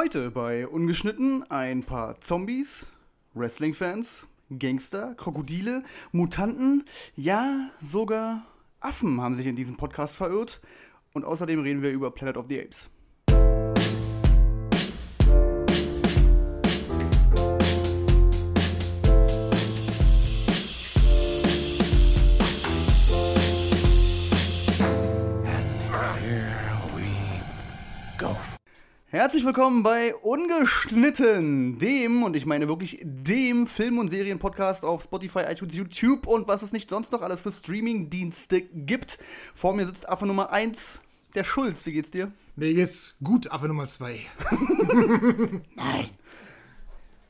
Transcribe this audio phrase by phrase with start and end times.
[0.00, 2.86] Heute bei Ungeschnitten ein paar Zombies,
[3.34, 5.82] Wrestling-Fans, Gangster, Krokodile,
[6.12, 6.84] Mutanten,
[7.16, 8.46] ja, sogar
[8.78, 10.60] Affen haben sich in diesem Podcast verirrt.
[11.14, 12.90] Und außerdem reden wir über Planet of the Apes.
[29.10, 35.44] Herzlich willkommen bei Ungeschnitten, dem, und ich meine wirklich dem Film- und Serienpodcast auf Spotify,
[35.48, 39.18] iTunes, YouTube und was es nicht sonst noch alles für Streaming-Dienste gibt.
[39.54, 41.00] Vor mir sitzt Affe Nummer 1,
[41.34, 41.86] der Schulz.
[41.86, 42.32] Wie geht's dir?
[42.54, 44.20] Mir geht's gut, Affe Nummer 2.
[45.74, 46.10] Nein.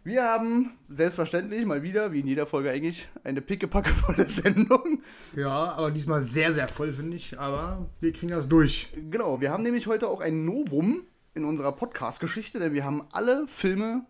[0.03, 5.01] Wir haben selbstverständlich mal wieder, wie in jeder Folge eigentlich, eine pickepackevolle Sendung.
[5.37, 7.39] Ja, aber diesmal sehr, sehr voll, finde ich.
[7.39, 8.89] Aber wir kriegen das durch.
[9.13, 11.05] Genau, wir haben nämlich heute auch ein Novum
[11.39, 14.05] in unserer Podcast-Geschichte, denn wir haben alle Filme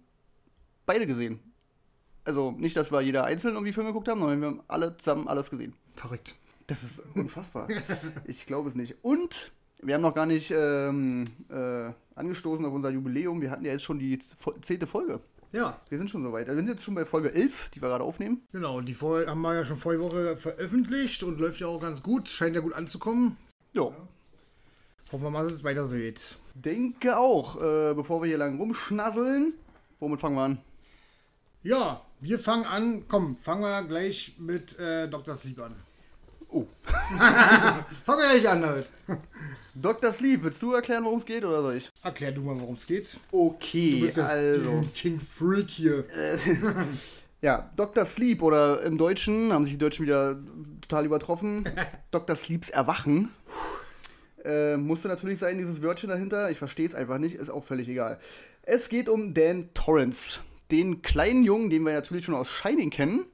[0.87, 1.39] beide gesehen.
[2.25, 5.29] Also nicht, dass wir jeder einzeln irgendwie Filme geguckt haben, sondern wir haben alle zusammen
[5.29, 5.75] alles gesehen.
[5.95, 6.35] Verrückt.
[6.67, 7.69] Das ist unfassbar.
[8.25, 8.97] ich glaube es nicht.
[9.03, 13.41] Und wir haben noch gar nicht ähm, äh, angestoßen auf unser Jubiläum.
[13.41, 15.21] Wir hatten ja jetzt schon die zehnte Folge.
[15.53, 15.81] Ja.
[15.89, 16.49] Wir sind schon soweit.
[16.49, 18.43] Wir sind jetzt schon bei Folge 11, die wir gerade aufnehmen.
[18.53, 22.03] Genau, die Folge haben wir ja schon vorige Woche veröffentlicht und läuft ja auch ganz
[22.03, 22.29] gut.
[22.29, 23.37] Scheint ja gut anzukommen.
[23.75, 23.95] Jo.
[25.13, 26.37] Hoffen wir mal, dass es weiter so geht.
[26.65, 27.57] Denke auch.
[27.57, 29.55] Äh, bevor wir hier lang rumschnasseln,
[30.01, 30.59] womit fangen wir an?
[31.63, 33.05] Ja, wir fangen an.
[33.09, 35.37] Komm, fangen wir gleich mit äh, Dr.
[35.37, 35.77] Sleep an.
[36.51, 36.67] Oh.
[36.85, 38.87] fangen wir gleich an damit.
[39.75, 40.11] Dr.
[40.11, 41.91] Sleep, willst du erklären, worum es geht oder soll ich?
[42.03, 43.17] Erklär du mal, worum es geht.
[43.31, 44.83] Okay, Du bist das also.
[44.95, 46.05] King Freak hier.
[47.41, 48.05] Ja, Dr.
[48.05, 50.41] Sleep oder im Deutschen haben sich die Deutschen wieder
[50.81, 51.65] total übertroffen.
[52.11, 52.35] Dr.
[52.35, 53.31] Sleeps Erwachen.
[54.49, 56.51] Äh, musste natürlich sein, dieses Wörtchen dahinter.
[56.51, 58.19] Ich verstehe es einfach nicht, ist auch völlig egal.
[58.63, 63.27] Es geht um Dan Torrance, den kleinen Jungen, den wir natürlich schon aus Shining kennen.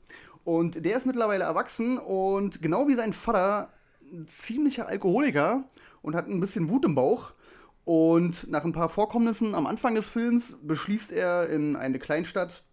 [0.43, 3.73] Und der ist mittlerweile erwachsen und genau wie sein Vater
[4.03, 5.63] ein ziemlicher Alkoholiker
[6.03, 7.33] und hat ein bisschen Wut im Bauch.
[7.85, 12.65] Und nach ein paar Vorkommnissen am Anfang des Films beschließt er in eine Kleinstadt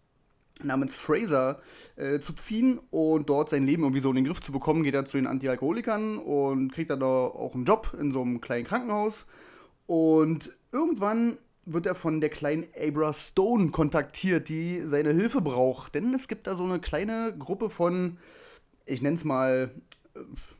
[0.64, 1.60] namens Fraser
[1.96, 4.96] äh, zu ziehen und dort sein Leben irgendwie so in den Griff zu bekommen, geht
[4.96, 8.66] er zu den Anti-Alkoholikern und kriegt dann da auch einen Job in so einem kleinen
[8.66, 9.26] Krankenhaus.
[9.88, 15.96] Und irgendwann wird er von der kleinen Abra Stone kontaktiert, die seine Hilfe braucht.
[15.96, 18.18] Denn es gibt da so eine kleine Gruppe von,
[18.86, 19.72] ich nenne es mal,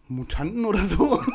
[0.08, 1.22] Mutanten oder so.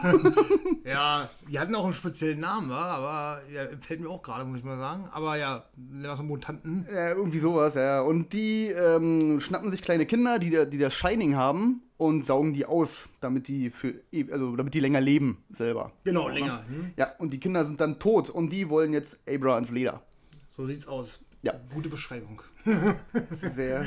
[0.85, 2.79] Ja, die hatten auch einen speziellen Namen, wa?
[2.79, 5.09] aber ja, fällt mir auch gerade, muss ich mal sagen.
[5.11, 6.87] Aber ja, was Mutanten.
[6.89, 8.03] Ja, irgendwie sowas, ja.
[8.03, 12.67] Und die ähm, schnappen sich kleine Kinder, die, die das Shining haben und saugen die
[12.67, 15.91] aus, damit die für e- also damit die länger leben selber.
[16.05, 16.61] Genau, länger.
[16.69, 16.93] Hm?
[16.97, 20.03] Ja, und die Kinder sind dann tot und die wollen jetzt Abra ans Leder.
[20.51, 21.19] So sieht's aus.
[21.43, 21.55] Ja.
[21.75, 22.41] Gute Beschreibung.
[23.55, 23.87] Sehr.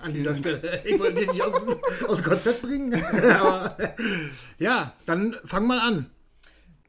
[0.00, 0.82] An dieser Stelle.
[0.84, 1.54] Ich wollte dich nicht aus,
[2.06, 2.94] aus dem Konzept bringen.
[3.40, 3.76] aber
[4.58, 6.10] ja, dann fang mal an.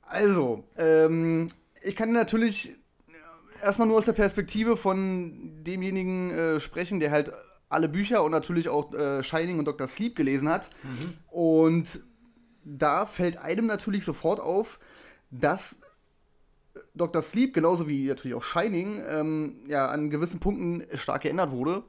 [0.04, 1.48] Also, ähm,
[1.82, 2.76] ich kann natürlich
[3.62, 7.32] erstmal nur aus der Perspektive von demjenigen äh, sprechen, der halt
[7.70, 9.88] alle Bücher und natürlich auch äh, Shining und Dr.
[9.88, 10.70] Sleep gelesen hat.
[11.28, 12.00] Und
[12.64, 14.80] da fällt einem natürlich sofort auf,
[15.32, 15.78] dass
[16.96, 17.22] Dr.
[17.22, 21.84] Sleep, genauso wie natürlich auch Shining, ähm, ja, an gewissen Punkten stark geändert wurde.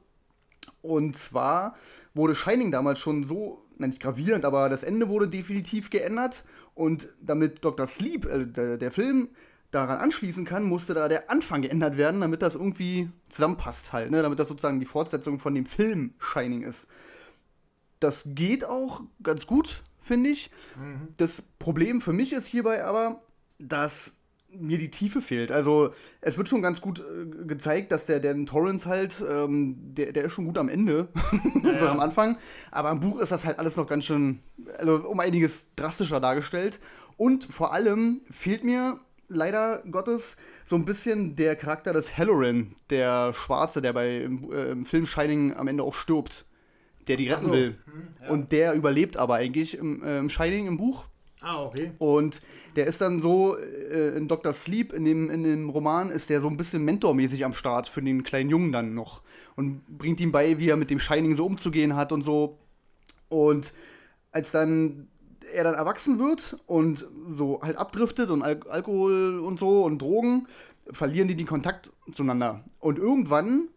[0.81, 1.75] Und zwar
[2.13, 6.45] wurde Shining damals schon so, na, nicht gravierend, aber das Ende wurde definitiv geändert.
[6.75, 7.87] Und damit Dr.
[7.87, 9.29] Sleep, äh, der, der Film,
[9.71, 14.21] daran anschließen kann, musste da der Anfang geändert werden, damit das irgendwie zusammenpasst halt, ne?
[14.21, 16.87] damit das sozusagen die Fortsetzung von dem Film Shining ist.
[17.99, 20.49] Das geht auch ganz gut, finde ich.
[21.17, 23.21] Das Problem für mich ist hierbei aber,
[23.59, 24.15] dass
[24.57, 25.51] mir die Tiefe fehlt.
[25.51, 30.11] Also es wird schon ganz gut äh, gezeigt, dass der Dan Torrance halt, ähm, der,
[30.11, 31.09] der ist schon gut am Ende,
[31.79, 32.37] so am Anfang.
[32.71, 34.39] Aber im Buch ist das halt alles noch ganz schön,
[34.77, 36.79] also um einiges drastischer dargestellt.
[37.17, 43.33] Und vor allem fehlt mir leider Gottes so ein bisschen der Charakter des Halloran, der
[43.33, 46.45] Schwarze, der bei im, äh, im Film Shining am Ende auch stirbt,
[47.07, 47.51] der die retten so.
[47.51, 47.77] will.
[48.27, 51.05] Und der überlebt aber eigentlich im, äh, im Shining im Buch.
[51.41, 51.91] Ah, okay.
[51.99, 52.41] Und
[52.75, 54.51] der ist dann so, äh, in Dr.
[54.51, 58.01] Sleep, in dem, in dem Roman, ist der so ein bisschen mentormäßig am Start für
[58.01, 59.21] den kleinen Jungen dann noch.
[59.55, 62.59] Und bringt ihm bei, wie er mit dem Shining so umzugehen hat und so.
[63.29, 63.73] Und
[64.31, 65.07] als dann
[65.53, 70.47] er dann erwachsen wird und so halt abdriftet und Al Alkohol und so und Drogen,
[70.91, 72.63] verlieren die den Kontakt zueinander.
[72.79, 73.69] Und irgendwann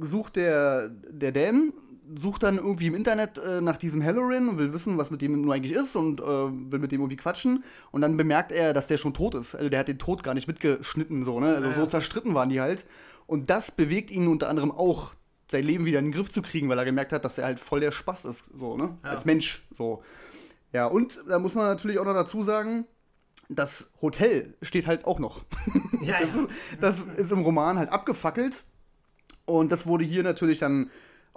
[0.00, 1.72] sucht der, der Dan
[2.14, 5.40] sucht dann irgendwie im Internet äh, nach diesem Halloran und will wissen, was mit dem
[5.40, 7.64] nur eigentlich ist und äh, will mit dem irgendwie quatschen.
[7.90, 9.54] Und dann bemerkt er, dass der schon tot ist.
[9.54, 11.48] Also der hat den Tod gar nicht mitgeschnitten, so, ne?
[11.48, 11.76] Also Ja, ja.
[11.76, 12.86] so zerstritten waren die halt.
[13.26, 15.14] Und das bewegt ihn unter anderem auch,
[15.50, 17.58] sein Leben wieder in den Griff zu kriegen, weil er gemerkt hat, dass er halt
[17.58, 18.96] voll der Spaß ist, so, ne?
[19.02, 19.10] Ja.
[19.10, 20.02] Als Mensch, so.
[20.72, 22.86] Ja, und da muss man natürlich auch noch dazu sagen,
[23.48, 25.44] das Hotel steht halt auch noch.
[26.02, 26.42] Ja, das, ja.
[26.42, 26.48] ist,
[26.80, 28.62] das ist im Roman halt abgefackelt.
[29.44, 30.90] Und das wurde hier natürlich dann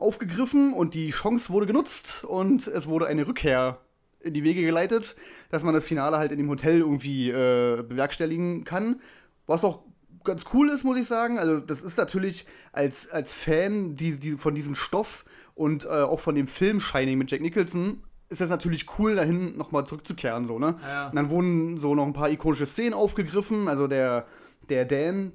[0.04, 3.80] aufgegriffen und die Chance wurde genutzt und es wurde eine Rückkehr
[4.20, 5.16] in die Wege geleitet,
[5.50, 9.02] dass man das Finale halt in dem Hotel irgendwie äh, bewerkstelligen kann.
[9.48, 9.84] Was auch
[10.24, 11.40] ganz cool ist, muss ich sagen.
[11.40, 16.20] Also, das ist natürlich als, als Fan die, die, von diesem Stoff und äh, auch
[16.20, 20.58] von dem Film Shining mit Jack Nicholson ist das natürlich cool, dahin nochmal zurückzukehren, so,
[20.58, 20.76] ne?
[20.88, 21.10] Ja.
[21.10, 23.68] Und dann wurden so noch ein paar ikonische Szenen aufgegriffen.
[23.68, 24.26] Also der,
[24.70, 25.34] der Dan,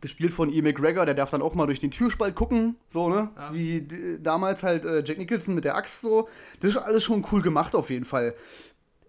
[0.00, 3.30] gespielt von Ian McGregor, der darf dann auch mal durch den Türspalt gucken, so, ne?
[3.36, 3.52] Ja.
[3.52, 3.86] Wie
[4.20, 6.28] damals halt äh, Jack Nicholson mit der Axt so.
[6.60, 8.34] Das ist alles schon cool gemacht auf jeden Fall.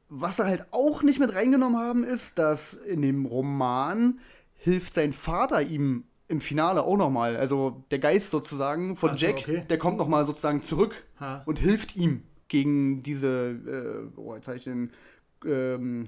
[0.10, 4.20] Was sie halt auch nicht mit reingenommen haben, ist, dass in dem Roman
[4.54, 7.38] hilft sein Vater ihm im Finale auch nochmal.
[7.38, 9.64] Also der Geist sozusagen von so, Jack, okay.
[9.70, 11.44] der kommt nochmal sozusagen zurück Ha.
[11.46, 14.92] und hilft ihm gegen diese, äh, oh, jetzt habe ich den,
[15.46, 16.06] ähm,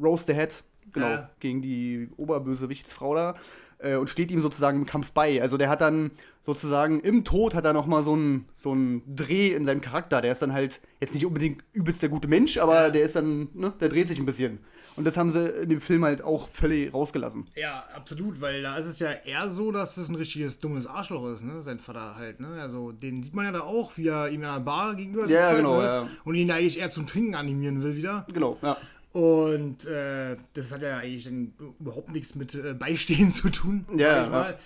[0.00, 0.62] Rose the Head,
[0.92, 1.30] genau, Ja.
[1.40, 3.34] gegen die Oberbösewichtsfrau da
[3.78, 5.40] äh, und steht ihm sozusagen im Kampf bei.
[5.40, 6.10] Also der hat dann
[6.44, 10.22] sozusagen im Tod hat er noch mal so einen so einen Dreh in seinem Charakter.
[10.22, 13.48] Der ist dann halt jetzt nicht unbedingt übelst der gute Mensch, aber der ist dann,
[13.54, 14.60] ne, der dreht sich ein bisschen.
[14.96, 17.46] Und das haben sie in dem Film halt auch völlig rausgelassen.
[17.54, 21.28] Ja, absolut, weil da ist es ja eher so, dass das ein richtiges dummes Arschloch
[21.28, 21.60] ist, ne?
[21.60, 22.60] Sein Vater halt, ne?
[22.60, 25.28] Also den sieht man ja da auch, wie er ihm in einer Bar gegenüber Ja,
[25.28, 25.84] sitzt halt, genau, ne?
[25.84, 26.08] ja.
[26.24, 28.26] Und ihn eigentlich eher zum Trinken animieren will wieder.
[28.32, 28.76] Genau, ja.
[29.12, 33.86] Und äh, das hat ja eigentlich dann überhaupt nichts mit äh, Beistehen zu tun.
[33.96, 34.58] Ja, ich mal.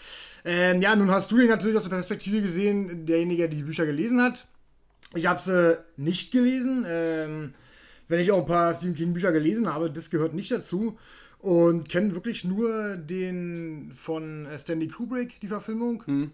[0.45, 3.87] Ähm, ja, nun hast du den natürlich aus der Perspektive gesehen, derjenige, der die Bücher
[3.87, 4.47] gelesen hat.
[5.15, 6.85] Ich habe sie nicht gelesen.
[6.89, 7.53] Ähm,
[8.09, 10.99] wenn ich auch ein paar Stephen King Bücher gelesen habe, das gehört nicht dazu.
[11.39, 16.03] Und kenne wirklich nur den von äh, Stanley Kubrick, die Verfilmung.
[16.07, 16.31] Mhm.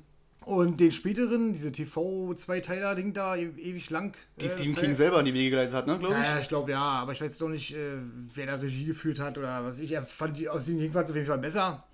[0.49, 4.15] Und den späteren, diese TV-Zweiteiler-Ding da, e ewig lang.
[4.41, 4.85] Die äh, Stephen Teil.
[4.85, 6.27] King selber in die Wege geleitet hat, ne, glaube ich.
[6.27, 7.99] Ja, ich glaube ja, aber ich weiß jetzt auch nicht, äh,
[8.35, 9.93] wer da Regie geführt hat oder was ich.
[9.93, 11.85] Er fand die aus den jedenfalls auf jeden Fall besser.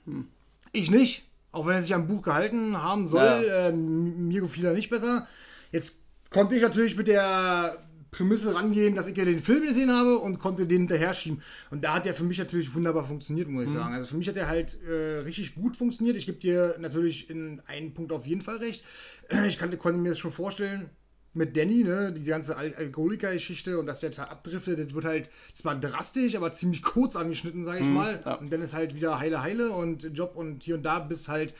[0.70, 3.44] Ich nicht, auch wenn er sich am Buch gehalten haben soll.
[3.44, 3.70] Ja.
[3.70, 5.26] Äh, mir gefiel er nicht besser.
[5.72, 5.96] Jetzt
[6.30, 7.84] konnte ich natürlich mit der
[8.14, 11.42] Prämisse rangehen, dass ich ja den Film gesehen habe und konnte den hinterher schieben.
[11.70, 13.92] Und da hat der für mich natürlich wunderbar funktioniert, muss ich sagen.
[13.92, 16.16] Also für mich hat er halt äh, richtig gut funktioniert.
[16.16, 18.84] Ich gebe dir natürlich in einem Punkt auf jeden Fall recht.
[19.46, 20.90] Ich kannte, konnte mir das schon vorstellen,
[21.32, 25.30] mit Danny, ne, diese ganze Al Alkoholiker-Geschichte und dass der da abdriftet, das wird halt
[25.52, 28.20] zwar drastisch, aber ziemlich kurz angeschnitten, sage ich mal.
[28.24, 28.34] ja.
[28.34, 31.54] Und dann ist halt wieder heile heile und Job und hier und da, bis halt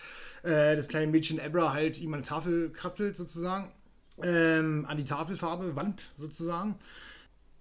[0.45, 3.73] äh, das kleine Mädchen Abra halt ihm an Tafel kratzelt sozusagen.
[4.23, 6.77] Ähm, an die Tafelfarbe, Wand sozusagen.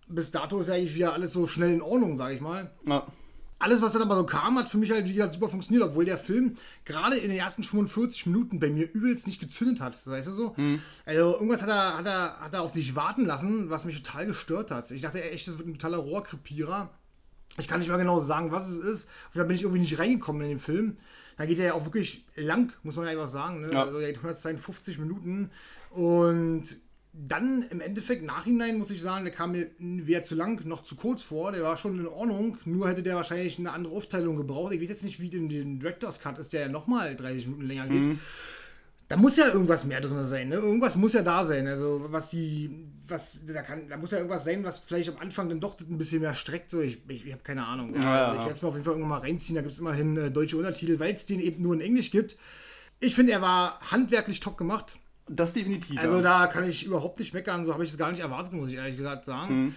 [0.07, 3.07] Bis dato ist ja eigentlich wieder alles so schnell in Ordnung, sage ich mal Ja.
[3.57, 6.03] alles, was dann aber so kam, hat für mich halt, wie gesagt, super funktioniert, obwohl
[6.05, 6.55] der Film
[6.85, 10.55] gerade in den ersten 45 Minuten bei mir übelst nicht gezündet hat, weißt du so?
[11.05, 14.25] Also irgendwas hat er, hat, er, hat er auf sich warten lassen, was mich total
[14.27, 14.91] gestört hat.
[14.91, 16.89] Ich dachte echt, das wird ein totaler Rohrkrepierer.
[17.57, 19.07] Ich kann nicht mal genau sagen, was es ist.
[19.33, 20.97] Und da bin ich irgendwie nicht reingekommen in den Film.
[21.37, 23.61] Da geht er ja auch wirklich lang, muss man ja einfach sagen.
[23.61, 23.71] Ne?
[23.71, 23.83] Ja.
[23.85, 25.51] Also er geht 152 Minuten.
[25.93, 26.77] Und
[27.13, 30.95] dann im Endeffekt, nachhinein muss ich sagen, der kam mir weder zu lang noch zu
[30.95, 31.51] kurz vor.
[31.51, 32.57] Der war schon in Ordnung.
[32.65, 34.73] Nur hätte der wahrscheinlich eine andere Aufteilung gebraucht.
[34.73, 37.67] Ich weiß jetzt nicht, wie in den Director's Cut ist, der ja nochmal 30 Minuten
[37.67, 38.17] länger geht.
[39.09, 40.55] Da muss ja irgendwas mehr drin sein, ne?
[40.55, 41.67] Irgendwas muss ja da sein.
[41.67, 45.49] Also, was die, was, da kann, da muss ja irgendwas sein, was vielleicht am Anfang
[45.49, 46.71] dann doch ein bisschen mehr streckt.
[46.71, 47.93] So, ich, ich, ich habe keine Ahnung.
[47.93, 48.33] Ja, Ja, also ja.
[48.33, 49.55] ich werde es mir auf jeden Fall irgendwann mal reinziehen.
[49.55, 52.37] Da gibt es immerhin äh, deutsche Untertitel, weil es den eben nur in Englisch gibt.
[52.99, 54.97] Ich finde, er war handwerklich top gemacht.
[55.27, 55.99] Das definitiv.
[55.99, 56.21] Also ja.
[56.21, 58.75] da kann ich überhaupt nicht meckern, so habe ich es gar nicht erwartet, muss ich
[58.75, 59.65] ehrlich gesagt sagen.
[59.65, 59.75] Mhm.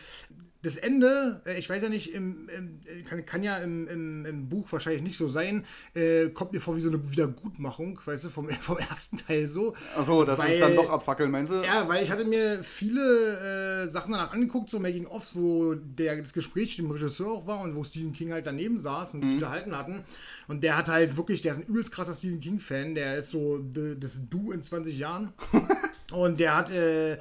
[0.66, 3.86] Das Ende, äh, ich weiß ja nicht, im, im, kann, kann ja im,
[4.26, 8.24] im, Buch wahrscheinlich nicht so sein, äh, kommt mir vor wie so eine Wiedergutmachung, weißt
[8.24, 9.76] du, vom, vom ersten Teil so.
[9.96, 11.62] Achso, das Weil- ist dann doch abfackeln, meinst du?
[11.62, 16.32] Ja, weil ich hatte mir viele äh, Sachen danach angeguckt, so Making-ofs, wo der, das
[16.32, 19.34] Gespräch mit dem Regisseur auch war und wo Stephen King halt daneben saß und sich
[19.34, 20.02] unterhalten hatten.
[20.48, 23.58] Und der hat halt wirklich, der ist ein übelst krasser Stephen King-Fan, der ist so
[23.58, 25.32] das Du in 20 Jahren.
[26.10, 27.18] und der hat äh,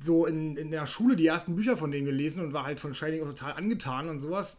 [0.00, 2.94] so in, in der Schule die ersten Bücher von denen gelesen und war halt von
[2.94, 4.56] Shining auch total angetan und sowas.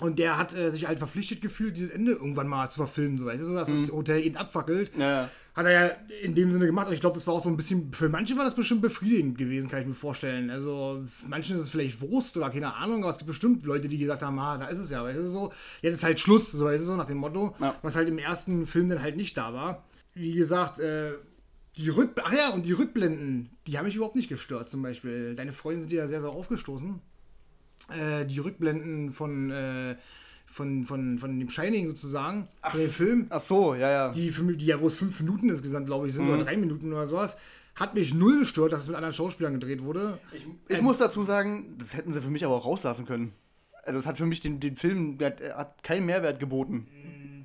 [0.00, 3.26] Und der hat äh, sich halt verpflichtet gefühlt, dieses Ende irgendwann mal zu verfilmen, so
[3.26, 4.90] weißt du, so, dass das Hotel ihn abfackelt.
[4.96, 5.30] Ja.
[5.54, 5.86] Hat er ja
[6.24, 6.88] in dem Sinne gemacht.
[6.88, 9.38] Und ich glaube, das war auch so ein bisschen, für manche war das bestimmt befriedigend
[9.38, 10.50] gewesen, kann ich mir vorstellen.
[10.50, 13.98] Also, manchen ist es vielleicht Wurst oder keine Ahnung, aber es gibt bestimmt Leute, die
[13.98, 15.52] gesagt haben, ah, da ist es ja, weißt du so.
[15.80, 17.76] Jetzt ist halt Schluss, so weißt du so, nach dem Motto, Ja.
[17.82, 19.84] was halt im ersten Film dann halt nicht da war.
[20.14, 21.12] Wie gesagt, äh,
[21.76, 25.34] Die Rück Ach ja, und die Rückblenden, die haben mich überhaupt nicht gestört, zum Beispiel.
[25.34, 27.00] Deine Freunde sind ja sehr, sehr aufgestoßen.
[27.98, 29.96] Äh, die Rückblenden von, äh,
[30.46, 34.12] von, von, von dem Shining sozusagen, Ach, von dem Film, Ach so, ja, ja.
[34.12, 36.34] die, die ja bloß fünf Minuten insgesamt, glaube ich, sind, Mhm.
[36.34, 37.36] oder drei Minuten oder sowas,
[37.74, 40.18] hat mich null gestört, dass es mit anderen Schauspielern gedreht wurde.
[40.68, 43.32] Ich muss dazu sagen, das hätten sie für mich aber auch rauslassen können.
[43.82, 46.86] Also das hat für mich den, den Film, der hat, hat keinen Mehrwert geboten.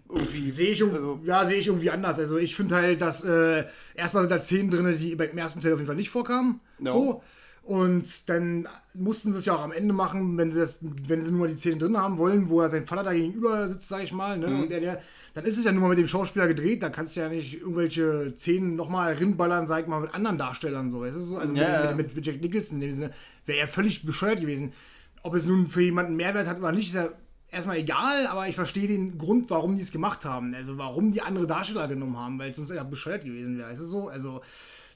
[0.10, 0.52] Irgendwie.
[0.52, 2.20] Sehe ich, irgendwie- Also- ja, sehe ich irgendwie anders.
[2.20, 5.74] Also ich finde halt, dass äh, erstmal sind da Szenen drin, die beim ersten Teil
[5.74, 6.60] auf jeden Fall nicht vorkamen.
[6.80, 6.92] Ja.
[6.92, 7.22] So.
[7.62, 11.30] Und dann mussten sie es ja auch am Ende machen, wenn sie, das, wenn sie
[11.32, 14.12] nur die Szenen drin haben wollen, wo er sein Vater da gegenüber sitzt, sag ich
[14.12, 14.40] mal.
[14.40, 14.48] Ne?
[14.48, 14.62] Mhm.
[14.62, 15.02] Und der, der,
[15.36, 17.60] dann ist es ja nur mal mit dem Schauspieler gedreht, da kannst du ja nicht
[17.62, 20.90] irgendwelche Szenen nochmal rinballern, sag ich mal, mit anderen Darstellern.
[20.90, 21.02] So.
[21.02, 21.38] Weißt du, so?
[21.38, 21.94] Also ja.
[21.96, 23.12] mit, mit, mit Jack Nicholson in dem Sinne
[23.46, 24.74] wäre er völlig bescheuert gewesen.
[25.22, 27.10] Ob es nun für jemanden Mehrwert hat oder nicht, ist ja
[27.52, 30.54] erstmal egal, aber ich verstehe den Grund, warum die es gemacht haben.
[30.54, 33.70] Also warum die andere Darsteller genommen haben, weil es sonst ja bescheuert gewesen wäre.
[33.70, 34.10] Weißt du so?
[34.10, 34.42] Also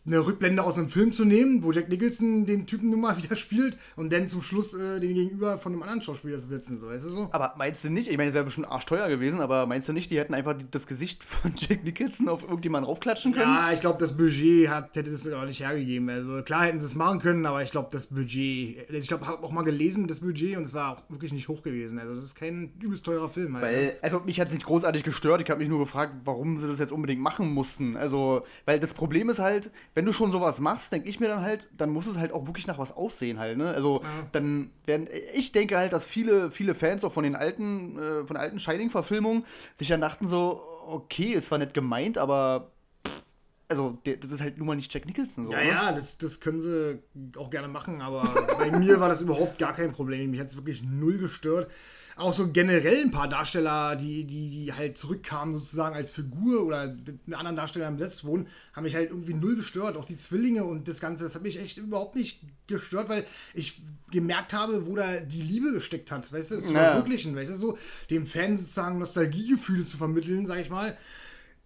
[0.05, 3.35] eine Rückblende aus einem Film zu nehmen, wo Jack Nicholson den Typen nun mal wieder
[3.35, 6.89] spielt und dann zum Schluss äh, den Gegenüber von einem anderen Schauspieler zu setzen, so,
[6.89, 7.29] weißt du so?
[7.31, 10.11] Aber meinst du nicht, ich meine, es wäre bestimmt arschteuer gewesen, aber meinst du nicht,
[10.11, 13.45] die hätten einfach das Gesicht von Jack Nicholson auf irgendjemanden raufklatschen können?
[13.45, 16.09] Ja, ich glaube, das Budget hat, hätte das aber nicht hergegeben.
[16.09, 19.43] Also klar hätten sie es machen können, aber ich glaube, das Budget, ich glaube, habe
[19.43, 21.99] auch mal gelesen, das Budget, und es war auch wirklich nicht hoch gewesen.
[21.99, 23.55] Also das ist kein übelst teurer Film.
[23.55, 23.63] Halt?
[23.63, 26.67] Weil, also mich hat es nicht großartig gestört, ich habe mich nur gefragt, warum sie
[26.67, 27.95] das jetzt unbedingt machen mussten.
[27.95, 31.41] Also, weil das Problem ist halt, wenn du schon sowas machst, denke ich mir dann
[31.41, 33.71] halt, dann muss es halt auch wirklich nach was aussehen halt, ne?
[33.71, 38.25] Also, dann werden, ich denke halt, dass viele, viele Fans auch von den alten, äh,
[38.25, 39.45] von alten Shining-Verfilmungen
[39.77, 42.71] sich dann dachten so, okay, es war nicht gemeint, aber
[43.07, 43.23] pff,
[43.69, 45.51] also, der, das ist halt nun mal nicht Jack Nicholson so.
[45.51, 45.67] Ja, ne?
[45.67, 48.23] ja, das, das können sie auch gerne machen, aber
[48.57, 50.31] bei mir war das überhaupt gar kein Problem.
[50.31, 51.69] Mich hat es wirklich null gestört.
[52.15, 56.95] Auch so generell ein paar Darsteller, die, die, die halt zurückkamen sozusagen als Figur oder
[57.25, 59.97] mit anderen Darstellern besetzt wurden, haben mich halt irgendwie null gestört.
[59.97, 63.81] Auch die Zwillinge und das Ganze, das hat mich echt überhaupt nicht gestört, weil ich
[64.11, 66.31] gemerkt habe, wo da die Liebe gesteckt hat.
[66.31, 66.91] Weißt du, es zu Ja.
[66.91, 67.77] verwirklichen, weißt du, so
[68.11, 70.95] dem Fan sozusagen Nostalgiegefühle zu vermitteln, sag ich mal.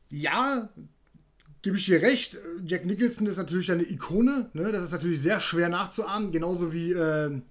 [0.10, 0.70] Ja,
[1.62, 2.38] gebe ich dir recht.
[2.66, 4.50] Jack Nicholson ist natürlich eine Ikone.
[4.54, 4.72] Ne?
[4.72, 6.32] Das ist natürlich sehr schwer nachzuahmen.
[6.32, 7.42] Genauso wie, äh,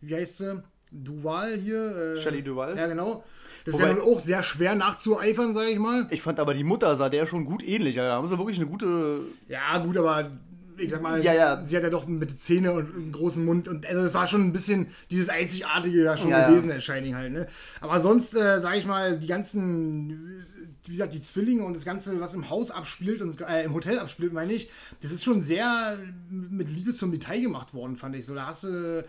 [0.00, 0.62] wie heißt sie?
[0.90, 2.14] Duval hier.
[2.14, 2.76] Äh, Shelley Duvall?
[2.76, 3.24] Ja, genau.
[3.64, 6.06] Das Wobei- ist ja nun auch sehr schwer nachzueifern, sage ich mal.
[6.10, 7.98] Ich fand aber die Mutter sah der schon gut ähnlich.
[7.98, 9.20] Also, da haben sie wirklich eine gute.
[9.48, 10.30] Ja, gut, aber
[10.78, 11.66] ich sag mal, Ja, ja.
[11.66, 14.42] sie hat ja doch mit Zähne und einem großen Mund und also es war schon
[14.42, 16.48] ein bisschen dieses Einzigartige da schon Ja, ja.
[16.50, 17.46] gewesen, das Shining halt, ne?
[17.80, 20.44] Aber sonst, äh, sage ich mal, die ganzen,
[20.84, 23.98] wie gesagt, die Zwillinge und das Ganze, was im Haus abspielt und äh, im Hotel
[23.98, 24.68] abspielt, meine ich,
[25.00, 28.26] das ist schon sehr mit Liebe zum Detail gemacht worden, fand ich.
[28.26, 29.02] So, da hast du,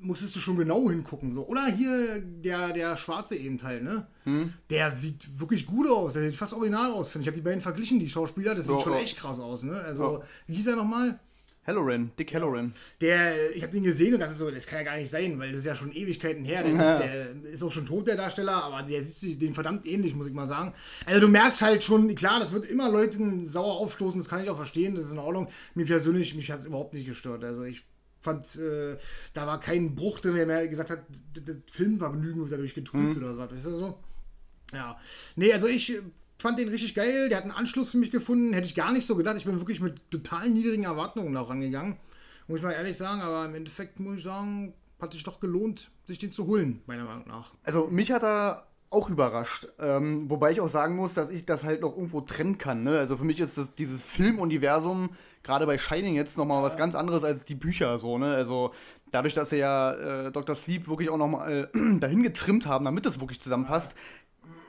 [0.00, 1.34] musstest du schon genau hingucken.
[1.34, 1.46] So.
[1.46, 4.06] Oder hier der, der Schwarze eben halt, ne?
[4.24, 4.52] Hm?
[4.70, 6.12] Der sieht wirklich gut aus.
[6.14, 7.26] Der sieht fast original aus, finde ich.
[7.26, 8.54] Ich habe die beiden verglichen, die Schauspieler.
[8.54, 8.98] Das sieht Ja, schon ja.
[9.00, 9.74] echt krass aus, ne?
[9.80, 10.22] Also, Ja.
[10.46, 11.18] wie hieß er nochmal?
[11.66, 12.72] Halloran, Dick Halloran.
[13.02, 15.50] Der, ich habe den gesehen und dachte so, das kann ja gar nicht sein, weil
[15.50, 16.62] das ist ja schon Ewigkeiten her.
[16.62, 16.92] Der, Ja.
[16.94, 17.02] ist,
[17.44, 20.26] der ist auch schon tot, der Darsteller, aber der sieht sich den verdammt ähnlich, muss
[20.28, 20.72] ich mal sagen.
[21.04, 24.48] Also du merkst halt schon, klar, das wird immer Leuten sauer aufstoßen, das kann ich
[24.48, 25.48] auch verstehen, das ist in Ordnung.
[25.74, 27.44] Mir persönlich, mich hat es überhaupt nicht gestört.
[27.44, 27.84] Also ich
[28.20, 28.96] fand, äh,
[29.32, 31.00] da war kein Bruch drin, der mir gesagt hat,
[31.34, 33.40] das das Filmvergnügen wird dadurch getrübt oder so.
[33.40, 33.98] Weißt du so?
[34.72, 34.98] Ja.
[35.36, 36.02] Nee, also ich äh,
[36.38, 37.28] fand den richtig geil.
[37.28, 38.52] Der hat einen Anschluss für mich gefunden.
[38.52, 39.36] Hätte ich gar nicht so gedacht.
[39.36, 41.96] Ich bin wirklich mit total niedrigen Erwartungen da rangegangen.
[42.46, 43.20] Muss ich mal ehrlich sagen.
[43.20, 47.04] Aber im Endeffekt muss ich sagen, hat sich doch gelohnt, sich den zu holen, meiner
[47.04, 47.52] Meinung nach.
[47.62, 49.68] Also mich hat er auch überrascht.
[49.78, 52.84] Ähm, wobei ich auch sagen muss, dass ich das halt noch irgendwo trennen kann.
[52.84, 52.98] Ne?
[52.98, 55.10] Also für mich ist das, dieses Filmuniversum,
[55.48, 57.98] gerade bei Shining jetzt nochmal was ganz anderes als die Bücher.
[57.98, 58.34] So, ne?
[58.34, 58.72] Also
[59.10, 60.54] dadurch, dass sie ja äh, Dr.
[60.54, 63.96] Sleep wirklich auch nochmal äh, dahin getrimmt haben, damit es wirklich zusammenpasst,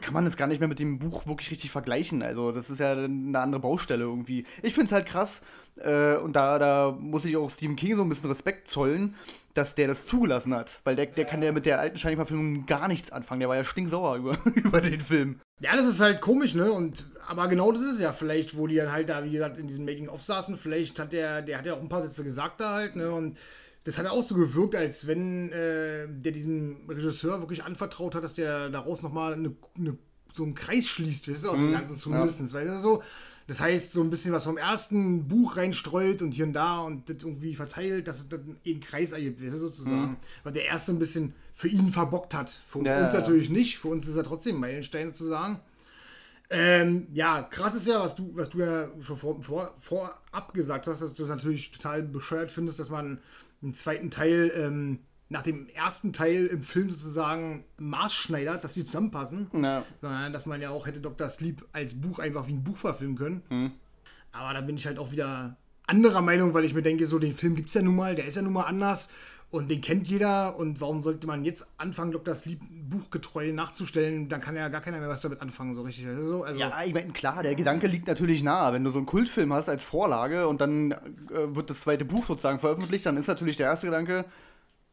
[0.02, 2.22] kann man es gar nicht mehr mit dem Buch wirklich richtig vergleichen.
[2.22, 4.46] Also das ist ja eine andere Baustelle irgendwie.
[4.64, 5.42] Ich finde es halt krass
[5.80, 9.16] äh, und da, da muss ich auch Stephen King so ein bisschen Respekt zollen,
[9.54, 10.80] dass der das zugelassen hat.
[10.84, 13.40] Weil der, der kann ja mit der alten Shining-Verfilmung gar nichts anfangen.
[13.40, 15.40] Der war ja stinksauer über, über den Film.
[15.62, 16.72] Ja, das ist halt komisch, ne?
[16.72, 19.68] Und aber genau das ist ja vielleicht, wo die dann halt da, wie gesagt, in
[19.68, 20.58] diesem Making-of saßen.
[20.58, 23.12] Vielleicht hat der, der hat ja auch ein paar Sätze gesagt da halt, ne?
[23.12, 23.38] Und
[23.84, 28.36] das hat auch so gewirkt, als wenn äh, der diesem Regisseur wirklich anvertraut hat, dass
[28.36, 29.98] der daraus nochmal eine, eine,
[30.34, 33.04] so einen Kreis schließt, weißt du, aus dem Ganzen zumindest, weißt du, so.
[33.48, 37.10] Das heißt, so ein bisschen was vom ersten Buch reinstreut und hier und da und
[37.10, 40.18] das irgendwie verteilt, dass es dann einen Kreis ergibt, weißt du, sozusagen.
[40.44, 42.52] Weil der erste ein bisschen für ihn verbockt hat.
[42.68, 43.22] Für Ja, uns ja.
[43.22, 45.62] natürlich nicht, für uns ist er trotzdem ein Meilenstein sozusagen.
[46.52, 50.86] Ähm, ja, krass ist ja, was du, was du ja schon vor, vor, vorab gesagt
[50.86, 53.20] hast, dass du es natürlich total bescheuert findest, dass man
[53.62, 55.00] einen zweiten Teil ähm,
[55.30, 59.50] nach dem ersten Teil im Film sozusagen maßschneidert, dass die zusammenpassen.
[59.54, 59.86] Ja.
[59.98, 61.30] Sondern dass man ja auch hätte Dr.
[61.30, 63.44] Sleep als Buch einfach wie ein Buch verfilmen können.
[64.32, 67.36] Aber da bin ich halt auch wieder anderer Meinung, weil ich mir denke, so den
[67.36, 69.10] Film gibt es ja nun mal, der ist ja nun mal anders
[69.52, 72.36] und den kennt jeder und warum sollte man jetzt anfangen, Dr.
[72.36, 74.30] Sleep buchgetreu nachzustellen?
[74.30, 76.06] Dann kann ja gar keiner mehr was damit anfangen, so richtig.
[76.06, 78.74] Also, also ja, ich meine, klar, der Gedanke liegt natürlich nahe.
[78.74, 80.98] Wenn du so einen Kultfilm hast als Vorlage und dann äh,
[81.56, 84.26] wird das zweite Buch sozusagen veröffentlicht, dann ist natürlich der erste Gedanke,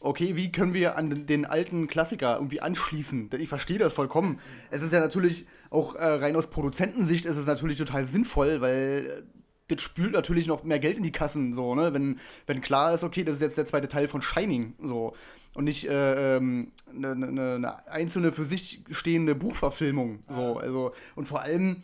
[0.00, 3.28] okay, wie können wir an den alten Klassiker irgendwie anschließen?
[3.38, 4.40] Ich verstehe das vollkommen.
[4.70, 9.26] Es ist ja natürlich auch äh, rein aus Produzentensicht ist es natürlich total sinnvoll, weil
[9.68, 11.92] das spült natürlich noch mehr Geld in die Kassen, so, ne?
[11.92, 15.14] Wenn, wenn klar ist, okay, das ist jetzt der zweite Teil von Shining, so.
[15.54, 20.20] Und nicht äh, ähm, eine, ne, ne einzelne für sich stehende Buchverfilmung.
[20.28, 20.58] So.
[20.58, 21.82] Also, und vor allem,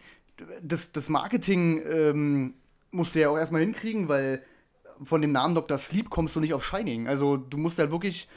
[0.63, 2.55] das, das Marketing ähm,
[2.91, 4.43] musst du ja auch erstmal hinkriegen, weil
[5.05, 5.79] von dem Namen Dr.
[5.79, 7.09] Sleep kommst du nicht auf Shining.
[7.09, 8.29] Also du musst ja wirklich,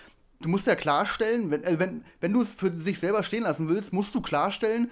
[0.42, 3.68] du musst ja klarstellen, wenn, also wenn, wenn du es für sich selber stehen lassen
[3.68, 4.90] willst, musst du klarstellen,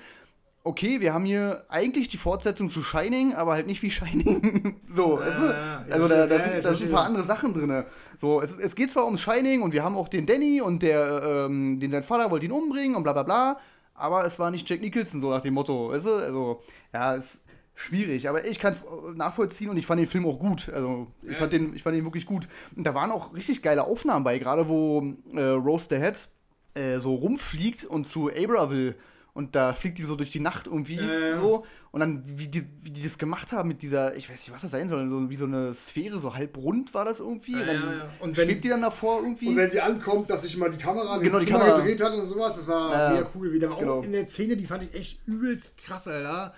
[0.64, 4.82] okay, wir haben hier eigentlich die Fortsetzung zu Shining, aber halt nicht wie Shining.
[4.88, 5.54] so, ja, also,
[5.90, 7.84] also da, da, sind, da sind ein paar andere Sachen drin.
[8.16, 11.48] So, es, es geht zwar ums Shining und wir haben auch den Danny und der,
[11.48, 13.60] ähm, den sein Vater wollte ihn umbringen und bla bla bla,
[13.94, 16.16] aber es war nicht Jack Nicholson, so nach dem Motto, weißt du?
[16.16, 16.62] Also,
[16.94, 17.44] ja, es ist
[17.76, 18.84] schwierig, aber ich kann es
[19.16, 20.70] nachvollziehen und ich fand den Film auch gut.
[20.74, 22.48] Also, ich, fand den, ich fand den wirklich gut.
[22.76, 25.04] Und da waren auch richtig geile Aufnahmen bei, gerade wo
[25.34, 26.30] äh, Rose the Head
[26.76, 28.96] äh, so rumfliegt und zu Abraville
[29.34, 31.66] und da fliegt die so durch die Nacht irgendwie äh, so.
[31.92, 34.62] Und dann, wie die, wie die das gemacht haben mit dieser, ich weiß nicht, was
[34.62, 37.54] das sein soll, so, wie so eine Sphäre, so halb rund war das irgendwie.
[37.54, 38.10] Äh, und dann ja, ja.
[38.20, 39.50] Und wenn, schwebt die dann davor irgendwie.
[39.50, 42.26] Und wenn sie ankommt, dass sich mal die Kamera genau, die Kamera gedreht hat und
[42.26, 43.52] sowas, das war ja, mega cool.
[43.52, 44.00] Wieder genau.
[44.00, 46.54] auch in der Szene, die fand ich echt übelst krass, Alter.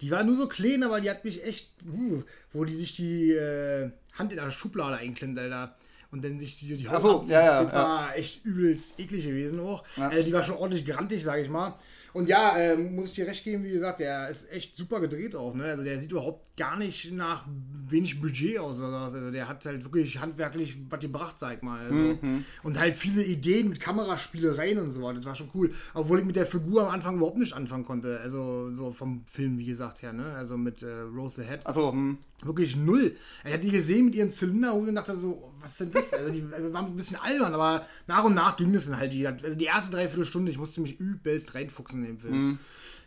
[0.00, 2.22] Die war nur so klein, aber die hat mich echt, uh,
[2.52, 5.74] wo die sich die äh, Hand in der Schublade einklemmt, Alter
[6.12, 9.60] und dann sich die, die Haut so, ja, ja, das war echt übelst eklig gewesen
[9.60, 9.84] auch.
[9.96, 10.10] Ja.
[10.10, 11.74] Äh, die war schon ordentlich grantig, sag ich mal.
[12.12, 15.34] Und ja, äh, muss ich dir recht geben, wie gesagt, der ist echt super gedreht
[15.36, 15.54] auch.
[15.54, 15.64] Ne?
[15.64, 17.46] Also der sieht überhaupt gar nicht nach
[17.88, 18.80] wenig Budget aus.
[18.80, 21.80] Also der hat halt wirklich handwerklich was gebracht, sag mal.
[21.80, 22.44] Also, mhm.
[22.62, 25.16] Und halt viele Ideen mit Kameraspielereien und so weiter.
[25.16, 25.72] Das war schon cool.
[25.94, 28.20] Obwohl ich mit der Figur am Anfang überhaupt nicht anfangen konnte.
[28.20, 30.12] Also so vom Film, wie gesagt, her.
[30.12, 30.32] Ne?
[30.34, 31.66] Also mit äh, Rose the Head.
[31.66, 32.18] Achso, hm.
[32.42, 33.16] Wirklich null.
[33.44, 36.14] Ich hatte die gesehen mit ihrem Zylinder und dachte so, was ist denn das?
[36.14, 39.12] Also die also waren ein bisschen albern, aber nach und nach ging es dann halt.
[39.12, 42.34] Die, also die erste Dreiviertelstunde, ich musste mich übelst reinfuchsen in den Film.
[42.34, 42.58] Mhm.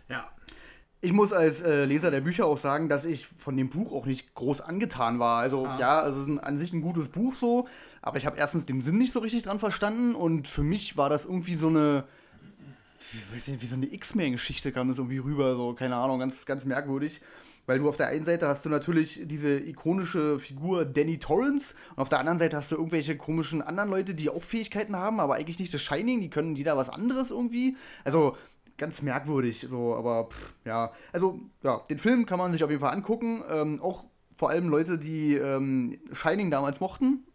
[0.09, 0.29] Ja.
[1.01, 4.05] Ich muss als äh, Leser der Bücher auch sagen, dass ich von dem Buch auch
[4.05, 5.39] nicht groß angetan war.
[5.41, 5.77] Also ah.
[5.79, 7.67] ja, es ist ein, an sich ein gutes Buch so,
[8.01, 11.09] aber ich habe erstens den Sinn nicht so richtig dran verstanden und für mich war
[11.09, 12.05] das irgendwie so eine,
[13.11, 16.63] wie, nicht, wie so eine X-Men-Geschichte kam das irgendwie rüber, so keine Ahnung, ganz, ganz
[16.63, 17.19] merkwürdig.
[17.65, 21.99] Weil du auf der einen Seite hast du natürlich diese ikonische Figur Danny Torrance und
[21.99, 25.35] auf der anderen Seite hast du irgendwelche komischen anderen Leute, die auch Fähigkeiten haben, aber
[25.35, 27.77] eigentlich nicht das Shining, die können jeder was anderes irgendwie.
[28.03, 28.35] Also
[28.77, 30.91] ganz merkwürdig, so, aber pff, ja.
[31.11, 33.43] Also, ja, den Film kann man sich auf jeden Fall angucken.
[33.49, 37.25] Ähm, auch vor allem Leute, die ähm, Shining damals mochten.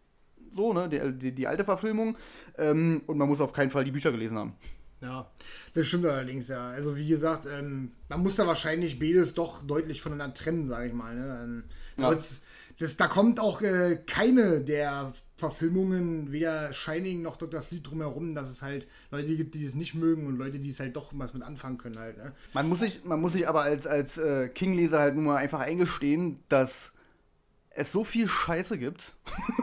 [0.51, 2.17] So, ne, die, die, die alte Verfilmung.
[2.57, 4.53] Ähm, und man muss auf keinen Fall die Bücher gelesen haben.
[5.01, 5.31] Ja,
[5.73, 6.69] das stimmt allerdings, ja.
[6.69, 10.93] Also wie gesagt, ähm, man muss da wahrscheinlich beides doch deutlich voneinander trennen, sage ich
[10.93, 11.15] mal.
[11.15, 11.39] Ne?
[11.43, 11.63] Ähm,
[11.97, 12.11] ja.
[12.11, 12.41] das,
[12.79, 17.61] das, da kommt auch äh, keine der Verfilmungen, weder Shining noch Dr.
[17.61, 20.81] Sleep drumherum, dass es halt Leute gibt, die es nicht mögen und Leute, die es
[20.81, 22.17] halt doch was mit anfangen können halt.
[22.17, 22.33] Ne?
[22.53, 25.61] Man muss sich, man muss sich aber als, als äh, King-Leser halt nun mal einfach
[25.61, 26.91] eingestehen, dass
[27.69, 29.15] es so viel Scheiße gibt.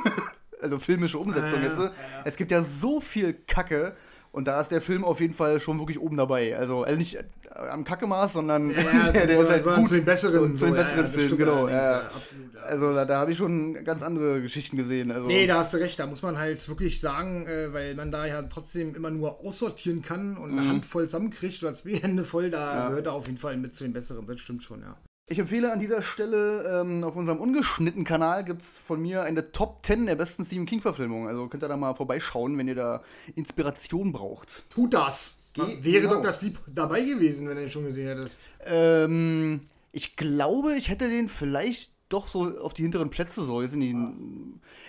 [0.60, 1.78] also filmische Umsetzung ja, jetzt.
[1.78, 1.92] Ja.
[2.24, 3.94] Es gibt ja so viel Kacke
[4.36, 6.54] und da ist der Film auf jeden Fall schon wirklich oben dabei.
[6.58, 7.22] Also, also nicht äh,
[7.70, 9.88] am Kackemaß, sondern ja, ja, der, der ist halt gut.
[9.88, 11.66] Zu den besseren, so, zu den besseren ja, Filmen, genau.
[11.66, 15.10] Absolut, also da, da habe ich schon ganz andere Geschichten gesehen.
[15.10, 15.26] Also.
[15.26, 15.98] Nee, da hast du recht.
[15.98, 20.02] Da muss man halt wirklich sagen, äh, weil man da ja trotzdem immer nur aussortieren
[20.02, 20.68] kann und eine mhm.
[20.68, 23.84] Hand voll zusammenkriegt oder zwei Hände voll, da gehört er auf jeden Fall mit zu
[23.84, 24.26] den besseren.
[24.26, 24.98] Das stimmt schon, ja.
[25.28, 29.50] Ich empfehle an dieser Stelle, ähm, auf unserem ungeschnitten Kanal gibt es von mir eine
[29.50, 31.26] Top 10 der besten Stephen King-Verfilmungen.
[31.26, 33.02] Also könnt ihr da mal vorbeischauen, wenn ihr da
[33.34, 34.70] Inspiration braucht.
[34.70, 35.34] Tut das!
[35.52, 36.14] Ge Wäre genau.
[36.16, 36.30] Dr.
[36.30, 38.36] Sleep dabei gewesen, wenn ihr ihn schon gesehen hättet?
[38.66, 43.62] Ähm, ich glaube, ich hätte den vielleicht doch so auf die hinteren Plätze so.
[43.62, 44.12] Jetzt in die, ah.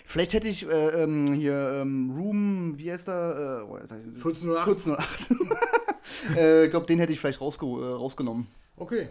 [0.06, 3.66] Vielleicht hätte ich äh, ähm, hier ähm, Room, wie heißt der?
[3.68, 4.68] Äh, 1408.
[4.68, 5.32] 1408.
[6.38, 8.46] äh, ich glaube, den hätte ich vielleicht rausge äh, rausgenommen.
[8.76, 9.08] Okay.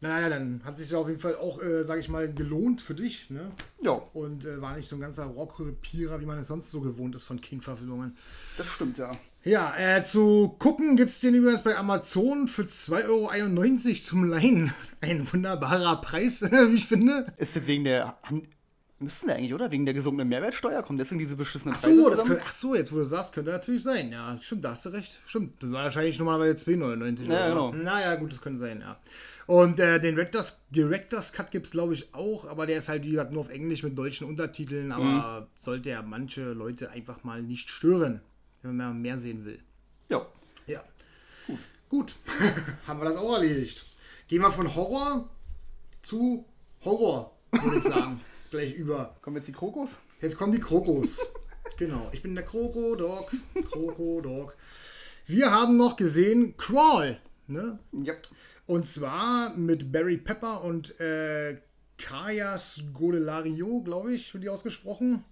[0.00, 2.94] Naja, dann hat sich ja auf jeden Fall auch, äh, sage ich mal, gelohnt für
[2.94, 3.30] dich.
[3.30, 3.50] Ne?
[3.82, 4.00] Ja.
[4.12, 7.24] Und äh, war nicht so ein ganzer Rohrkrepierer, wie man es sonst so gewohnt ist
[7.24, 8.16] von King-Verfilmungen.
[8.56, 9.16] Das stimmt, ja.
[9.44, 14.72] Ja, äh, zu gucken gibt es den übrigens bei Amazon für 2,91 Euro zum Leihen.
[15.00, 17.26] Ein wunderbarer Preis, wie ich finde.
[17.36, 18.18] Ist das wegen der.
[18.30, 18.57] Müssten
[19.00, 19.70] sie eigentlich, oder?
[19.70, 22.28] Wegen der gesunkenen Mehrwertsteuer kommt deswegen diese beschissenen Ach Preise so, das zusammen?
[22.30, 24.10] könnte, ach so, jetzt wo du sagst, könnte natürlich sein.
[24.10, 25.20] Ja, stimmt, da hast du recht.
[25.26, 27.72] Stimmt, das war wahrscheinlich normalerweise 2,99 Ja, genau.
[27.72, 28.98] Naja, gut, das könnte sein, ja.
[29.46, 33.04] Und äh, den Directors, Directors Cut gibt es, glaube ich, auch, aber der ist halt,
[33.04, 35.46] wie gesagt, nur auf Englisch mit deutschen Untertiteln, aber Mhm.
[35.56, 38.20] sollte ja manche Leute einfach mal nicht stören,
[38.62, 39.58] wenn man mehr sehen will.
[40.10, 40.26] Ja.
[40.66, 40.82] Ja.
[41.88, 42.14] Gut.
[42.86, 43.86] Haben wir das auch erledigt.
[44.26, 45.30] Gehen wir von Horror
[46.02, 46.44] zu
[46.84, 48.20] Horror, würde ich sagen.
[48.50, 49.16] Gleich über.
[49.20, 49.98] Kommen jetzt die Krokos?
[50.22, 51.18] Jetzt kommen die Krokos.
[51.76, 52.08] genau.
[52.12, 53.30] Ich bin der Kroko-Dog.
[53.70, 54.54] Kroko-Dog.
[55.26, 57.20] Wir haben noch gesehen Crawl.
[57.46, 57.78] Ne?
[57.92, 58.14] Ja.
[58.66, 61.58] Und zwar mit Barry Pepper und äh,
[61.98, 65.24] Kayas Godelario, glaube ich, wird die ausgesprochen.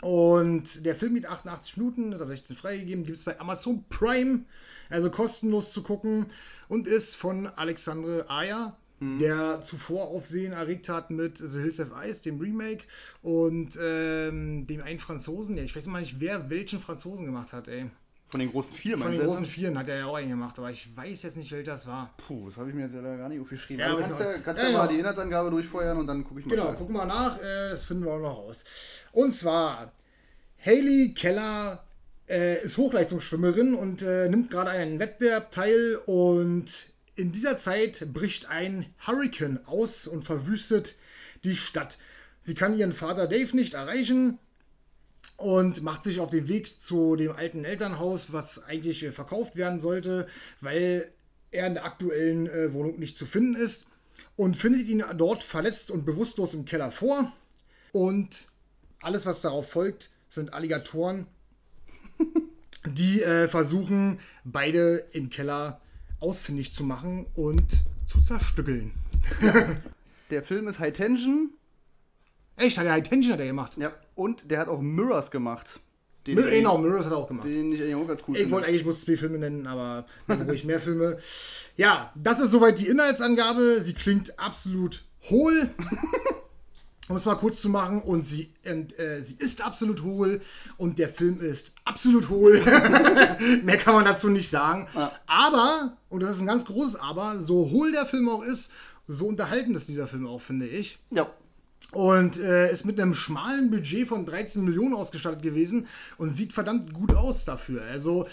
[0.00, 4.44] Und der Film geht 88 Minuten, ist ab 16 freigegeben, gibt es bei Amazon Prime,
[4.88, 6.26] also kostenlos zu gucken
[6.68, 12.22] und ist von Alexandre Ayer, der zuvor Aufsehen erregt hat mit The Hills of Ice,
[12.22, 12.84] dem Remake,
[13.22, 17.68] und ähm, dem einen Franzosen, ja, ich weiß mal nicht, wer welchen Franzosen gemacht hat,
[17.68, 17.90] ey.
[18.30, 19.54] Von den großen vier, Von den du großen jetzt?
[19.54, 22.12] Vieren hat er ja auch einen gemacht, aber ich weiß jetzt nicht, welcher das war.
[22.18, 23.80] Puh, das habe ich mir jetzt leider gar nicht aufgeschrieben.
[23.80, 26.06] Ja, Aber du aber kannst ja, noch- kannst Ja, ja, mal die Inhaltsangabe durchfeuern und
[26.06, 28.64] dann gucke ich mal Genau, gucken wir nach, äh, das finden wir auch noch raus.
[29.12, 29.92] Und zwar,
[30.58, 31.84] Hayley Keller
[32.28, 36.66] äh, ist Hochleistungsschwimmerin und äh, nimmt gerade an einem Wettbewerb teil und
[37.18, 40.94] in dieser Zeit bricht ein Hurricane aus und verwüstet
[41.44, 41.98] die Stadt.
[42.42, 44.38] Sie kann ihren Vater Dave nicht erreichen
[45.36, 49.80] und macht sich auf den Weg zu dem alten Elternhaus, was eigentlich äh, verkauft werden
[49.80, 50.26] sollte,
[50.60, 51.10] weil
[51.50, 53.86] er in der aktuellen äh, Wohnung nicht zu finden ist
[54.36, 57.32] und findet ihn dort verletzt und bewusstlos im Keller vor.
[57.92, 58.48] Und
[59.00, 61.26] alles, was darauf folgt, sind Alligatoren,
[62.86, 65.80] die äh, versuchen, beide im Keller
[66.20, 67.64] ausfindig zu machen und
[68.06, 68.92] zu zerstückeln.
[70.30, 71.50] Der Film ist High Tension.
[72.56, 73.72] Echt, hat er High Tension hat er gemacht.
[73.78, 73.92] Ja.
[74.14, 75.80] Und der hat auch Mirrors gemacht.
[76.26, 77.44] Den, Mir, ich, genau, Mirrors hat er auch gemacht.
[77.46, 78.50] den ich eigentlich auch ganz cool Ich finde.
[78.56, 81.16] wollte eigentlich bloß zwei Filme nennen, aber dann ruhig mehr Filme.
[81.76, 83.80] Ja, das ist soweit die Inhaltsangabe.
[83.80, 85.70] Sie klingt absolut hohl.
[87.08, 90.42] Um es mal kurz zu machen, und sie, und, äh, sie ist absolut hohl
[90.76, 92.60] und der Film ist absolut hohl.
[93.62, 94.86] Mehr kann man dazu nicht sagen.
[95.26, 98.70] Aber, und das ist ein ganz großes Aber, so hohl der Film auch ist,
[99.06, 100.98] so unterhaltend ist dieser Film auch, finde ich.
[101.10, 101.26] Ja.
[101.92, 105.86] Und äh, ist mit einem schmalen Budget von 13 Millionen ausgestattet gewesen
[106.18, 107.82] und sieht verdammt gut aus dafür.
[107.82, 108.26] Also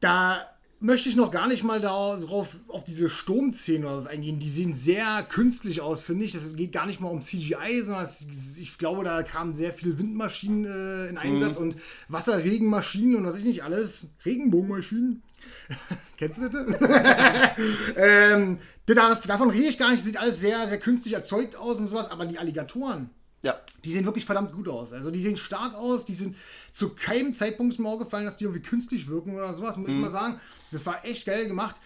[0.00, 0.38] da
[0.80, 4.38] möchte ich noch gar nicht mal darauf auf diese Sturmszenen oder so eingehen.
[4.38, 6.34] Die sehen sehr künstlich aus, finde ich.
[6.34, 8.26] Es geht gar nicht mal um CGI, sondern es,
[8.58, 11.76] ich glaube, da kamen sehr viele Windmaschinen äh, in Einsatz und
[12.08, 14.06] Wasserregenmaschinen und was ich nicht alles.
[14.24, 15.22] Regenbogenmaschinen.
[16.18, 16.80] Kennst du das?
[17.96, 20.00] ähm, da- davon rede ich gar nicht.
[20.00, 22.10] Das sieht alles sehr, sehr künstlich erzeugt aus und sowas.
[22.10, 23.10] Aber die Alligatoren,
[23.46, 23.60] Ja.
[23.84, 24.92] die sehen wirklich verdammt gut aus.
[24.92, 26.36] Also die sehen stark aus, die sind
[26.72, 29.94] zu keinem Zeitpunkt ist mir aufgefallen, dass die irgendwie künstlich wirken oder sowas, muss ich
[29.94, 30.40] mal sagen.
[30.72, 31.76] Das war echt geil gemacht.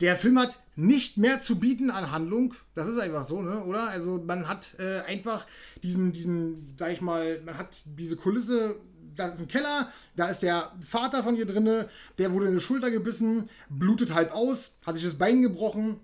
[0.00, 2.54] Der Film hat nicht mehr zu bieten an Handlung.
[2.74, 3.64] Das ist einfach so, ne?
[3.64, 3.88] Oder?
[3.88, 5.44] Also man hat äh, einfach
[5.82, 8.76] diesen, diesen, sag ich mal, man hat diese Kulisse.
[9.16, 12.60] Das ist ein Keller, da ist der Vater von ihr drinne, der wurde in die
[12.60, 15.98] Schulter gebissen, blutet halb aus, hat sich das Bein gebrochen,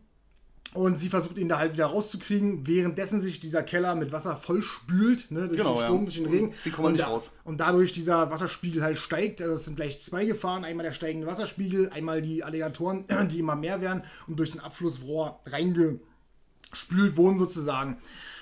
[0.74, 5.30] und sie versucht ihn da halt wieder rauszukriegen, währenddessen sich dieser Keller mit Wasser vollspült,
[5.30, 5.86] ne, durch Genau, den ja.
[5.86, 6.54] Sturm, durch den Regen.
[6.60, 7.30] Sie kommen nicht da, raus.
[7.44, 9.40] Und dadurch dieser Wasserspiegel halt steigt.
[9.40, 10.64] Also es sind gleich zwei Gefahren.
[10.64, 15.40] Einmal der steigende Wasserspiegel, einmal die Alligatoren, die immer mehr werden und durch den Abflussrohr
[15.46, 17.96] reingespült wurden sozusagen.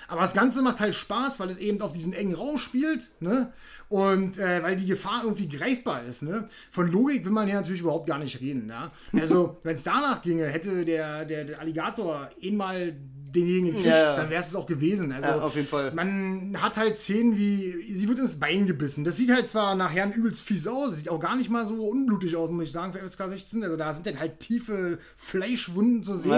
[0.07, 3.53] Aber das Ganze macht halt Spaß, weil es eben auf diesen engen Raum spielt, ne?
[3.93, 6.47] Und äh, weil die Gefahr irgendwie greifbar ist, ne?
[6.71, 8.91] Von Logik will man hier natürlich überhaupt gar nicht reden, ja?
[9.15, 12.95] Also, wenn es danach ginge, hätte der, der, der Alligator ihn mal
[13.35, 14.15] denjenigen gekriegt, Ja, ja.
[14.15, 15.11] dann wäre es auch gewesen.
[15.11, 15.91] Also, Ja, auf jeden Fall.
[15.93, 19.03] Man hat halt Szenen wie, sie wird ins Bein gebissen.
[19.03, 22.35] Das sieht halt zwar nachher übelst fies aus, sieht auch gar nicht mal so unblutig
[22.35, 23.63] aus, muss ich sagen, für FSK 16.
[23.63, 26.31] Also da sind dann halt tiefe Fleischwunden zu sehen.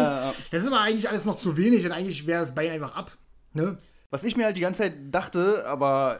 [0.51, 3.17] Das ist aber eigentlich alles noch zu wenig, denn eigentlich wäre das Bein einfach ab.
[3.53, 3.77] Ne?
[4.09, 6.19] Was ich mir halt die ganze Zeit dachte, aber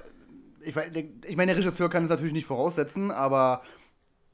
[0.65, 0.75] ich,
[1.28, 3.62] ich meine, der Regisseur kann es natürlich nicht voraussetzen, aber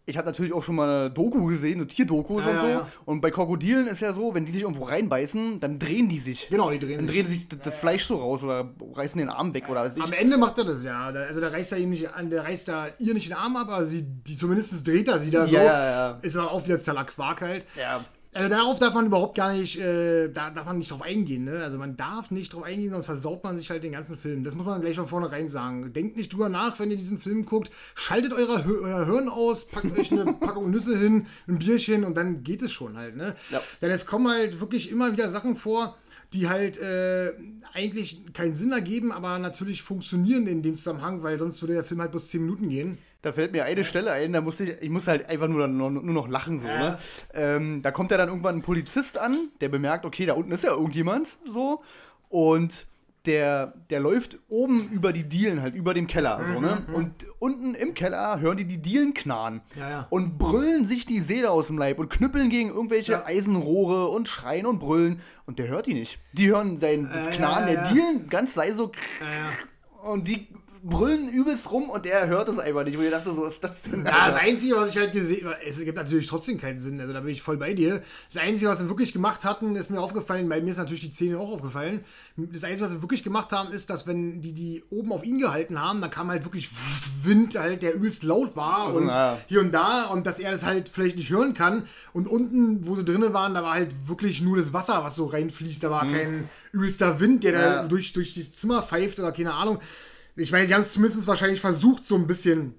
[0.08, 2.68] ich habe natürlich auch schon mal eine Doku gesehen, eine Tierdokus Ja, und so.
[2.68, 2.88] ja.
[3.06, 6.50] Und bei Krokodilen ist ja so, wenn die sich irgendwo reinbeißen, dann drehen die sich.
[6.50, 7.16] Genau, die drehen Dann sich.
[7.16, 10.12] drehen sich das, Fleisch so raus oder reißen den Arm weg oder was Am.
[10.12, 11.12] Ende macht er das ja.
[11.12, 13.56] Da- Also der reißt er ihm nicht an, der reißt da ihr nicht den Arm
[13.56, 15.56] ab, aber sie, die zumindest dreht er sie da so.
[15.56, 16.20] Ja, ja, ja.
[16.24, 17.66] Ist aber auch wieder totaler Quark halt.
[17.80, 21.44] Ja, Also darauf darf man überhaupt gar nicht, äh, da darf man nicht drauf eingehen,
[21.44, 21.62] ne?
[21.64, 24.46] Also man darf nicht drauf eingehen, sonst versaut man sich halt den ganzen Film.
[24.46, 25.92] Das muss man gleich von vornherein sagen.
[25.92, 27.72] Denkt nicht drüber nach, wenn ihr diesen Film guckt.
[27.94, 32.44] Schaltet eure, euer Hirn aus, packt euch eine Packung Nüsse hin, ein Bierchen und dann
[32.44, 33.36] geht es schon halt, ne?
[33.50, 33.62] Ja.
[33.82, 35.98] Denn es kommen halt wirklich immer wieder Sachen vor,
[36.32, 37.34] die halt äh,
[37.74, 42.00] eigentlich keinen Sinn ergeben, aber natürlich funktionieren in dem Zusammenhang, weil sonst würde der Film
[42.00, 42.98] halt bloß 10 Minuten gehen.
[43.22, 45.92] Da fällt mir eine Stelle ein, da musste ich, ich muss halt einfach nur, nur,
[45.92, 46.98] nur noch lachen so, ne?
[47.34, 50.64] Ähm, da kommt ja dann irgendwann ein Polizist an, der bemerkt, okay, da unten ist
[50.64, 51.84] ja irgendjemand so
[52.30, 52.88] und
[53.28, 56.82] der, der läuft oben über die Dielen, halt über dem Keller, so, ne?
[56.94, 59.62] Und unten im Keller hören die die Dielen knarren.
[59.76, 60.08] Ja, ja.
[60.10, 63.26] Und brüllen sich die Seele aus dem Leib und knüppeln gegen irgendwelche Ja.
[63.26, 65.22] Eisenrohre und schreien und brüllen.
[65.46, 66.20] Und der hört die nicht.
[66.34, 67.84] Die hören sein, das Ja, Knarren der.
[67.90, 68.92] Dielen ganz leise so.
[70.10, 70.48] Und die
[70.84, 72.98] brüllen übelst rum und der hört es einfach nicht.
[72.98, 74.06] Und ich dachte so, was ist das denn?
[74.06, 74.36] Ja, das?
[74.36, 77.30] Einzige, was ich halt gesehen habe, es gibt natürlich trotzdem keinen Sinn, also da bin
[77.32, 78.02] ich voll bei dir.
[78.34, 81.12] Das Einzige, was sie wirklich gemacht hatten, ist mir aufgefallen, bei mir ist natürlich die
[81.12, 82.04] Szene auch aufgefallen.
[82.36, 85.40] Das Einzige, was sie wirklich gemacht haben, ist, dass wenn die die oben auf ihn
[85.40, 86.70] gehalten haben, dann kam halt wirklich
[87.24, 89.38] Wind halt, der übelst laut war und na ja.
[89.48, 91.88] hier und da und dass er das halt vielleicht nicht hören kann.
[92.14, 95.26] Und unten, wo sie drinnen waren, da war halt wirklich nur das Wasser, was so
[95.26, 95.84] reinfließt.
[95.84, 97.58] Da war kein übelster Wind, der Mhm.
[97.58, 97.82] Ja.
[97.82, 99.80] da durch, durch das Zimmer pfeift oder keine Ahnung.
[100.36, 102.76] Ich meine, sie haben es zumindest wahrscheinlich versucht, so ein bisschen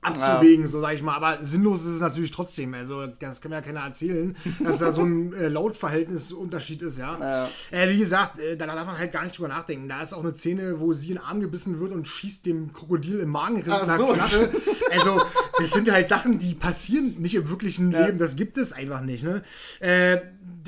[0.00, 1.14] abzuwägen, so sag ich mal.
[1.16, 2.72] Aber sinnlos ist es natürlich trotzdem.
[2.74, 7.18] Also, das kann mir ja keiner erzählen, dass da so ein äh, Lautverhältnisunterschied ist, ja.
[7.18, 7.48] Ja.
[7.70, 9.88] Äh, wie gesagt, äh, da darf man halt gar nicht drüber nachdenken.
[9.88, 12.72] Da ist auch eine Szene, wo sie in den Arm gebissen wird und schießt dem
[12.72, 14.16] Krokodil im Magen nach so.
[14.90, 15.20] Also,
[15.58, 18.06] das sind halt Sachen, die passieren nicht im wirklichen Ja.
[18.06, 18.18] Leben.
[18.18, 19.42] Das gibt es einfach nicht, ne?
[19.80, 20.18] Äh,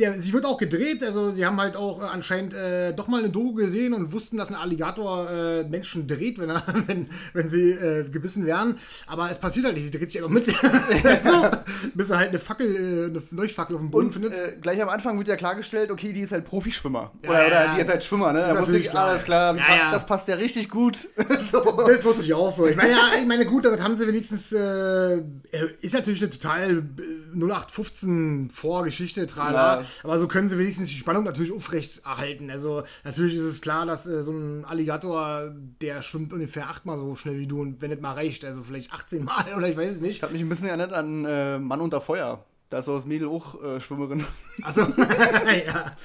[0.01, 3.19] der, sie wird auch gedreht, also sie haben halt auch äh, anscheinend äh, doch mal
[3.21, 7.49] eine Doku gesehen und wussten, dass ein Alligator äh, Menschen dreht, wenn, er, wenn, wenn
[7.49, 8.79] sie äh, gebissen werden.
[9.07, 10.47] Aber es passiert halt nicht, sie dreht sich einfach mit.
[11.25, 11.51] so,
[11.95, 14.33] bis er halt eine Fackel, äh, eine Leuchtfackel auf dem Boden Und findet.
[14.33, 17.13] äh, gleich am Anfang wird ja klargestellt, okay, die ist halt Profischwimmer.
[17.23, 17.75] Ja, oder, oder ja.
[17.75, 18.41] die ist halt Schwimmer, ne?
[18.41, 19.11] Da wusste ich, klar.
[19.11, 20.97] alles klar, Ja, das passt ja richtig gut.
[21.53, 21.85] so.
[21.87, 22.67] Das wusste ich auch so.
[22.67, 28.51] Ich meine, ich meine, gut, damit haben sie wenigstens, ist natürlich eine total äh, 0815
[28.51, 29.87] Vorgeschichte, trala, Ja.
[30.03, 32.50] Aber so können sie wenigstens die Spannung natürlich aufrecht erhalten.
[32.50, 35.50] Also, natürlich ist es klar, dass äh, so ein Alligator,
[35.81, 38.92] der schwimmt ungefähr achtmal so schnell wie du und wenn es mal reicht, also vielleicht
[38.92, 40.22] 18 Mal oder ich weiß es Ich nicht.
[40.22, 42.44] habe mich ein bisschen erinnert an äh, Mann unter Feuer.
[42.70, 44.24] Da ist so das Mädel auch äh, Schwimmerin.
[44.62, 44.83] Also,
[45.66, 45.96] ja.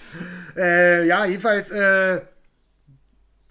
[0.57, 2.21] Äh, ja, jedenfalls, äh,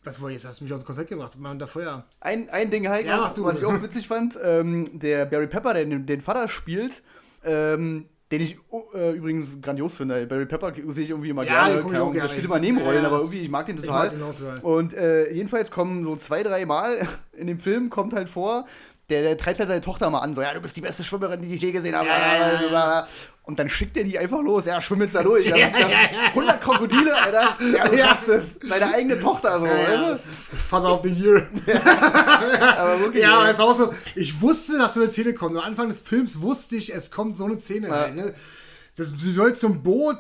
[0.02, 0.48] was wollte ich jetzt?
[0.48, 1.38] Hast du mich aus dem Konzept gebracht?
[1.38, 2.04] Mal unter Feuer.
[2.20, 3.44] Ein, ein Ding halt Ja, du.
[3.44, 7.02] was ich auch witzig fand, ähm, der Barry Pepper, der den, den Vater spielt,
[7.44, 10.26] ähm, den ich oh, äh, übrigens grandios finde.
[10.26, 11.84] Barry Pepper sehe ich irgendwie immer Ja, gerne.
[11.96, 14.10] Ahnung, Der spielt immer Nebenrollen, Ja, aber irgendwie, ich mag den Ich total.
[14.10, 14.58] mag den total.
[14.60, 18.64] Und äh, jedenfalls kommen so zwei, drei Mal in dem Film, kommt halt vor,
[19.10, 21.42] der, der treibt halt seine Tochter mal an, so, ja, du bist die beste Schwimmerin,
[21.42, 22.08] die ich je gesehen habe.
[22.08, 23.06] Ja.
[23.46, 25.46] Und dann schickt er die einfach los, ja, schwimm jetzt da durch.
[25.46, 25.92] Ja, das
[26.30, 28.59] 100 Krokodile, Alter, ja, du schaffst es.
[28.61, 30.18] Deine eigene Tochter, so, Ja, ja.
[30.70, 31.46] Father of the Year.
[32.78, 35.57] Aber wirklich, Ja, aber es war auch so, ich wusste, dass so eine Szene kommt.
[35.59, 37.94] Am Anfang des Films wusste ich, es kommt so eine Szene Ja.
[37.94, 38.35] halt, ne?
[38.96, 40.18] Das, sie soll zum Boot,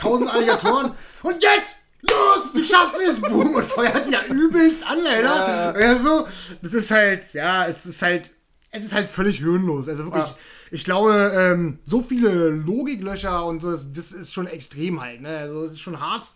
[0.00, 0.92] tausend Alligatoren
[1.22, 1.76] und jetzt!
[2.00, 3.20] Los, du schaffst es!
[3.20, 3.54] Boom!
[3.54, 5.80] Und feuert ja übelst an, Alter.
[5.80, 5.98] Ja.
[5.98, 6.26] so,
[6.62, 8.30] das ist halt, ja, es ist halt,
[8.70, 9.86] es ist halt völlig hirnlos.
[9.88, 10.34] Also wirklich, Ja.
[10.72, 15.36] Ich glaube, ähm, so viele Logiklöcher und so, das, das ist schon extrem halt, ne?
[15.36, 16.30] Also, es ist schon hart.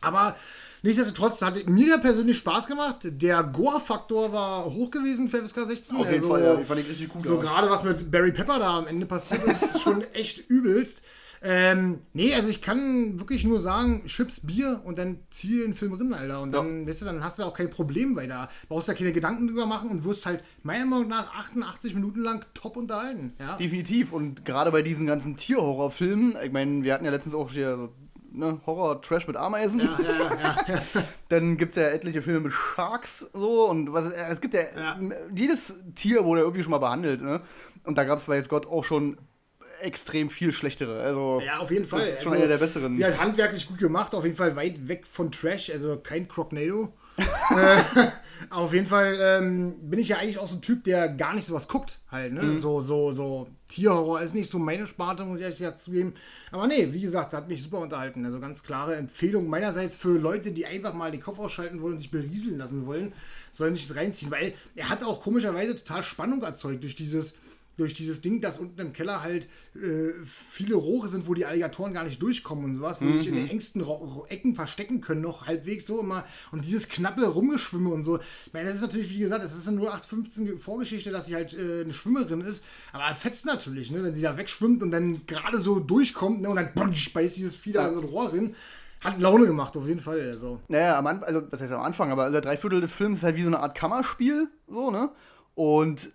[0.00, 0.36] Aber
[0.82, 2.96] nichtsdestotrotz hat mir persönlich Spaß gemacht.
[3.02, 5.96] Der Gore-Faktor war hoch gewesen für FSK 16.
[5.98, 7.24] Auf jeden Also, Fall, ja, die fand ich richtig gut.
[7.24, 11.02] So gerade was mit Barry Pepper da am Ende passiert ist schon echt übelst.
[11.42, 15.96] Ähm, nee, also ich kann wirklich nur sagen, Chips, Bier und dann zieh den Film
[15.98, 16.40] drin, Alter.
[16.42, 18.48] Und dann, weißt du, dann hast du auch kein Problem weiter.
[18.68, 22.44] Brauchst da keine Gedanken drüber machen und wirst halt meiner Meinung nach 88 Minuten lang
[22.54, 23.34] top unterhalten.
[23.38, 23.56] Ja?
[23.56, 24.12] Definitiv.
[24.12, 27.90] Und gerade bei diesen ganzen Tierhorrorfilmen, ich meine, wir hatten ja letztens auch hier
[28.32, 29.80] ne, Horror-Trash mit Ameisen.
[29.80, 31.02] Ja, ja, ja, ja.
[31.28, 34.62] Dann gibt es ja etliche Filme mit Sharks so und was äh, es gibt ja,
[34.76, 34.98] Ja.
[35.34, 37.40] jedes Tier wurde irgendwie schon mal behandelt, ne?
[37.84, 39.18] Und da gab es weiß Gott auch schon
[39.80, 41.00] extrem viel schlechtere.
[41.00, 42.00] Also Ja, auf jeden Fall.
[42.00, 42.98] Das ist schon Also, einer der besseren.
[42.98, 46.92] Ja, handwerklich gut gemacht, auf jeden Fall weit weg von Trash, also kein Crocnado.
[47.18, 48.06] äh,
[48.50, 51.46] auf jeden Fall ähm, bin ich ja eigentlich auch so ein Typ, der gar nicht
[51.46, 52.42] sowas guckt, halt, ne?
[52.42, 52.58] Mhm.
[52.60, 56.14] So, so, so Tierhorror ist nicht so meine Sparte, muss ich ehrlich gesagt zugeben.
[56.52, 58.24] Aber nee, wie gesagt, hat mich super unterhalten.
[58.24, 61.98] Also ganz klare Empfehlung meinerseits für Leute, die einfach mal den Kopf ausschalten wollen und
[61.98, 63.12] sich berieseln lassen wollen,
[63.50, 67.34] sollen sich das reinziehen, weil er hat auch komischerweise total Spannung erzeugt durch dieses
[67.78, 71.94] durch dieses Ding, dass unten im Keller halt äh, viele Rohre sind, wo die Alligatoren
[71.94, 75.22] gar nicht durchkommen und sowas, wo sie sich in den engsten Ro Ecken verstecken können,
[75.22, 76.24] noch halbwegs so immer.
[76.50, 78.18] Und dieses knappe Rumgeschwimme und so.
[78.46, 81.54] Ich meine, das ist natürlich, wie gesagt, das ist eine 0815 Vorgeschichte, dass sie halt
[81.54, 85.24] äh, eine Schwimmerin ist, aber er fetzt natürlich, ne, wenn sie da wegschwimmt und dann
[85.26, 88.54] gerade so durchkommt ne, und dann bunch, beißt dieses Vieh da so ein Rohr rein.
[89.00, 90.20] Hat Laune gemacht, auf jeden Fall.
[90.20, 90.60] Also.
[90.66, 93.36] Naja, am Anfang, also das heißt am Anfang, aber der Dreiviertel des Films ist halt
[93.36, 95.10] wie so eine Art Kammerspiel, so, ne?
[95.54, 96.10] Und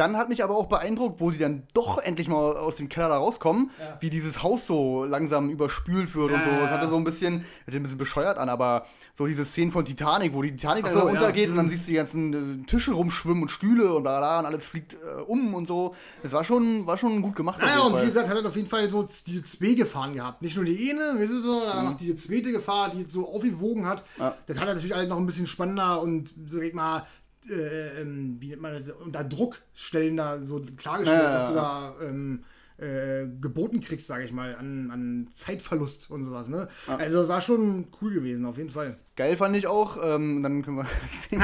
[0.00, 3.08] dann hat mich aber auch beeindruckt, wo die dann doch endlich mal aus dem Keller
[3.10, 3.98] da rauskommen, Ja.
[4.00, 6.50] wie dieses Haus so langsam überspült wird und Ja, so.
[6.50, 9.70] ja, Das hatte so ein bisschen, sich ein bisschen bescheuert an, aber so diese Szenen
[9.72, 11.70] von Titanic, wo die Titanic Ach dann so, so, untergeht und dann Mhm.
[11.70, 14.94] siehst du die ganzen äh, Tische rumschwimmen und Stühle und bla bla und alles fliegt
[14.94, 15.94] äh, um und so.
[16.22, 17.60] Das war schon, war schon gut gemacht.
[17.60, 20.40] Naja, und wie gesagt, hat er auf jeden Fall so diese zwei Gefahren gehabt.
[20.42, 23.28] Nicht nur die eine, weißt du so, dann noch diese zweite Gefahr, die jetzt so
[23.28, 24.04] aufgewogen hat.
[24.16, 24.22] Mhm.
[24.22, 24.34] Ja.
[24.46, 27.06] Das hat er natürlich alles noch ein bisschen spannender und sag ich mal,
[27.50, 31.94] äh, ähm, wie nennt man das, unter Druck stellender so klargestellt, Ja, dass du da
[32.02, 32.44] ähm,
[32.78, 36.48] äh, geboten kriegst, sage ich mal, an, an Zeitverlust und sowas.
[36.48, 36.68] Ne?
[36.86, 38.96] Also war schon cool gewesen, auf jeden Fall.
[39.16, 39.98] Geil fand ich auch.
[40.02, 40.86] Ähm, dann können wir.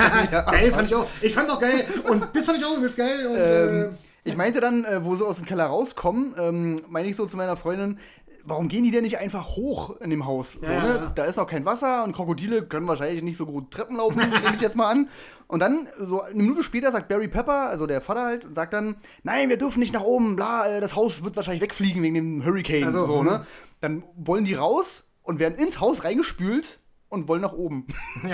[0.46, 1.06] geil fand ich auch.
[1.20, 1.86] Ich fand auch geil.
[2.10, 3.26] Und das fand ich auch übelst geil.
[3.26, 7.08] Und, Ähm, äh, ich meinte dann, äh, wo sie aus dem Keller rauskommen, ähm, meine
[7.08, 7.98] ich so zu meiner Freundin,
[8.46, 10.52] warum gehen die denn nicht einfach hoch in dem Haus?
[10.52, 10.88] so, Ja, ne?
[10.88, 11.12] ja.
[11.14, 14.54] Da ist noch kein Wasser und Krokodile können wahrscheinlich nicht so gut Treppen laufen, nehme
[14.54, 15.08] ich jetzt mal an.
[15.48, 18.96] Und dann, so eine Minute später, sagt Barry Pepper, also der Vater halt, sagt dann,
[19.22, 22.44] nein, wir dürfen nicht nach oben, bla, äh, das Haus wird wahrscheinlich wegfliegen wegen dem
[22.44, 22.84] Hurricane.
[22.84, 23.28] Also, so, mhm.
[23.28, 23.46] ne?
[23.80, 27.86] Dann wollen die raus und werden ins Haus reingespült und wollen nach oben.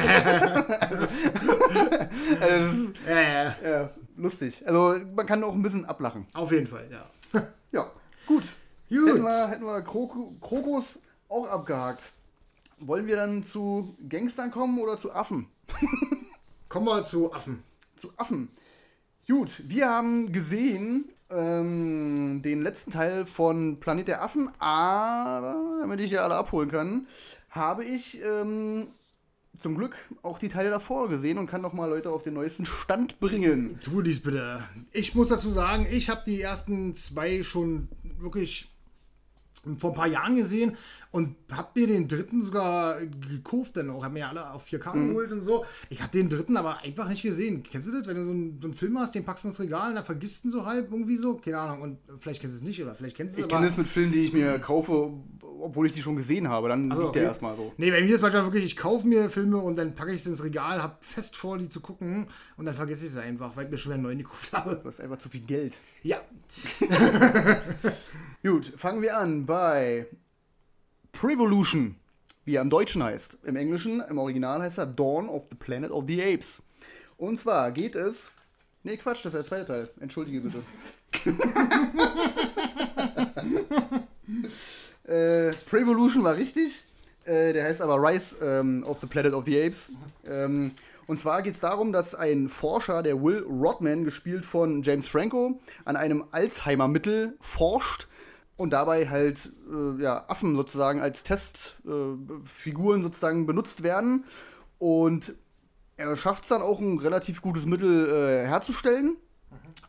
[2.41, 4.63] also, ist, ja, ja, ja, lustig.
[4.67, 6.27] Also man kann auch ein bisschen ablachen.
[6.33, 7.05] auf jeden Fall, ja.
[7.73, 7.91] Ja,
[8.27, 8.55] gut.
[8.93, 9.09] Gut.
[9.09, 10.99] Hätten wir, hätten wir Kroko, Krokos
[11.31, 12.13] auch abgehakt.
[12.79, 15.47] Wollen wir dann zu Gangstern kommen oder zu Affen?
[16.69, 17.63] Kommen wir zu Affen.
[17.97, 18.51] Zu Affen.
[19.27, 26.11] Gut, wir haben gesehen ähm, den letzten Teil von Planet der Affen, aber damit ich
[26.11, 27.07] ja alle abholen kann,
[27.49, 28.89] habe ich ähm,
[29.57, 32.67] zum Glück auch die Teile davor gesehen und kann noch mal Leute auf den neuesten
[32.67, 33.79] Stand bringen.
[33.83, 34.63] Tu dies bitte.
[34.93, 38.72] Ich muss dazu sagen, ich habe die ersten zwei schon wirklich
[39.79, 40.77] vor ein paar Jahren gesehen
[41.13, 44.03] und habe mir den dritten sogar gekauft dann auch.
[44.03, 45.09] Habe mir ja alle auf 4K Mhm.
[45.11, 45.65] geholt und so.
[45.89, 47.63] Ich habe den dritten aber einfach nicht gesehen.
[47.63, 48.07] Kennst du das?
[48.09, 50.05] Wenn du so einen, so einen Film hast, den packst du ins Regal und dann
[50.05, 51.35] vergisst du ihn so halb irgendwie so.
[51.37, 51.83] Keine Ahnung.
[51.83, 53.87] Und vielleicht kennst du es nicht oder vielleicht kennst du es Ich kenne es mit
[53.87, 55.13] Filmen, die ich mir kaufe,
[55.61, 56.69] obwohl ich die schon gesehen habe.
[56.69, 57.29] Dann Also, liegt der okay.
[57.29, 57.73] erstmal so.
[57.77, 60.31] Nee, bei mir ist manchmal wirklich, ich kaufe mir Filme und dann packe ich sie
[60.31, 63.67] ins Regal, habe fest vor, die zu gucken und dann vergesse ich sie einfach, weil
[63.67, 64.77] ich mir schon einen neuen gekauft habe.
[64.77, 65.75] Du hast einfach zu viel Geld.
[66.03, 66.17] Ja.
[68.45, 70.09] Gut, fangen wir an bei
[71.13, 71.95] Prevolution,
[72.45, 73.39] wie er im Deutschen heißt.
[73.45, 76.61] Im Englischen, im Original heißt er Dawn of the Planet of the Apes.
[77.19, 78.33] Und zwar geht es.
[78.83, 79.91] Nee, Quatsch, das ist der zweite Teil.
[80.01, 80.61] Entschuldige bitte.
[85.05, 86.83] äh, Prevolution war richtig.
[87.25, 89.93] Äh, der heißt aber Rise ähm, of the Planet of the Apes.
[90.27, 90.73] Ähm,
[91.07, 95.61] und zwar geht es darum, dass ein Forscher, der Will Rodman, gespielt von James Franco,
[95.85, 98.09] an einem Alzheimer-Mittel forscht
[98.57, 104.25] und dabei halt äh, ja, Affen sozusagen als Testfiguren äh, sozusagen benutzt werden.
[104.79, 105.35] Und
[105.97, 109.17] er schafft es dann auch ein relativ gutes Mittel äh, herzustellen,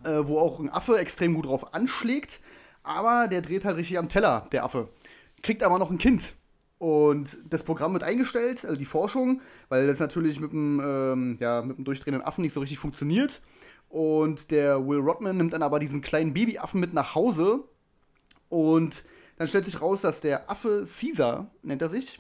[0.04, 2.40] äh, wo auch ein Affe extrem gut drauf anschlägt.
[2.84, 4.90] Aber der dreht halt richtig am Teller, der Affe.
[5.42, 6.36] Kriegt aber noch ein Kind.
[6.78, 11.62] Und das Programm wird eingestellt, also die Forschung, weil das natürlich mit dem, ähm, ja,
[11.62, 13.42] mit dem durchdrehenden Affen nicht so richtig funktioniert.
[13.88, 17.64] Und der Will Rodman nimmt dann aber diesen kleinen Babyaffen mit nach Hause.
[18.54, 19.04] Und
[19.38, 22.20] dann stellt sich raus, dass der Affe Caesar, nennt er sich,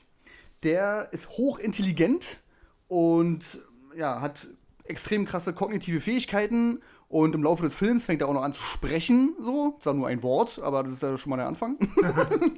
[0.63, 2.39] der ist hochintelligent
[2.87, 3.61] und
[3.95, 4.47] ja, hat
[4.85, 6.81] extrem krasse kognitive Fähigkeiten.
[7.07, 9.75] Und im Laufe des Films fängt er auch noch an zu sprechen, so.
[9.77, 11.77] Zwar nur ein Wort, aber das ist ja schon mal der Anfang.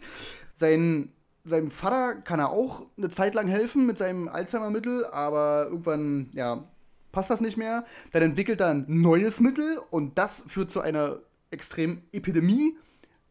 [0.54, 1.12] Sein,
[1.44, 6.64] seinem Vater kann er auch eine Zeit lang helfen mit seinem Alzheimer-Mittel, aber irgendwann, ja,
[7.12, 7.84] passt das nicht mehr.
[8.14, 11.20] Dann entwickelt er ein neues Mittel und das führt zu einer
[11.52, 12.78] extremen Epidemie,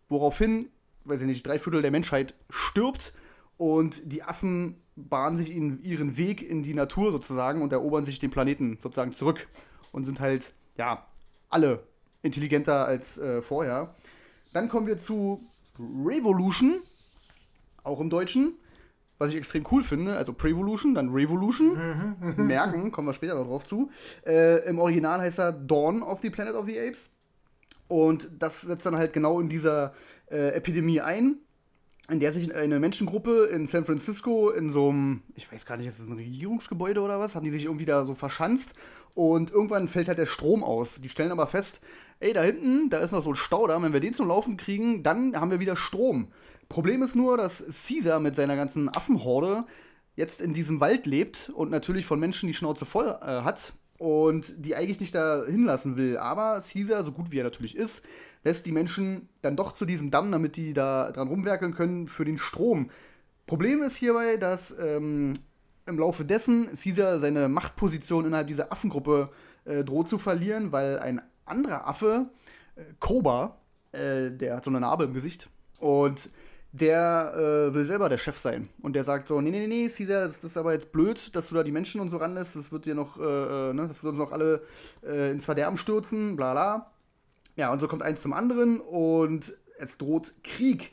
[0.09, 0.69] woraufhin,
[1.05, 3.15] weiß ich nicht, drei Viertel der Menschheit stirbt
[3.57, 8.19] und die Affen bahnen sich in ihren Weg in die Natur sozusagen und erobern sich
[8.19, 9.49] den Planeten sozusagen zurück
[9.93, 11.07] und sind halt, ja,
[11.51, 11.87] alle
[12.23, 13.95] intelligenter als äh, vorher.
[14.53, 15.45] Dann kommen wir zu
[15.79, 16.81] Revolution,
[17.83, 18.55] auch im Deutschen,
[19.19, 20.17] was ich extrem cool finde.
[20.17, 21.77] Also Prevolution, dann Revolution.
[22.37, 23.91] Merken, kommen wir später noch drauf zu.
[24.27, 27.11] Äh, Im Original heißt er Dawn of the Planet of the Apes.
[27.89, 29.93] Und das setzt dann halt genau in dieser
[30.31, 31.39] äh, Epidemie ein,
[32.11, 35.87] in der sich eine Menschengruppe in San Francisco in so einem, ich weiß gar nicht,
[35.87, 38.75] ist das ein Regierungsgebäude oder was, haben die sich irgendwie da so verschanzt
[39.15, 41.01] und irgendwann fällt halt der Strom aus.
[41.01, 41.81] Die stellen aber fest,
[42.21, 45.03] ey, da hinten, da ist noch so ein Staudamm, wenn wir den zum Laufen kriegen,
[45.03, 46.29] dann haben wir wieder Strom.
[46.69, 49.65] Problem ist nur, dass Caesar mit seiner ganzen Affenhorde
[50.17, 53.73] jetzt in diesem Wald lebt und natürlich von Menschen die Schnauze voll äh, hat
[54.05, 56.19] und die eigentlich nicht da hinlassen will.
[56.19, 58.05] Aber Caesar, so gut wie er natürlich ist,
[58.43, 62.27] lässt die Menschen dann doch zu diesem Damm, damit die da dran rumwerkeln können für
[62.27, 62.91] den Strom.
[63.47, 65.33] Problem ist hierbei, dass ähm,
[65.87, 69.31] im Laufe dessen Caesar seine Machtposition innerhalb dieser Affengruppe
[69.65, 72.27] äh, droht zu verlieren, weil ein anderer Affe,
[72.77, 73.57] äh, Koba,
[73.93, 75.49] äh, der hat so eine Narbe im Gesicht.
[75.79, 76.29] Und
[76.75, 78.69] der äh, will selber der Chef sein.
[78.83, 81.49] Und der sagt so, nee, nee, nee, Caesar, das, das ist aber jetzt blöd, dass
[81.49, 82.57] du da die Menschen und so ranlässt.
[82.57, 84.61] Das wird dir noch, äh, äh, ne, das wird uns noch alle
[85.07, 86.91] äh, ins Verderben stürzen, bla bla.
[87.55, 90.91] Ja, und so kommt eins zum anderen und es droht Krieg.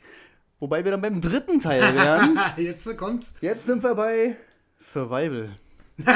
[0.60, 2.38] Wobei wir dann beim dritten Teil wären.
[2.56, 3.32] Jetzt kommt's.
[3.40, 4.36] Jetzt sind wir bei
[4.78, 5.48] Survival.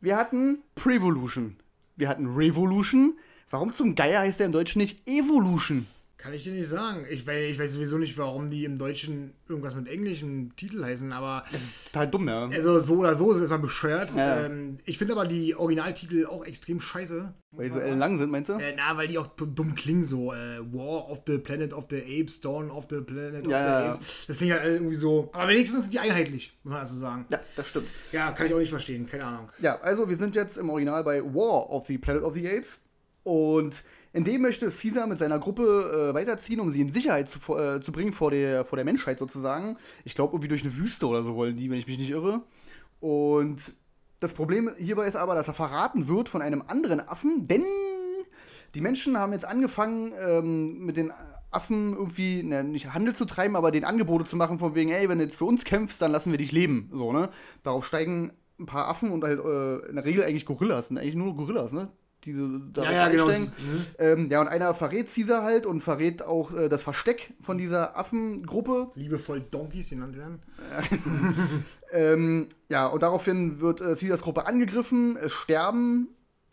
[0.00, 1.56] wir hatten Prevolution.
[1.96, 3.18] Wir hatten Revolution.
[3.50, 5.88] Warum zum Geier heißt der im Deutschen nicht Evolution?
[6.20, 7.06] Kann ich dir nicht sagen.
[7.08, 11.10] Ich weiß, ich weiß sowieso nicht, warum die im Deutschen irgendwas mit englischem Titel heißen,
[11.12, 11.44] aber.
[11.50, 12.46] Das ist total dumm, ja.
[12.46, 14.14] Also so oder so ist es mal bescheuert.
[14.14, 14.44] Ja.
[14.44, 17.32] Ähm, ich finde aber die Originaltitel auch extrem scheiße.
[17.52, 18.54] Weil die so ellenlang sind, meinst du?
[18.54, 22.02] Äh, na, weil die auch dumm klingen, so äh, War of the Planet of the
[22.20, 23.92] Apes, Dawn of the Planet of Ja, the ja.
[23.92, 24.26] Apes.
[24.28, 25.30] Das klingt halt irgendwie so.
[25.32, 27.24] Aber wenigstens sind die einheitlich, muss man also sagen.
[27.30, 27.94] Ja, das stimmt.
[28.12, 29.48] Ja, kann ich auch nicht verstehen, keine Ahnung.
[29.60, 32.82] Ja, also wir sind jetzt im Original bei War of the Planet of the Apes.
[33.22, 37.56] Und in dem möchte Caesar mit seiner Gruppe äh, weiterziehen, um sie in Sicherheit zu,
[37.56, 39.76] äh, zu bringen vor der, vor der Menschheit sozusagen.
[40.04, 42.42] Ich glaube, irgendwie durch eine Wüste oder so wollen die, wenn ich mich nicht irre.
[42.98, 43.74] Und
[44.18, 47.64] das Problem hierbei ist aber, dass er verraten wird von einem anderen Affen, denn
[48.74, 51.12] die Menschen haben jetzt angefangen, ähm, mit den
[51.50, 55.08] Affen irgendwie, ne, nicht Handel zu treiben, aber den Angebote zu machen, von wegen, ey,
[55.08, 56.88] wenn du jetzt für uns kämpfst, dann lassen wir dich leben.
[56.92, 57.30] So, ne?
[57.62, 61.16] Darauf steigen ein paar Affen und halt äh, in der Regel eigentlich Gorillas, sind eigentlich
[61.16, 61.90] nur Gorillas, ne?
[62.24, 63.86] Diese da Ja, ja, genau, das, mhm.
[63.98, 67.98] ähm, ja, und einer verrät Caesar halt und verrät auch äh, das Versteck von dieser
[67.98, 68.90] Affengruppe.
[68.94, 70.42] Liebevoll Donkeys genannt werden.
[71.92, 75.16] Ähm, ja, und daraufhin wird äh, Caesars Gruppe angegriffen.
[75.16, 76.08] Es sterben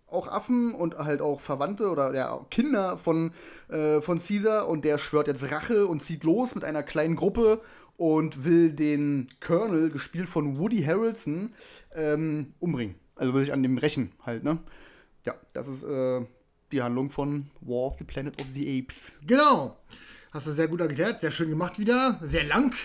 [0.08, 3.32] auch Affen und halt auch Verwandte oder ja, Kinder von,
[3.70, 4.68] äh, von Caesar.
[4.68, 7.62] Und der schwört jetzt Rache und zieht los mit einer kleinen Gruppe
[7.98, 11.54] und will den Colonel, gespielt von Woody Harrelson,
[11.94, 12.96] ähm, umbringen.
[13.16, 14.60] Also will sich an dem rächen halt, ne?
[15.26, 16.26] Ja, das ist äh,
[16.72, 19.14] die Handlung von War of the Planet of the Apes.
[19.26, 19.78] Genau.
[20.32, 22.76] Hast du sehr gut erklärt, sehr schön gemacht wieder, sehr lang.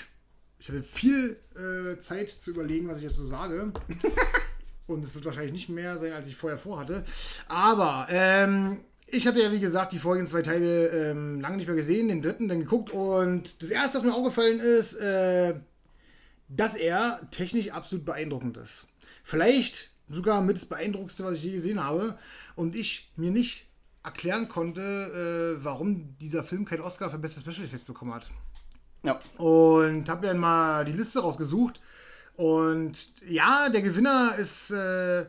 [0.59, 3.73] Ich hatte viel äh, Zeit zu überlegen, was ich jetzt so sage.
[4.87, 7.05] Und es wird wahrscheinlich nicht mehr sein, als ich vorher vorhatte.
[7.49, 11.77] Aber ähm, ich hatte ja, wie gesagt, die vorigen zwei Teile ähm, lange nicht mehr
[11.77, 12.91] gesehen, den dritten dann geguckt.
[12.91, 15.55] Und das erste, was mir aufgefallen ist, äh,
[16.49, 18.87] dass er technisch absolut beeindruckend ist.
[19.23, 22.19] Vielleicht sogar mit das Beeindruckendste, was ich je gesehen habe.
[22.55, 23.67] Und ich mir nicht
[24.05, 28.31] erklären konnte, äh, warum dieser Film keinen Oscar für beste Special Effects bekommen hat.
[29.05, 29.19] Ja.
[29.39, 31.81] Und habe dann mal die Liste rausgesucht.
[32.37, 32.93] Und
[33.27, 35.27] ja, der Gewinner ist äh,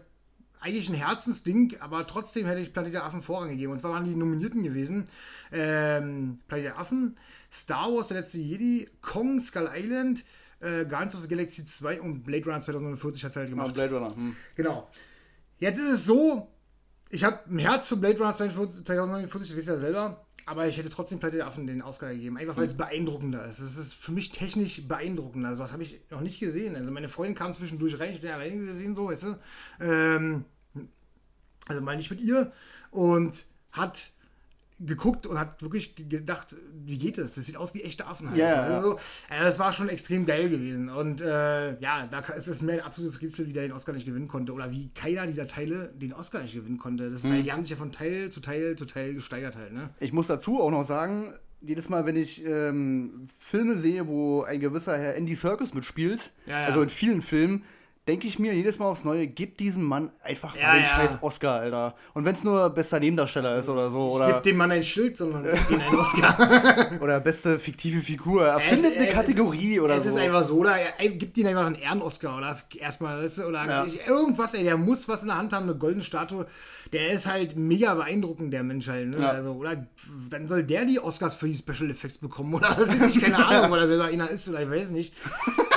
[0.60, 3.74] eigentlich ein Herzensding, aber trotzdem hätte ich Planet der Affen Vorrang gegeben.
[3.74, 5.06] Und zwar waren die Nominierten gewesen:
[5.52, 7.18] ähm, Planet der Affen,
[7.52, 10.24] Star Wars, der letzte Jedi, Kong, Skull Island,
[10.64, 13.74] äh, Guardians of the Galaxy 2 und Blade Runner 2049 hat es halt Ah, gemacht.
[13.74, 14.16] Blade Runner.
[14.16, 14.36] Hm.
[14.56, 14.90] Genau.
[15.60, 16.48] Jetzt ist es so,
[17.10, 20.68] ich habe ein Herz für Blade Runner 2049, 2049, das wisst ihr ja selber, aber
[20.68, 23.60] ich hätte trotzdem Planet der Affen den Oscar gegeben, einfach weil es beeindruckender ist.
[23.60, 25.50] Es ist für mich technisch beeindruckender.
[25.50, 26.76] Also, das habe ich noch nicht gesehen.
[26.76, 29.40] Also, meine Freundin kam zwischendurch rein, ich habe den alleine gesehen, so, weißt du.
[29.80, 30.46] Ähm,
[31.68, 32.52] also, mal nicht mit ihr
[32.92, 34.12] und hat
[34.80, 36.56] geguckt und hat wirklich ge- gedacht,
[36.86, 37.36] wie geht das?
[37.36, 38.38] Das sieht aus wie echte Affen halt.
[38.40, 38.64] Ja.
[38.64, 38.96] Also,
[39.30, 40.90] äh, das war schon extrem geil gewesen.
[40.90, 44.06] Und äh, ja, da ist es mir ein absolutes Rätsel, wie der den Oscar nicht
[44.06, 44.52] gewinnen konnte.
[44.54, 47.10] Oder wie keiner dieser Teile den Oscar nicht gewinnen konnte.
[47.12, 47.32] Das, Mhm.
[47.32, 49.90] Weil die haben sich ja von Teil zu Teil zu Teil gesteigert halt, ne?
[50.00, 54.60] Ich muss dazu auch noch sagen, jedes Mal, wenn ich ähm, Filme sehe, wo ein
[54.60, 56.66] gewisser Herr Andy Serkis mitspielt, Ja, ja.
[56.68, 57.64] also in vielen Filmen,
[58.08, 60.90] denke ich mir jedes Mal aufs Neue, gib diesem Mann einfach Ja, mal den ja.
[60.90, 61.96] scheiß Oscar, Alter.
[62.14, 65.16] Und wenn es nur bester Nebendarsteller ist oder so, Gib oder, dem Mann ein Schild,
[65.16, 66.92] sondern gib ihm einen Oscar.
[67.02, 70.10] oder beste fiktive Figur, erfindet Es- eine es Kategorie ist, oder es so.
[70.10, 73.86] ist einfach so, oder er, gibt ihm einfach einen Ehren-Oscar oder erstmal, oder Ja.
[74.08, 76.46] irgendwas, ey, der muss was in der Hand haben, eine goldene Statue.
[76.92, 79.28] Der ist halt mega beeindruckend, der Mensch halt, ne?
[79.28, 79.88] Also, oder
[80.30, 82.68] dann soll der die Oscars für die Special Effects bekommen, oder?
[82.78, 85.14] Das ist nicht, keine Ahnung, weil er selber einer ist oder ich weiß nicht.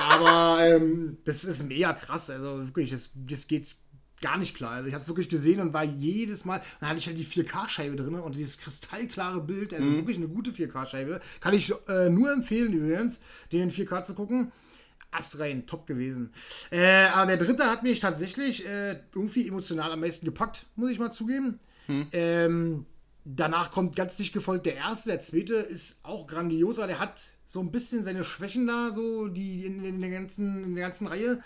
[0.09, 3.76] Aber ähm, das ist mega krass, also wirklich, das, das geht
[4.20, 4.72] gar nicht klar.
[4.72, 7.26] Also ich habe es wirklich gesehen und war jedes Mal, dann hatte ich halt die
[7.26, 11.20] 4K-Scheibe drin und dieses kristallklare Bild, also wirklich eine gute 4K-Scheibe.
[11.40, 13.20] Kann ich äh, nur empfehlen übrigens,
[13.52, 14.52] den in 4K zu gucken.
[15.11, 16.32] Astrein, top gewesen.
[16.70, 20.98] Äh, aber der dritte hat mich tatsächlich äh, irgendwie emotional am meisten gepackt, muss ich
[20.98, 21.59] mal zugeben.
[22.12, 22.86] Ähm,
[23.27, 27.22] danach kommt ganz dicht gefolgt der erste, der zweite ist auch grandios, aber der hat
[27.47, 31.07] so ein bisschen seine Schwächen da, so die in, in, der, ganzen, in der ganzen
[31.07, 31.43] Reihe.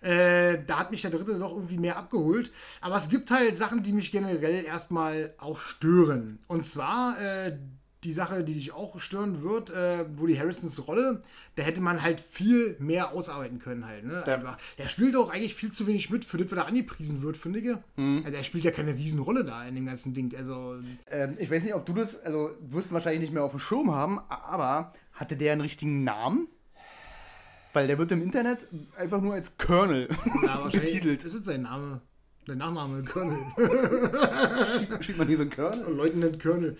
[0.00, 2.50] Äh, da hat mich der dritte doch irgendwie mehr abgeholt.
[2.80, 6.38] Aber es gibt halt Sachen, die mich generell erstmal auch stören.
[6.48, 7.58] Und zwar äh,
[8.04, 11.22] die Sache, die dich auch stören wird, äh, wo die Harrisons Rolle,
[11.54, 14.04] da hätte man halt viel mehr ausarbeiten können halt.
[14.04, 14.24] Ne?
[14.26, 14.58] Ja.
[14.76, 17.60] Er spielt auch eigentlich viel zu wenig mit, für das, was er angepriesen wird, finde
[17.60, 17.76] ich.
[17.96, 18.22] Mhm.
[18.24, 20.34] Also er spielt ja keine Riesenrolle da in dem ganzen Ding.
[20.36, 20.76] Also
[21.10, 23.52] Ähm, ich weiß nicht, ob du das, also du wirst ihn wahrscheinlich nicht mehr auf
[23.52, 26.48] dem Schirm haben, aber hatte der einen richtigen Namen?
[27.72, 30.08] Weil der wird im Internet einfach nur als Colonel
[30.44, 31.24] ja, betitelt.
[31.24, 32.02] ist es sein Name.
[32.44, 33.38] Sein Nachname, Colonel.
[35.00, 35.94] Schiebt man hier so einen Colonel?
[35.94, 36.76] Leutnant Colonel.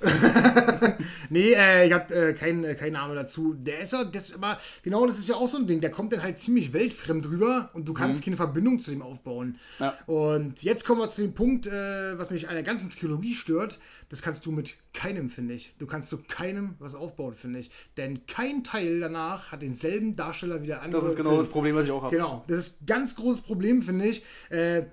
[1.30, 3.54] nee, äh, ich hab äh, keinen äh, keinen Name dazu.
[3.54, 5.80] Der ist ja, das, aber genau das ist ja auch so ein Ding.
[5.80, 9.58] Der kommt dann halt ziemlich weltfremd rüber und du kannst keine Verbindung zu ihm aufbauen.
[9.78, 9.96] Ja.
[10.04, 13.78] Und jetzt kommen wir zu dem Punkt, äh, was mich an der ganzen Trilogie stört.
[14.10, 15.74] Das kannst du mit keinem, finde ich.
[15.78, 17.70] Du kannst zu keinem was aufbauen, finde ich.
[17.96, 21.00] Denn kein Teil danach hat denselben Darsteller wie der andere.
[21.00, 21.40] Das ist genau Film.
[21.40, 22.16] das Problem, was ich auch habe.
[22.16, 24.24] Genau, das ist ein ganz großes Problem, finde ich.
[24.50, 24.86] Äh,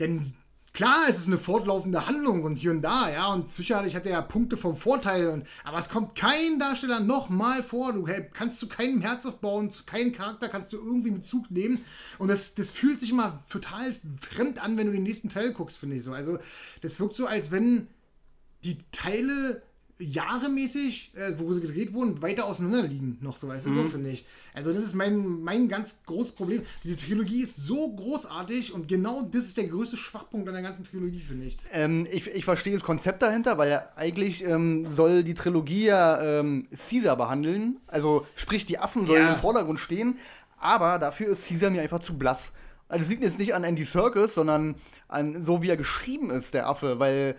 [0.00, 0.34] denn
[0.72, 4.12] klar, es ist eine fortlaufende Handlung und hier und da, ja, und sicherlich hat er
[4.12, 7.92] ja Punkte vom Vorteil, und, aber es kommt kein Darsteller nochmal vor.
[7.92, 11.84] Du hey, kannst zu keinem Herz aufbauen, zu keinem Charakter kannst du irgendwie Bezug nehmen.
[12.18, 15.78] Und das, das fühlt sich immer total fremd an, wenn du den nächsten Teil guckst,
[15.78, 16.12] finde ich so.
[16.12, 16.38] Also,
[16.80, 17.88] das wirkt so, als wenn
[18.64, 19.62] die Teile
[19.98, 24.10] jahremäßig, äh, wo sie gedreht wurden, weiter auseinander liegen, noch so, weißt du, so finde
[24.10, 24.24] ich.
[24.54, 26.62] Also das ist mein, mein ganz großes Problem.
[26.82, 30.84] Diese Trilogie ist so großartig und genau das ist der größte Schwachpunkt an der ganzen
[30.84, 31.56] Trilogie, finde ich.
[31.72, 36.40] Ähm, ich, ich verstehe das Konzept dahinter, weil ja eigentlich ähm, soll die Trilogie ja
[36.40, 37.78] ähm, Caesar behandeln.
[37.86, 39.34] Also sprich, die Affen sollen Ja.
[39.34, 40.18] im Vordergrund stehen,
[40.58, 42.52] aber dafür ist Caesar mir einfach zu blass.
[42.88, 44.74] Also es liegt jetzt nicht an Andy Serkis, sondern
[45.08, 47.36] an so wie er geschrieben ist, der Affe, weil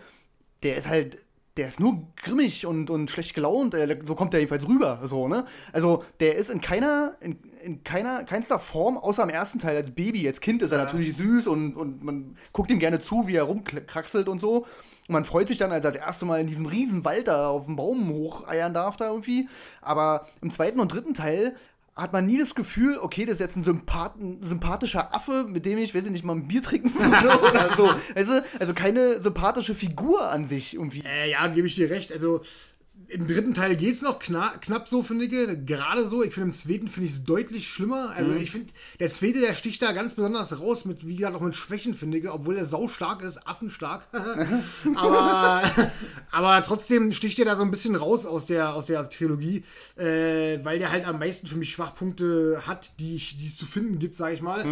[0.64, 1.18] der ist halt,
[1.58, 5.28] der ist nur grimmig und, und schlecht gelaunt, äh, so kommt der jedenfalls rüber, so,
[5.28, 5.46] ne?
[5.72, 9.92] Also der ist in keiner, in, in keiner, keinster Form, außer im ersten Teil als
[9.92, 10.86] Baby, als Kind ist er Ja.
[10.86, 14.66] natürlich süß und, und man guckt ihm gerne zu, wie er rumkraxelt und so.
[15.08, 17.50] Und man freut sich dann, als er das erste Mal in diesem riesen Wald da
[17.50, 19.48] auf dem Baum hocheiern darf da irgendwie.
[19.82, 21.56] Aber im zweiten und dritten Teil
[21.96, 25.66] hat man nie das Gefühl, okay, das ist jetzt ein, Sympath ein sympathischer Affe, mit
[25.66, 27.88] dem ich, weiß ich nicht, mal ein Bier trinken würde oder so.
[27.88, 28.44] Du?
[28.60, 31.04] Also keine sympathische Figur an sich irgendwie.
[31.06, 32.12] Äh, ja, gebe ich dir recht.
[32.12, 32.42] Also
[33.14, 35.66] im dritten Teil geht es noch kna knapp so, finde ich.
[35.66, 36.24] Gerade so.
[36.24, 38.12] Ich finde, im zweiten finde ich es deutlich schlimmer.
[38.16, 41.42] Also ich finde, der zweite, der sticht da ganz besonders raus, mit, wie gesagt, auch
[41.42, 42.30] mit Schwächen, finde ich.
[42.30, 44.08] Obwohl er saustark ist, affenstark.
[44.96, 45.64] aber,
[46.32, 49.64] aber trotzdem sticht er da so ein bisschen raus aus der, aus der Trilogie,
[49.96, 53.66] äh, weil der halt am meisten für mich Schwachpunkte hat, die, ich, die es zu
[53.66, 54.66] finden gibt, sage ich mal.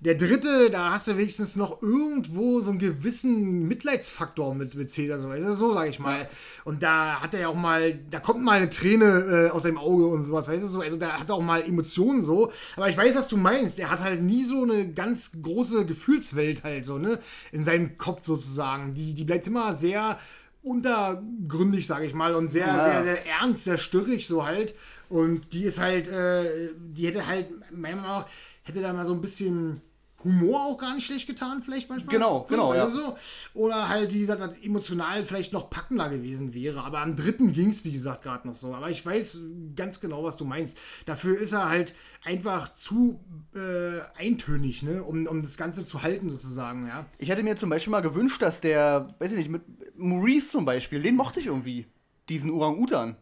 [0.00, 5.18] Der dritte, da hast du wenigstens noch irgendwo so einen gewissen Mitleidsfaktor mit, mit Caesar,
[5.18, 6.28] so, so sage ich mal.
[6.64, 9.78] Und da hat er ja auch mal, da kommt mal eine Träne äh, aus seinem
[9.78, 10.80] Auge und sowas, weißt du, so.
[10.80, 12.50] Also da hat er auch mal Emotionen so.
[12.76, 13.78] Aber ich weiß, was du meinst.
[13.78, 17.18] Er hat halt nie so eine ganz große Gefühlswelt halt so, ne?
[17.52, 18.94] In seinem Kopf sozusagen.
[18.94, 20.18] Die, die bleibt immer sehr
[20.62, 22.84] untergründig, sage ich mal, und sehr, Ja.
[22.84, 24.74] sehr, sehr ernst, sehr störrig so halt.
[25.08, 28.26] Und die ist halt, äh, die hätte halt, meiner Meinung nach,
[28.64, 29.80] hätte da mal so ein bisschen
[30.24, 32.12] Humor auch gar nicht schlecht getan, vielleicht manchmal.
[32.12, 33.16] Genau, so, genau, also so.
[33.54, 36.82] Oder halt, wie gesagt, was emotional vielleicht noch packender gewesen wäre.
[36.82, 38.74] Aber am dritten ging es, wie gesagt, gerade noch so.
[38.74, 39.38] Aber ich weiß
[39.76, 40.76] ganz genau, was du meinst.
[41.04, 41.94] Dafür ist er halt
[42.24, 43.20] einfach zu
[43.54, 45.04] äh, eintönig, ne?
[45.04, 47.06] um, um das Ganze zu halten, sozusagen, ja.
[47.18, 49.62] Ich hätte mir zum Beispiel mal gewünscht, dass der, weiß ich nicht, mit
[49.96, 51.86] Maurice zum Beispiel, den mochte ich irgendwie.
[52.28, 53.16] Diesen Orang-Utan.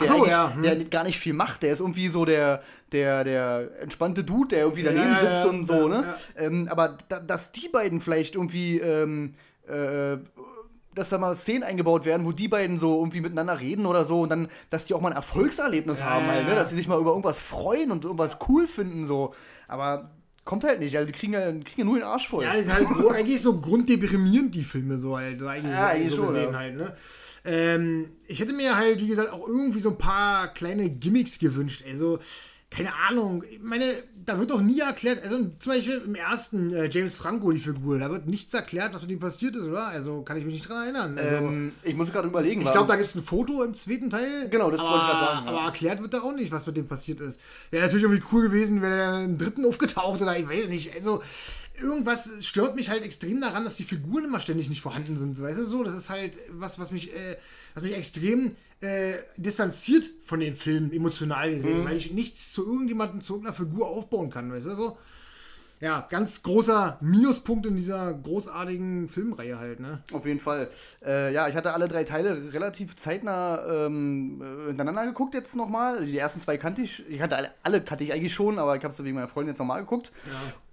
[0.00, 0.62] Der, so, ja, hm.
[0.62, 1.62] der gar nicht viel macht.
[1.62, 5.46] Der ist irgendwie so der, der, der entspannte Dude, der irgendwie daneben Ja, sitzt ja,
[5.46, 6.14] und so, ne?
[6.36, 9.34] Ähm, aber da, dass die beiden vielleicht irgendwie, ähm,
[9.66, 10.18] äh,
[10.94, 14.20] dass da mal Szenen eingebaut werden, wo die beiden so irgendwie miteinander reden oder so
[14.20, 16.54] und dann, dass die auch mal ein Erfolgserlebnis haben, halt, ne?
[16.54, 19.34] dass sie sich mal über irgendwas freuen und irgendwas cool finden, so.
[19.66, 20.10] Aber
[20.44, 22.44] kommt halt nicht, also die kriegen ja, kriegen ja nur den Arsch voll.
[22.44, 25.42] Ja, die sind halt eigentlich so grunddeprimierend, die Filme, so halt.
[25.42, 26.58] Eigentlich, Ja, so, eigentlich so schon, gesehen ja.
[26.58, 26.96] halt, ne?
[27.46, 31.84] Ähm, ich hätte mir halt, wie gesagt, auch irgendwie so ein paar kleine Gimmicks gewünscht.
[31.88, 32.18] Also,
[32.70, 33.44] keine Ahnung.
[33.48, 33.84] Ich meine,
[34.26, 38.00] da wird doch nie erklärt, also zum Beispiel im ersten äh, James Franco, die Figur,
[38.00, 39.86] da wird nichts erklärt, was mit ihm passiert ist, oder?
[39.86, 41.16] Also kann ich mich nicht dran erinnern.
[41.16, 44.10] Also, Ähm, ich muss gerade überlegen, ich glaube, da gibt es ein Foto im zweiten
[44.10, 44.48] Teil.
[44.50, 45.52] Genau, das aber, wollte ich grad sagen, ja.
[45.52, 47.40] Aber erklärt wird da auch nicht, was mit dem passiert ist.
[47.70, 50.92] Wäre natürlich irgendwie cool gewesen, wäre er im dritten aufgetaucht oder ich weiß nicht.
[50.96, 51.22] Also,
[51.80, 55.40] irgendwas stört mich halt extrem daran, dass die Figuren immer ständig nicht vorhanden sind.
[55.40, 55.82] Weißt du so?
[55.84, 57.36] Das ist halt was, was mich, äh,
[57.74, 63.20] was mich extrem äh, distanziert von den Filmen, emotional gesehen, weil ich nichts zu irgendjemandem,
[63.20, 64.98] zu irgendeiner Figur aufbauen kann, weißt du so?
[65.80, 70.02] Ja, ganz großer Minuspunkt in dieser großartigen Filmreihe halt, ne?
[70.10, 70.70] Auf jeden Fall.
[71.04, 76.06] Äh, ja, ich hatte alle drei Teile relativ zeitnah ähm, äh, hintereinander geguckt jetzt nochmal.
[76.06, 77.06] Die ersten zwei kannte ich.
[77.10, 79.52] Ich hatte alle, alle kannte ich eigentlich schon, aber ich habe es wegen meiner Freundin
[79.52, 80.12] jetzt nochmal geguckt.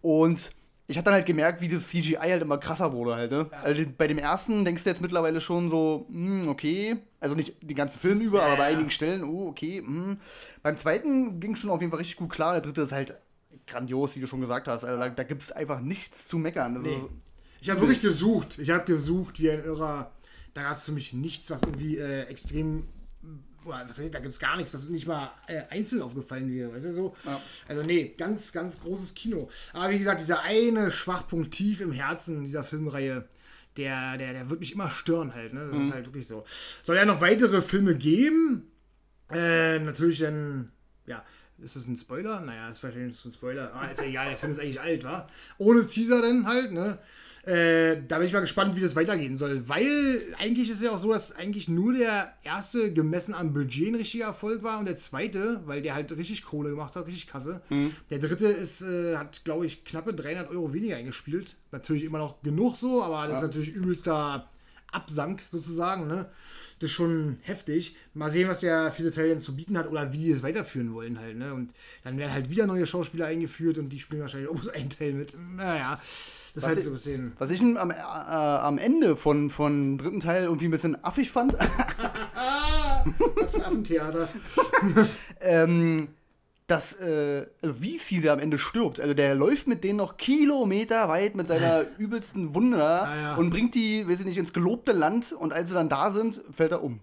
[0.01, 0.51] Und
[0.88, 3.50] ich habe dann halt gemerkt, wie das CGI halt immer krasser wurde halt, ne?
[3.64, 6.98] Also bei dem ersten denkst du jetzt mittlerweile schon so, hm, okay.
[7.20, 8.76] Also nicht den ganzen Film über, Ja, aber bei ja.
[8.76, 9.82] einigen Stellen, oh, okay.
[9.84, 10.18] Hm.
[10.62, 12.54] Beim zweiten ging schon auf jeden Fall richtig gut klar.
[12.54, 13.16] Der dritte ist halt
[13.66, 14.84] grandios, wie du schon gesagt hast.
[14.84, 16.82] Also da, da gibt es einfach nichts zu meckern.
[16.82, 16.90] Nee.
[17.62, 18.60] Ich habe wirklich gesucht.
[18.60, 20.12] Ich habe gesucht wie ein Irrer.
[20.54, 22.88] Da gab es für mich nichts, was irgendwie äh, extrem.
[23.64, 26.74] Boah, heißt, da gibt es gar nichts, was nicht mal äh, einzeln aufgefallen wäre.
[26.74, 27.16] Weißt du so?
[27.26, 27.41] Ja.
[27.68, 29.49] Also, nee, ganz, ganz großes Kino.
[29.72, 33.28] Aber wie gesagt, dieser eine Schwachpunkt tief im Herzen dieser Filmreihe,
[33.78, 35.53] der, der, der wird mich immer stören halt.
[35.53, 35.68] Ne?
[35.72, 36.43] Das ist halt wirklich so.
[36.84, 38.70] Soll ja noch weitere Filme geben.
[39.32, 40.72] Äh, natürlich dann,
[41.07, 41.24] ja,
[41.59, 42.41] ist das ein Spoiler?
[42.41, 43.74] Naja, ist wahrscheinlich ein Spoiler.
[43.74, 45.28] Ah, ist ja egal, der Film ist eigentlich alt, wa?
[45.57, 46.99] Ohne Teaser dann halt, ne?
[47.46, 49.68] Äh, da bin ich mal gespannt, wie das weitergehen soll.
[49.68, 53.89] Weil eigentlich ist es ja auch so, dass eigentlich nur der erste gemessen am Budget
[53.89, 57.28] ein richtiger Erfolg war und der zweite, weil der halt richtig Kohle gemacht hat, richtig
[57.28, 57.62] Kasse.
[58.10, 61.56] Der dritte ist, äh, hat, glaube ich, knappe 300 Euro weniger eingespielt.
[61.72, 64.48] Natürlich immer noch genug so, aber das ist natürlich übelster
[64.94, 66.30] Absank sozusagen, ne?
[66.80, 67.96] Das ist schon heftig.
[68.14, 70.94] Mal sehen, was der vierte Teil denn zu bieten hat oder wie die es weiterführen
[70.94, 71.54] wollen halt, ne?
[71.54, 71.74] Und
[72.04, 75.14] dann werden halt wieder neue Schauspieler eingeführt und die spielen wahrscheinlich auch so einen Teil
[75.14, 75.36] mit.
[75.38, 76.00] Naja,
[76.54, 77.34] das Was halt ich- so ein bisschen.
[77.39, 81.54] was ich am, äh, am Ende von, von dritten Teil irgendwie ein bisschen affig fand,
[81.54, 81.68] Was
[83.51, 84.28] für ein Affentheater.
[85.41, 86.10] ähm,
[86.68, 88.99] dass, äh, also wie Caesar am Ende stirbt.
[88.99, 93.36] Also der läuft mit denen noch Kilometer weit mit seiner übelsten Wunde da Ah, ja.
[93.36, 96.41] und bringt die, weiß ich nicht, ins gelobte Land und als sie dann da sind,
[96.51, 96.99] fällt er um.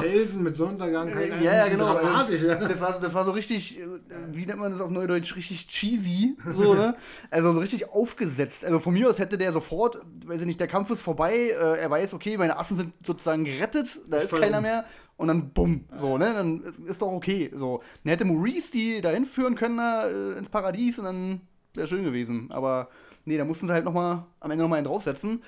[0.00, 1.92] Felsen mit Sonnenuntergang, kein Ja, ja, genau.
[1.92, 2.54] Dramatisch, ja.
[2.54, 3.86] Das war, das war so richtig, äh,
[4.32, 6.94] wie nennt man das auf Neudeutsch, richtig cheesy, so, ne?
[7.30, 8.64] Also so richtig aufgesetzt.
[8.64, 11.78] Also von mir aus hätte der sofort, weiß ich nicht, der Kampf ist vorbei, äh,
[11.80, 14.84] er weiß, okay, meine Affen sind sozusagen gerettet, da ist Voll keiner mehr
[15.16, 16.32] und dann bumm, so, ne?
[16.32, 17.82] Dann ist doch okay, so.
[18.04, 21.40] Dann hätte Maurice die dahin führen können, da, äh, ins Paradies und dann
[21.74, 22.52] wäre schön gewesen.
[22.52, 22.88] Aber
[23.24, 25.42] nee, da mussten sie halt noch mal, am Ende nochmal einen draufsetzen.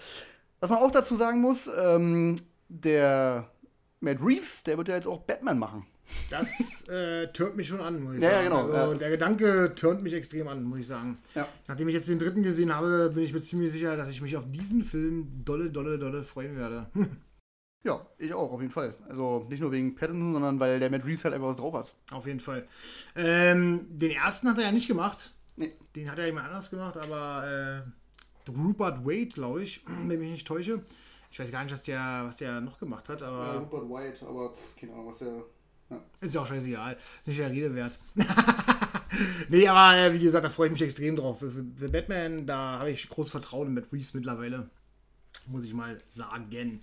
[0.58, 2.36] Was man auch dazu sagen muss, ähm,
[2.68, 3.48] der
[4.01, 5.86] Matt Reeves, der wird ja jetzt auch Batman machen.
[6.28, 6.48] Das
[6.88, 8.44] äh, turnt mich schon an, muss ich Ja, ja, sagen.
[8.48, 8.98] genau, Also, ja.
[8.98, 11.18] Der Gedanke turnt mich extrem an, muss ich sagen.
[11.34, 11.46] Ja.
[11.68, 14.36] Nachdem ich jetzt den dritten gesehen habe, bin ich mir ziemlich sicher, dass ich mich
[14.36, 16.86] auf diesen Film dolle, dolle, dolle freuen werde.
[17.82, 18.94] Ja, ich auch, auf jeden Fall.
[19.09, 21.94] Also nicht nur wegen Pattinson, sondern weil der Matt Reeves halt einfach was drauf hat.
[22.12, 22.68] auf jeden Fall.
[23.16, 25.32] Ähm, den ersten hat er ja nicht gemacht.
[25.57, 25.72] Nee.
[25.96, 27.82] Den hat er jemand anders gemacht, aber
[28.46, 30.82] äh, Rupert Wade, glaube ich, wenn ich mich nicht täusche.
[31.31, 34.53] Ich weiß gar nicht, was der, was der noch gemacht hat, aber Rupert White, aber
[34.53, 35.45] pff, keine Ahnung, was der.
[36.20, 36.97] ist ja auch scheißegal.
[37.20, 37.99] Ist nicht der Rede wert.
[39.49, 41.39] nee, aber äh, wie gesagt, da freue ich mich extrem drauf.
[41.41, 44.68] The Batman, da habe ich großes Vertrauen in Matt Reeves mittlerweile.
[45.47, 46.81] Muss ich mal sagen.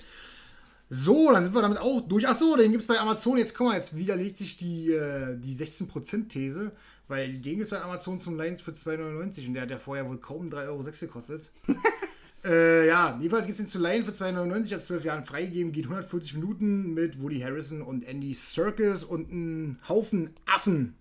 [0.89, 2.25] So, dann sind wir damit auch durch.
[2.27, 3.37] Achso, den gibt es bei Amazon.
[3.37, 6.71] Jetzt guck mal, jetzt widerlegt sich die, äh, die 16%-These,
[7.09, 10.07] weil den gibt es bei Amazon zum Lions für 2,99 und der hat ja vorher
[10.07, 11.51] wohl kaum 3,06 Euro gekostet.
[12.45, 15.85] äh, ja, jedenfalls gibt es den zu Lion für 2,99 hat 12 Jahren freigegeben, geht
[15.85, 20.95] 140 Minuten mit Woody Harrison und Andy Serkis und einen Haufen Affen.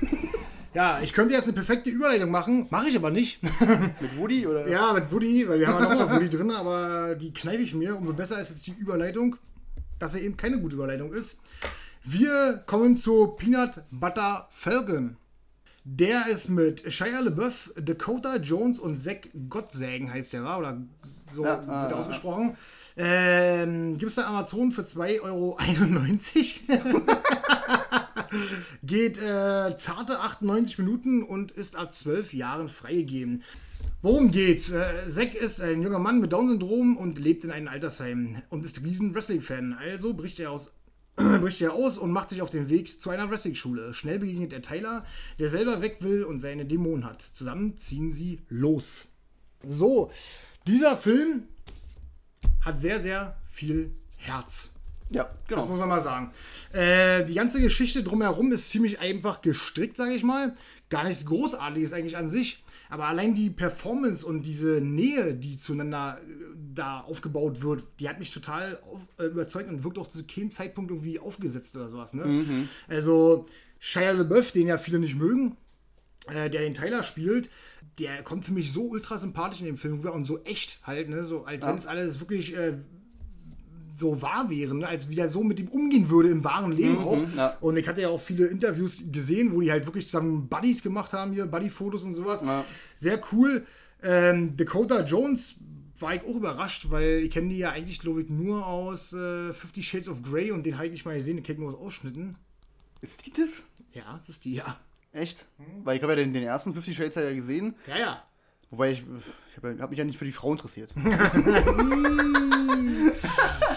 [0.74, 3.42] ja, ich könnte jetzt eine perfekte Überleitung machen, mache ich aber nicht.
[4.00, 4.68] Mit Woody oder?
[4.68, 7.96] Ja, mit Woody, weil wir haben ja noch Woody drin, aber die kneife ich mir.
[7.96, 9.36] Umso besser ist jetzt die Überleitung,
[9.98, 11.38] dass er eben keine gute Überleitung ist.
[12.04, 15.16] Wir kommen zu Peanut Butter Falcon.
[15.84, 19.16] Der ist mit Shia LaBeouf, Dakota Jones und Zach
[19.48, 20.80] Gottsägen heißt der, war oder
[21.28, 22.56] so Ja, wird ah, ausgesprochen.
[22.96, 25.58] Ähm, Gibt es bei Amazon für 2,91 Euro.
[28.84, 33.42] Geht äh, zarte 98 Minuten und ist ab 12 Jahren freigegeben.
[34.02, 34.70] Worum geht's?
[34.70, 38.84] Äh, Zack ist ein junger Mann mit Down-Syndrom und lebt in einem Altersheim und ist
[38.84, 39.76] riesen Wrestling-Fan.
[39.80, 40.72] Also bricht er aus
[41.16, 43.92] bricht er aus und macht sich auf den Weg zu einer Wrestling-Schule.
[43.94, 45.04] Schnell begegnet er Tyler,
[45.38, 47.20] der selber weg will und seine Dämonen hat.
[47.20, 49.06] Zusammen ziehen sie los.
[49.62, 50.10] So,
[50.66, 51.44] dieser Film
[52.60, 54.70] hat sehr, sehr viel Herz.
[55.10, 55.66] Ja, Das genau.
[55.66, 56.32] muss man mal sagen.
[56.72, 60.54] Äh, die ganze Geschichte drumherum ist ziemlich einfach gestrickt, sage ich mal.
[60.88, 62.61] Gar nichts Großartiges eigentlich an sich.
[62.92, 68.18] Aber allein die Performance und diese Nähe, die zueinander äh, da aufgebaut wird, die hat
[68.18, 72.12] mich total auf, äh, überzeugt und wirkt auch zu keinem Zeitpunkt irgendwie aufgesetzt oder sowas.
[72.12, 72.22] Ne?
[72.88, 73.46] Also
[73.78, 75.56] Shia LaBeouf, den ja viele nicht mögen,
[76.28, 77.48] äh, der den Tyler spielt,
[77.98, 81.08] der kommt für mich so ultra sympathisch in dem Film rüber und so echt halt,
[81.08, 81.24] ne?
[81.24, 82.74] So als wenn es alles wirklich äh,
[83.94, 84.86] so wahr wäre, ne?
[84.86, 87.18] als wie er so mit ihm umgehen würde im wahren Leben auch.
[87.36, 87.56] ja.
[87.60, 91.12] Und ich hatte ja auch viele Interviews gesehen, wo die halt wirklich zusammen Buddies gemacht
[91.12, 92.42] haben, hier Buddy-Fotos und sowas.
[92.42, 92.64] Ja.
[92.96, 93.66] Sehr cool.
[94.02, 95.54] Ähm, Dakota Jones
[95.98, 99.52] war ich auch überrascht, weil ich kenne die ja eigentlich, glaube ich, nur aus äh,
[99.52, 101.68] Fifty Shades of Grey und den habe ich nicht mal gesehen, den kenne ich nur
[101.68, 102.36] aus Ausschnitten.
[103.00, 103.64] Ist die das?
[103.92, 104.76] Ja, das ist die, ja.
[105.12, 105.46] Echt?
[105.84, 107.74] Weil ich habe ja den, den ersten Fifty Shades ja gesehen.
[107.86, 108.22] Ja, ja.
[108.70, 109.04] Wobei ich,
[109.50, 110.90] ich habe hab mich ja nicht für die Frau interessiert.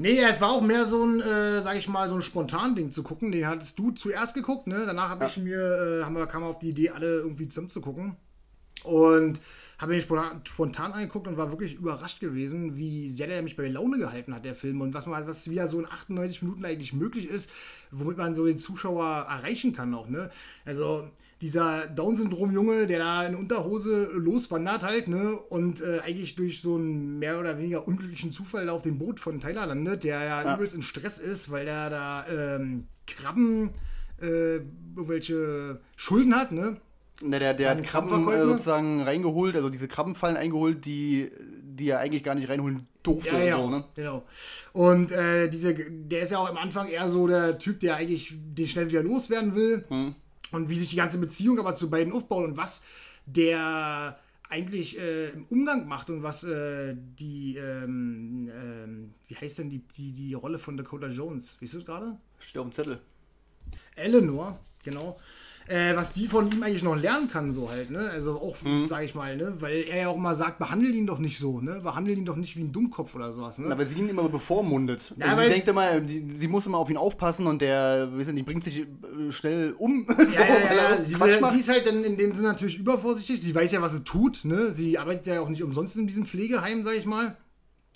[0.00, 2.92] Nee, es war auch mehr so ein, äh, sag ich mal, so ein spontan Ding
[2.92, 3.32] zu gucken.
[3.32, 4.84] Den hattest du zuerst geguckt, ne?
[4.86, 5.30] Danach habe Ja.
[5.30, 5.58] ich mir,
[6.00, 8.16] äh, haben wir, kam auf die Idee, alle irgendwie zusammen zu gucken.
[8.84, 9.40] Und
[9.78, 13.66] habe ihn spontan, spontan angeguckt und war wirklich überrascht gewesen, wie sehr der mich bei
[13.66, 14.80] Laune gehalten hat, der Film.
[14.80, 17.50] Und was man, was wieder so in 98 Minuten eigentlich möglich ist,
[17.90, 20.30] womit man so den Zuschauer erreichen kann auch, ne?
[20.64, 21.10] Also
[21.40, 25.36] dieser Down-Syndrom-Junge, der da in Unterhose loswandert halt, ne?
[25.38, 29.20] Und äh, eigentlich durch so einen mehr oder weniger unglücklichen Zufall da auf dem Boot
[29.20, 30.54] von Tyler landet, der ja, Ja.
[30.54, 33.70] übelst in Stress ist, weil er da ähm, Krabben,
[34.20, 34.56] äh,
[34.96, 36.76] irgendwelche Schulden hat, ne?
[37.22, 41.30] Ne, der, der hat Krabben äh, sozusagen reingeholt, also diese Krabbenfallen eingeholt, die,
[41.62, 43.36] die er eigentlich gar nicht reinholen durfte.
[43.36, 43.84] Ja, ja, So, ne?
[43.96, 44.24] genau.
[44.72, 48.34] Und äh, diese, der ist ja auch am Anfang eher so der Typ, der eigentlich
[48.36, 49.84] den schnell wieder loswerden will.
[49.88, 50.14] Hm.
[50.50, 52.82] Und wie sich die ganze Beziehung aber zu beiden aufbaut und was
[53.26, 54.18] der
[54.48, 59.82] eigentlich äh, im Umgang macht und was äh, die, ähm, ähm, wie heißt denn die,
[59.96, 61.60] die, die Rolle von Dakota Jones?
[61.60, 62.18] Weißt du es gerade?
[62.54, 63.00] Dem Zettel.
[63.96, 65.18] Eleanor, genau.
[65.68, 68.08] Äh, was die von ihm eigentlich noch lernen kann, so halt, ne?
[68.10, 68.86] Also auch, Mhm.
[68.88, 69.54] sag ich mal, ne?
[69.60, 71.80] Weil er ja auch immer sagt, behandle ihn doch nicht so, ne?
[71.82, 73.70] Behandle ihn doch nicht wie ein Dummkopf oder sowas, ne?
[73.70, 75.12] Aber sie ihn immer bevormundet.
[75.18, 78.28] Ja, also sie denkt immer, die, sie muss immer auf ihn aufpassen und der, weiß
[78.28, 78.86] ich nicht, bringt sich äh,
[79.30, 80.06] schnell um.
[80.08, 81.02] Ja, so, ja, ja.
[81.02, 83.38] Sie, will, sie ist halt dann in dem Sinne natürlich übervorsichtig.
[83.40, 84.44] Sie weiß ja, was sie tut.
[84.46, 84.72] Ne?
[84.72, 87.36] Sie arbeitet ja auch nicht umsonst in diesem Pflegeheim, sag ich mal.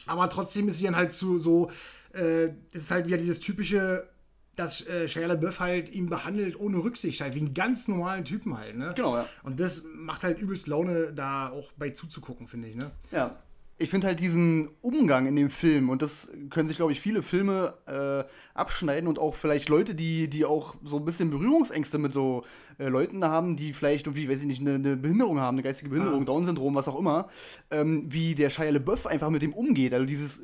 [0.06, 1.70] Aber trotzdem ist sie dann halt zu so,
[2.14, 4.08] äh, ist halt wieder dieses typische,
[4.56, 8.56] dass äh, Shia LaBeouf halt ihn behandelt ohne Rücksicht, halt wie einen ganz normalen Typen
[8.58, 8.76] halt.
[8.76, 8.92] Ne?
[8.94, 9.26] Genau, ja.
[9.42, 12.76] Und das macht halt übelst Laune, da auch bei zuzugucken, finde ich.
[12.76, 12.90] Ne?
[13.10, 13.36] Ja.
[13.78, 17.22] Ich finde halt diesen Umgang in dem Film, und das können sich, glaube ich, viele
[17.22, 22.12] Filme äh, abschneiden und auch vielleicht Leute, die, die auch so ein bisschen Berührungsängste mit
[22.12, 22.44] so
[22.78, 25.90] äh, Leuten haben, die vielleicht irgendwie, weiß ich nicht, eine, eine Behinderung haben, eine geistige
[25.90, 26.26] Behinderung, Ah.
[26.26, 27.28] Down-Syndrom, was auch immer,
[27.70, 29.94] ähm, wie der Shia LaBeouf einfach mit dem umgeht.
[29.94, 30.42] Also dieses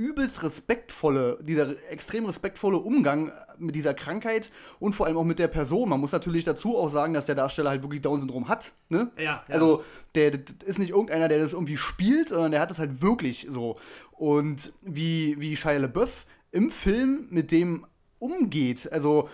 [0.00, 5.48] übelst respektvolle, dieser extrem respektvolle Umgang mit dieser Krankheit und vor allem auch mit der
[5.48, 5.90] Person.
[5.90, 8.72] Man muss natürlich dazu auch sagen, dass der Darsteller halt wirklich Down-Syndrom hat.
[8.88, 9.10] Ne?
[9.18, 9.44] Ja, ja.
[9.48, 9.84] Also
[10.14, 10.32] der
[10.64, 13.78] ist nicht irgendeiner, der das irgendwie spielt, sondern der hat das halt wirklich so.
[14.12, 17.84] Und wie, wie Shia LaBeouf im Film mit dem
[18.18, 19.28] umgeht, also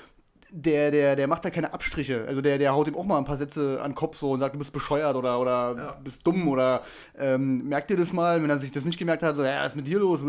[0.51, 2.25] der, der, der macht da keine Abstriche.
[2.27, 4.41] Also der, der haut ihm auch mal ein paar Sätze an den Kopf so und
[4.41, 6.01] sagt, du bist bescheuert oder, oder Ja.
[6.03, 6.83] bist dumm oder
[7.19, 9.73] ähm, merkt dir das mal, wenn er sich das nicht gemerkt hat, so, ja, was
[9.73, 10.23] ist mit dir los?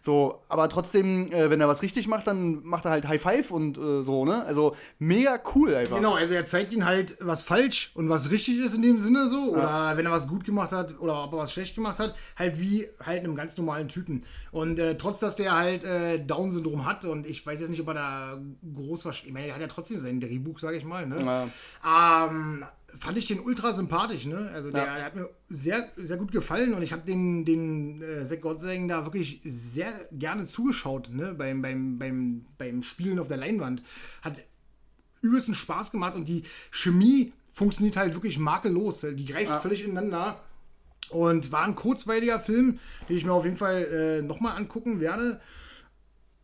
[0.00, 3.50] So, aber trotzdem, äh, wenn er was richtig macht, dann macht er halt High Five
[3.50, 4.44] und äh, so, ne?
[4.46, 5.96] Also mega cool einfach.
[5.96, 9.28] Genau, also er zeigt ihnen halt, was falsch und was richtig ist in dem Sinne
[9.28, 9.52] so.
[9.52, 12.60] Oder wenn er was gut gemacht hat oder ob er was schlecht gemacht hat, halt
[12.60, 14.24] wie halt einem ganz normalen Typen.
[14.52, 17.88] Und äh, trotz, dass der halt äh, Down-Syndrom hat und ich weiß jetzt nicht, ob
[17.88, 18.38] er da
[18.74, 19.22] groß was.
[19.24, 21.06] Ich meine, er hat ja trotzdem sein Drehbuch, sage ich mal.
[21.06, 21.22] Ne?
[21.82, 22.26] Ja.
[22.28, 22.64] Ähm,
[22.98, 24.50] fand ich den ultra sympathisch, ne?
[24.54, 24.94] Also der, Ja.
[24.96, 28.88] der hat mir sehr, sehr gut gefallen und ich habe den, den äh, Zack Gottsagen
[28.88, 31.34] da wirklich sehr gerne zugeschaut, ne?
[31.34, 33.82] Beim, beim, beim, beim Spielen auf der Leinwand.
[34.22, 34.34] Hat
[35.20, 39.00] übelsten Spaß gemacht und die Chemie funktioniert halt wirklich makellos.
[39.12, 39.60] Die greift Ja.
[39.60, 40.40] völlig ineinander.
[41.10, 42.78] Und war ein kurzweiliger Film,
[43.08, 45.40] den ich mir auf jeden Fall äh, nochmal angucken werde.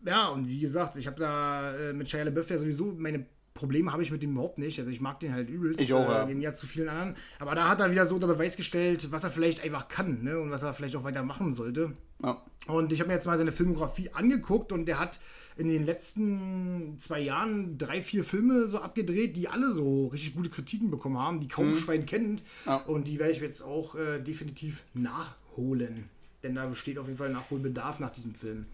[0.05, 3.93] Ja, und wie gesagt, ich habe da äh, mit Shia LaBeouf ja sowieso meine Probleme
[3.93, 4.81] habe ich mit dem überhaupt nicht.
[4.81, 5.81] Also ich mag den halt übelst.
[5.81, 6.27] Ich auch, ja.
[6.27, 7.15] Äh, Im Jahr zu vielen anderen.
[7.39, 10.41] Aber da hat er wieder so unter Beweis gestellt, was er vielleicht einfach kann ne?
[10.41, 11.93] und was er vielleicht auch weiter machen sollte.
[12.21, 12.43] Ja.
[12.67, 15.21] Und ich habe mir jetzt mal seine Filmografie angeguckt und der hat
[15.57, 20.51] in den letzten zwei Jahren drei, vier Filme so abgedreht, die alle so richtig gute
[20.51, 22.43] Kritiken bekommen haben, die kaum ein Schwein kennt.
[22.67, 22.77] Ja.
[22.79, 26.09] Und die werde ich jetzt auch äh, definitiv nachholen.
[26.43, 28.67] Denn da besteht auf jeden Fall Nachholbedarf nach diesem Film.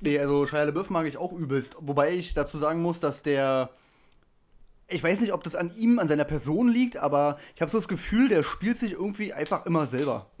[0.00, 1.76] Nee, also Shia LaBeouf mag ich auch übelst.
[1.80, 3.70] Wobei ich dazu sagen muss, dass der.
[4.90, 7.76] Ich weiß nicht, ob das an ihm, an seiner Person liegt, aber ich habe so
[7.76, 10.30] das Gefühl, der spielt sich irgendwie einfach immer selber.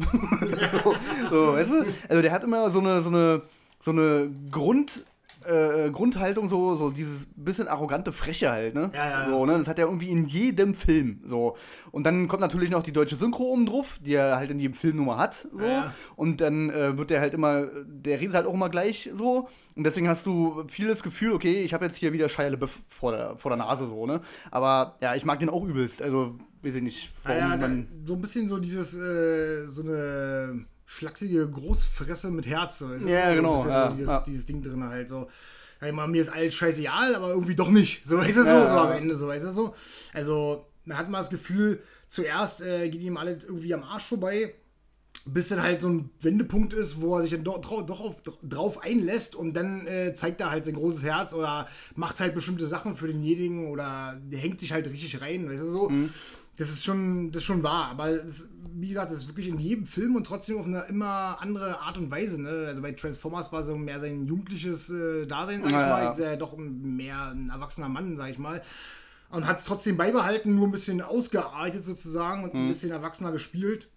[0.82, 0.94] so,
[1.30, 1.84] so, weißt du?
[2.08, 3.42] Also der hat immer so eine, so eine,
[3.78, 5.04] so eine Grund.
[5.48, 8.90] Äh, Grundhaltung so, so dieses bisschen arrogante Freche halt, ne?
[8.92, 9.30] Ja, ja, ja.
[9.30, 9.56] So, ne?
[9.58, 11.20] Das hat er irgendwie in jedem Film.
[11.24, 11.56] So.
[11.90, 14.74] Und dann kommt natürlich noch die deutsche Synchro oben drauf, die er halt in jedem
[14.74, 15.48] Film Nummer hat.
[15.52, 15.64] So.
[15.64, 15.94] Ja.
[16.16, 19.48] Und dann äh, wird der halt immer, der redet halt auch immer gleich so.
[19.74, 23.12] Und deswegen hast du vieles Gefühl, okay, ich habe jetzt hier wieder Shia LaBeouf vor
[23.12, 24.20] der, vor der Nase so, ne?
[24.50, 26.02] Aber ja, ich mag den auch übelst.
[26.02, 30.66] Also, weiß ich nicht, warum Ja, ja, so ein bisschen so dieses, äh, so eine
[30.88, 32.78] schlachsige Großfresse mit Herz.
[32.78, 32.88] So.
[32.94, 34.24] Ja, so genau, ja, so dieses, ja.
[34.26, 35.28] dieses Ding drin halt so.
[35.80, 38.04] Ja, mal, mir ist alles scheißegal, aber irgendwie doch nicht.
[38.04, 38.84] So, weißt du, so, Ja, so ja.
[38.84, 39.74] am Ende, so, weißt du, so.
[40.12, 44.54] Also, man hat mal das Gefühl, zuerst äh, geht ihm alles irgendwie am Arsch vorbei,
[45.26, 48.82] bis dann halt so ein Wendepunkt ist, wo er sich dann doch, doch, auf, drauf
[48.82, 52.96] einlässt und dann äh, zeigt er halt sein großes Herz oder macht halt bestimmte Sachen
[52.96, 55.90] für denjenigen oder der hängt sich halt richtig rein, weißt du so.
[56.58, 59.58] Das ist schon, das ist schon wahr, aber es, wie gesagt, das ist wirklich in
[59.58, 62.40] jedem Film und trotzdem auf eine immer andere Art und Weise.
[62.42, 62.66] Ne?
[62.68, 66.02] Also bei Transformers war so mehr sein jugendliches äh, Dasein, sag ich Ja, mal.
[66.04, 66.10] ja.
[66.10, 68.62] Ist er ja doch mehr ein erwachsener Mann, sag ich mal.
[69.30, 72.60] Und hat es trotzdem beibehalten, nur ein bisschen ausgearbeitet sozusagen und Mhm.
[72.62, 73.88] ein bisschen erwachsener gespielt.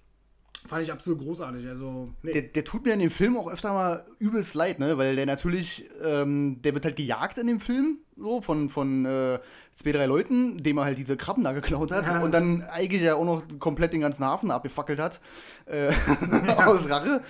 [0.68, 1.68] Fand ich absolut großartig.
[1.68, 2.34] Also, nee.
[2.34, 4.98] Der, der tut mir in dem Film auch öfter mal übelst leid, ne?
[4.98, 9.40] Weil der natürlich, ähm, der wird halt gejagt in dem Film, so, von, von äh,
[9.74, 12.22] zwei, drei Leuten, dem er halt diese Krabben da geklaut hat Ja.
[12.22, 15.20] und dann eigentlich ja auch noch komplett den ganzen Hafen abgefackelt hat,
[15.66, 15.92] äh,
[16.66, 17.22] aus Rache.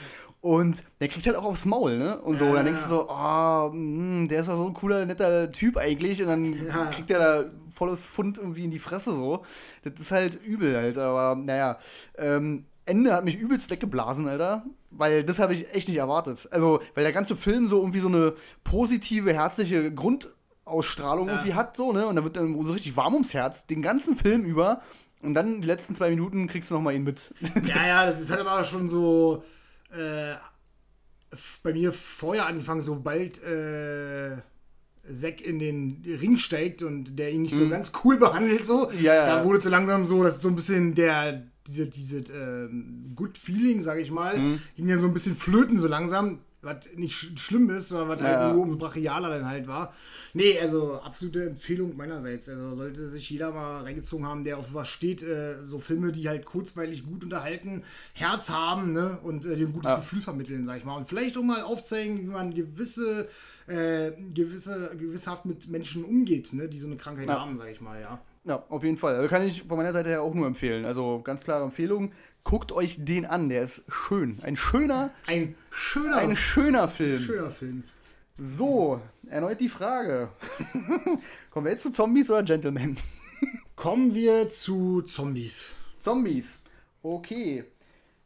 [0.41, 2.19] Und der kriegt halt auch aufs Maul, ne?
[2.19, 2.49] Und so, Ja.
[2.49, 5.77] und dann denkst du so, ah, mh, der ist doch so ein cooler, netter Typ
[5.77, 6.19] eigentlich.
[6.21, 6.85] Und dann Ja.
[6.87, 9.43] kriegt er da volles Pfund irgendwie in die Fresse so.
[9.83, 11.77] Das ist halt übel halt, aber naja.
[12.17, 14.63] Ähm, Ende hat mich übelst weggeblasen, Alter.
[14.91, 16.47] Weil das habe ich echt nicht erwartet.
[16.51, 18.33] Also, weil der ganze Film so irgendwie so eine
[18.63, 21.33] positive, herzliche Grundausstrahlung Ja.
[21.35, 22.05] irgendwie hat, so, ne?
[22.07, 24.81] Und da wird dann so richtig warm ums Herz, den ganzen Film über.
[25.23, 27.33] Und dann die letzten zwei Minuten kriegst du noch mal ihn mit.
[27.65, 29.43] Ja, ja, das ist halt aber schon so
[29.91, 30.33] äh,
[31.63, 34.37] bei mir vorher angefangen, sobald äh,
[35.11, 39.03] Zack in den Ring steigt und der ihn nicht so ganz cool behandelt, so, Mhm.
[39.03, 39.25] Ja, ja.
[39.37, 43.81] da wurde so langsam so, dass so ein bisschen der, diese, diese ähm, Good Feeling,
[43.81, 44.59] sag ich mal, Mhm.
[44.75, 46.39] ging ja so ein bisschen flöten so langsam.
[46.63, 49.91] Was nicht sch schlimm ist, sondern was Ja, halt nur umso brachialer dann halt war.
[50.35, 52.47] Nee, also absolute Empfehlung meinerseits.
[52.49, 55.23] Also sollte sich jeder mal reingezogen haben, der auf sowas steht.
[55.23, 57.81] Äh, so Filme, die halt kurzweilig gut unterhalten,
[58.13, 59.17] Herz haben ne?
[59.23, 59.95] und äh, ein gutes.
[59.95, 60.97] Gefühl vermitteln, sag ich mal.
[60.97, 63.27] Und vielleicht auch mal aufzeigen, wie man gewisse,
[63.67, 66.67] äh, gewisse, gewisshaft mit Menschen umgeht, ne?
[66.67, 67.39] die so eine Krankheit Ja.
[67.41, 68.21] haben, sag ich mal, ja.
[68.43, 69.15] Ja, auf jeden Fall.
[69.15, 70.83] Also kann ich von meiner Seite her auch nur empfehlen.
[70.85, 72.11] Also ganz klare Empfehlung.
[72.43, 74.39] Guckt euch den an, der ist schön.
[74.41, 77.21] Ein schöner, Ein schöner, ein schöner Film.
[77.21, 77.83] schöner Film.
[78.39, 80.29] So, erneut die Frage.
[81.51, 82.97] Kommen wir jetzt zu Zombies oder Gentlemen?
[83.75, 85.73] Kommen wir zu Zombies.
[85.99, 86.59] Zombies.
[87.03, 87.65] Okay.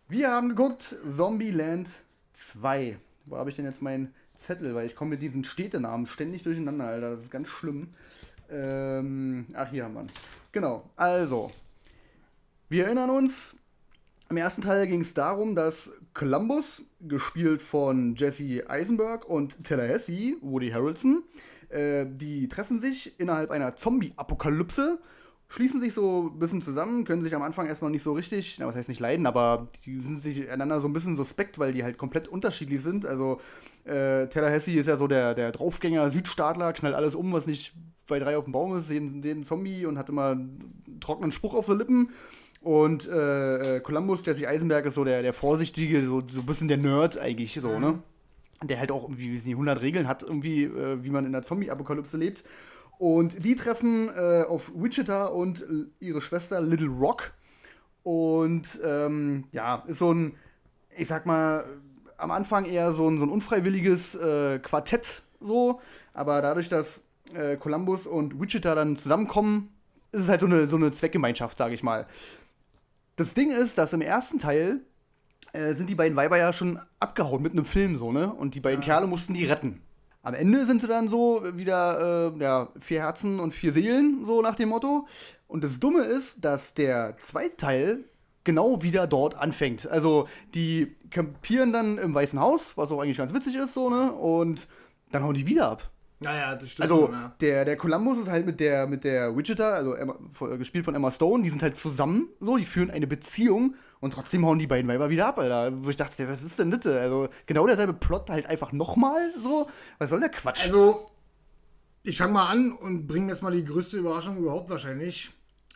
[0.07, 1.89] Wir haben geguckt Zombieland
[2.31, 2.97] 2.
[3.25, 4.75] Wo habe ich denn jetzt meinen Zettel?
[4.75, 7.11] Weil ich komme mit diesen Städtenamen ständig durcheinander, Alter.
[7.11, 7.93] Das ist ganz schlimm.
[8.49, 10.11] Ähm, ach, hier haben wir ihn.
[10.51, 10.89] Genau.
[10.95, 11.51] Also,
[12.69, 13.55] wir erinnern uns,
[14.29, 20.71] im ersten Teil ging es darum, dass Columbus, gespielt von Jesse Eisenberg und Tallahassee, Woody
[20.71, 21.23] Harrelson,
[21.69, 24.99] äh, die treffen sich innerhalb einer Zombie-Apokalypse,
[25.55, 28.67] schließen sich so ein bisschen zusammen, können sich am Anfang erstmal nicht so richtig, na,
[28.67, 31.83] was heißt nicht leiden, aber die sind sich einander so ein bisschen suspekt, weil die
[31.83, 33.05] halt komplett unterschiedlich sind.
[33.05, 33.39] Also
[33.85, 37.73] äh, Tallahassee ist ja so der, der Draufgänger, Südstaatler, knallt alles um, was nicht
[38.05, 41.53] bei drei auf dem Baum ist, jeden, jeden Zombie und hat immer einen trockenen Spruch
[41.55, 42.09] auf den Lippen.
[42.59, 46.67] Und äh, äh, Columbus, Jesse Eisenberg ist so der, der Vorsichtige, so, so ein bisschen
[46.67, 47.99] der Nerd eigentlich, so, ne?
[48.63, 51.43] Der halt auch irgendwie, wie die 100 Regeln hat, irgendwie, äh, wie man in der
[51.43, 52.43] Zombie-Apokalypse lebt.
[52.97, 55.65] Und die treffen äh, auf Wichita und
[55.99, 57.33] ihre Schwester Little Rock.
[58.03, 60.35] Und ähm, ja, ist so ein,
[60.95, 61.65] ich sag mal,
[62.17, 65.79] am Anfang eher so ein, so ein unfreiwilliges äh, Quartett, so.
[66.13, 69.69] Aber dadurch, dass äh, Columbus und Wichita dann zusammenkommen,
[70.11, 72.07] ist es halt so eine, so eine Zweckgemeinschaft, sage ich mal.
[73.15, 74.81] Das Ding ist, dass im ersten Teil
[75.53, 78.31] äh, sind die beiden Weiber ja schon abgehauen mit einem Film, so, ne?
[78.31, 79.81] Und die beiden Kerle mussten die retten.
[80.25, 84.41] Am Ende sind sie dann so wieder, äh, ja, vier Herzen und vier Seelen, so
[84.41, 85.07] nach dem Motto.
[85.47, 88.05] Und das Dumme ist, dass der zweite Teil
[88.43, 89.87] genau wieder dort anfängt.
[89.87, 94.13] Also, die campieren dann im Weißen Haus, was auch eigentlich ganz witzig ist, so, ne?
[94.13, 94.67] Und
[95.11, 95.91] dann hauen die wieder ab.
[96.19, 96.83] Naja, das stimmt.
[96.83, 97.35] Also schon, ja.
[97.41, 100.17] der, der Columbus ist halt mit der, mit der Wichita, also Emma,
[100.57, 104.45] gespielt von Emma Stone, die sind halt zusammen, so, die führen eine Beziehung und trotzdem
[104.45, 105.83] hauen die beiden Weiber wieder ab, Alter.
[105.83, 106.85] Wo ich dachte, was ist denn das?
[106.85, 109.67] Also genau derselbe Plot halt einfach nochmal so.
[109.97, 110.63] Was soll der Quatsch?
[110.63, 111.11] Also,
[112.03, 115.31] ich fange mal an und bringe jetzt mal die größte Überraschung überhaupt wahrscheinlich.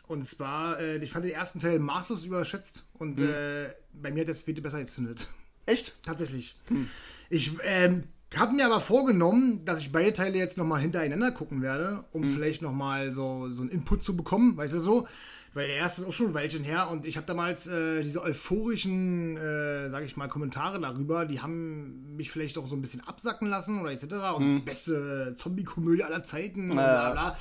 [0.06, 3.28] Und zwar, äh, ich fand den ersten Teil maßlos überschätzt und Mhm.
[3.28, 5.28] äh, bei mir hat der zweite besser gezündet.
[5.66, 5.94] Echt?
[6.02, 6.58] Tatsächlich.
[6.68, 6.88] Hm.
[7.28, 8.04] Ich ähm,
[8.38, 12.28] habe mir aber vorgenommen, dass ich beide Teile jetzt nochmal hintereinander gucken werde, um Hm.
[12.32, 15.08] vielleicht nochmal so, so einen Input zu bekommen, weißt du so.
[15.52, 18.22] Weil der erste ist auch schon ein Weilchen her und ich habe damals äh, diese
[18.22, 23.00] euphorischen, äh, sage ich mal, Kommentare darüber, die haben mich vielleicht auch so ein bisschen
[23.00, 24.04] absacken lassen oder etc.
[24.36, 27.36] Und die beste Zombie-Komödie aller Zeiten und bla bla.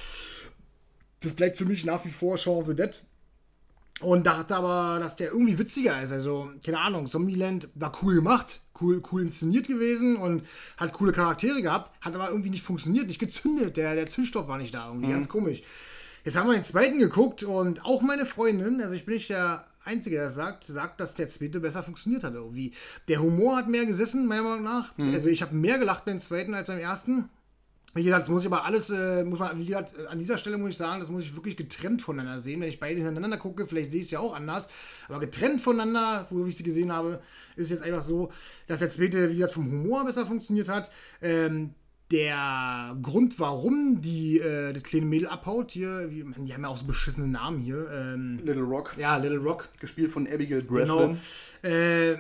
[1.21, 2.99] Das bleibt für mich nach wie vor Shaun of the Dead.
[4.01, 6.11] Und dachte aber, dass der irgendwie witziger ist.
[6.11, 10.43] Also, keine Ahnung, Zombieland war cool gemacht, cool, cool inszeniert gewesen und
[10.77, 13.75] hat coole Charaktere gehabt, hat aber irgendwie nicht funktioniert, nicht gezündet.
[13.75, 15.63] Der, der Zündstoff war nicht da, irgendwie ganz komisch.
[16.23, 19.65] Jetzt haben wir den zweiten geguckt und auch meine Freundin, also ich bin nicht der
[19.83, 22.73] Einzige, der das sagt, sagt, dass der zweite besser funktioniert hat irgendwie.
[23.07, 24.93] Der Humor hat mehr gesessen, meiner Meinung nach.
[25.13, 27.29] Also ich habe mehr gelacht beim zweiten als beim ersten.
[27.95, 30.57] Wie gesagt, das muss ich aber alles, äh, muss man, wie gesagt, an dieser Stelle
[30.57, 32.61] muss ich sagen, das muss ich wirklich getrennt voneinander sehen.
[32.61, 34.69] Wenn ich beide hintereinander gucke, vielleicht sehe ich es ja auch anders,
[35.07, 37.19] aber getrennt voneinander, wo ich sie gesehen habe,
[37.55, 38.31] ist es jetzt einfach so,
[38.67, 40.91] dass der zweite, wie gesagt, vom Humor besser funktioniert hat.
[41.21, 41.73] Ähm,
[42.11, 46.77] der Grund, warum die äh, das kleine Mädel abhaut, hier, wie, die haben ja auch
[46.77, 47.87] so beschissene Namen hier.
[47.91, 48.95] Ähm, Little Rock.
[48.97, 49.69] Ja, Little Rock.
[49.79, 51.17] Gespielt von Abigail Breslin.
[51.61, 51.75] Genau.
[51.75, 52.15] Äh,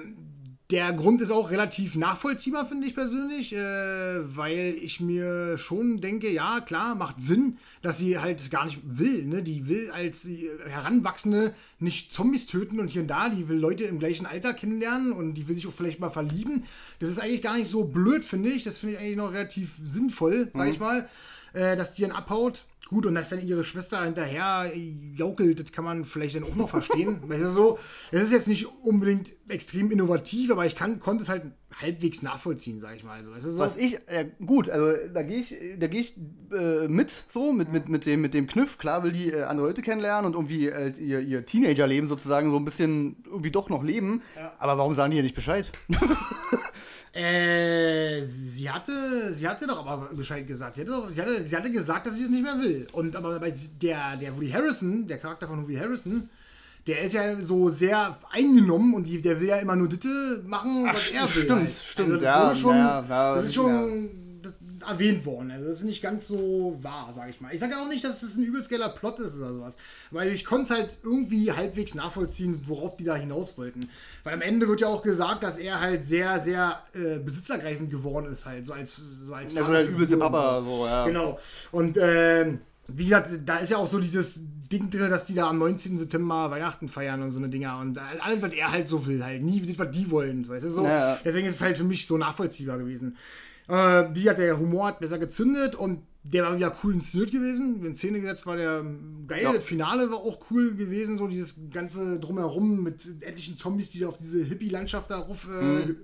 [0.71, 3.57] der Grund ist auch relativ nachvollziehbar, finde ich persönlich, äh,
[4.37, 9.25] weil ich mir schon denke, ja, klar, macht Sinn, dass sie halt gar nicht will.
[9.25, 9.41] Ne?
[9.41, 10.27] Die will als
[10.67, 15.11] Heranwachsende nicht Zombies töten und hier und da, die will Leute im gleichen Alter kennenlernen
[15.11, 16.63] und die will sich auch vielleicht mal verlieben.
[16.99, 18.63] Das ist eigentlich gar nicht so blöd, finde ich.
[18.63, 20.71] Das finde ich eigentlich noch relativ sinnvoll, sag mhm.
[20.71, 21.09] ich mal,
[21.53, 22.65] äh, dass die dann abhaut.
[22.89, 24.71] Gut, und dass dann ihre Schwester hinterher
[25.15, 27.21] jaukelt, das kann man vielleicht dann auch noch verstehen.
[27.27, 27.79] weißt du so,
[28.11, 31.43] es ist jetzt nicht unbedingt extrem innovativ, aber ich kann, konnte es halt
[31.79, 33.19] halbwegs nachvollziehen, sag ich mal.
[33.19, 33.59] Also, weißt du so?
[33.59, 36.17] Was ich, äh, gut, also da gehe ich, da gehe ich
[36.51, 38.79] äh, mit, so, mit, mit, mit, dem, mit dem Kniff.
[38.79, 42.57] Klar will die äh, andere Leute kennenlernen und irgendwie halt ihr, ihr Teenagerleben sozusagen so
[42.57, 44.23] ein bisschen irgendwie doch noch leben.
[44.35, 44.51] Ja.
[44.57, 45.71] Aber warum sagen die ja nicht Bescheid?
[47.13, 50.75] Äh, sie hatte, sie hatte doch aber Bescheid gesagt.
[50.75, 52.87] Sie hatte, doch, sie hatte, sie hatte gesagt, dass sie es nicht mehr will.
[52.91, 56.29] Und aber bei der, der Woody Harrison, der Charakter von Woody Harrison,
[56.85, 60.85] der ist ja so sehr eingenommen und die, der will ja immer nur Ditte machen,
[60.87, 61.27] Ach, was er will.
[61.43, 61.71] Stimmt, halt.
[61.71, 62.09] stimmt.
[62.09, 64.09] Also das, ja, schon, ja, ja, das ist schon
[64.87, 65.51] erwähnt worden.
[65.51, 67.53] Also das ist nicht ganz so wahr, sage ich mal.
[67.53, 69.77] Ich sage auch nicht, dass es ein übelst geiler Plot ist oder sowas.
[70.11, 73.89] Weil ich konnte es halt irgendwie halbwegs nachvollziehen, worauf die da hinaus wollten.
[74.23, 78.31] Weil am Ende wird ja auch gesagt, dass er halt sehr, sehr äh, besitzergreifend geworden
[78.31, 78.65] ist, halt.
[78.65, 80.77] So als, so als ja, so der übelste Papa, so.
[80.77, 81.05] so, ja.
[81.05, 81.39] Genau.
[81.71, 82.57] Und äh,
[82.87, 84.39] wie gesagt, da ist ja auch so dieses
[84.71, 85.97] Ding drin, dass die da am 19.
[85.97, 87.79] September Weihnachten feiern und so eine Dinger.
[87.79, 89.43] Und alles, was er halt so will, halt.
[89.43, 90.83] Nie, was die wollen, weißt du so.
[90.83, 91.17] Ja.
[91.23, 93.17] Deswegen ist es halt für mich so nachvollziehbar gewesen.
[93.69, 97.85] Äh, wie hat der Humor hat besser gezündet und der war wieder cool inszeniert gewesen.
[97.85, 98.83] In Szene gesetzt war der
[99.27, 99.43] geil.
[99.43, 99.53] Ja.
[99.53, 101.17] Das Finale war auch cool gewesen.
[101.17, 105.95] So dieses ganze Drumherum mit etlichen Zombies, die auf diese Hippie-Landschaft da ruf, äh, mhm.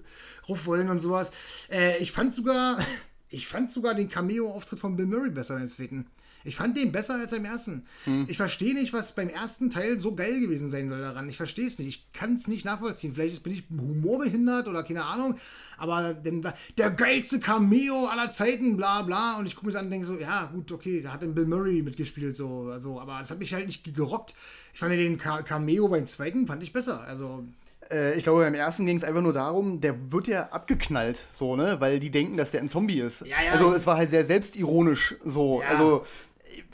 [0.47, 1.31] ruf wollen und sowas.
[1.69, 2.77] Äh, ich fand sogar,
[3.29, 6.07] ich fand sogar den Cameo-Auftritt von Bill Murray besser als zweiten.
[6.45, 7.85] Ich fand den besser als beim ersten.
[8.05, 8.25] Hm.
[8.29, 11.27] Ich verstehe nicht, was beim ersten Teil so geil gewesen sein soll daran.
[11.27, 11.87] Ich verstehe es nicht.
[11.87, 13.15] Ich kann es nicht nachvollziehen.
[13.15, 15.37] Vielleicht bin ich humorbehindert oder keine Ahnung.
[15.77, 19.37] Aber denn der geilste Cameo aller Zeiten, bla bla.
[19.37, 21.33] Und ich gucke mir das an und denke so, ja, gut, okay, da hat dann
[21.35, 24.35] Bill Murray mitgespielt, so, also, aber das hat mich halt nicht gerockt.
[24.73, 27.01] Ich fand den Cameo beim zweiten, fand ich besser.
[27.01, 27.45] Also,
[27.91, 31.55] äh, ich glaube, beim ersten ging es einfach nur darum, der wird ja abgeknallt, so,
[31.55, 31.77] ne?
[31.79, 33.21] Weil die denken, dass der ein Zombie ist.
[33.21, 33.51] Ja, ja.
[33.51, 35.61] Also es war halt sehr selbstironisch so.
[35.61, 35.69] Ja.
[35.69, 36.05] Also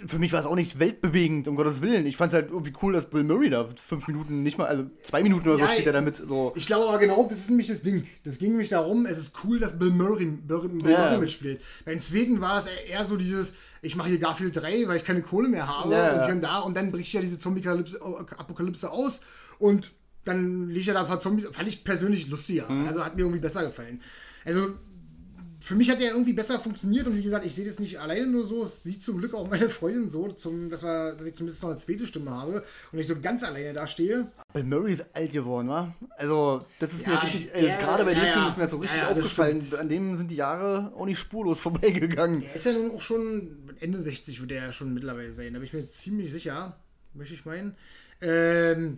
[0.05, 2.05] für mich war es auch nicht weltbewegend, um Gottes Willen.
[2.05, 4.85] Ich fand es halt irgendwie cool, dass Bill Murray da fünf Minuten, nicht mal, also
[5.01, 6.17] zwei Minuten oder so ja, spielt er damit.
[6.17, 6.53] So.
[6.55, 8.07] Ich glaube aber genau, das ist nämlich das Ding.
[8.23, 11.05] Das ging nämlich darum, es ist cool, dass Bill Murray, Bill, Bill ja.
[11.05, 11.61] Murray mitspielt.
[11.85, 15.21] Bei Sweden war es eher so dieses, ich mache hier Garfield 3, weil ich keine
[15.21, 19.21] Kohle mehr habe ja, und hier und da und dann bricht ja diese Zombie-Apokalypse aus
[19.59, 19.93] und
[20.23, 21.47] dann liegt ja da ein paar Zombies.
[21.51, 22.69] Fand ich persönlich lustiger.
[22.69, 22.87] Mhm.
[22.87, 24.01] Also hat mir irgendwie besser gefallen.
[24.45, 24.75] Also
[25.61, 28.25] für mich hat der irgendwie besser funktioniert und wie gesagt, ich sehe das nicht alleine
[28.25, 28.63] nur so.
[28.63, 31.69] Es sieht zum Glück auch meine Freundin so, zum, dass, wir, dass ich zumindest noch
[31.69, 34.31] eine zweite Stimme habe und ich so ganz alleine da stehe.
[34.53, 35.93] Weil Murray ist alt geworden, wa?
[36.17, 38.77] Also, das ist ja, mir richtig, äh, gerade bei dem ja, Film ist mir so
[38.77, 39.63] richtig aufgefallen.
[39.79, 42.41] An dem sind die Jahre auch nicht spurlos vorbeigegangen.
[42.41, 45.53] Er ist ja nun auch schon Ende 60, wird er ja schon mittlerweile sein.
[45.53, 46.75] Da bin ich mir ziemlich sicher,
[47.13, 47.75] möchte ich meinen.
[48.19, 48.97] Ähm,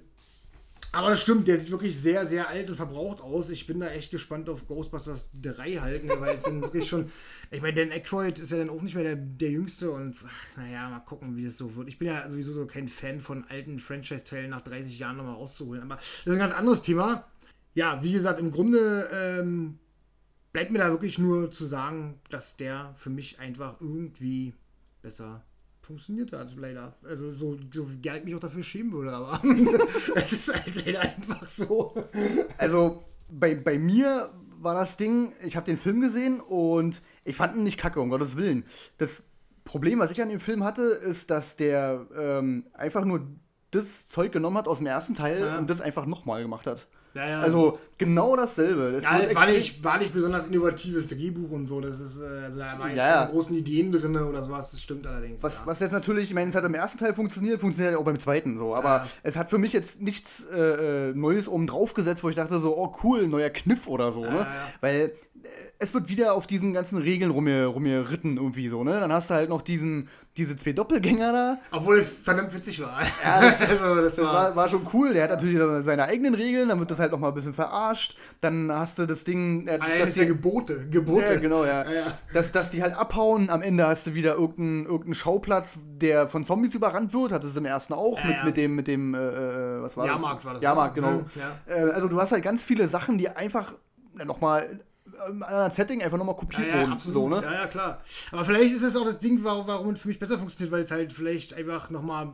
[0.93, 3.49] aber das stimmt, der sieht wirklich sehr, sehr alt und verbraucht aus.
[3.49, 7.11] Ich bin da echt gespannt auf Ghostbusters 3 halt, ne, weil es dann wirklich schon.
[7.49, 10.57] Ich meine, Dan Aykroyd ist ja dann auch nicht mehr der, der Jüngste und ach,
[10.57, 11.87] naja, mal gucken, wie es so wird.
[11.87, 15.81] Ich bin ja sowieso so kein Fan von alten Franchise-Teilen nach 30 Jahren nochmal rauszuholen.
[15.81, 17.27] Aber das ist ein ganz anderes Thema.
[17.73, 19.79] Ja, wie gesagt, im Grunde ähm,
[20.51, 24.53] bleibt mir da wirklich nur zu sagen, dass der für mich einfach irgendwie
[25.01, 25.43] besser
[25.83, 26.93] funktioniert hat, leider.
[27.03, 29.39] Also so, so gerne ich mich auch dafür schämen würde, aber
[30.15, 31.93] es ist halt leider einfach so.
[32.57, 37.55] Also bei, bei mir war das Ding, ich habe den Film gesehen und ich fand
[37.55, 38.63] ihn nicht kacke, um Gottes Willen.
[38.97, 39.23] Das
[39.65, 43.27] Problem, was ich an dem Film hatte, ist, dass der ähm, einfach nur
[43.71, 45.57] das Zeug genommen hat aus dem ersten Teil ja.
[45.57, 46.87] und das einfach nochmal gemacht hat.
[47.13, 47.39] Ja, ja.
[47.41, 48.91] Also genau dasselbe.
[48.91, 51.79] Das ja, es war nicht, war nicht besonders innovatives Drehbuch und so.
[51.79, 54.71] Das ist, äh, also da waren jetzt ja, keine großen Ideen drin oder sowas.
[54.71, 55.43] Das stimmt allerdings.
[55.43, 58.19] Was, was jetzt natürlich, ich meine, es hat im ersten Teil funktioniert, funktioniert auch beim
[58.19, 58.75] zweiten so.
[58.75, 62.35] Aber es hat für mich jetzt nichts äh, äh Neues oben drauf gesetzt, wo ich
[62.35, 64.21] dachte so, oh cool, neuer Kniff oder so.
[64.21, 64.47] Ne?
[64.81, 65.11] Weil
[65.79, 68.99] es wird wieder auf diesen ganzen Regeln rumge, rumgeritten irgendwie so, ne?
[68.99, 71.57] Dann hast du halt noch diesen, diese zwei Doppelgänger da.
[71.71, 73.01] Obwohl es verdammt witzig war.
[73.23, 75.13] Ja, das, also, das, das war, war, schon cool.
[75.13, 78.15] Der hat natürlich seine eigenen Regeln, dann wird das halt noch mal ein bisschen verarscht.
[78.39, 79.67] Dann hast du das Ding.
[79.67, 80.87] Äh, ah, das die, ja Gebote.
[80.89, 81.33] Gebote.
[81.33, 81.83] Ja, genau, ja.
[81.83, 82.17] ja, ja.
[82.33, 83.49] Dass, dass die halt abhauen.
[83.49, 87.33] Am Ende hast du wieder irgendeinen irgendein Schauplatz, der von Zombies überrannt wird.
[87.33, 90.05] Hattest du im ersten auch ja, mit, mit dem, mit dem, äh, äh was war
[90.05, 90.45] Jahrmarkt das?
[90.45, 90.63] war das.
[90.63, 91.11] Jahrmarkt, genau.
[91.11, 91.25] Mhm,
[91.65, 93.73] äh, also du hast halt ganz viele Sachen, die einfach
[94.13, 94.79] nochmal
[95.19, 96.93] einem anderen Setting einfach nochmal kopiert ja, ja, wurden.
[96.93, 97.13] Absolut.
[97.13, 97.41] So, ne?
[97.43, 98.01] Ja, ja, klar.
[98.31, 100.83] Aber vielleicht ist es auch das Ding, warum, warum es für mich besser funktioniert, weil
[100.83, 102.33] es halt vielleicht einfach nochmal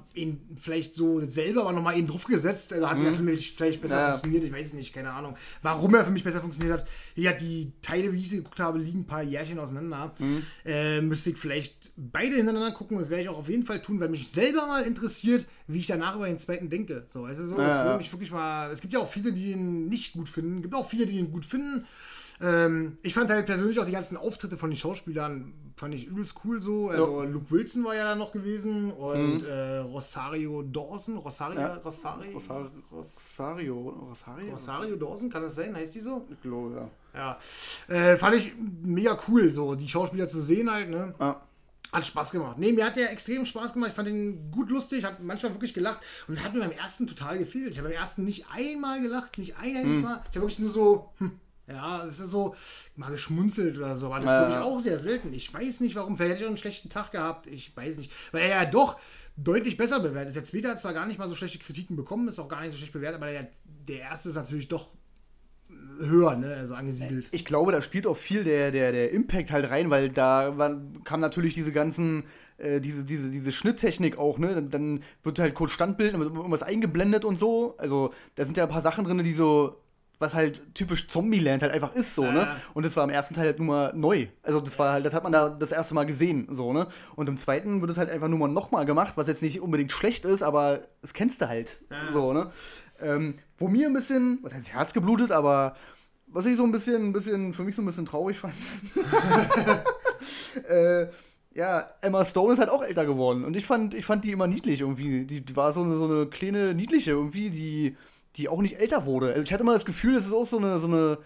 [0.60, 2.74] vielleicht so selber, aber nochmal eben drauf gesetzt.
[2.74, 3.06] Also hat mhm.
[3.06, 4.10] er für mich vielleicht besser ja.
[4.12, 4.44] funktioniert.
[4.44, 5.36] Ich weiß nicht, keine Ahnung.
[5.62, 6.88] Warum er für mich besser funktioniert hat.
[7.30, 10.14] Hat die Teile, wie ich sie geguckt habe, liegen ein paar Jährchen auseinander.
[10.20, 10.44] Mhm.
[10.66, 12.98] Äh, müsste ich vielleicht beide hintereinander gucken.
[12.98, 15.88] Das werde ich auch auf jeden Fall tun, weil mich selber mal interessiert, wie ich
[15.88, 17.04] danach über den zweiten denke.
[17.08, 18.72] So, es ist so, ja, es würde mich wirklich mal.
[18.72, 20.58] Es gibt ja auch viele, die ihn nicht gut finden.
[20.58, 21.86] Es gibt auch viele, die ihn gut finden.
[22.42, 26.36] Ähm, ich fand halt persönlich auch die ganzen Auftritte von den Schauspielern fand ich übelst
[26.44, 26.90] cool so.
[26.90, 27.30] Also ja.
[27.30, 29.48] Luke Wilson war ja da noch gewesen und mhm.
[29.48, 31.76] äh, Rosario Dawson, Rosario, ja.
[31.76, 35.76] Rosario, Rosario, Rosario, Rosario, Rosario Dawson, kann das sein?
[35.76, 36.26] Heißt die so?
[36.30, 36.90] Ich glaube, ja.
[37.16, 37.40] Ja,
[37.88, 41.16] äh, fand ich mega cool, so die Schauspieler zu sehen halt, ne?
[41.20, 41.42] Ja.
[41.92, 42.60] Hat Spaß gemacht.
[42.60, 43.90] Nee, mir hat der extrem Spaß gemacht.
[43.90, 47.40] Ich fand ihn gut lustig, habe manchmal wirklich gelacht und hat mir beim ersten total
[47.40, 47.72] gefehlt.
[47.72, 50.04] Ich habe beim ersten nicht einmal gelacht, nicht ein einziges mhm.
[50.04, 50.22] Mal.
[50.30, 51.40] Ich habe wirklich nur so, hm,
[51.70, 52.56] ja, es ist so,
[52.96, 54.40] mal geschmunzelt oder so, aber das äh.
[54.42, 55.34] wirklich auch sehr selten.
[55.34, 56.18] Ich weiß nicht warum.
[56.18, 57.48] Vielleicht hätte ich auch einen schlechten Tag gehabt.
[57.48, 58.12] Ich weiß nicht.
[58.32, 59.00] Weil er ja doch
[59.38, 60.36] deutlich besser bewertet ist.
[60.36, 62.72] Der zweite hat zwar gar nicht mal so schlechte Kritiken bekommen, ist auch gar nicht
[62.72, 63.48] so schlecht bewertet, aber der,
[63.88, 64.90] der erste ist natürlich doch
[66.00, 67.28] höher, ne, also angesiedelt.
[67.32, 71.04] Ich glaube, da spielt auch viel der, der, der Impact halt rein, weil da waren,
[71.04, 72.24] kam natürlich diese ganzen,
[72.58, 74.56] äh, diese, diese, diese Schnitttechnik auch, ne?
[74.56, 77.76] Dann, dann wird halt kurz Standbild, irgendwas eingeblendet und so.
[77.78, 79.78] Also da sind ja ein paar Sachen drin, die so
[80.20, 82.56] was halt typisch Zombieland halt einfach ist, so, ne?
[82.74, 84.28] Und das war im ersten Teil halt nur mal neu.
[84.44, 86.88] Also das war halt, das hat man da das erste Mal gesehen, so, ne?
[87.16, 89.92] Und im zweiten wird es halt einfach nur mal nochmal gemacht, was jetzt nicht unbedingt
[89.92, 92.12] schlecht ist, aber es kennst du halt, ja.
[92.12, 92.52] so, ne?
[93.02, 95.76] Ähm, wo mir ein bisschen, was heißt Herz geblutet, aber
[96.28, 98.54] was ich so ein bisschen, ein bisschen, für mich so ein bisschen traurig fand.
[100.70, 101.08] äh,
[101.56, 103.44] ja, Emma Stone ist halt auch älter geworden.
[103.44, 105.26] Und ich fand, ich fand die immer niedlich irgendwie.
[105.26, 107.98] Die, die war so eine, so eine kleine, niedliche irgendwie, die
[108.36, 109.30] die auch nicht älter wurde.
[109.30, 111.18] Also ich hatte immer das Gefühl, das ist auch so eine, so eine.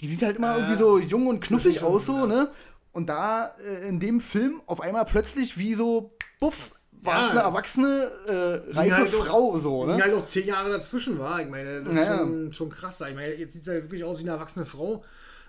[0.00, 2.50] Die sieht halt immer äh, irgendwie so jung und knuffig aus, so, ne?
[2.92, 6.72] Und da äh, in dem Film auf einmal plötzlich wie so, buff,
[7.02, 7.26] war ja.
[7.26, 9.96] es eine erwachsene, äh, reife halt Frau, auch, so, ne?
[9.96, 11.40] Die halt auch zehn Jahre dazwischen war.
[11.40, 12.18] Ich meine, das ist ja.
[12.18, 13.00] schon, schon, krass.
[13.00, 15.04] Ich meine, jetzt sieht sie halt wirklich aus wie eine erwachsene Frau.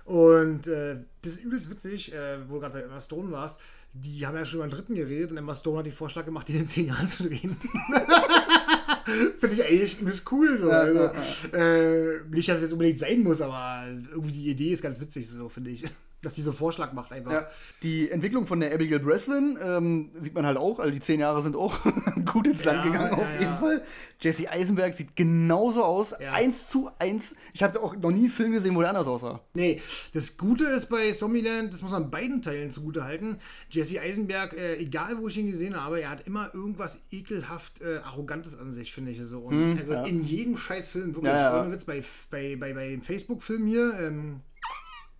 [0.06, 3.60] Und äh, das ist übelst witzig, äh, wo du gerade bei Emma Stone warst.
[3.93, 6.56] Die haben ja schon beim dritten geredet und Emma Stone hat den Vorschlag gemacht, die
[6.56, 7.58] in zehn Jahren zu drehen.
[9.39, 10.58] Finde ich eigentlich übelst cool.
[10.58, 10.70] So.
[10.70, 11.14] Ja, also, ja,
[11.54, 11.60] ja.
[11.60, 15.28] Äh, nicht, dass es jetzt unbedingt sein muss, aber irgendwie die Idee ist ganz witzig,
[15.28, 15.84] so finde ich
[16.22, 17.32] dass die so einen Vorschlag macht einfach.
[17.32, 17.47] Ja,
[17.84, 21.41] die Entwicklung von der Abigail Breslin ähm, sieht man halt auch, also die zehn Jahre
[21.41, 21.80] sind auch
[22.32, 23.82] gut ins Land ja, gegangen, ja, auf jeden Fall.
[24.19, 27.36] Jesse Eisenberg sieht genauso aus, eins zu eins.
[27.53, 29.41] Ich habe auch noch nie einen Film gesehen, wo der anders aussah.
[29.53, 29.82] Nee,
[30.13, 33.39] das Gute ist bei Zombieland, das muss man beiden Teilen zugute halten.
[33.69, 37.97] Jesse Eisenberg, äh, egal wo ich ihn gesehen habe, er hat immer irgendwas ekelhaft äh,
[38.03, 39.39] Arrogantes an sich, finde ich so.
[39.39, 41.34] Und hm, also in jedem scheiß Film, wirklich.
[41.34, 41.72] Ja, ja.
[41.72, 44.41] Witz, bei, bei, bei, bei dem Facebook-Film hier, ähm,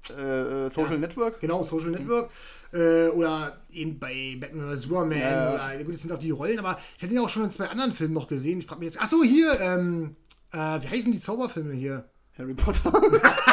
[0.10, 1.39] äh, äh, Social ja, Network.
[1.39, 2.30] Genau, Social Network.
[2.74, 5.20] Äh, oder eben bei Batman oder Superman.
[5.20, 5.54] Ja.
[5.54, 7.68] Oder, gut, das sind auch die Rollen, aber ich hatte ihn auch schon in zwei
[7.68, 8.60] anderen Filmen noch gesehen.
[8.60, 10.16] Ich frage mich jetzt, achso, hier, ähm,
[10.52, 12.06] äh, wie heißen die Zauberfilme hier?
[12.38, 12.91] Harry Potter.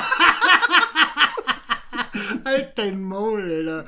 [2.49, 3.85] halt dein Maul, Alter.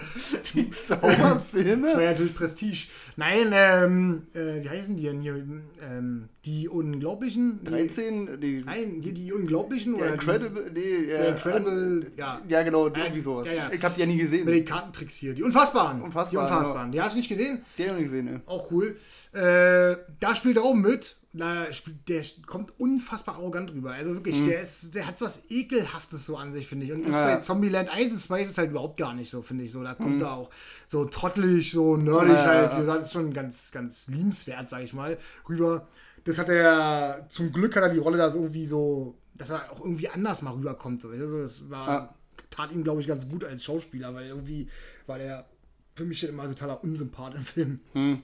[0.55, 1.87] Die Zauberfilme?
[1.89, 2.87] Das war ja natürlich Prestige.
[3.17, 5.35] Nein, ähm, äh, wie heißen die denn hier?
[5.83, 7.63] Ähm, die Unglaublichen?
[7.65, 8.41] 13?
[8.41, 9.95] Die, nein, hier die Unglaublichen?
[9.97, 12.41] Ja, oder Incredible, die, nee, ja, Incredible, ja.
[12.49, 13.49] Ja, genau, irgendwie sowas.
[13.49, 13.71] Ja, ja.
[13.73, 14.45] Ich hab die ja nie gesehen.
[14.45, 15.35] Mit den Kartentricks hier.
[15.35, 16.01] Die Unfassbaren.
[16.03, 16.49] Unfassbaren.
[16.49, 16.93] Die Unfassbaren.
[16.93, 17.63] Die hast du nicht gesehen?
[17.77, 18.41] Die habe ich gesehen, ne.
[18.47, 18.97] Auch cool.
[19.33, 21.67] Äh, da spielt er auch mit da
[22.09, 23.93] der kommt unfassbar arrogant rüber.
[23.93, 24.47] Also wirklich, mhm.
[24.47, 26.93] der ist, der hat was Ekelhaftes so an sich, finde ich.
[26.93, 27.35] Und ja.
[27.35, 29.71] bei Zombieland 1 und 2 ist es halt überhaupt gar nicht so, finde ich.
[29.71, 30.23] So, da kommt mhm.
[30.23, 30.51] er auch
[30.89, 32.73] so trottelig, so nerdig ja, halt.
[32.73, 35.19] Ja, das ist schon ganz, ganz liebenswert, sag ich mal,
[35.49, 35.87] rüber.
[36.25, 39.71] Das hat er, zum Glück hat er die Rolle da so irgendwie so, dass er
[39.71, 41.01] auch irgendwie anders mal rüberkommt.
[41.01, 41.11] So.
[41.11, 42.17] Also das war,
[42.51, 44.69] tat ihm, glaube ich, ganz gut als Schauspieler, weil irgendwie
[45.07, 45.47] war der
[45.95, 47.81] für mich immer totaler Unsympath im Film.
[47.95, 48.23] Mhm.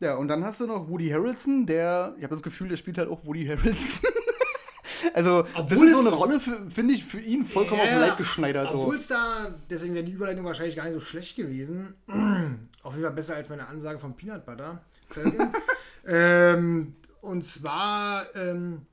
[0.00, 0.08] Ja.
[0.08, 2.96] Ja, und dann hast du noch Woody Harrelson, der, ich habe das Gefühl, der spielt
[2.96, 4.00] halt auch Woody Harrelson.
[5.14, 8.16] also, Obwohl das ist so eine Rolle, finde ich, für ihn vollkommen ja, auf Leib
[8.16, 8.74] geschneidert.
[8.74, 11.94] Obwohl es da, deswegen wäre die Überleitung wahrscheinlich gar nicht so schlecht gewesen.
[12.82, 14.82] auf jeden Fall besser als meine Ansage von Peanut Butter.
[16.06, 18.86] ähm, und zwar ähm,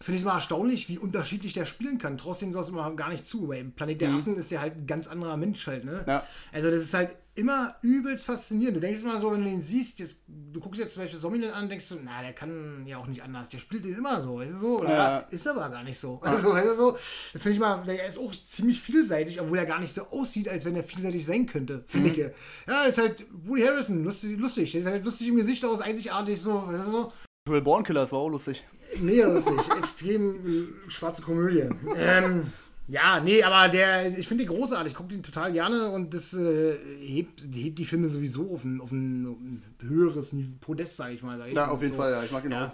[0.00, 2.16] finde ich immer erstaunlich, wie unterschiedlich der spielen kann.
[2.16, 3.48] Trotzdem saß immer gar nicht zu.
[3.48, 6.04] Weil im Planet der Affen ist der halt ein ganz anderer Mensch halt, ne?
[6.06, 6.26] Ja.
[6.52, 8.76] Also das ist halt immer übelst faszinierend.
[8.76, 11.46] Du denkst immer so, wenn du ihn siehst, jetzt, du guckst jetzt zum Beispiel Zombie
[11.46, 13.48] an, denkst du, na, der kann ja auch nicht anders.
[13.48, 14.78] Der spielt den immer so, weißt du so?
[14.80, 15.18] Oder Ja.
[15.30, 16.20] ist aber gar nicht so.
[16.22, 16.92] Also, weißt du so?
[17.32, 20.48] Das finde ich mal, der ist auch ziemlich vielseitig, obwohl er gar nicht so aussieht,
[20.48, 22.16] als wenn er vielseitig sein könnte, finde ich.
[22.68, 24.72] Ja, ist halt Woody Harrison, lustig, lustig.
[24.72, 27.12] Der sieht halt lustig im Gesicht aus, einzigartig so, weißt du so?
[27.48, 28.64] Will Born Killers war auch lustig.
[29.00, 29.54] Mega lustig.
[29.78, 31.68] Extrem äh, schwarze Komödie.
[31.96, 32.52] ähm,
[32.90, 36.34] ja, nee, aber der, ich finde den großartig, ich gucke den total gerne und das
[36.34, 41.38] äh, hebt, hebt die Filme sowieso auf ein, auf ein, höheres Podest, sage ich mal.
[41.38, 42.00] Sag ich Ja, auf jeden so.
[42.00, 42.22] Fall, ja.
[42.22, 42.66] Ich mag ihn Ja.
[42.68, 42.72] auch.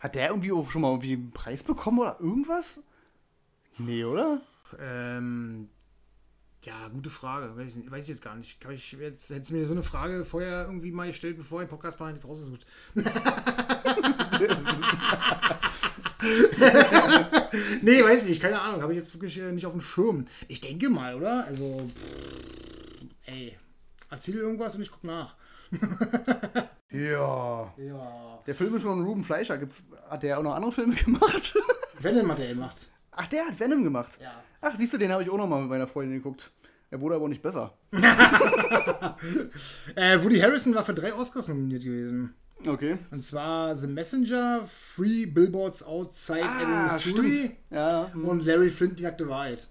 [0.00, 2.82] Hat der irgendwie auch schon mal irgendwie einen Preis bekommen oder irgendwas?
[3.78, 4.40] Nee, oder?
[4.78, 5.68] Ähm,
[6.64, 7.56] ja, gute Frage.
[7.56, 8.60] Weiß, ich- weiß ich jetzt gar nicht.
[8.60, 11.68] Kann ich jetzt, hättest du mir so eine Frage vorher irgendwie mal gestellt, bevor ich
[11.68, 12.66] Podcast mache, es rausgesucht.
[17.82, 18.42] nee, weiß ich nicht.
[18.42, 18.82] Keine Ahnung.
[18.82, 20.26] Habe ich jetzt wirklich äh, nicht auf dem Schirm.
[20.48, 21.44] Ich denke mal, oder?
[21.44, 23.56] Also, pff, ey.
[24.10, 25.34] Erzähl irgendwas und ich guck nach.
[26.96, 27.74] Ja.
[27.76, 28.42] Ja.
[28.46, 29.58] Der Film ist von Ruben Fleischer.
[29.58, 31.54] Gibt's, hat der auch noch andere Filme gemacht?
[32.00, 32.88] Venom hat er gemacht.
[33.10, 34.18] Ach, der hat Venom gemacht.
[34.20, 34.32] Ja.
[34.60, 36.52] Ach, siehst du, den habe ich auch noch mal mit meiner Freundin geguckt.
[36.90, 37.76] Er wurde aber auch nicht besser.
[39.96, 42.34] Äh, Woody Harrison war für drei Oscars nominiert gewesen.
[42.68, 42.98] Okay.
[43.10, 47.52] Und zwar The Messenger, Free Billboards Outside Ah, Ebbing, stimmt.
[47.70, 48.10] Ja.
[48.12, 48.24] hm.
[48.24, 49.68] und Larry Flint, die nackte Wahrheit.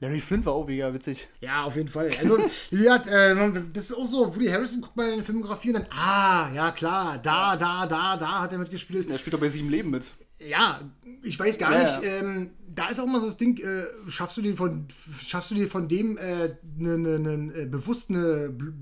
[0.00, 1.26] Larry Flint war auch mega witzig.
[1.40, 2.10] Ja, auf jeden Fall.
[2.20, 2.36] Also,
[2.90, 3.34] hat, äh,
[3.72, 6.70] das ist auch so, Woody Harrison guckt mal in die Filmografie und dann, ah, ja
[6.72, 9.08] klar, da, da, da, da hat er mitgespielt.
[9.08, 10.12] Er spielt doch bei Sieben Leben mit.
[10.38, 10.82] Ja,
[11.22, 12.18] ich weiß gar Ja, nicht, ja.
[12.18, 14.86] ähm, da ist auch mal so das Ding, äh, schaffst du dir von,
[15.26, 18.74] schaffst du dir von dem äh, ne, ne, ne, äh, bewusst eine Blu-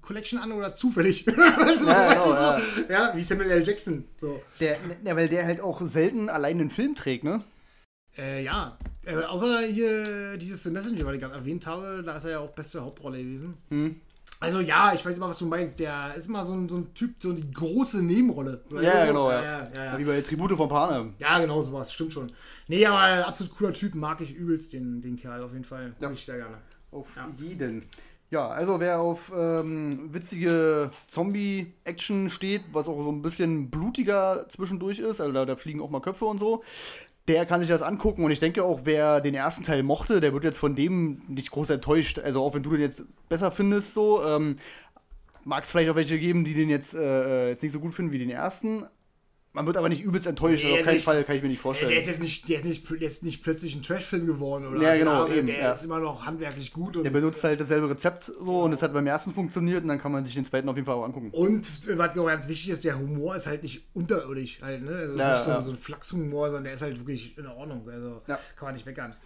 [0.00, 1.26] Blu-ray-Collection an oder zufällig?
[1.56, 2.92] also, Ja, genau, so?
[2.92, 3.66] ja, wie Samuel L.
[3.66, 4.04] Jackson.
[4.20, 4.42] So.
[4.60, 7.42] Der, ja, weil der halt auch selten allein den Film trägt, ne?
[8.16, 12.30] Äh, ja, äh, außer hier dieses Messenger, was ich gerade erwähnt habe, da ist er
[12.32, 13.56] ja auch beste Hauptrolle gewesen.
[13.70, 14.00] Hm.
[14.40, 15.78] Also ja, ich weiß immer, was du meinst.
[15.80, 18.64] Der ist immer so ein, so ein Typ, so die große Nebenrolle.
[18.68, 19.42] So, Ja, so, genau, ja.
[19.42, 19.98] Ja, ja, ja.
[19.98, 21.14] Wie bei Tribute von Panem.
[21.18, 22.32] ja genau sowas, stimmt schon.
[22.66, 25.94] Nee, aber absolut cooler Typ, mag ich übelst den, den Kerl auf jeden Fall.
[26.00, 26.08] Ja.
[26.08, 26.56] Mag ich sehr gerne.
[26.90, 27.28] Auf Ja.
[27.38, 27.82] jeden.
[28.30, 35.00] Ja, also wer auf ähm, witzige Zombie-Action steht, was auch so ein bisschen blutiger zwischendurch
[35.00, 36.62] ist, also da, da fliegen auch mal Köpfe und so,
[37.26, 40.32] der kann sich das angucken und ich denke auch, wer den ersten Teil mochte, der
[40.32, 42.20] wird jetzt von dem nicht groß enttäuscht.
[42.20, 44.56] Also auch wenn du den jetzt besser findest, so, ähm,
[45.44, 48.12] mag es vielleicht auch welche geben, die den jetzt, äh, jetzt nicht so gut finden
[48.12, 48.84] wie den ersten.
[49.52, 51.60] Man wird aber nicht übelst enttäuscht, Nee, auf keinen nicht- Fall kann ich mir nicht
[51.60, 51.90] vorstellen.
[51.90, 54.80] Der ist jetzt nicht, der ist nicht, der ist nicht plötzlich ein Trashfilm geworden oder
[54.80, 55.72] Ja, genau, der, eben, der ja.
[55.72, 58.92] ist immer noch handwerklich gut und Der benutzt halt dasselbe Rezept so und es hat
[58.92, 61.30] beim ersten funktioniert und dann kann man sich den zweiten auf jeden Fall auch angucken.
[61.32, 61.66] Und
[61.98, 64.90] was auch ganz wichtig ist, der Humor ist halt nicht unterirdisch halt, ne?
[64.92, 67.88] Also Ja, ist nicht so, so ein Flachshumor, sondern der ist halt wirklich in Ordnung.
[67.88, 69.16] Also kann man nicht meckern.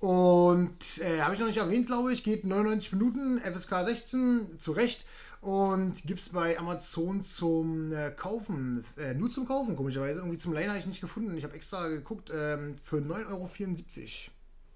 [0.00, 4.72] Und äh, habe ich noch nicht erwähnt, glaube ich, geht 99 Minuten, FSK 16, zu
[4.72, 5.04] Recht.
[5.40, 10.20] Und gibt es bei Amazon zum äh, Kaufen, äh, nur zum Kaufen, komischerweise.
[10.20, 11.36] Irgendwie zum Leihen habe ich nicht gefunden.
[11.38, 14.28] Ich habe extra geguckt, ähm, für 9,74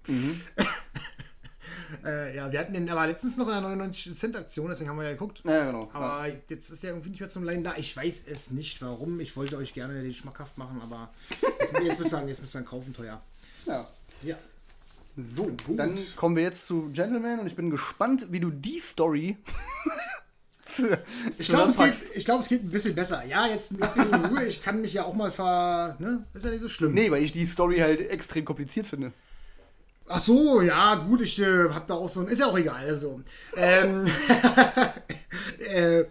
[0.07, 0.35] Euro.
[2.05, 4.97] äh, ja, wir hatten den aber letztens noch in einer 99 Cent Aktion, deswegen haben
[4.97, 5.43] wir ja geguckt.
[5.45, 5.89] Ja, genau.
[5.93, 7.75] Aber jetzt ist der irgendwie nicht mehr zum Leihen da.
[7.77, 9.19] Ich weiß es nicht, warum.
[9.19, 12.55] Ich wollte euch gerne den schmackhaft machen, aber jetzt, jetzt müsst ihr sagen, jetzt müsst
[12.55, 13.21] ihr dann kaufen teuer.
[13.65, 13.87] ja.
[14.21, 14.37] Ja.
[15.17, 15.79] So, Gut.
[15.79, 19.37] dann kommen wir jetzt zu Gentleman und ich bin gespannt, wie du die Story
[21.37, 22.07] Ich glaube, es, zusammenpackst.
[22.07, 23.23] geht- ich glaub, es geht ein bisschen besser.
[23.25, 24.45] Ja, jetzt lass mich in Ruhe.
[24.45, 25.95] Ich kann mich ja auch mal ver.
[25.99, 26.23] Ne?
[26.33, 26.93] Ist ja nicht so schlimm.
[26.93, 29.11] Nee, weil ich die Story halt extrem kompliziert finde.
[30.07, 32.27] Ach so, ja, gut, ich äh, hab da auch so ein.
[32.27, 32.83] Ist ja auch egal.
[32.85, 33.21] Also,
[33.55, 34.03] ähm,
[35.73, 36.03] äh,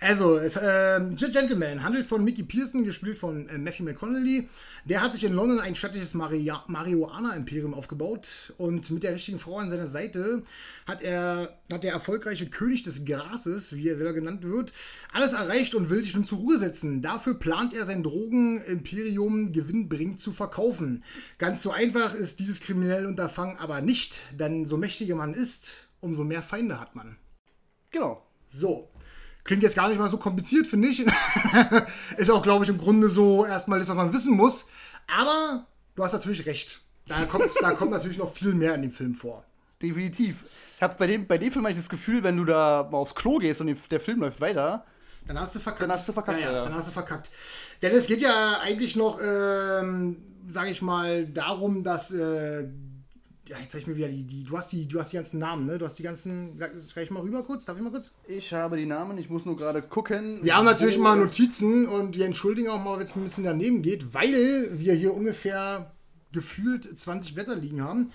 [0.00, 4.48] also ähm, The Gentleman handelt von Mickey Pearson, gespielt von äh, Matthew McConaughey.
[4.86, 9.68] Der hat sich in London ein stattliches Marihuana-Imperium aufgebaut und mit der richtigen Frau an
[9.68, 10.42] seiner Seite
[10.86, 14.72] hat er, hat der erfolgreiche König des Grases, wie er selber genannt wird,
[15.12, 17.02] alles erreicht und will sich nun zur Ruhe setzen.
[17.02, 21.04] Dafür plant er sein Drogenimperium gewinnbringend zu verkaufen.
[21.36, 26.24] Ganz so einfach ist dieses kriminelle Unterfangen aber nicht, denn so mächtiger man ist, umso
[26.24, 27.16] mehr Feinde hat man.
[27.90, 28.26] Genau.
[28.48, 28.89] So.
[29.50, 31.04] Klingt jetzt gar nicht mal so kompliziert, finde ich.
[32.16, 34.66] ist auch, glaube ich, im Grunde so erstmal das, was man wissen muss.
[35.08, 35.66] Aber
[35.96, 36.80] du hast natürlich recht.
[37.08, 37.16] Da,
[37.60, 39.44] da kommt natürlich noch viel mehr in dem Film vor.
[39.82, 40.44] Definitiv.
[40.76, 43.16] Ich habe bei dem, bei dem Film eigentlich das Gefühl, wenn du da mal aufs
[43.16, 44.84] Klo gehst und der Film läuft weiter,
[45.26, 45.82] Dann hast du verkackt.
[45.82, 46.64] Dann hast du verkackt, ja, ja.
[46.66, 47.32] Dann hast du verkackt.
[47.82, 50.18] Denn es geht ja eigentlich noch, ähm,
[50.48, 52.68] sage ich mal, darum, dass äh,
[53.50, 55.40] ja, jetzt zeig ich mir wieder die, die, du hast die, du hast die ganzen
[55.40, 55.76] Namen, ne?
[55.76, 56.56] Du hast die ganzen,
[56.88, 58.12] schreib ich mal rüber kurz, darf ich mal kurz?
[58.28, 60.38] Ich habe die Namen, ich muss nur gerade gucken.
[60.42, 63.82] Wir haben natürlich mal Notizen und wir entschuldigen auch mal, wenn es ein bisschen daneben
[63.82, 65.90] geht, weil wir hier ungefähr
[66.32, 68.12] gefühlt 20 Blätter liegen haben.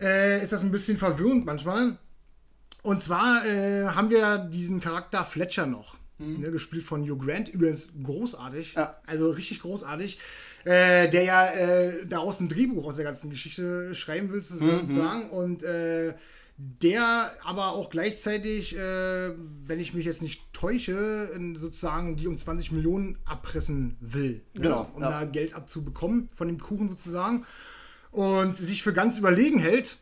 [0.00, 1.98] Äh, ist das ein bisschen verwirrend manchmal.
[2.82, 7.90] Und zwar äh, haben wir diesen Charakter Fletcher noch, ne, gespielt von Hugh Grant, übrigens
[8.02, 8.96] großartig, Ja.
[9.06, 10.18] also richtig großartig,
[10.64, 15.30] äh, der ja äh, daraus ein Drehbuch aus der ganzen Geschichte schreiben will, sozusagen.
[15.30, 16.14] Und äh,
[16.56, 19.32] der aber auch gleichzeitig, äh,
[19.66, 24.42] wenn ich mich jetzt nicht täusche, sozusagen die um 20 Millionen abpressen will.
[24.54, 25.10] ne, Genau, Um ja.
[25.10, 27.44] da Geld abzubekommen von dem Kuchen sozusagen.
[28.12, 29.98] Und sich für ganz überlegen hält.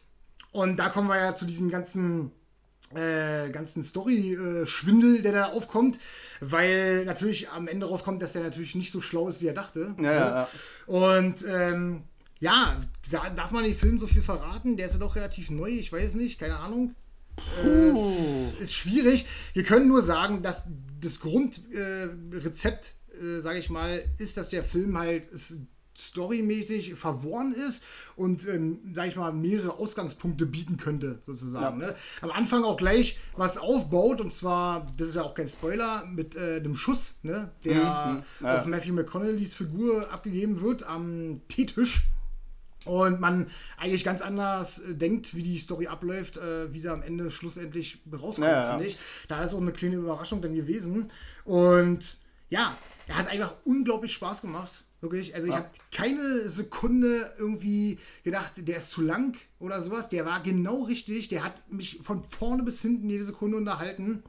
[0.50, 2.30] Und da kommen wir ja zu diesem ganzen
[2.96, 5.98] äh, ganzen Story-Schwindel, der da aufkommt,
[6.40, 9.94] weil natürlich am Ende rauskommt, dass er natürlich nicht so schlau ist, wie er dachte.
[9.98, 10.48] Ja, ja, ja.
[10.86, 12.04] Und ähm,
[12.40, 12.76] ja,
[13.36, 14.76] darf man den Film so viel verraten?
[14.76, 16.94] Der ist ja doch relativ neu, ich weiß nicht, keine Ahnung.
[17.64, 19.26] Äh, ist schwierig.
[19.52, 20.64] Wir können nur sagen, dass
[21.00, 25.28] das Grundrezept, äh, sage ich mal, ist, dass der Film halt
[25.96, 27.82] storymäßig verworren ist
[28.16, 31.78] und, ähm, sage ich mal, mehrere Ausgangspunkte bieten könnte, sozusagen.
[31.78, 31.94] Ne?
[32.20, 36.34] Am Anfang auch gleich was aufbaut und zwar, das ist ja auch kein Spoiler, mit
[36.36, 37.50] äh, dem Schuss, ne?
[37.64, 38.22] der ja.
[38.40, 42.04] auf Matthew McConaughey's Figur abgegeben wird am Teetisch.
[42.84, 47.02] Und man eigentlich ganz anders äh, denkt, wie die Story abläuft, äh, wie sie am
[47.02, 48.70] Ende schlussendlich rauskommt, Ja, ja.
[48.70, 48.98] finde ich.
[49.28, 51.06] Da ist auch eine kleine Überraschung dann gewesen.
[51.44, 52.18] Und
[52.50, 54.84] ja, er hat einfach unglaublich Spaß gemacht.
[55.02, 55.34] Wirklich.
[55.34, 60.08] Also ich habe keine Sekunde irgendwie gedacht, der ist zu lang oder sowas.
[60.08, 61.26] Der war genau richtig.
[61.26, 64.22] Der hat mich von vorne bis hinten jede Sekunde unterhalten.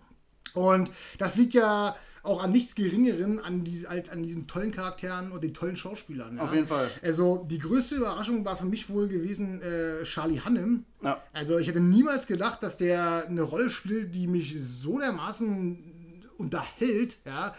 [0.56, 0.90] Und
[1.20, 5.44] das liegt ja auch an nichts Geringeren an diese, als an diesen tollen Charakteren und
[5.44, 6.38] den tollen Schauspielern.
[6.38, 6.44] Ja.
[6.44, 6.90] Auf jeden Fall.
[7.04, 10.86] Also die größte Überraschung war für mich wohl gewesen äh, Charlie Hannem.
[11.04, 11.22] Ja.
[11.34, 17.20] Also ich hätte niemals gedacht, dass der eine Rolle spielt, die mich so dermaßen unterhält.
[17.26, 17.54] Ja,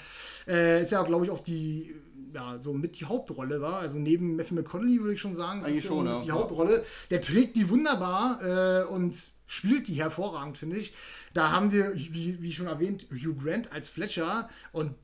[0.49, 1.95] äh, ist ja glaube ich auch die
[2.35, 3.79] ja, so mit die Hauptrolle war.
[3.81, 6.19] Also neben Matthew McConaughey würde ich schon sagen, ist Eigentlich so schon, ja.
[6.19, 6.85] die Hauptrolle.
[7.11, 9.17] Der trägt die wunderbar äh, und
[9.47, 10.95] spielt die hervorragend, finde ich.
[11.33, 14.95] Da haben wir, wie, wie schon erwähnt, Hugh Grant als Fletcher und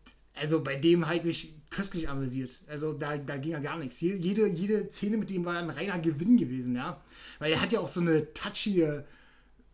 [0.40, 2.60] also bei dem habe ich köstlich amüsiert.
[2.66, 4.00] Also da, da ging ja gar nichts.
[4.00, 7.00] Jede, jede, Szene mit dem war ein reiner Gewinn gewesen, ja.
[7.38, 9.04] Weil er hat ja auch so eine touchige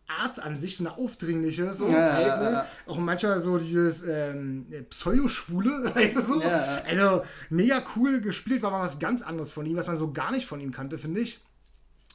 [0.07, 2.65] Art an sich, so eine aufdringliche, so Ja, halt, ne?
[2.85, 6.41] auch manchmal so dieses ähm, Pseudo-Schwule, weißt du so?
[6.41, 6.81] Ja.
[6.87, 10.31] Also mega cool gespielt, war mal was ganz anderes von ihm, was man so gar
[10.31, 11.39] nicht von ihm kannte, finde ich.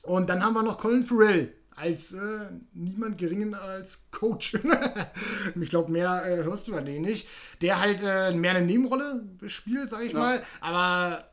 [0.02, 2.18] Und dann haben wir noch Colin Farrell als äh,
[2.74, 4.54] niemand geringen als Coach.
[5.60, 7.26] ich glaube, mehr äh, hörst du an den nicht.
[7.60, 10.18] Der halt äh, mehr eine Nebenrolle spielt, sage ich Ja.
[10.18, 10.42] mal.
[10.60, 11.24] Aber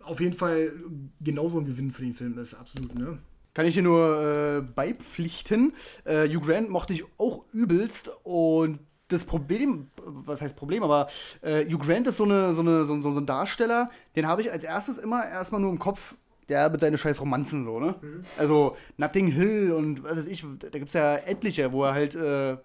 [0.00, 0.72] auf jeden Fall
[1.20, 3.18] genauso ein Gewinn für den Film ist, absolut, ne?
[3.56, 5.72] Kann ich dir nur äh, beipflichten.
[6.04, 11.06] Äh, Hugh Grant mochte ich auch übelst und das Problem, was heißt Problem, aber
[11.40, 14.52] äh, Hugh Grant ist so, eine, so, eine, so, so ein Darsteller, den habe ich
[14.52, 16.16] als erstes immer erstmal nur im Kopf,
[16.50, 17.94] der mit seinen scheiß Romanzen so, ne?
[18.36, 22.14] Also Notting Hill und was weiß ich, da gibt es ja etliche, wo er halt
[22.14, 22.58] äh,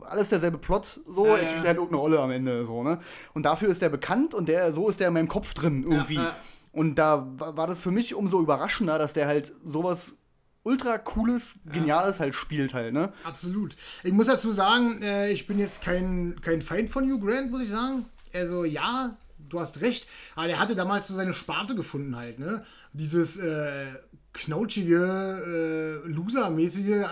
[0.00, 1.52] alles derselbe Plot, so, Ja, er ja.
[1.52, 3.00] kriegt halt irgendeine Rolle am Ende, so, ne?
[3.34, 6.14] Und dafür ist der bekannt und der, so ist der in meinem Kopf drin irgendwie.
[6.14, 6.34] ja.
[6.72, 10.16] Und da war das für mich umso überraschender, dass der halt sowas
[10.62, 13.12] ultra cooles, geniales halt spielt halt, ne?
[13.24, 13.76] Absolut.
[14.04, 17.62] Ich muss dazu sagen, äh, ich bin jetzt kein, kein Feind von Hugh Grant, muss
[17.62, 18.06] ich sagen.
[18.34, 19.16] Also ja,
[19.48, 20.06] du hast recht,
[20.36, 22.64] aber der hatte damals so seine Sparte gefunden halt, ne?
[22.92, 23.86] Dieses äh,
[24.32, 27.06] knautschige, äh, Loser-mäßige, äh,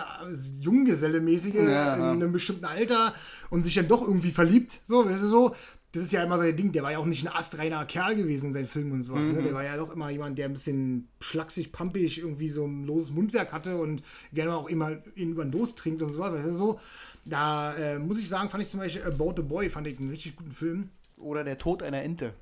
[0.61, 1.95] Junggeselle-mäßige Ja, ja.
[1.95, 3.13] in einem bestimmten Alter
[3.49, 5.55] und sich dann doch irgendwie verliebt, so, weißt du so.
[5.93, 6.71] Das ist ja immer sein Ding.
[6.71, 9.23] Der war ja auch nicht ein astreiner Kerl gewesen in seinen Filmen und sowas.
[9.23, 9.35] Mhm.
[9.35, 9.43] Ne?
[9.43, 13.11] Der war ja doch immer jemand, der ein bisschen schlaksig, pampig, irgendwie so ein loses
[13.11, 14.03] Mundwerk hatte und
[14.33, 16.33] gerne auch immer ihn über den Durst trinkt und sowas.
[16.33, 16.79] Weißt du so?
[17.25, 20.09] Da äh, muss ich sagen, fand ich zum Beispiel About the Boy, fand ich einen
[20.09, 20.89] richtig guten Film.
[21.17, 22.33] Oder der Tod einer Ente.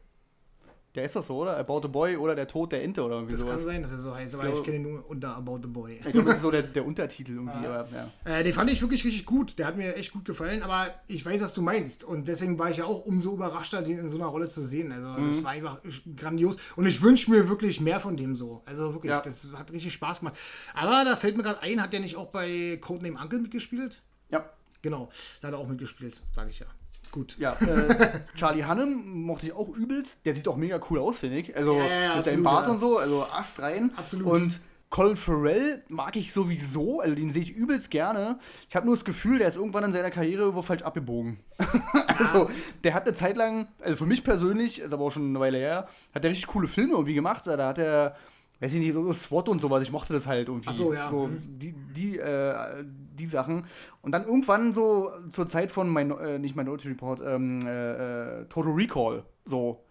[0.95, 1.57] Der ist das so, oder?
[1.57, 3.63] About the Boy oder der Tod der Ente oder irgendwie Das kann sowas.
[3.65, 5.99] sein, dass er so heißt, aber glaube- ich kenne ihn nur unter About the Boy.
[6.05, 8.09] Ich glaube, das ist so der, der Untertitel irgendwie, aber ja.
[8.39, 9.59] Äh, den fand ich wirklich richtig gut.
[9.59, 12.03] Der hat mir echt gut gefallen, aber ich weiß, was du meinst.
[12.03, 14.91] Und deswegen war ich ja auch umso überraschter, den in so einer Rolle zu sehen.
[14.91, 15.29] Also, Mhm.
[15.29, 15.79] das war einfach
[16.15, 16.55] grandios.
[16.75, 18.61] Und ich wünsche mir wirklich mehr von dem so.
[18.65, 19.21] Also, wirklich, Ja.
[19.21, 20.35] das hat richtig Spaß gemacht.
[20.73, 24.01] Aber da fällt mir gerade ein, hat der nicht auch bei Codename Uncle mitgespielt?
[24.29, 24.49] Ja.
[24.81, 25.09] Genau,
[25.41, 26.67] da hat er auch mitgespielt, sage ich ja.
[27.15, 27.37] Gut.
[27.39, 30.17] Ja, äh, Charlie Hannem mochte ich auch übelst.
[30.25, 31.55] Der sieht auch mega cool aus, finde ich.
[31.55, 32.71] Also Ja, ja, mit seinem absolut, Bart ja.
[32.73, 33.91] und so, also Ast rein.
[33.95, 34.27] Absolut.
[34.27, 38.37] Und Colin Farrell mag ich sowieso, also den sehe ich übelst gerne.
[38.67, 41.39] Ich habe nur das Gefühl, der ist irgendwann in seiner Karriere irgendwo falsch abgebogen.
[42.17, 42.49] also,
[42.83, 45.57] der hat eine Zeit lang, also für mich persönlich, ist aber auch schon eine Weile
[45.57, 47.43] her, hat der richtig coole Filme irgendwie gemacht.
[47.47, 48.17] Da hat er
[48.59, 50.69] weiß ich nicht, so SWAT und sowas, ich mochte das halt irgendwie.
[50.69, 51.09] Ach so, ja.
[51.09, 51.59] So, Mhm.
[51.59, 53.65] die, die, äh, die Sachen.
[54.01, 58.45] Und dann irgendwann so zur Zeit von, mein, äh, nicht Minority Report, ähm, äh, äh,
[58.45, 59.81] Total Recall, so.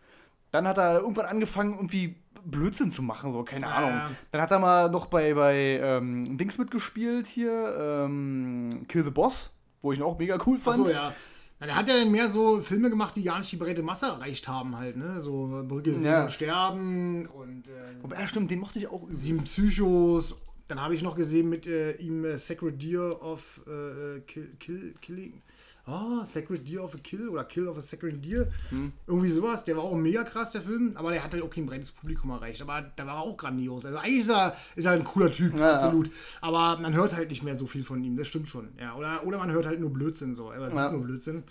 [0.51, 3.91] Dann hat er irgendwann angefangen, irgendwie Blödsinn zu machen, so, keine Ja, Ahnung.
[3.91, 4.11] ja.
[4.31, 9.51] Dann hat er mal noch bei, bei ähm, Dings mitgespielt hier, ähm, Kill the Boss,
[9.83, 10.81] wo ich ihn auch mega cool fand.
[10.81, 11.13] Achso, ja.
[11.61, 14.07] Na, der hat ja dann mehr so Filme gemacht, die gar nicht die breite Masse
[14.07, 15.21] erreicht haben, halt, ne?
[15.21, 16.23] So Brücke sehen Ja.
[16.25, 19.15] und sterben und äh, Wobei, ja, stimmt, den mochte ich auch übel.
[19.17, 20.35] Sieben Psychos.
[20.67, 24.95] Dann habe ich noch gesehen mit äh, ihm äh, Sacred Deer of äh, Kill, Kill,
[25.01, 25.43] Killing.
[25.87, 28.49] Ah, Sacred Deer of a Kill oder Kill of a Sacred Deer.
[28.71, 28.93] Hm.
[29.07, 29.65] Irgendwie sowas.
[29.65, 30.93] Der war auch mega krass, der Film.
[30.95, 32.63] Aber der hat halt auch kein breites Publikum erreicht.
[32.63, 33.85] Aber da war er auch grandios.
[33.85, 36.11] Also eigentlich ist er, ist er ein cooler Typ, Ja, absolut.
[36.41, 38.17] Aber man hört halt nicht mehr so viel von ihm.
[38.17, 38.71] Das stimmt schon.
[38.81, 40.51] Ja, oder, oder man hört halt nur Blödsinn so.
[40.51, 40.87] Aber es Ja.
[40.87, 41.45] ist nur Blödsinn.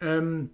[0.00, 0.50] Ähm,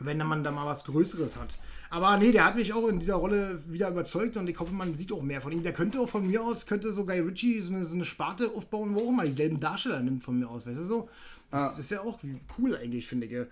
[0.00, 1.58] wenn man da mal was Größeres hat.
[1.90, 4.94] Aber nee, der hat mich auch in dieser Rolle wieder überzeugt und ich hoffe, man
[4.94, 5.62] sieht auch mehr von ihm.
[5.62, 8.50] Der könnte auch von mir aus, könnte so Guy Ritchie so eine, so eine Sparte
[8.54, 11.08] aufbauen, wo auch mal dieselben Darsteller nimmt von mir aus, weißt du so?
[11.50, 11.74] Das, Ja.
[11.76, 12.18] das wäre auch
[12.58, 13.46] cool eigentlich, finde ich.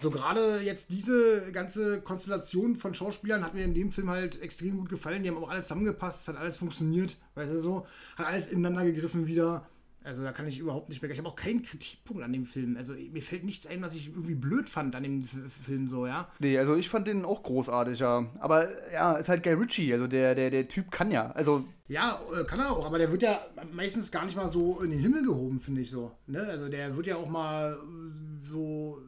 [0.00, 4.76] So gerade jetzt diese ganze Konstellation von Schauspielern hat mir in dem Film halt extrem
[4.78, 5.22] gut gefallen.
[5.22, 7.86] Die haben auch alles zusammengepasst, es hat alles funktioniert, weißt du so?
[8.16, 9.66] Hat alles ineinander gegriffen wieder.
[10.04, 11.10] Also da kann ich überhaupt nicht mehr.
[11.10, 12.76] Ich habe auch keinen Kritikpunkt an dem Film.
[12.76, 16.30] Also mir fällt nichts ein, was ich irgendwie blöd fand an dem Film so, ja.
[16.38, 18.26] Nee, also ich fand den auch großartig, ja.
[18.38, 21.30] Aber ja, ist halt Guy Ritchie, also der, der, der Typ kann ja.
[21.32, 24.80] Also, Ja, äh, kann er auch, aber der wird ja meistens gar nicht mal so
[24.80, 26.12] in den Himmel gehoben, finde ich so.
[26.26, 26.40] Ne?
[26.40, 29.02] Also der wird ja auch mal äh, so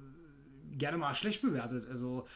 [0.77, 1.87] gerne mal schlecht bewertet.
[1.91, 2.27] Also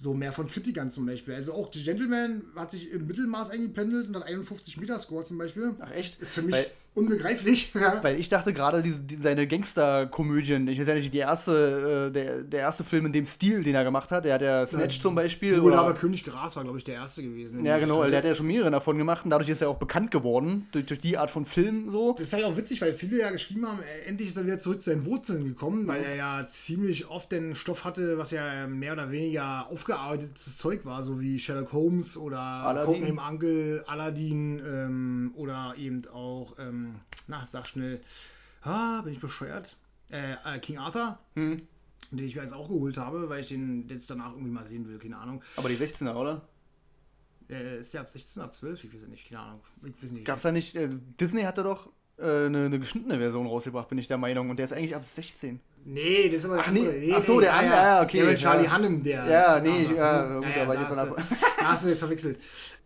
[0.00, 1.34] so mehr von Kritikern zum Beispiel.
[1.34, 5.38] Also auch The Gentleman hat sich im Mittelmaß eingependelt und hat 51 Meter Score zum
[5.38, 5.74] Beispiel.
[5.80, 6.20] ach echt?
[6.20, 7.72] Ist für mich Weil, unbegreiflich.
[7.78, 8.02] Ja.
[8.02, 12.12] weil ich dachte gerade, diese, die, seine Gangsterkomödien, ich weiß ja nicht, die erste, äh,
[12.12, 15.00] der, der erste Film in dem Stil, den er gemacht hat, der hat ja Snatch
[15.00, 15.60] zum Beispiel.
[15.60, 17.64] Oder aber König Gras war, glaube ich, der erste gewesen.
[17.64, 19.76] ja, genau, Der der hat ja schon mehrere davon gemacht und dadurch ist er auch
[19.76, 22.14] bekannt geworden, durch, durch die Art von Film so.
[22.14, 24.58] Das ist halt auch witzig, weil viele ja geschrieben haben, äh, endlich ist er wieder
[24.58, 28.66] zurück zu seinen Wurzeln gekommen, weil er ja ziemlich oft den Stoff hatte, was ja
[28.66, 32.94] mehr oder weniger aufgearbeitetes Zeug war, so wie Sherlock Holmes oder Aladdin.
[33.02, 36.87] Codename Uncle, Aladdin ähm, oder eben auch, ähm,
[37.26, 38.00] na, sag schnell,
[38.62, 39.76] ah, bin ich bescheuert?
[40.10, 41.62] Äh, äh, King Arthur, Hm.
[42.10, 44.88] den ich mir jetzt auch geholt habe, weil ich den jetzt danach irgendwie mal sehen
[44.88, 45.42] will, keine Ahnung.
[45.56, 46.42] Aber die 16er, oder?
[47.50, 48.84] Äh, ist der ab 16, ab 12?
[48.84, 49.60] Ich weiß nicht, keine Ahnung.
[49.84, 50.24] Ich weiß nicht.
[50.24, 50.88] Gab's da nicht, äh,
[51.20, 51.88] Disney hatte doch
[52.18, 54.50] äh, eine, eine geschnittene Version rausgebracht, bin ich der Meinung.
[54.50, 55.60] Und der ist eigentlich ab 16.
[55.84, 56.80] Nee, das ist aber Ach, nee.
[56.86, 57.16] andere.
[57.16, 58.70] Ach so, der andere, ja, okay, Der mit Charlie ja.
[58.72, 59.24] Hannem, der.
[59.26, 61.16] Ja, nee, ja, gut, da war ich da, jetzt du,
[61.58, 62.38] da hast du jetzt verwechselt.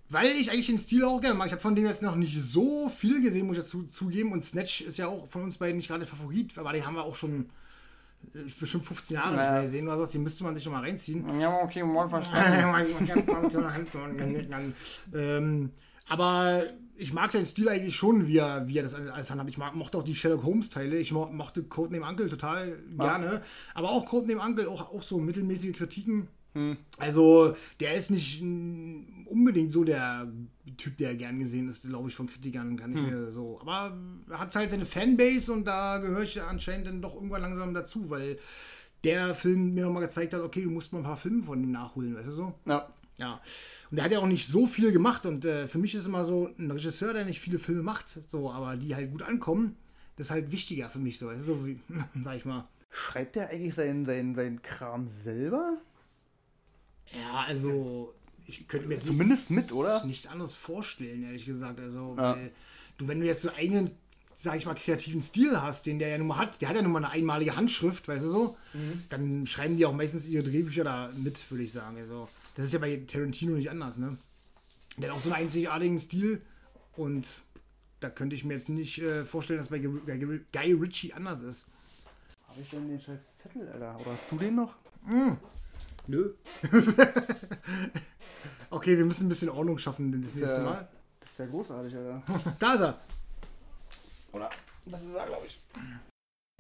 [0.08, 1.46] Weil ich eigentlich den Stil auch gerne mag.
[1.46, 4.32] Ich habe von dem jetzt noch nicht so viel gesehen, muss ich dazu zugeben.
[4.32, 6.94] Und Snatch ist ja auch von uns beiden nicht gerade der Favorit, aber den haben
[6.96, 7.48] wir auch schon
[8.34, 9.52] äh, bestimmt 15 Jahre nicht Ja.
[9.52, 10.10] mehr gesehen oder sowas.
[10.10, 11.40] Den müsste man sich noch mal reinziehen.
[11.40, 12.10] Ja, okay, mal
[15.14, 15.70] ähm,
[16.08, 16.64] aber
[16.96, 19.48] ich mag seinen Stil eigentlich schon, wie er, wie er das alles handhabt.
[19.50, 20.98] Ich mag, mochte auch die Sherlock Holmes-Teile.
[20.98, 23.42] Ich mo mochte Codename Uncle total gerne.
[23.74, 26.28] Aber auch Codename Uncle, auch, auch so mittelmäßige Kritiken.
[26.98, 30.30] Also, der ist nicht mm, unbedingt so der
[30.76, 33.58] Typ, der gern gesehen ist, glaube ich, von Kritikern, kann ich mir so.
[33.60, 33.96] Aber
[34.30, 38.10] er hat halt seine Fanbase und da gehöre ich anscheinend dann doch irgendwann langsam dazu,
[38.10, 38.38] weil
[39.04, 41.72] der Film mir nochmal gezeigt hat, okay, du musst mal ein paar Filme von ihm
[41.72, 42.54] nachholen, weißt du so?
[42.66, 42.88] Ja.
[43.18, 43.40] Ja.
[43.90, 46.24] Und der hat ja auch nicht so viel gemacht und äh, für mich ist immer
[46.24, 49.76] so, ein Regisseur, der nicht viele Filme macht, so, aber die halt gut ankommen,
[50.16, 51.78] das ist halt wichtiger für mich so, weißt du, so wie,
[52.22, 52.68] sag ich mal.
[52.90, 55.78] Schreibt der eigentlich seinen, seinen, seinen Kram selber?
[57.20, 58.14] Ja, also
[58.46, 60.04] ich könnte mir jetzt Zumindest nichts, mit, oder?
[60.04, 61.78] nichts anderes vorstellen, ehrlich gesagt.
[61.80, 62.34] Also, Ja.
[62.36, 62.50] weil
[62.98, 63.90] du, wenn du jetzt so einen,
[64.34, 66.82] sag ich mal, kreativen Stil hast, den der ja nun mal hat, der hat ja
[66.82, 69.04] nun mal eine einmalige Handschrift, weißt du so, Mhm.
[69.10, 71.96] dann schreiben die auch meistens ihre Drehbücher da mit, würde ich sagen.
[71.98, 74.16] Also, das ist ja bei Tarantino nicht anders, ne?
[74.98, 76.42] Der hat auch so einen einzigartigen Stil
[76.96, 77.26] und
[78.00, 81.40] da könnte ich mir jetzt nicht äh, vorstellen, dass bei Guy, Guy, Guy Ritchie anders
[81.40, 81.66] ist.
[82.48, 83.98] Habe ich denn den scheiß Zettel, Alter?
[84.00, 84.74] Oder hast du den noch?
[86.06, 86.34] Nö.
[88.70, 90.64] okay, wir müssen ein bisschen Ordnung schaffen das nächste Ja.
[90.64, 90.88] Mal.
[91.20, 92.22] Das ist ja großartig, Alter.
[92.58, 92.98] Da ist er.
[94.32, 94.50] Oder?
[94.86, 95.60] Das ist er, glaube ich.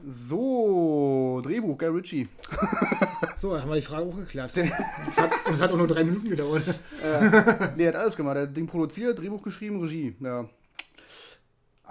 [0.04, 2.28] So, Drehbuch, Guy Ritchie.
[3.38, 4.52] So, haben wir die Frage auch geklärt.
[4.56, 6.62] Das hat, das hat auch nur drei Minuten gedauert.
[7.76, 8.36] Nee, er hat alles gemacht.
[8.36, 10.14] Er hat Ding produziert, Drehbuch geschrieben, Regie.
[10.20, 10.48] Ja.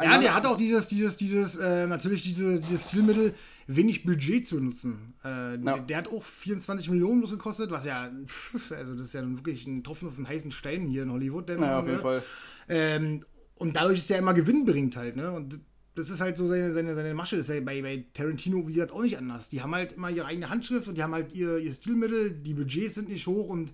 [0.04, 3.34] Ja, der hat auch dieses, dieses, dieses, äh, natürlich diese, dieses Stilmittel,
[3.68, 5.14] wenig Budget zu nutzen.
[5.24, 9.14] Äh, der, der hat auch 24 Millionen bloß gekostet, was ja, pff, also das ist
[9.14, 11.50] ja nun wirklich ein Tropfen auf den heißen Stein hier in Hollywood.
[11.50, 12.02] Denn, Ja, auf jeden ne?
[12.02, 12.24] Fall.
[12.70, 13.26] Ähm,
[13.56, 15.32] und dadurch ist er immer Gewinn bringt halt, ne?
[15.32, 15.60] Und
[15.96, 17.36] das ist halt so seine, seine, seine Masche.
[17.36, 19.50] Das ist ja bei, bei Tarantino, wie gesagt, auch nicht anders.
[19.50, 22.54] Die haben halt immer ihre eigene Handschrift und die haben halt ihr, ihr Stilmittel, die
[22.54, 23.74] Budgets sind nicht hoch und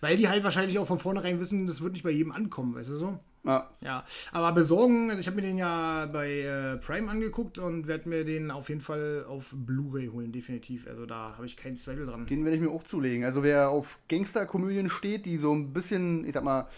[0.00, 2.90] weil die halt wahrscheinlich auch von vornherein wissen, das wird nicht bei jedem ankommen, weißt
[2.90, 3.20] du so?
[3.44, 3.70] Ja.
[3.80, 4.04] ja.
[4.32, 8.24] Aber besorgen, also ich habe mir den ja bei äh, Prime angeguckt und werde mir
[8.24, 10.86] den auf jeden Fall auf Blu-ray holen, definitiv.
[10.86, 12.26] Also da habe ich keinen Zweifel dran.
[12.26, 13.24] Den werde ich mir auch zulegen.
[13.24, 16.68] Also wer auf Gangsterkomödien steht, die so ein bisschen, ich sag mal,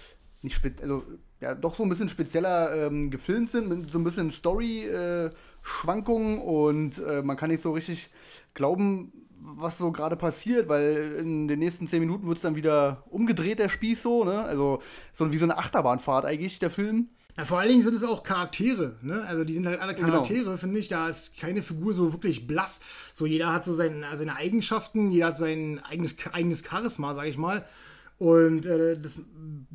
[0.42, 1.04] nicht also
[1.40, 6.42] ja, doch so ein bisschen spezieller ähm, gefilmt sind, mit so ein bisschen Story-Schwankungen äh,
[6.42, 8.10] und äh, man kann nicht so richtig
[8.54, 9.12] glauben,
[9.42, 13.58] was so gerade passiert, weil in den nächsten zehn Minuten wird es dann wieder umgedreht,
[13.58, 14.42] der Spieß so, ne?
[14.44, 14.80] Also
[15.12, 17.08] so wie so eine Achterbahnfahrt eigentlich, der Film.
[17.36, 19.24] Ja, vor allen Dingen sind es auch Charaktere, ne?
[19.26, 20.08] Also die sind halt alle genau.
[20.08, 20.56] Charaktere, genau.
[20.56, 20.88] finde ich.
[20.88, 22.80] Da ist keine Figur so wirklich blass.
[23.12, 27.38] So jeder hat so seine, seine Eigenschaften, jeder hat sein eigenes, eigenes Charisma, sag ich
[27.38, 27.64] mal.
[28.20, 29.22] Und äh, das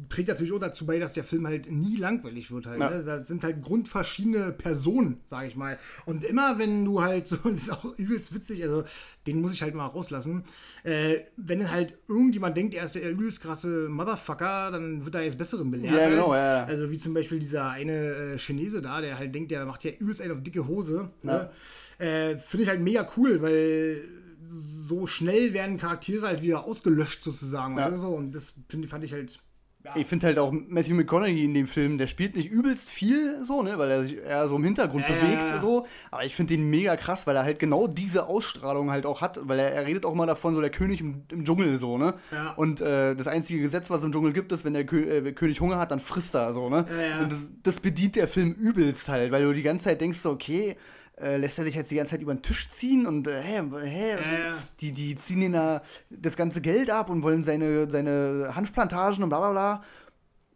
[0.08, 2.80] trägt natürlich auch dazu bei, dass der Film halt nie langweilig wird halt.
[2.80, 2.92] Ja.
[2.92, 3.04] Ne?
[3.04, 5.80] Das sind halt grundverschiedene Personen, sage ich mal.
[6.06, 8.84] Und immer wenn du halt so, und das ist auch übelst witzig, also
[9.26, 10.44] den muss ich halt mal rauslassen,
[10.84, 15.40] äh, wenn halt irgendjemand denkt, er ist der übelst krasse Motherfucker, dann wird er jetzt
[15.40, 15.96] Besseren belehrt.
[15.96, 16.44] Ja, genau, halt.
[16.44, 16.66] ja.
[16.66, 17.94] Also wie zum Beispiel dieser eine
[18.36, 21.10] äh, Chinese da, der halt denkt, der macht ja übelst einen auf dicke Hose.
[21.24, 21.50] Ne?
[21.98, 24.04] Äh, Finde ich halt mega cool, weil
[24.48, 27.78] so schnell werden Charaktere halt wieder ausgelöscht sozusagen.
[27.78, 27.96] Ja.
[27.98, 28.10] So.
[28.10, 29.40] Und das find, fand ich halt.
[29.84, 29.92] Ja.
[29.96, 33.62] Ich finde halt auch Matthew McConaughey in dem Film, der spielt nicht übelst viel so,
[33.62, 36.72] ne, weil er sich eher so im Hintergrund ja, bewegt so, aber ich finde den
[36.72, 40.04] mega krass, weil er halt genau diese Ausstrahlung halt auch hat, weil er, er redet
[40.04, 42.16] auch mal davon, so der König im, im Dschungel so, ne?
[42.56, 45.32] Und äh, das einzige Gesetz, was es im Dschungel gibt, ist, wenn der Kö äh,
[45.34, 46.88] König Hunger hat, dann frisst er so, ne?
[47.22, 50.32] Und das, das bedient der Film übelst halt, weil du die ganze Zeit denkst so,
[50.32, 50.78] okay,
[51.18, 53.62] äh, lässt er sich jetzt die ganze Zeit über den Tisch ziehen und äh, hä,
[53.84, 54.54] hä, äh.
[54.82, 59.30] die, die ziehen ihn da das ganze Geld ab und wollen seine, seine Hanfplantagen und
[59.30, 59.84] bla bla bla.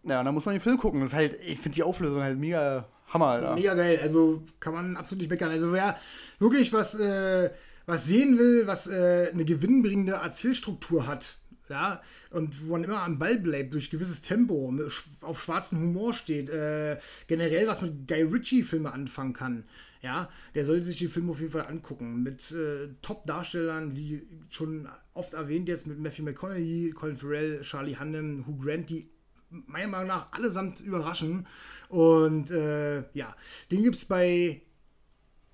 [0.03, 1.01] Ja, und dann muss man den Film gucken.
[1.01, 3.55] Das ist halt, ich finde die Auflösung halt mega Hammer, Alter.
[3.55, 5.49] Mega geil, also kann man absolut nicht meckern.
[5.49, 5.97] Also wer
[6.39, 7.49] wirklich was, äh,
[7.85, 11.35] was sehen will, was äh, eine gewinnbringende Erzählstruktur hat,
[11.69, 14.73] ja, und wo man immer am Ball bleibt durch gewisses Tempo,
[15.21, 19.65] auf schwarzen Humor steht, äh, generell was mit Guy Ritchie-Filme anfangen kann,
[20.01, 22.23] ja, der sollte sich die Filme auf jeden Fall angucken.
[22.23, 28.45] Mit äh, Top-Darstellern, wie schon oft erwähnt jetzt, mit Matthew McConaughey, Colin Farrell, Charlie Hunnam,
[28.47, 29.09] Hugh Grant, die
[29.49, 31.47] meiner Meinung nach allesamt überraschen.
[31.89, 33.35] Und äh, ja,
[33.71, 34.61] den gibt es bei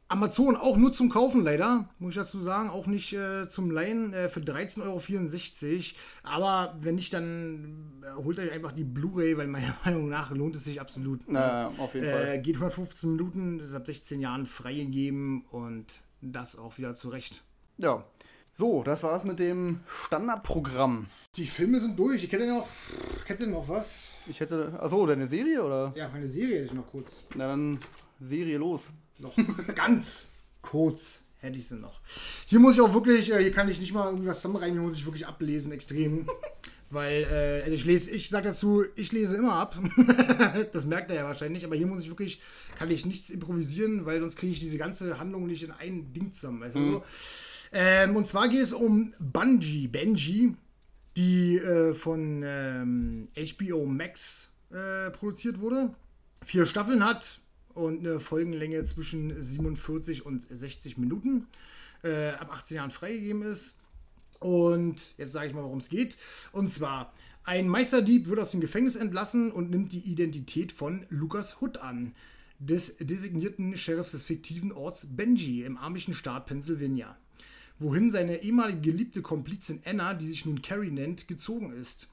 [0.08, 2.70] Amazon auch nur zum Kaufen leider, muss ich dazu sagen.
[2.70, 5.82] Auch nicht äh, zum Leihen äh, für 13,64 Euro.
[6.24, 10.56] Aber wenn nicht, dann äh, holt euch einfach die Blu-ray, weil meiner Meinung nach lohnt
[10.56, 11.22] es sich absolut.
[11.28, 12.36] Na, auf jeden Fall.
[12.36, 15.88] Äh, geht 115 Minuten, ist ab 16 Jahren freigegeben und
[16.22, 17.44] das auch wieder zurecht.
[17.78, 18.06] Ja.
[18.52, 21.08] So, das war's mit dem Standardprogramm.
[21.36, 22.24] Die Filme sind durch.
[22.24, 22.68] Ich hätte noch,
[23.26, 24.04] hätte noch was.
[24.28, 24.80] Ich hätte.
[24.80, 25.92] Achso, deine Serie oder?
[25.96, 27.26] Ja, meine Serie hätte ich noch kurz.
[27.36, 27.80] Na dann
[28.20, 28.92] Serie los.
[29.20, 29.36] Noch
[29.76, 30.26] ganz
[30.62, 32.02] kurz hätte ich sie noch.
[32.48, 34.98] Hier muss ich auch wirklich, äh, hier kann ich nicht mal irgendwas zusammenreimen, hier muss
[34.98, 36.28] ich wirklich ablesen, extrem.
[36.92, 39.78] Weil, äh, also ich lese, ich sag dazu, ich lese immer ab.
[40.72, 42.42] das merkt er ja wahrscheinlich, aber hier muss ich wirklich,
[42.78, 46.32] kann ich nichts improvisieren, weil sonst kriege ich diese ganze Handlung nicht in ein Ding
[46.32, 46.62] zusammen.
[46.62, 46.92] Weißt mhm.
[46.92, 47.04] so?
[47.74, 50.56] ähm, und zwar geht es um Bungie, Benji,
[51.18, 55.94] die äh, von ähm, HBO Max äh, produziert wurde.
[56.44, 57.40] Vier Staffeln hat,
[57.76, 61.48] und eine Folgenlänge zwischen 47 und 60 Minuten.
[62.04, 63.76] Äh, ab 18 Jahren freigegeben ist.
[64.40, 66.18] Und jetzt sage ich mal, worum es geht.
[66.52, 71.62] Und zwar, ein Meisterdieb wird aus dem Gefängnis entlassen und nimmt die Identität von Lukas
[71.62, 72.14] Hood an,
[72.60, 77.18] des designierten Sheriffs des fiktiven Orts Benji im armischen Staat Pennsylvania,
[77.80, 82.08] wohin seine ehemalige geliebte Komplizin Anna, die sich nun Carrie nennt, gezogen ist.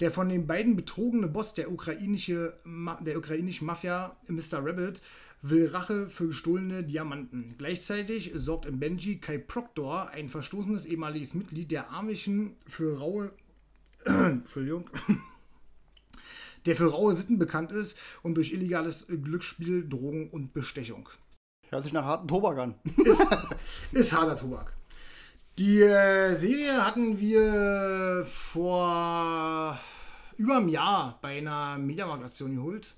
[0.00, 2.58] Der von den beiden betrogene Boss der, ukrainische,
[3.00, 4.58] der ukrainischen Mafia, Mr.
[4.64, 5.00] Rabbit,
[5.42, 7.54] will Rache für gestohlene Diamanten.
[7.56, 13.32] Gleichzeitig sorgt in Benji Kai Proctor, ein verstoßenes ehemaliges Mitglied der Amischen, für raue.
[14.04, 14.90] Entschuldigung.
[16.66, 21.08] der für raue Sitten bekannt ist und durch illegales Glücksspiel, Drogen und Bestechung.
[21.68, 22.74] Hört sich nach harten Tobak an.
[23.04, 23.26] ist,
[23.92, 24.76] ist harter Tobak.
[25.58, 29.78] Die äh, Serie hatten wir vor
[30.36, 32.94] über einem Jahr bei einer Mediamarkt-Aktion geholt,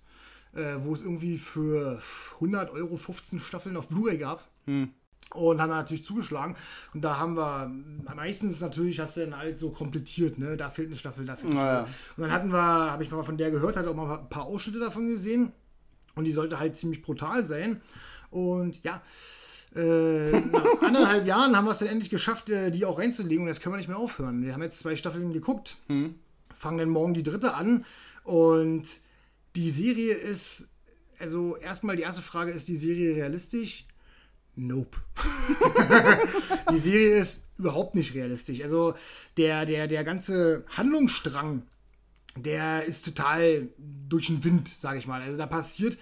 [0.54, 2.00] äh, wo es irgendwie für
[2.34, 4.48] 100 Euro 15 Staffeln auf Blu-ray gab.
[4.66, 4.90] Hm.
[5.34, 6.56] Und haben natürlich zugeschlagen.
[6.94, 7.70] Und da haben wir,
[8.16, 10.56] meistens natürlich hast du dann halt so komplettiert, ne?
[10.56, 11.84] Da fehlt eine Staffel, da fehlt eine Staffel.
[11.84, 11.94] Ja.
[12.16, 14.46] Und dann hatten wir, habe ich mal von der gehört, hat auch mal ein paar
[14.46, 15.52] Ausschnitte davon gesehen.
[16.14, 17.82] Und die sollte halt ziemlich brutal sein.
[18.30, 19.02] Und ja,
[19.74, 23.48] äh, nach anderthalb Jahren haben wir es dann endlich geschafft, äh, die auch reinzulegen und
[23.48, 24.42] jetzt können wir nicht mehr aufhören.
[24.42, 26.14] Wir haben jetzt zwei Staffeln geguckt, mhm.
[26.56, 27.84] fangen dann morgen die dritte an
[28.24, 28.88] und
[29.56, 30.66] die Serie ist,
[31.18, 33.86] also erstmal die erste Frage, ist die Serie realistisch?
[34.54, 34.98] Nope.
[36.72, 38.62] die Serie ist überhaupt nicht realistisch.
[38.62, 38.94] Also
[39.36, 41.62] der, der, der ganze Handlungsstrang
[42.44, 43.68] der ist total
[44.08, 45.20] durch den Wind, sage ich mal.
[45.20, 45.98] Also da passiert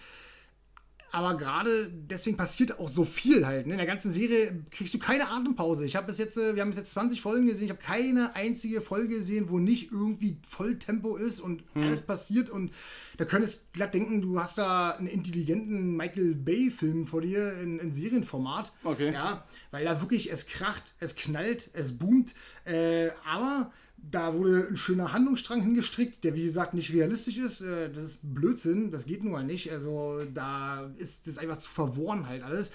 [1.17, 3.67] aber gerade deswegen passiert auch so viel halt.
[3.67, 3.73] Ne?
[3.73, 5.87] In der ganzen Serie kriegst du keine Atempause.
[5.87, 8.37] Ich habe bis jetzt, äh, wir haben bis jetzt 20 Folgen gesehen, ich habe keine
[8.37, 11.85] einzige Folge gesehen, wo nicht irgendwie Volltempo ist und mhm.
[11.85, 12.51] alles passiert.
[12.51, 12.71] Und
[13.17, 17.93] da könntest glatt denken, du hast da einen intelligenten Michael Bay-Film vor dir in, in,
[17.93, 18.75] Serienformat.
[18.85, 19.11] Okay.
[19.11, 22.35] Ja, weil da wirklich es kracht, es knallt, es boomt.
[22.67, 27.61] Äh, aber da wurde ein schöner Handlungsstrang hingestrickt, der wie gesagt nicht realistisch ist.
[27.61, 29.73] Äh, das ist Blödsinn, das geht nun mal nicht.
[29.73, 32.71] Also da ist das einfach zu verworren halt alles.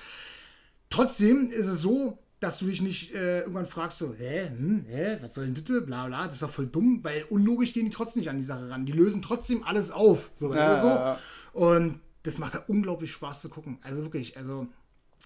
[0.90, 5.18] Trotzdem ist es so, dass du dich nicht äh, irgendwann fragst, so, hä, hm, hä,
[5.22, 7.92] was soll denn das, bla bla, das ist doch voll dumm, weil unlogisch gehen die
[7.92, 8.86] trotzdem nicht an die Sache ran.
[8.86, 10.32] Die lösen trotzdem alles auf.
[10.34, 10.88] So, ja, so.
[10.88, 11.20] Ja.
[11.54, 13.78] Und das macht da unglaublich Spaß zu gucken.
[13.84, 14.68] Also wirklich, also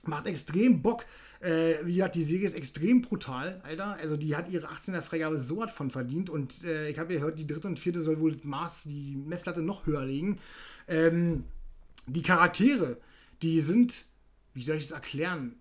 [0.04, 1.06] macht extrem Bock.
[1.46, 3.98] Äh, wie gesagt, die Serie ist extrem brutal, Alter.
[4.02, 6.30] Also die hat ihre 18er Freigabe so was von verdient.
[6.30, 9.62] Und äh, ich habe ja gehört, die dritte und vierte soll wohl Maß, die Messlatte
[9.62, 10.40] noch höher legen.
[10.88, 11.44] Ähm,
[12.08, 12.98] die Charaktere,
[13.44, 14.06] die sind,
[14.56, 15.56] wie soll ich es erklären?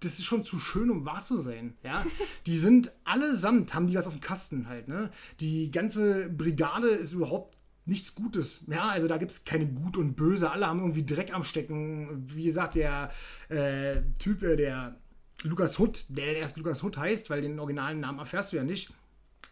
[0.00, 1.74] Das ist schon zu schön, um wahr zu sein.
[1.84, 2.04] Ja?
[2.46, 4.88] Die sind allesamt, haben die was auf dem Kasten halt.
[4.88, 5.12] Ne?
[5.38, 7.53] Die ganze Brigade ist überhaupt
[7.86, 8.60] nichts Gutes.
[8.66, 10.50] Ja, also da gibt es keine Gut und Böse.
[10.50, 12.24] Alle haben irgendwie Dreck am Stecken.
[12.26, 13.10] Wie gesagt, der
[13.48, 14.96] äh, Typ, äh, der
[15.42, 18.90] Lukas Hood, der erst Lukas Hood heißt, weil den originalen Namen erfährst du ja nicht.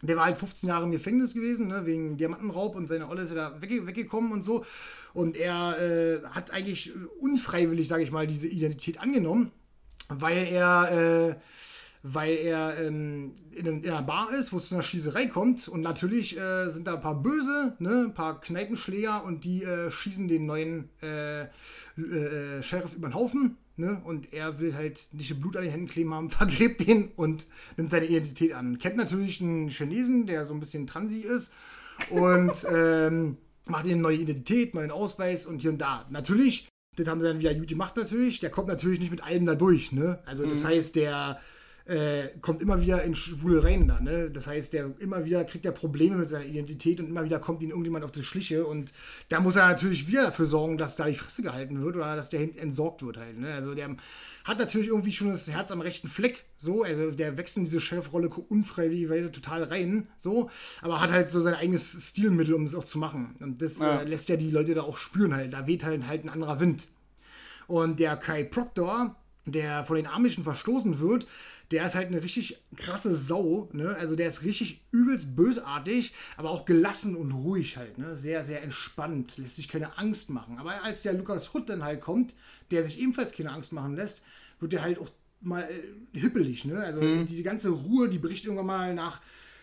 [0.00, 3.32] Der war halt 15 Jahre im Gefängnis gewesen, ne, wegen Diamantenraub und seine Olle ist
[3.32, 4.64] ja da wegge weggekommen und so.
[5.14, 9.52] Und er äh, hat eigentlich unfreiwillig, sage ich mal, diese Identität angenommen,
[10.08, 11.36] weil er äh,
[12.02, 15.68] weil er ähm, in, in, einer Bar ist, wo es zu einer Schießerei kommt.
[15.68, 19.90] Und natürlich äh, sind da ein paar Böse, ne, ein paar Kneipenschläger und die äh,
[19.90, 23.56] schießen den neuen äh, äh Sheriff über den Haufen.
[23.76, 24.02] Ne?
[24.04, 27.46] Und er will halt nicht Blut an den Händen kleben haben, vergräbt den und
[27.76, 28.78] nimmt seine Identität an.
[28.78, 31.52] Kennt natürlich einen Chinesen, der so ein bisschen transi ist.
[32.10, 36.06] Und ähm, macht ihm eine neue Identität, neuen Ausweis und hier und da.
[36.10, 38.40] Natürlich, das haben sie dann wieder gut gemacht natürlich.
[38.40, 39.92] Der kommt natürlich nicht mit allem da durch.
[39.92, 40.18] Ne?
[40.26, 40.66] Also das mhm.
[40.66, 41.40] heißt, der
[41.86, 44.00] äh, kommt immer wieder in Schwulereien da.
[44.00, 44.30] Ne?
[44.30, 47.62] Das heißt, der immer wieder kriegt er Probleme mit seiner Identität und immer wieder kommt
[47.62, 48.92] ihm irgendjemand auf die Schliche und
[49.28, 52.30] da muss er natürlich wieder dafür sorgen, dass da die Fresse gehalten wird oder dass
[52.30, 53.38] der entsorgt wird halt.
[53.38, 53.52] Ne?
[53.52, 53.96] Also der
[54.44, 57.80] hat natürlich irgendwie schon das Herz am rechten Fleck, so, also der wächst in diese
[57.80, 60.50] Chefrolle unfreiwilligerweise total rein, so,
[60.80, 63.36] aber hat halt so sein eigenes Stilmittel, um das auch zu machen.
[63.40, 64.00] Und das ja.
[64.00, 65.52] äh, lässt ja die Leute da auch spüren halt.
[65.52, 66.88] Da weht halt, halt ein anderer Wind.
[67.66, 71.26] Und der Kai Proctor, der von den Amischen verstoßen wird,
[71.72, 73.96] der ist halt eine richtig krasse Sau, ne?
[73.98, 78.14] Also der ist richtig übelst bösartig, aber auch gelassen und ruhig halt, ne?
[78.14, 80.58] Sehr, sehr entspannt, lässt sich keine Angst machen.
[80.58, 82.34] Aber als der Lukas Hutt dann halt kommt,
[82.70, 84.22] der sich ebenfalls keine Angst machen lässt,
[84.60, 86.78] wird der halt auch mal äh, hippelig, ne?
[86.78, 87.26] Also mhm.
[87.26, 89.20] diese ganze Ruhe, die bricht irgendwann mal nach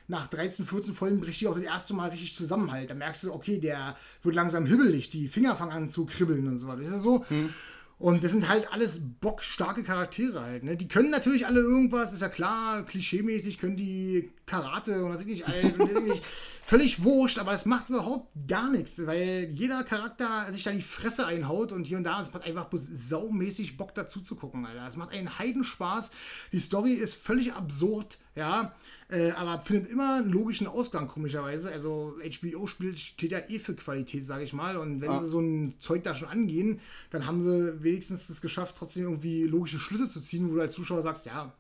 [0.10, 2.90] nach 13, 14 Folgen bricht die auch das erste Mal richtig zusammen halt.
[2.90, 6.58] Da merkst du, okay, der wird langsam hibbelig, die Finger fangen an zu kribbeln und
[6.58, 6.82] so weiter.
[6.82, 7.24] Ist ja so.
[7.30, 7.54] Mhm.
[8.00, 10.64] Und das sind halt alles bockstarke Charaktere halt.
[10.64, 10.78] Ne?
[10.78, 15.28] Die können natürlich alle irgendwas, ist ja klar, klischeemäßig können die Karate und das ist
[15.28, 16.24] nicht, das ist nicht
[16.70, 21.26] völlig wurscht, aber das macht überhaupt gar nichts, weil jeder Charakter sich da die Fresse
[21.26, 24.88] einhaut und hier und da, es macht einfach saumäßig Bock dazu zu gucken, Alter.
[24.88, 26.12] Es macht einen Heidenspaß.
[26.52, 28.76] Die Story ist völlig absurd, ja.
[29.10, 31.72] Äh, aber findet immer einen logischen Ausgang, komischerweise.
[31.72, 34.78] Also HBO spielt, steht ja eh für Qualität, sage ich mal.
[34.78, 35.20] Und wenn ja.
[35.20, 39.46] sie so ein Zeug da schon angehen, dann haben sie wenigstens es geschafft, trotzdem irgendwie
[39.46, 41.52] logische Schlüsse zu ziehen, wo du als Zuschauer sagst, ja,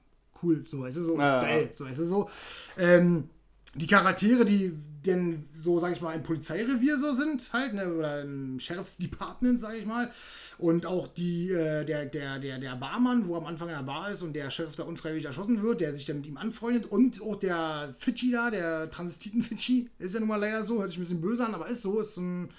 [0.43, 1.73] cool, so ist es so, ja, geil, ja.
[1.73, 2.29] so ist es so.
[2.77, 3.27] Ähm,
[3.75, 4.73] die Charaktere, die
[5.05, 9.59] denn so, sag ich mal, im Polizeirevier so sind, halt, ne, oder im Sheriff's Department,
[9.59, 10.11] sag ich mal,
[10.57, 14.11] und auch die, äh, der, der, der, der Barmann, wo am Anfang in der Bar
[14.11, 16.85] ist und der Sheriff da unfreiwillig erschossen wird, der sich dann mit ihm anfreundet.
[16.85, 20.99] Und auch der Fidschi da, der Transistiten-Fidschi, ist ja nun mal leider so, hört sich
[20.99, 22.49] ein bisschen böse an, aber ist so, ist so ein,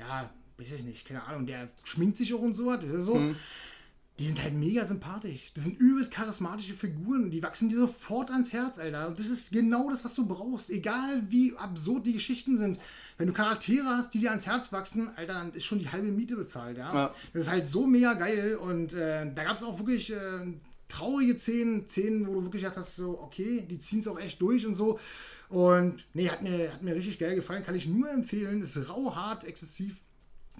[0.00, 3.00] ja, weiß ich nicht, keine Ahnung, der schminkt sich auch und so was, ist ja
[3.00, 3.14] so.
[3.14, 3.36] Mhm
[4.18, 5.50] die sind halt mega sympathisch.
[5.54, 7.32] Das sind übelst charismatische Figuren.
[7.32, 9.08] Die wachsen dir sofort ans Herz, Alter.
[9.08, 10.70] Und das ist genau das, was du brauchst.
[10.70, 12.78] Egal wie absurd die Geschichten sind.
[13.18, 16.12] Wenn du Charaktere hast, die dir ans Herz wachsen, Alter, dann ist schon die halbe
[16.12, 16.94] Miete bezahlt, ja.
[16.94, 17.14] ja.
[17.32, 18.56] Das ist halt so mega geil.
[18.56, 20.16] Und äh, da gab es auch wirklich äh,
[20.88, 24.40] traurige Szenen, Szenen, wo du wirklich gedacht hast, so, okay, die ziehen es auch echt
[24.40, 25.00] durch und so.
[25.48, 27.64] Und nee, hat mir, hat mir richtig geil gefallen.
[27.64, 28.62] Kann ich nur empfehlen.
[28.62, 29.96] Ist rau, hart, exzessiv.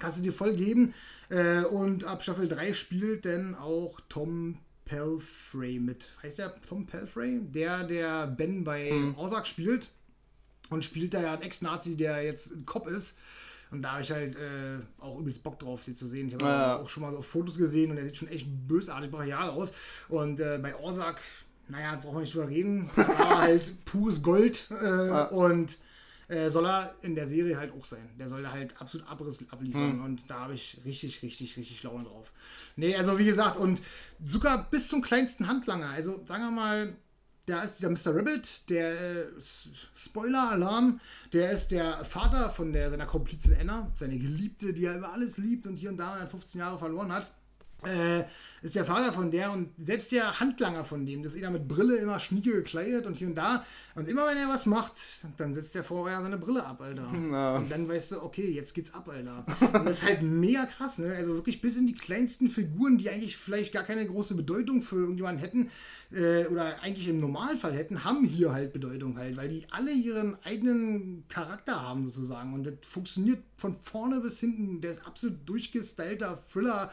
[0.01, 0.93] Kannst du dir voll geben.
[1.31, 6.09] Äh, und ab Staffel 3 spielt dann auch Tom Pelfrey mit.
[6.23, 7.41] Heißt der Tom Pelfrey?
[7.43, 9.19] Der, der Ben bei mhm.
[9.19, 9.91] Ozark spielt.
[10.71, 13.17] Und spielt da ja einen Ex-Nazi, der jetzt ein Cop ist.
[13.71, 16.29] Und da habe ich halt äh, auch übelst Bock drauf, den zu sehen.
[16.29, 16.77] Ich habe ja.
[16.79, 19.73] auch schon mal so Fotos gesehen und der sieht schon echt bösartig brachial aus.
[20.09, 21.21] Und äh, bei Ozark,
[21.69, 22.91] naja, brauchen wir nicht drüber reden.
[22.97, 24.69] War halt pures Gold.
[24.71, 25.25] Äh, ja.
[25.25, 25.79] Und
[26.29, 28.09] äh, soll er in der Serie halt auch sein.
[28.19, 32.05] Der soll da halt absolut Abriss abliefern und da habe ich richtig, richtig, richtig Laune
[32.05, 32.33] drauf.
[32.77, 33.83] Nee, also wie gesagt, und
[34.25, 35.91] sogar bis zum kleinsten Handlanger.
[35.91, 36.97] Also sagen wir mal,
[37.47, 38.17] da ist dieser Mr.
[38.17, 39.27] Rabbit, der äh,
[39.95, 41.01] Spoiler-Alarm,
[41.33, 45.37] der ist der Vater von der, seiner Komplizin Anna, seine Geliebte, die er über alles
[45.37, 47.31] liebt und hier und da 15 Jahre verloren hat.
[47.87, 48.25] Äh,
[48.65, 51.69] ist der Vater von der und selbst der Handlanger von dem, das ist einer mit
[51.69, 53.63] Brille immer schnieke gekleidet und hier und da.
[53.95, 54.95] Und immer wenn er was macht,
[55.37, 57.07] dann setzt der vorher seine Brille ab, Alter.
[57.35, 57.57] Ja.
[57.57, 59.45] Und dann weißt du, okay, jetzt geht's ab, Alter.
[59.61, 61.15] Und das ist halt mega krass, ne?
[61.15, 64.97] Also wirklich bis in die kleinsten Figuren, die eigentlich vielleicht gar keine große Bedeutung für
[64.97, 65.71] irgendjemanden hätten,
[66.13, 70.37] äh, oder eigentlich im Normalfall hätten, haben hier halt Bedeutung halt, weil die alle ihren
[70.45, 72.55] eigenen Charakter haben sozusagen.
[72.55, 74.81] Und das funktioniert von vorne bis hinten.
[74.81, 76.91] Der ist absolut durchgestylter Thriller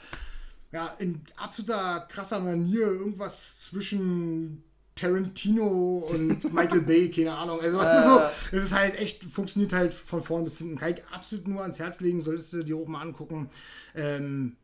[0.71, 4.63] ja, in absoluter krasser Manier irgendwas zwischen
[4.95, 7.59] Tarantino und Michael Bay, keine Ahnung.
[7.61, 8.21] Also so,
[8.51, 10.77] es ist halt echt, funktioniert halt von vorn bis hinten.
[10.77, 13.49] Kann ich absolut nur ans Herz legen, solltest du dir mal angucken.
[13.95, 14.55] Ähm,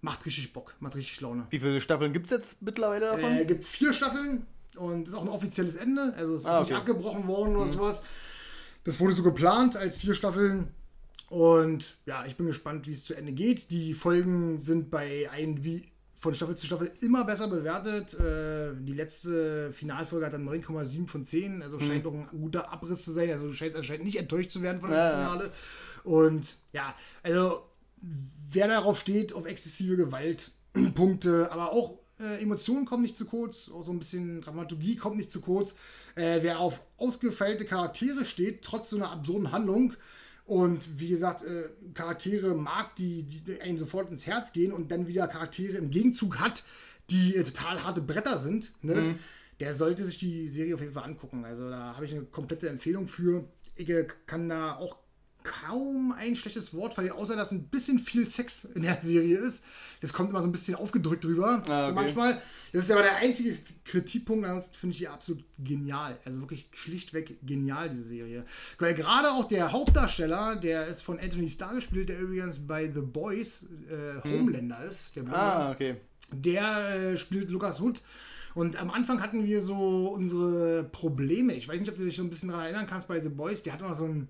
[0.00, 1.46] macht richtig Bock, macht richtig Laune.
[1.50, 3.36] Wie viele Staffeln gibt es jetzt mittlerweile davon?
[3.36, 4.46] Äh, gibt vier Staffeln
[4.76, 6.14] und ist auch ein offizielles Ende.
[6.16, 6.78] Also es ist Ah, nicht okay.
[6.80, 8.02] abgebrochen worden oder sowas.
[8.84, 10.72] Das wurde so geplant als vier Staffeln.
[11.30, 13.70] Und ja, ich bin gespannt, wie es zu Ende geht.
[13.70, 15.84] Die Folgen sind bei IMDb
[16.16, 18.14] von Staffel zu Staffel immer besser bewertet.
[18.14, 21.62] Äh, die letzte Finalfolge hat dann 9,7 von 10.
[21.62, 23.30] Also scheint doch ein guter Abriss zu sein.
[23.30, 25.30] Also du scheinst anscheinend nicht enttäuscht zu werden von dem Ja, ja.
[25.30, 25.52] Finale.
[26.02, 27.62] Und ja, also
[28.50, 30.50] wer darauf steht, auf exzessive Gewalt,
[30.96, 35.16] Punkte, aber auch äh, Emotionen kommen nicht zu kurz, auch so ein bisschen Dramaturgie kommt
[35.16, 35.76] nicht zu kurz.
[36.16, 39.94] Äh, wer auf ausgefeilte Charaktere steht, trotz so einer absurden Handlung
[40.50, 45.06] und wie gesagt, äh, Charaktere mag, die, die, einem sofort ins Herz gehen und dann
[45.06, 46.64] wieder Charaktere im Gegenzug hat,
[47.08, 49.16] die äh, total harte Bretter sind, ne?
[49.60, 51.44] der sollte sich die Serie auf jeden Fall angucken.
[51.44, 53.44] Also da habe ich eine komplette Empfehlung für.
[53.76, 53.88] Ich
[54.26, 54.96] kann da auch
[55.50, 59.64] kaum ein schlechtes Wort verlieren, außer dass ein bisschen viel Sex in der Serie ist.
[60.00, 61.62] Das kommt immer so ein bisschen aufgedrückt drüber.
[61.66, 61.92] Ah, so okay.
[61.94, 62.42] manchmal.
[62.72, 66.16] Das ist aber der einzige Kritikpunkt, ansonsten finde ich die absolut genial.
[66.24, 68.44] Also wirklich schlichtweg genial, diese Serie.
[68.78, 73.00] Weil gerade auch der Hauptdarsteller, der ist von Anthony Starr gespielt, der übrigens bei The
[73.00, 75.16] Boys äh, Homelander ist.
[75.16, 75.60] Der Bruder Hm.
[75.62, 75.96] ah, okay.
[76.32, 78.02] der äh, spielt Lukas Hood.
[78.54, 81.54] Und am Anfang hatten wir so unsere Probleme.
[81.54, 83.62] Ich weiß nicht, ob du dich so ein bisschen daran erinnern kannst bei The Boys.
[83.62, 84.28] Der hat immer so ein,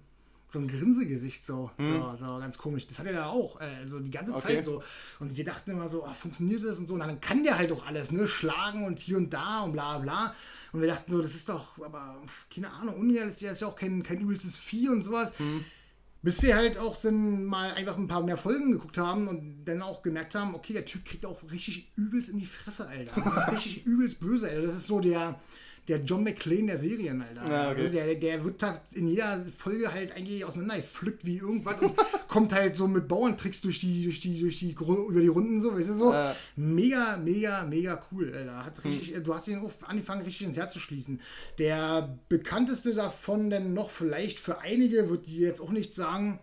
[0.52, 2.86] so ein Grinsegesicht, so, so, so ganz komisch.
[2.86, 4.56] Das hat er da auch, äh, also die ganze Okay.
[4.56, 4.82] Zeit so.
[5.20, 6.94] Und wir dachten immer so, ah, funktioniert das und so.
[6.94, 8.27] Und dann kann der halt auch alles, ne?
[8.27, 10.35] Schlagen und hier und da und bla bla.
[10.72, 12.20] Und wir dachten so, das ist doch, aber
[12.55, 15.32] keine Ahnung, unrealistisch, er ist ja auch kein, kein übelstes Vieh und sowas.
[16.22, 19.81] Bis wir halt auch sind, mal einfach ein paar mehr Folgen geguckt haben und dann
[19.81, 23.14] auch gemerkt haben, okay, der Typ kriegt auch richtig übelst in die Fresse, Alter.
[23.16, 24.60] Das ist richtig übelst böse, Alter.
[24.62, 25.40] Das ist so der,
[25.89, 27.51] der John McClane der Serien, Alter.
[27.51, 27.81] Ja, okay.
[27.82, 31.94] Also der, der wird da in jeder Folge halt eigentlich auseinandergepflückt wie irgendwas und
[32.28, 35.74] kommt halt so mit Bauerntricks durch die, durch die, durch die, über die Runden, so,
[35.74, 36.12] weißt du so.
[36.12, 36.36] Ja.
[36.57, 38.65] Mega, mega, mega cool, Alter.
[38.65, 41.20] Hat richtig, Du hast ihn auch angefangen, richtig ins Herz zu schließen.
[41.59, 46.40] Der bekannteste davon denn noch vielleicht für einige, wird die jetzt auch nicht sagen,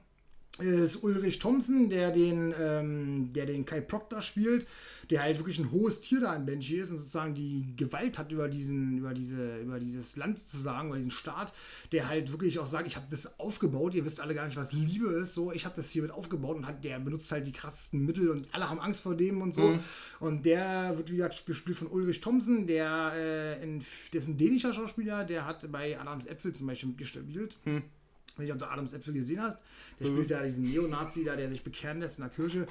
[0.59, 4.65] ist Ulrich Thompson, der den, ähm, der den Kai Proctor spielt,
[5.09, 8.31] der halt wirklich ein hohes Tier da im Banshee ist und sozusagen die Gewalt hat
[8.31, 11.53] über diesen, über diese, über dieses Land zu sagen, über diesen Staat,
[11.91, 14.73] der halt wirklich auch sagt, ich habe das aufgebaut, ihr wisst alle gar nicht, was
[14.73, 17.51] Liebe ist, so, ich habe das hier mit aufgebaut und hat, der benutzt halt die
[17.51, 19.77] krassesten Mittel und alle haben Angst vor dem und so.
[20.19, 24.73] Und der wird wieder gespielt von Ulrich Thompson, der, äh, in, der ist ein dänischer
[24.73, 27.55] Schauspieler, der hat bei Adams Äpfel zum Beispiel mitgespielt.
[27.65, 29.57] Ich weiß nicht, ob du Adams Äpfel gesehen hast.
[29.99, 32.67] Der spielt da diesen Neonazi da, der sich bekehren lässt in der Kirche.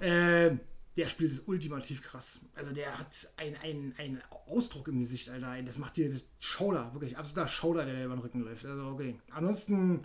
[0.00, 0.56] Äh,
[0.98, 2.40] der spielt es ultimativ krass.
[2.56, 5.62] Also der hat einen ein Ausdruck im Gesicht, Alter.
[5.62, 8.66] Das macht dir das Schauder, wirklich absoluter Schauder, der über den Rücken läuft.
[8.66, 9.16] Also okay.
[9.30, 10.00] Ansonsten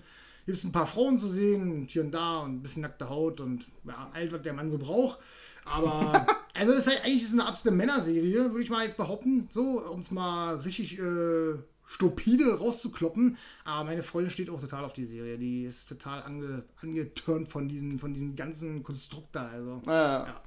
[0.46, 3.42] gibt es ein paar Frauen zu sehen, hier und da und ein bisschen nackte Haut
[3.42, 5.18] und ja, all was der Mann so braucht.
[5.66, 8.98] Aber also es ist halt eigentlich ist es eine absolute Männerserie, würde ich mal jetzt
[8.98, 9.48] behaupten.
[9.50, 11.56] So, um es mal richtig äh,
[11.88, 13.36] stupide rauszukloppen.
[13.66, 15.40] Aber meine Freundin steht auch total auf die Serie.
[15.40, 19.48] Die ist total ange, angeturnt von diesem, von diesem ganzen Konstrukt da.
[19.48, 19.82] Also.
[19.88, 20.42] Ah, Ja.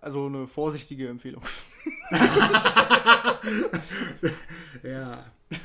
[0.00, 1.42] Also eine vorsichtige Empfehlung.
[4.82, 5.24] Ja.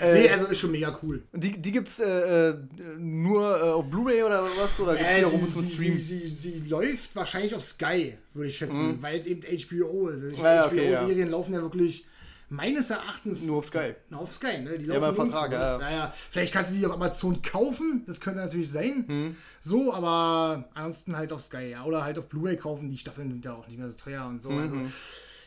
[0.00, 1.22] Äh, nee, also ist schon mega cool.
[1.34, 2.56] Die, die gibt's äh, äh,
[2.98, 4.80] nur äh, auf Blu-ray oder was?
[4.80, 5.98] Oder gibt's die Äh, auch sie, zum Stream?
[5.98, 10.22] sie, sie, sie läuft wahrscheinlich auf Sky, würde ich schätzen, weil es eben HBO ist.
[10.22, 12.06] Also ja, okay, HBO-Serien laufen ja wirklich
[12.50, 13.94] meines Erachtens Nur auf Sky.
[14.10, 14.78] Na, auf Sky, ne?
[14.78, 15.24] Die Ja, beim nirgendwo.
[15.32, 15.78] Vertrag, ja.
[15.78, 19.04] Naja, vielleicht kannst du die auf Amazon kaufen, das könnte natürlich sein.
[19.06, 19.36] Hm.
[19.60, 21.84] So, aber ansonsten halt auf Sky, ja.
[21.84, 24.42] Oder halt auf Blu-ray kaufen, die Staffeln sind ja auch nicht mehr so teuer und
[24.42, 24.50] so.
[24.50, 24.58] Mhm.
[24.58, 24.76] Also,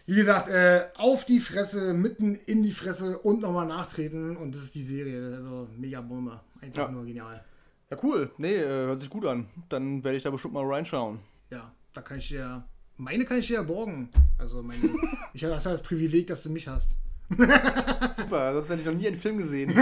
[0.06, 4.64] wie gesagt, äh, auf die Fresse, mitten in die Fresse und nochmal nachtreten und das
[4.64, 5.22] ist die Serie.
[5.22, 6.42] Das ist also mega Bombe.
[6.62, 7.44] einfach nur genial.
[7.90, 8.32] Ja, cool.
[8.38, 9.48] Nee, äh, hört sich gut an.
[9.70, 11.20] Dann werde ich da bestimmt mal reinschauen.
[11.52, 12.66] Ja, da kann ich dir.
[12.98, 14.10] Meine kann ich dir ja borgen.
[14.38, 14.80] Also meine.
[15.34, 16.92] ich habe das, Privileg, dass du mich hast.
[17.30, 19.74] Super, das hätte ich noch nie einen Film gesehen.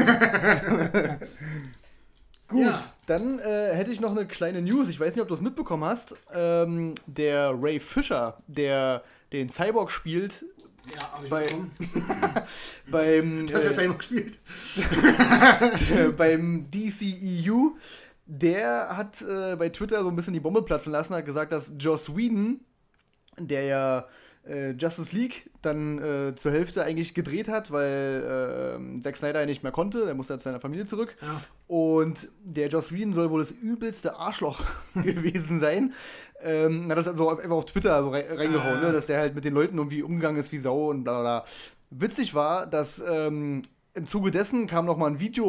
[2.48, 2.80] Gut, Ja.
[3.06, 4.90] dann äh, hätte ich noch eine kleine News.
[4.90, 6.16] Ich weiß nicht, ob du es mitbekommen hast.
[6.34, 10.44] Ähm, der Ray Fisher, der den Cyborg spielt,
[10.94, 12.44] Ja, aber ich Bei-
[12.92, 14.40] beim, dass er äh, selber gespielt.
[16.18, 17.72] beim DCEU,
[18.26, 21.74] der hat äh, bei Twitter so ein bisschen die Bombe platzen lassen, hat gesagt, dass
[21.80, 22.60] Joss Whedon,
[23.48, 24.06] der ja
[24.48, 29.46] äh, Justice League dann äh, zur Hälfte eigentlich gedreht hat, weil äh, Zack Snyder ja
[29.46, 31.16] nicht mehr konnte, der musste zu seiner Familie zurück.
[31.22, 31.42] Ja.
[31.68, 34.64] Und der Joss Whedon soll wohl das übelste Arschloch
[34.96, 35.94] gewesen sein.
[36.42, 38.88] Ähm, hat das also einfach auf Twitter so rei- reingehauen, Ah.
[38.88, 38.92] ne?
[38.92, 41.46] dass der halt mit den Leuten irgendwie umgegangen ist wie Sau und bla bla bla.
[41.92, 43.62] Witzig war, dass ähm,
[43.94, 45.46] im Zuge dessen kam noch mal ein Video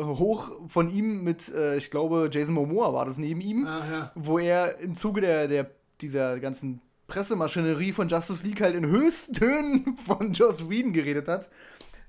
[0.00, 3.80] äh, hoch von ihm mit, äh, ich glaube, Jason Momoa war das neben ihm, Ah,
[3.92, 4.12] ja.
[4.14, 5.70] wo er im Zuge der, der,
[6.00, 11.50] dieser ganzen Pressemaschinerie von Justice League halt in höchsten Tönen von Joss Whedon geredet hat.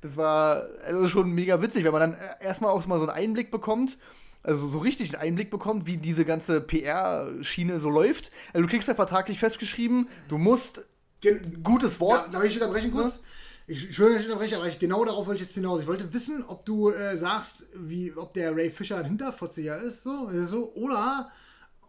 [0.02, 3.18] Das war also schon mega witzig, wenn man dann äh, erstmal auch mal so einen
[3.18, 3.98] Einblick bekommt,
[4.44, 8.32] also so richtig einen Einblick bekommt, wie diese ganze PR-Schiene so läuft.
[8.54, 10.88] Also du kriegst ja vertraglich festgeschrieben, du musst
[11.20, 12.32] Gen gutes Wort.
[12.32, 13.22] darf ich unterbrechen kurz?
[13.66, 15.82] Ich, ich will nicht unterbrechen, aber ich, genau darauf wollte ich jetzt hinaus.
[15.82, 20.04] Ich wollte wissen, ob du äh, sagst, wie, ob der Ray Fisher ein Hinterfotziger ist,
[20.04, 21.32] so, so, oder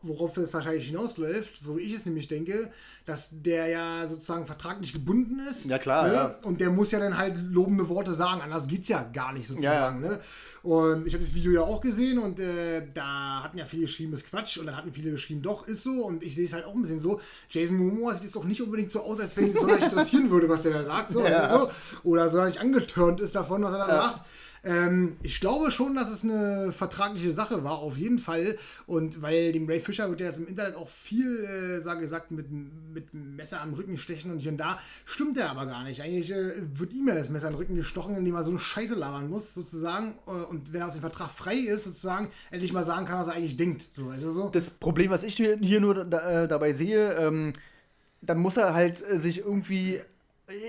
[0.02, 2.70] worauf es wahrscheinlich hinausläuft, wo ich es nämlich denke,
[3.04, 5.64] dass der ja sozusagen vertraglich gebunden ist.
[5.66, 6.34] Ja, klar, ja.
[6.44, 10.02] Und der muss ja dann halt lobende Worte sagen, anders geht's ja gar nicht sozusagen.
[10.04, 10.20] Ja, Ne?
[10.62, 14.12] Und ich habe das Video ja auch gesehen und äh, da hatten ja viele geschrieben,
[14.12, 16.64] ist Quatsch und dann hatten viele geschrieben, doch, ist so und ich sehe es halt
[16.66, 17.20] auch ein bisschen so.
[17.48, 20.48] Jason Momoa sieht jetzt auch nicht unbedingt so aus, als wenn ihn so interessieren würde,
[20.48, 21.48] was er da sagt, so, Ja.
[21.48, 21.70] so.
[22.02, 23.96] oder so nicht angeturnt ist davon, was er da Ja.
[24.08, 24.22] sagt.
[24.64, 28.56] Ähm, ich glaube schon, dass es eine vertragliche Sache war, auf jeden Fall.
[28.86, 32.30] Und weil dem Ray Fisher wird ja jetzt im Internet auch viel, äh, sage gesagt,
[32.30, 34.78] mit, mit Messer am Rücken stechen und hier und da.
[35.04, 36.02] Stimmt er aber gar nicht.
[36.02, 38.94] Eigentlich äh, wird ihm ja das Messer am Rücken gestochen, indem er so eine Scheiße
[38.94, 40.14] labern muss, sozusagen.
[40.26, 43.28] Äh, und wenn er aus dem Vertrag frei ist, sozusagen, endlich mal sagen kann, was
[43.28, 43.86] er eigentlich denkt.
[43.94, 44.48] So, also so.
[44.48, 47.52] Das Problem, was ich hier hier nur da, äh, dabei sehe, ähm,
[48.20, 50.00] dann muss er halt äh, sich irgendwie,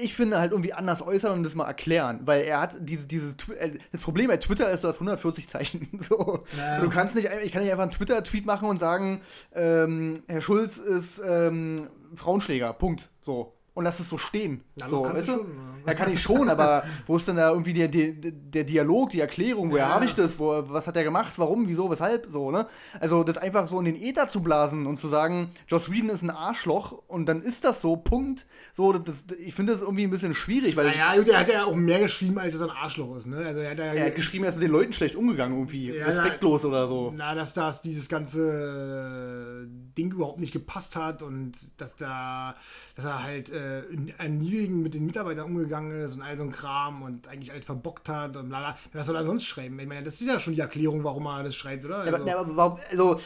[0.03, 2.21] ich finde, halt irgendwie anders äußern und das mal erklären.
[2.25, 5.87] Weil er hat diese, dieses, äh, das Problem bei Twitter ist, du hast 140 Zeichen.
[5.99, 6.43] So.
[6.57, 6.79] Ja.
[6.79, 9.21] Du kannst nicht, ich kann nicht einfach einen Twitter-Tweet machen und sagen,
[9.53, 13.09] ähm, Herr Schulz ist ähm, Frauenschläger, Punkt.
[13.21, 13.58] So.
[13.73, 14.63] Und lass es so stehen.
[14.75, 15.69] Na, so, weißt du schon, ja.
[15.87, 19.21] Ja, kann ich schon, aber wo ist denn da irgendwie der, der, der Dialog, die
[19.21, 19.71] Erklärung?
[19.71, 19.93] Woher Ja.
[19.95, 20.37] habe ich das?
[20.37, 21.33] Wo, was hat er gemacht?
[21.37, 21.67] Warum?
[21.67, 21.89] Wieso?
[21.89, 22.25] Weshalb?
[22.27, 22.67] So, ne?
[22.99, 26.21] Also, das einfach so in den Äther zu blasen und zu sagen, Joss Whedon ist
[26.21, 28.45] ein Arschloch und dann ist das so, Punkt.
[28.73, 31.63] So, das, ich finde das irgendwie ein bisschen schwierig, weil Naja, gut, er hat ja
[31.63, 33.27] auch mehr geschrieben, als es ein Arschloch ist.
[33.27, 33.37] Ne?
[33.37, 35.95] Also er hat ja er hat geschrieben, er ist mit den Leuten schlecht umgegangen, irgendwie.
[35.95, 37.13] Ja, Respektlos oder so.
[37.15, 39.67] Na, dass das dieses ganze
[39.97, 42.55] Ding überhaupt nicht gepasst hat und dass da,
[42.95, 47.01] dass er halt äh, erniedrigend mit den Mitarbeitern umgegangen ist und all so ein Kram
[47.01, 48.77] und eigentlich halt verbockt hat und bla bla.
[48.93, 49.79] Was soll er sonst schreiben?
[49.79, 52.05] Ich meine, das ist ja schon die Erklärung, warum er das schreibt, oder?
[52.05, 53.19] Ja, aber, ja, aber warum, also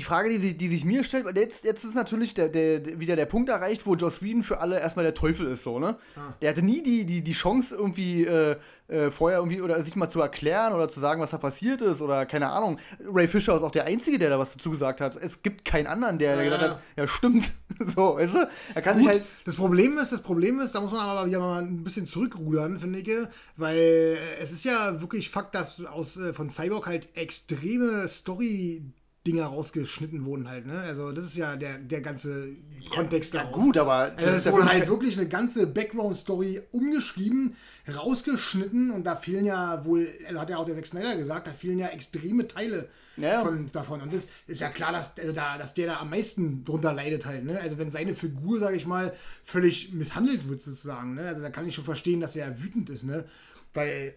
[0.00, 2.80] die Frage, die sich, die sich mir stellt, weil jetzt, jetzt ist natürlich der, der,
[2.80, 5.78] der, wieder der Punkt erreicht, wo Joss Whedon für alle erstmal der Teufel ist, so,
[5.78, 5.98] ne?
[6.16, 6.32] Ah.
[6.40, 8.56] Der hatte nie die, die, die Chance, irgendwie äh,
[8.88, 12.00] äh, vorher irgendwie oder sich mal zu erklären oder zu sagen, was da passiert ist
[12.00, 12.78] oder keine Ahnung.
[13.06, 15.16] Ray Fisher ist auch der Einzige, der da was dazu gesagt hat.
[15.16, 17.52] Es gibt keinen anderen, der, der Ja, gesagt hat, ja, stimmt.
[17.78, 18.48] so, weißt du?
[18.74, 19.24] Er kann Gut, sich halt.
[19.44, 22.80] das Problem ist, das Problem ist, da muss man aber wieder mal ein bisschen zurückrudern,
[22.80, 23.10] finde ich,
[23.56, 28.82] weil äh, es ist ja wirklich Fakt, dass aus äh, von Cyborg halt extreme Story
[29.26, 30.78] Dinger rausgeschnitten wurden halt, ne?
[30.78, 32.48] Also das ist ja der, der ganze
[32.88, 33.62] Kontext Ja, daraus.
[33.62, 37.54] gut, aber Also es ja wurde wirklich halt wirklich eine ganze Background-Story umgeschrieben,
[37.94, 41.52] rausgeschnitten und da fehlen ja wohl, also hat ja auch der Zack Snyder gesagt, da
[41.52, 42.88] fehlen ja extreme Teile
[43.18, 43.42] Ja.
[43.44, 44.00] von, davon.
[44.00, 47.26] Und das ist ja klar, dass, also da, dass der da am meisten drunter leidet
[47.26, 47.60] halt, ne?
[47.60, 49.12] Also wenn seine Figur, sage ich mal,
[49.44, 51.22] völlig misshandelt wird sozusagen, ne?
[51.28, 53.26] Also da kann ich schon verstehen, dass er wütend ist, ne?
[53.74, 54.14] Weil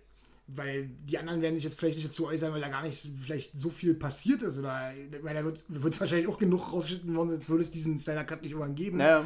[0.48, 3.56] weil die anderen werden sich jetzt vielleicht nicht dazu äußern, weil da gar nicht vielleicht
[3.56, 4.58] so viel passiert ist.
[4.58, 8.24] Oder weil da wird, wird wahrscheinlich auch genug rausgeschnitten worden, sonst würde es diesen Snyder
[8.24, 8.98] Cut nicht irgendwann geben.
[8.98, 9.26] Naja.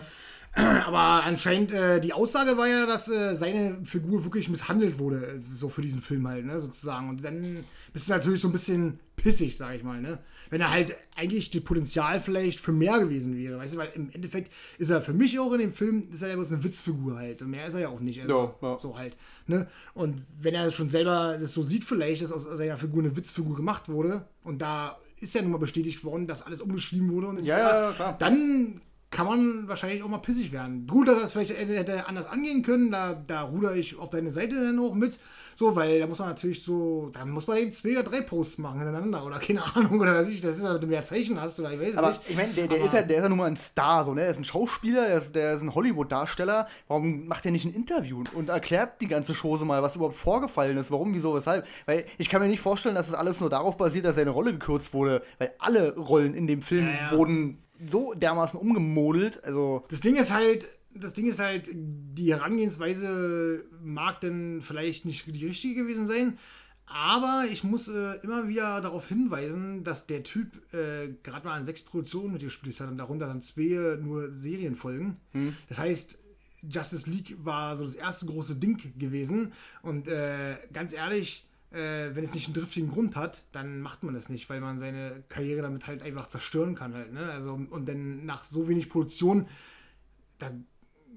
[0.58, 5.40] Aber anscheinend, äh, die Aussage war ja, dass äh, seine Figur wirklich misshandelt wurde, äh,
[5.40, 7.10] so für diesen Film halt, ne, sozusagen.
[7.10, 7.64] Und dann
[7.94, 10.20] bist du natürlich so ein bisschen pissig, sag ich mal, ne.
[10.50, 14.10] Wenn er halt eigentlich das Potenzial vielleicht für mehr gewesen wäre, weißt du, weil im
[14.12, 17.18] Endeffekt ist er für mich auch in dem Film, ist er ja bloß eine Witzfigur
[17.18, 17.42] halt.
[17.42, 18.22] Und mehr ist er ja auch nicht.
[18.22, 18.80] Also, Ja, ja.
[18.80, 19.16] So halt,
[19.46, 19.68] ne.
[19.94, 23.56] Und wenn er schon selber das so sieht, vielleicht, dass aus seiner Figur eine Witzfigur
[23.56, 27.44] gemacht wurde und da ist ja nun mal bestätigt worden, dass alles umgeschrieben wurde und
[27.44, 27.58] Ja,
[27.88, 28.16] ja, klar.
[28.20, 30.86] dann kann man wahrscheinlich auch mal pissig werden.
[30.86, 34.32] Gut, dass er es vielleicht hätte anders angehen können, da, da ruder ich auf deine
[34.32, 35.18] Seite dann auch mit.
[35.60, 38.60] So, weil da muss man natürlich so, da muss man eben zwei oder drei Posts
[38.60, 41.60] machen hintereinander oder keine Ahnung, oder weiß ich, das ist, damit du mehr Zeichen hast
[41.60, 42.22] oder ich weiß aber nicht.
[42.30, 44.22] ich meine, der, der, ist ja, der ist ja nun mal ein Star, so, ne?
[44.22, 46.68] Der ist ein Schauspieler, der ist, der ist ein Hollywood-Darsteller.
[46.88, 50.78] Warum macht er nicht ein Interview und erklärt die ganze Chose mal, was überhaupt vorgefallen
[50.78, 51.66] ist, warum, wieso, weshalb?
[51.88, 54.30] Weil ich kann mir nicht vorstellen, dass es das alles nur darauf basiert, dass seine
[54.30, 57.18] Rolle gekürzt wurde, weil alle Rollen in dem Film Ja, ja.
[57.18, 63.66] wurden so dermaßen umgemodelt, also Das Ding ist halt, das Ding ist halt, die Herangehensweise
[63.84, 66.38] mag denn vielleicht nicht die richtige gewesen sein.
[66.90, 71.66] Aber ich muss äh, immer wieder darauf hinweisen, dass der Typ äh, gerade mal an
[71.66, 75.18] sechs Produktionen mitgespielt hat und darunter dann zwei nur Serienfolgen.
[75.68, 76.18] Das heißt,
[76.64, 79.54] Justice League war so das erste große Ding gewesen.
[79.82, 84.14] Und äh, ganz ehrlich, äh, wenn es nicht einen driftigen Grund hat, dann macht man
[84.14, 87.12] das nicht, weil man seine Karriere damit halt einfach zerstören kann halt.
[87.14, 87.30] Ne?
[87.32, 89.48] Also, und dann nach so wenig Produktion,
[90.40, 90.52] da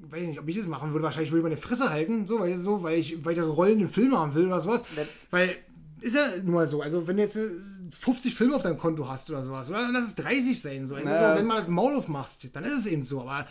[0.02, 1.05] weiß ich nicht, ob ich das machen würde.
[1.05, 4.16] Wahrscheinlich würde ich meine Fresse halten, so, weil, so, weil ich weitere Rollen im Film
[4.16, 4.82] haben will oder sowas.
[4.97, 5.56] Das- Weil,
[6.01, 7.51] ist ja nun mal so, also wenn du jetzt äh,
[7.98, 10.94] 50 Filme auf deinem Konto hast oder sowas, oder dann lass es 30 sein, so.
[10.94, 13.20] Also so wenn man das Maul aufmachst, dann ist es eben so.
[13.20, 13.47] Aber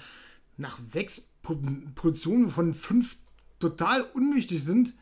[0.58, 1.58] nach sechs Pro
[1.96, 3.16] Produktionen von fünf
[3.60, 4.96] total unwichtig sind,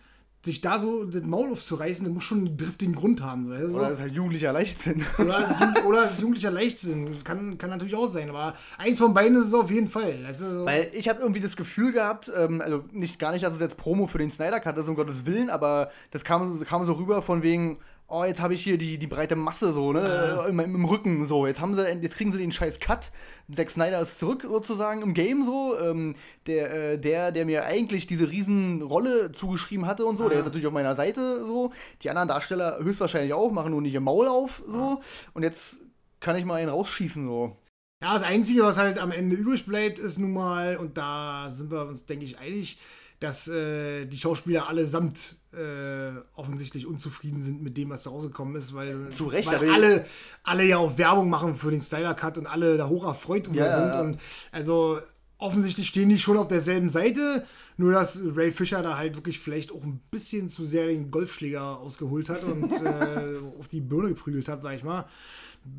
[0.46, 3.50] sich da so das Maul aufzureißen, das muss schon einen driftigen Grund haben.
[3.50, 3.78] Weißt du?
[3.78, 5.04] oder ist halt jugendlicher Leichtsinn.
[5.18, 7.24] Oder es ist, jugend- oder ist jugendlicher Leichtsinn.
[7.24, 10.24] Kann, kann natürlich auch sein, aber eins von beiden ist es auf jeden Fall.
[10.26, 13.60] Also, Weil ich habe irgendwie das Gefühl gehabt, ähm, also nicht gar nicht, dass es
[13.60, 16.94] jetzt Promo für den Snyder Cut ist, um Gottes Willen, aber das kam, kam so
[16.94, 20.60] rüber von wegen, oh, jetzt habe ich hier die, die breite Masse so, ne, im,
[20.60, 21.46] im Rücken so.
[21.46, 23.12] Jetzt haben sie, jetzt kriegen sie den scheiß Cut.
[23.52, 25.78] Zack Snyder ist zurück sozusagen im Game so.
[25.80, 26.16] Ähm,
[26.48, 30.68] der, äh, der, der mir eigentlich diese Riesenrolle zugeschrieben hatte und so, der ist natürlich
[30.68, 31.72] auf meiner Seite so.
[32.02, 35.02] Die anderen Darsteller höchstwahrscheinlich auch, machen nur nicht ihr Maul auf so.
[35.34, 35.82] Und jetzt
[36.20, 37.58] kann ich mal einen rausschießen so.
[38.02, 41.72] Ja, das Einzige, was halt am Ende übrig bleibt, ist nun mal, und da sind
[41.72, 42.78] wir uns, denke ich, einig,
[43.20, 48.74] dass äh, die Schauspieler allesamt äh, offensichtlich unzufrieden sind mit dem, was da rausgekommen ist,
[48.76, 50.06] weil, Zu Recht, weil alle,
[50.44, 53.58] alle ja auch Werbung machen für den Styler Cut und alle da hoch erfreut drüber
[53.58, 53.88] Ja, sind.
[53.88, 54.02] ja.
[54.02, 54.20] Und
[54.52, 55.00] also
[55.40, 57.46] offensichtlich stehen die schon auf derselben Seite,
[57.78, 61.80] nur dass Ray Fisher da halt wirklich vielleicht auch ein bisschen zu sehr den Golfschläger
[61.80, 65.06] ausgeholt hat und äh, auf die Birne geprügelt hat, sag ich mal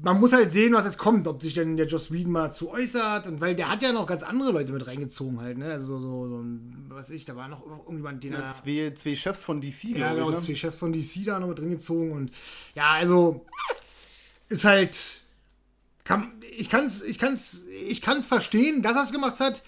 [0.02, 2.70] man muss halt sehen, was jetzt kommt, ob sich denn der Joss Whedon mal zu
[2.70, 3.26] äußert.
[3.26, 5.72] Und weil der hat ja noch ganz andere Leute mit reingezogen halt, ne?
[5.72, 8.48] Also so, so ein, was ich, da war noch irgendjemand, den er.
[8.48, 10.36] Zwei, zwei Chefs von DC, Ja, glaube genau, ich.
[10.36, 10.44] Ne?
[10.44, 12.30] zwei Chefs von DC da noch mit drin gezogen und
[12.74, 13.44] ja, also
[14.48, 15.22] ist halt.
[16.04, 19.62] Kann, ich kann's, ich kann's, ich kann's verstehen, dass er es gemacht hat.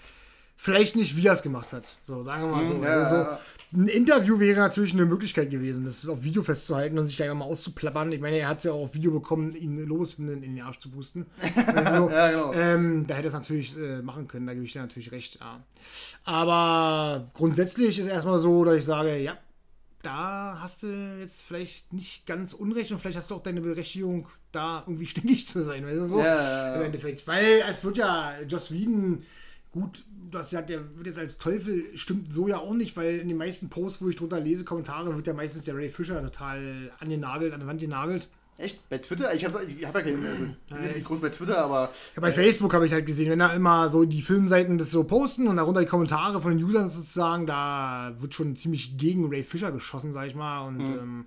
[0.55, 1.97] Vielleicht nicht, wie er es gemacht hat.
[2.07, 2.83] So, sagen wir mal so.
[2.83, 3.39] ja, also, ja.
[3.73, 7.37] Ein Interview wäre natürlich eine Möglichkeit gewesen, das auf Video festzuhalten und sich da einfach
[7.37, 8.11] mal auszuplappern.
[8.11, 10.79] Ich meine, er hat es ja auch auf Video bekommen, ihn Lobeshymnen in den Arsch
[10.79, 11.25] zu pusten.
[11.67, 12.53] Also, Ja, genau.
[12.53, 15.39] ähm, da hätte er es natürlich äh, machen können, da gebe ich dir natürlich recht.
[15.39, 15.63] Ja.
[16.25, 19.37] Aber grundsätzlich ist erstmal so, dass ich sage, ja,
[20.01, 20.87] da hast du
[21.19, 25.47] jetzt vielleicht nicht ganz unrecht und vielleicht hast du auch deine Berechtigung, da irgendwie stinkig
[25.47, 26.19] zu sein, weißt du so?
[26.19, 26.75] Ja, ja, ja.
[26.75, 27.25] Im Endeffekt.
[27.27, 29.23] Weil es wird ja, Joss Whedon,
[29.71, 33.27] gut, das ja, der wird jetzt als Teufel, stimmt so ja auch nicht, weil in
[33.27, 36.91] den meisten Posts, wo ich drunter lese, Kommentare, wird ja meistens der Ray Fisher total
[36.99, 38.29] angenagelt, an die Wand genagelt.
[38.57, 38.89] Echt?
[38.89, 39.33] Bei Twitter?
[39.33, 40.23] Ich habe ich hab ja keinen.
[40.23, 41.89] Also, ich bin jetzt nicht groß bei Twitter, aber.
[42.15, 45.03] Ja, bei Facebook habe ich halt gesehen, wenn da immer so die Filmseiten das so
[45.03, 49.41] posten und darunter die Kommentare von den Usern sozusagen, da wird schon ziemlich gegen Ray
[49.41, 50.67] Fisher geschossen, sag ich mal.
[50.67, 51.25] Und ähm,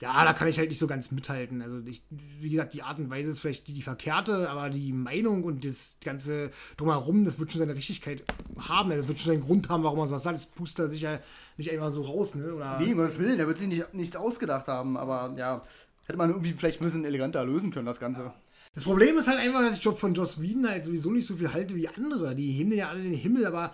[0.00, 1.62] ja, da kann ich halt nicht so ganz mithalten.
[1.62, 4.92] Also, ich, wie gesagt, die Art und Weise ist vielleicht die, die verkehrte, aber die
[4.92, 8.24] Meinung und das ganze Drumherum, das wird schon seine Richtigkeit
[8.58, 8.90] haben.
[8.90, 10.36] Das wird schon seinen Grund haben, warum man sowas sagt.
[10.36, 11.20] Das pust er sicher
[11.56, 12.54] nicht einfach so raus, ne?
[12.54, 15.62] Oder Nee, um Gottes Willen, der wird sich nicht, nichts ausgedacht haben, aber ja.
[16.06, 18.34] Hätte man irgendwie vielleicht ein bisschen eleganter lösen können, das Ganze.
[18.74, 21.52] Das Problem ist halt einfach, dass ich von Joss Whedon halt sowieso nicht so viel
[21.52, 22.34] halte wie andere.
[22.34, 23.72] Die heben ja alle in den Himmel, aber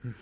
[0.00, 0.14] hm,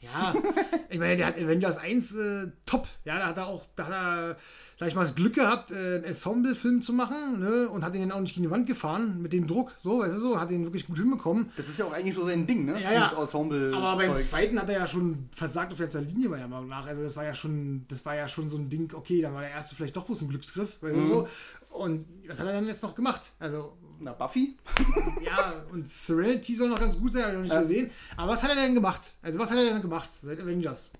[0.00, 0.34] ja,
[0.90, 2.86] ich meine, der hat Avengers 1 äh, top.
[3.04, 4.36] Ja, da hat er auch, da hat er,
[4.78, 7.68] sag ich mal, das Glück gehabt, äh, einen Ensemble-Film zu machen, ne?
[7.70, 10.16] Und hat den dann auch nicht gegen die Wand gefahren mit dem Druck, so, weißt
[10.16, 11.50] du so, hat den wirklich gut hinbekommen.
[11.56, 12.80] Das ist ja auch eigentlich so sein Ding, ne?
[12.80, 13.04] Ja, ja.
[13.04, 13.74] Dieses Ensemble.
[13.74, 14.24] Aber beim Zeug.
[14.24, 16.86] zweiten hat er ja schon versagt auf ganzer Linie meiner Meinung nach.
[16.86, 19.40] Also das war ja schon, das war ja schon so ein Ding, okay, dann war
[19.40, 21.28] der erste vielleicht doch bloß ein Glücksgriff, weißt du so.
[21.70, 23.32] Und was hat er dann jetzt noch gemacht?
[23.38, 24.56] Also Na, Buffy?
[25.24, 27.90] ja, und Serenity soll noch ganz gut sein, habe ich noch nicht gesehen.
[28.16, 29.14] Aber was hat er denn gemacht?
[29.22, 30.90] Also, was hat er denn gemacht seit Avengers?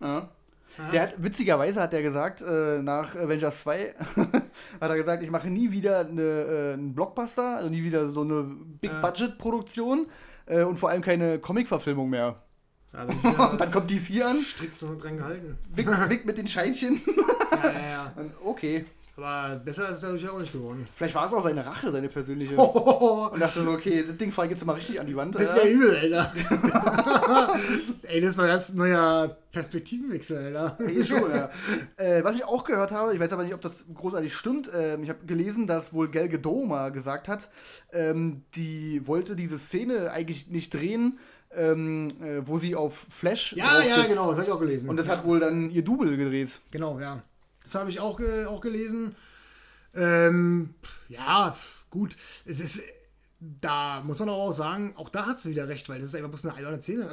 [0.00, 0.30] Ja.
[0.92, 3.94] Der hat, witzigerweise hat er gesagt, äh, nach Avengers 2,
[4.80, 8.22] hat er gesagt, ich mache nie wieder eine, äh, einen Blockbuster, also nie wieder so
[8.22, 10.06] eine Big-Budget-Produktion
[10.46, 12.36] äh, und vor allem keine Comic-Verfilmung mehr.
[12.92, 13.12] Also,
[13.50, 15.58] Und dann kommt DC an, strikt so dran gehalten.
[15.74, 17.00] Wick, Wick mit den Scheinchen.
[17.62, 18.12] Ja, ja, ja.
[18.16, 18.86] Und okay.
[19.22, 20.88] Aber besser ist es dadurch auch nicht geworden.
[20.94, 22.56] Vielleicht war es auch seine Rache, seine persönliche.
[22.56, 25.34] Und dachte so, okay, das Ding fahre ich jetzt mal richtig an die Wand.
[25.34, 26.32] Das wäre übel, Alter.
[28.02, 30.78] Ey, das war ein ganz neuer Perspektivenwechsel, Alter.
[30.88, 31.50] Eh schon, ja.
[31.96, 35.02] äh, was ich auch gehört habe, ich weiß aber nicht, ob das großartig stimmt, ähm,
[35.02, 37.50] ich habe gelesen, dass wohl Gal Gadot mal gesagt hat,
[37.92, 41.18] ähm, die wollte diese Szene eigentlich nicht drehen,
[41.52, 44.88] ähm, äh, wo sie auf Flash Ja, ja, genau, das habe ich auch gelesen.
[44.88, 45.18] Und das ja.
[45.18, 46.60] hat wohl dann ihr Double gedreht.
[46.70, 47.22] Genau, ja.
[47.62, 49.14] Das habe ich auch, ge auch gelesen.
[49.94, 50.74] Ähm,
[51.08, 51.56] ja,
[51.90, 52.16] gut.
[52.44, 52.80] Es ist,
[53.40, 56.30] da muss man auch sagen, auch da hat sie wieder recht, weil das ist einfach
[56.30, 57.10] bloß eine alberne Szene.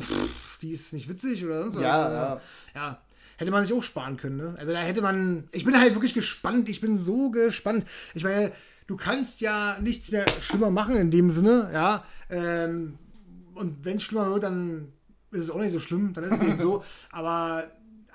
[0.61, 1.83] Die ist nicht witzig oder sonst was.
[1.83, 2.41] Ja, Also, ja.
[2.75, 3.01] ja.
[3.37, 4.55] Hätte man sich auch sparen können, ne?
[4.57, 5.47] Also da hätte man.
[5.51, 6.69] Ich bin halt wirklich gespannt.
[6.69, 7.85] Ich bin so gespannt.
[8.15, 8.51] Ich meine,
[8.87, 12.03] du kannst ja nichts mehr schlimmer machen in dem Sinne, ja.
[12.31, 12.97] Ähm,
[13.53, 14.91] und wenn es schlimmer wird, dann
[15.31, 16.83] ist es auch nicht so schlimm, dann ist es eben so.
[17.11, 17.69] Aber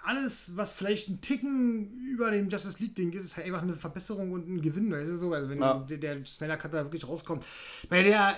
[0.05, 4.33] alles, was vielleicht ein Ticken über dem Justice League-Ding ist, ist halt einfach eine Verbesserung
[4.33, 4.93] und ein Gewinn.
[4.93, 5.33] Weißt du so?
[5.33, 5.79] Also wenn Ja.
[5.79, 7.45] der, der Snyder Cut da wirklich rauskommt.
[7.89, 8.37] Weil der,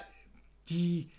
[0.69, 1.11] die,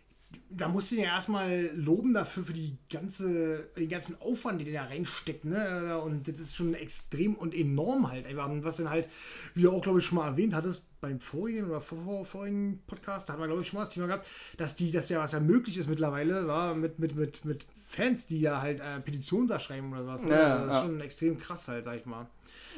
[0.49, 4.71] da musst du ihn ja erstmal loben dafür, für die ganze, den ganzen Aufwand, den
[4.71, 5.99] der da reinsteckt, ne?
[5.99, 8.49] Und das ist schon extrem und enorm halt einfach.
[8.49, 9.07] Und was dann halt,
[9.53, 12.81] wie du auch, glaube ich, schon mal erwähnt hattest, beim vorigen oder vor, vor, vorigen
[12.87, 14.25] Podcast, da haben wir, glaube ich, schon mal das Thema gehabt,
[14.57, 18.25] dass die, dass ja was ja möglich ist mittlerweile, war mit, mit, mit, mit Fans,
[18.25, 20.23] die ja halt äh, Petitionen da schreiben oder was.
[20.23, 20.31] Ne?
[20.31, 20.81] Ja, das ist ja.
[20.81, 22.27] schon extrem krass halt, sag ich mal.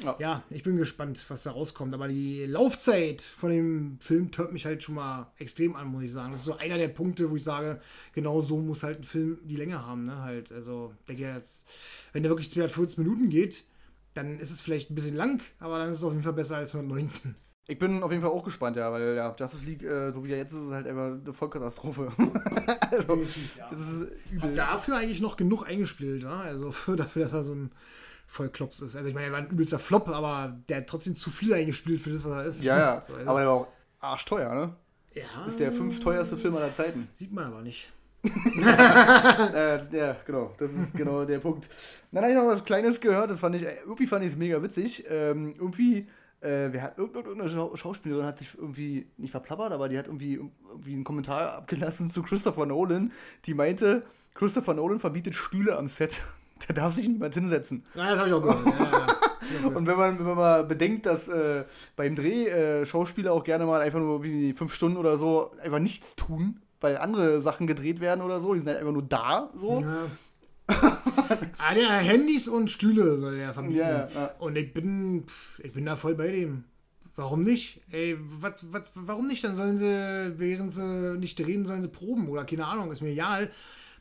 [0.02, 0.16] Ja.
[0.18, 1.92] Ja, ich bin gespannt, was da rauskommt.
[1.94, 6.12] Aber die Laufzeit von dem Film tört mich halt schon mal extrem an, muss ich
[6.12, 6.32] sagen.
[6.32, 7.80] Das ist so einer der Punkte, wo ich sage,
[8.12, 10.04] genau so muss halt ein Film die Länge haben.
[10.04, 10.22] Ne?
[10.22, 11.66] Halt, also, denke jetzt,
[12.12, 13.64] wenn der wirklich 240 Minuten geht,
[14.14, 16.56] dann ist es vielleicht ein bisschen lang, aber dann ist es auf jeden Fall besser
[16.56, 17.34] als 119.
[17.68, 20.32] Ich bin auf jeden Fall auch gespannt, ja, weil ja, Justice League, äh, so wie
[20.32, 22.10] er jetzt ist, ist halt einfach eine Vollkatastrophe.
[22.90, 23.16] also,
[23.70, 24.50] das ist übel.
[24.50, 26.40] Hat dafür eigentlich noch genug eingespielt, ja?
[26.40, 27.70] Also für, dafür, dass er so ein
[28.26, 28.96] Vollklops ist.
[28.96, 32.00] Also ich meine, er war ein übelster Flop, aber der hat trotzdem zu viel eingespielt
[32.00, 32.62] für das, was er ist.
[32.62, 33.00] Ja, ja.
[33.06, 33.68] So, also, Aber der war auch
[34.00, 34.74] arschteuer, ne?
[35.12, 37.08] ja, ist der fünf teuerste Film aller Zeiten.
[37.12, 37.90] Sieht man aber nicht.
[38.24, 41.68] äh, ja, genau, das ist genau der Punkt.
[42.10, 44.62] Dann habe ich noch was Kleines gehört, das fand ich, irgendwie fand ich es mega
[44.62, 45.04] witzig.
[45.08, 46.08] Ähm, irgendwie,
[46.40, 50.06] äh, wer hat, irgendeine irgendeine Schau- Schauspielerin hat sich irgendwie, nicht verplappert, aber die hat
[50.06, 53.12] irgendwie, irgendwie einen Kommentar abgelassen zu Christopher Nolan,
[53.46, 54.04] die meinte,
[54.34, 56.24] Christopher Nolan verbietet Stühle am Set.
[56.66, 57.84] Da darf sich niemand hinsetzen.
[57.94, 58.66] Ja, das habe ich auch gehört.
[58.66, 59.06] Ja, ja,
[59.62, 59.68] ja.
[59.76, 63.64] Und wenn man, wenn man mal bedenkt, dass äh, beim Dreh äh, Schauspieler auch gerne
[63.64, 68.00] mal einfach nur wie fünf Stunden oder so einfach nichts tun, weil andere Sachen gedreht
[68.00, 69.82] werden oder so, die sind halt einfach nur da, so.
[69.82, 70.06] Ja.
[70.68, 73.76] Ah, der Handys und Stühle soll er verbieten.
[73.76, 74.26] Ja, ja.
[74.38, 76.64] Und ich bin, pff, ich bin da voll bei dem.
[77.16, 77.80] Warum nicht?
[77.90, 79.42] Ey, wat, wat, warum nicht?
[79.42, 83.10] Dann sollen sie, während sie nicht drehen, sollen sie proben oder keine Ahnung, ist mir
[83.10, 83.50] egal.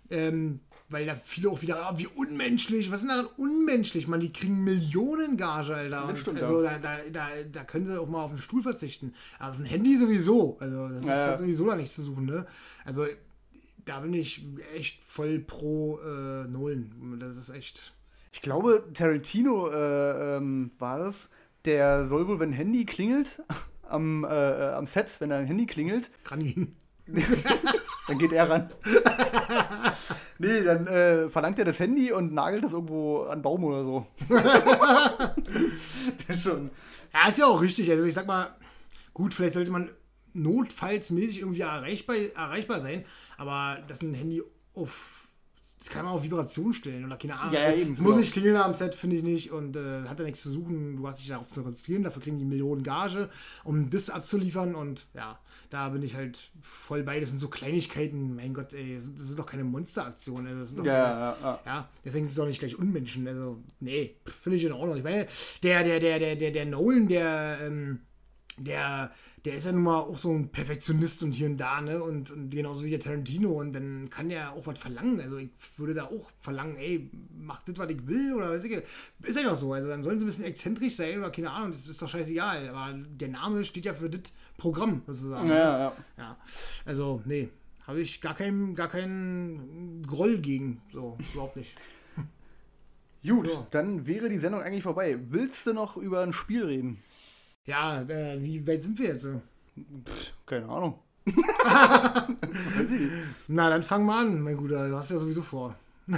[0.10, 4.08] Ähm, weil da viele auch wieder, ah, wie unmenschlich, was ist denn daran unmenschlich?
[4.08, 6.06] Man, die kriegen Millionen Gage, Alter.
[6.08, 6.78] Das stimmt, also ja.
[6.78, 9.14] da, da, da, da können sie auch mal auf den Stuhl verzichten.
[9.40, 10.58] Aber auf ein Handy sowieso.
[10.60, 11.26] Also das ist Ja, ja.
[11.28, 12.46] halt sowieso da nichts zu suchen, ne?
[12.86, 13.06] Also
[13.88, 14.46] da bin ich
[14.76, 17.18] echt voll pro äh, Nolan.
[17.20, 17.94] Das ist echt.
[18.34, 21.32] Ich glaube, Tarantino äh, ähm, war das.
[21.66, 23.42] Der soll wohl, wenn ein Handy klingelt,
[23.90, 26.76] am, äh, am Set, wenn ein Handy klingelt, Granien.
[28.08, 28.70] dann geht er ran.
[30.40, 34.06] nee, dann äh, verlangt er das Handy und nagelt das irgendwo an Baum oder so.
[36.28, 36.70] das ist schon.
[37.14, 37.90] Ja, ist ja auch richtig.
[37.90, 38.54] Also ich sag mal,
[39.14, 39.90] gut, vielleicht sollte man
[40.38, 43.04] notfallsmäßig irgendwie erreichbar, erreichbar sein,
[43.38, 44.42] aber dass ein Handy
[44.74, 45.24] auf.
[45.80, 47.54] Das kann man auf Vibration stellen oder keine Ahnung.
[47.54, 48.18] Ja, ja, eben, Es muss genau.
[48.18, 49.52] nicht klingeln am Set, finde ich nicht.
[49.52, 50.98] Und äh, hat ja nichts zu suchen.
[50.98, 52.02] Du hast dich darauf zu konzentrieren.
[52.04, 53.30] Dafür kriegen die Millionen Gage,
[53.64, 54.74] um das abzuliefern.
[54.74, 55.38] Und ja,
[55.70, 57.20] da bin ich halt voll bei.
[57.20, 58.36] Das sind so Kleinigkeiten.
[58.36, 60.60] Mein Gott, ey, das sind, das sind doch keine Monsteraktionen.
[60.60, 61.60] Das sind doch Ja, keine, ja, ja.
[61.66, 63.28] ja, deswegen sind es auch nicht gleich Unmenschen.
[63.28, 64.98] Also, nee, finde ich in Ordnung.
[64.98, 65.28] Ich meine,
[65.62, 68.00] der, der, der, der, der, der Nolan, der, ähm,
[68.58, 69.12] der,
[69.48, 72.04] der ist ja nun mal auch so ein Perfektionist und hier und da, ne?
[72.04, 73.52] Und, und genauso wie der Tarantino.
[73.52, 75.22] Und dann kann der auch was verlangen.
[75.22, 78.74] Also ich würde da auch verlangen, ey, mach das, was ich will oder weiß ich.
[79.24, 79.72] Ist einfach so.
[79.72, 82.68] Also dann sollen sie ein bisschen exzentrisch sein oder keine Ahnung, das ist doch scheißegal.
[82.68, 85.48] Aber der Name steht ja für das Programm, sozusagen.
[85.48, 85.94] Ja, ja.
[86.18, 86.38] Ja,
[86.84, 87.48] also, nee,
[87.86, 90.82] habe ich gar keinen gar keinen Groll gegen.
[90.92, 91.74] So, überhaupt nicht.
[93.26, 93.66] Gut, Ja.
[93.72, 95.18] dann wäre die Sendung eigentlich vorbei.
[95.30, 96.98] Willst du noch über ein Spiel reden?
[97.68, 99.26] Ja, äh, wie weit sind wir jetzt?
[99.26, 101.00] Pff, keine Ahnung.
[101.26, 103.12] Weiß ich nicht.
[103.50, 104.88] Na, dann fang mal an, mein Guter.
[104.88, 105.76] Du hast ja sowieso vor.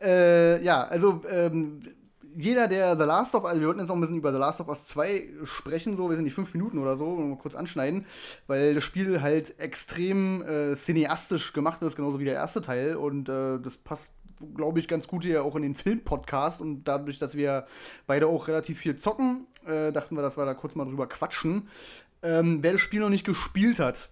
[0.00, 1.80] Äh, ja, also ähm,
[2.36, 4.38] jeder, der The Last of Us, also wir wollten jetzt noch ein bisschen über The
[4.38, 7.56] Last of Us 2 sprechen, so, wir sind die fünf Minuten oder so, mal kurz
[7.56, 8.06] anschneiden,
[8.46, 13.28] weil das Spiel halt extrem äh, cineastisch gemacht ist, genauso wie der erste Teil und
[13.28, 14.12] äh, das passt
[14.54, 17.66] glaube ich, ganz gut hier auch in den Filmpodcast und dadurch, dass wir
[18.06, 21.68] beide auch relativ viel zocken, äh, dachten wir, dass wir da kurz mal drüber quatschen.
[22.22, 24.10] Ähm, wer das Spiel noch nicht gespielt hat,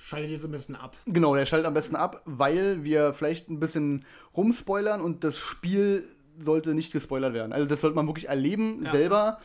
[0.00, 0.96] Schaltet jetzt ein bisschen ab.
[1.06, 4.04] Genau, der schaltet am besten ab, weil wir vielleicht ein bisschen
[4.36, 7.52] rumspoilern und das Spiel sollte nicht gespoilert werden.
[7.52, 8.90] Also das sollte man wirklich erleben Ja.
[8.92, 9.38] selber.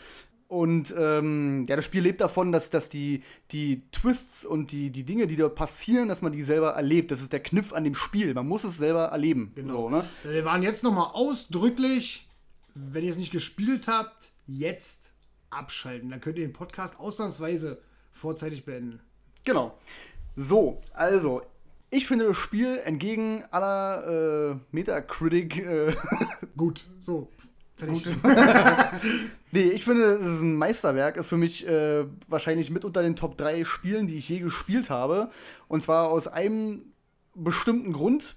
[0.47, 5.03] Und ähm, ja, das Spiel lebt davon, dass, dass die, die Twists und die, die
[5.03, 7.11] Dinge, die dort passieren, dass man die selber erlebt.
[7.11, 8.33] Das ist der Kniff an dem Spiel.
[8.33, 9.53] Man muss es selber erleben.
[9.67, 10.05] So, ne?
[10.23, 12.27] Wir waren jetzt nochmal ausdrücklich,
[12.75, 15.11] wenn ihr es nicht gespielt habt, jetzt
[15.49, 16.09] abschalten.
[16.09, 18.99] Dann könnt ihr den Podcast ausnahmsweise vorzeitig beenden.
[19.45, 19.77] Genau.
[20.35, 21.41] So, also,
[21.89, 25.93] ich finde das Spiel entgegen aller äh, Metacritic äh,
[26.57, 27.29] Gut, so.
[27.75, 28.07] Fertig.
[29.55, 31.15] Nee, ich finde, es ist ein Meisterwerk.
[31.15, 34.89] Ist für mich äh, wahrscheinlich mit unter den Top 3 Spielen, die ich je gespielt
[34.89, 35.29] habe.
[35.67, 36.85] Und zwar aus einem
[37.35, 38.35] bestimmten Grund.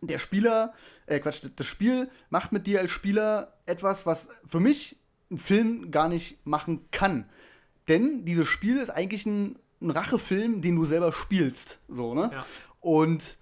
[0.00, 0.72] Der Spieler,
[1.04, 4.96] äh, Quatsch, das Spiel macht mit dir als Spieler etwas, was für mich
[5.30, 7.28] ein Film gar nicht machen kann.
[7.88, 11.80] Denn dieses Spiel ist eigentlich ein, ein Rachefilm, den du selber spielst.
[11.86, 12.30] So, ne?
[12.32, 12.46] Ja.
[12.80, 13.36] Und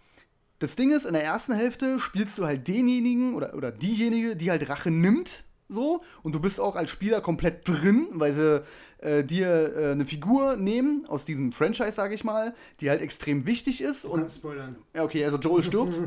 [0.58, 4.50] das Ding ist, in der ersten Hälfte spielst du halt denjenigen oder, oder diejenige, die
[4.50, 8.62] halt Rache nimmt, so, und du bist auch als Spieler komplett drin, weil sie
[9.02, 13.44] äh, dir äh, eine Figur nehmen aus diesem Franchise, sage ich mal, die halt extrem
[13.46, 14.06] wichtig ist.
[14.06, 14.76] Und Und spoilern.
[14.94, 16.00] ja, okay, also Joel stirbt.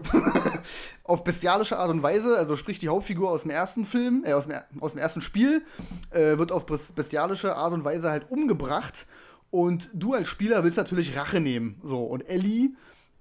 [1.03, 4.47] auf bestialische Art und Weise, also sprich die Hauptfigur aus dem ersten Film, äh, aus
[4.47, 5.61] dem, aus dem ersten Spiel,
[6.09, 9.05] äh, wird auf bes- bestialische Art und Weise halt umgebracht.
[9.51, 11.79] Und du als Spieler willst natürlich Rache nehmen.
[11.83, 12.71] So, und Ellie,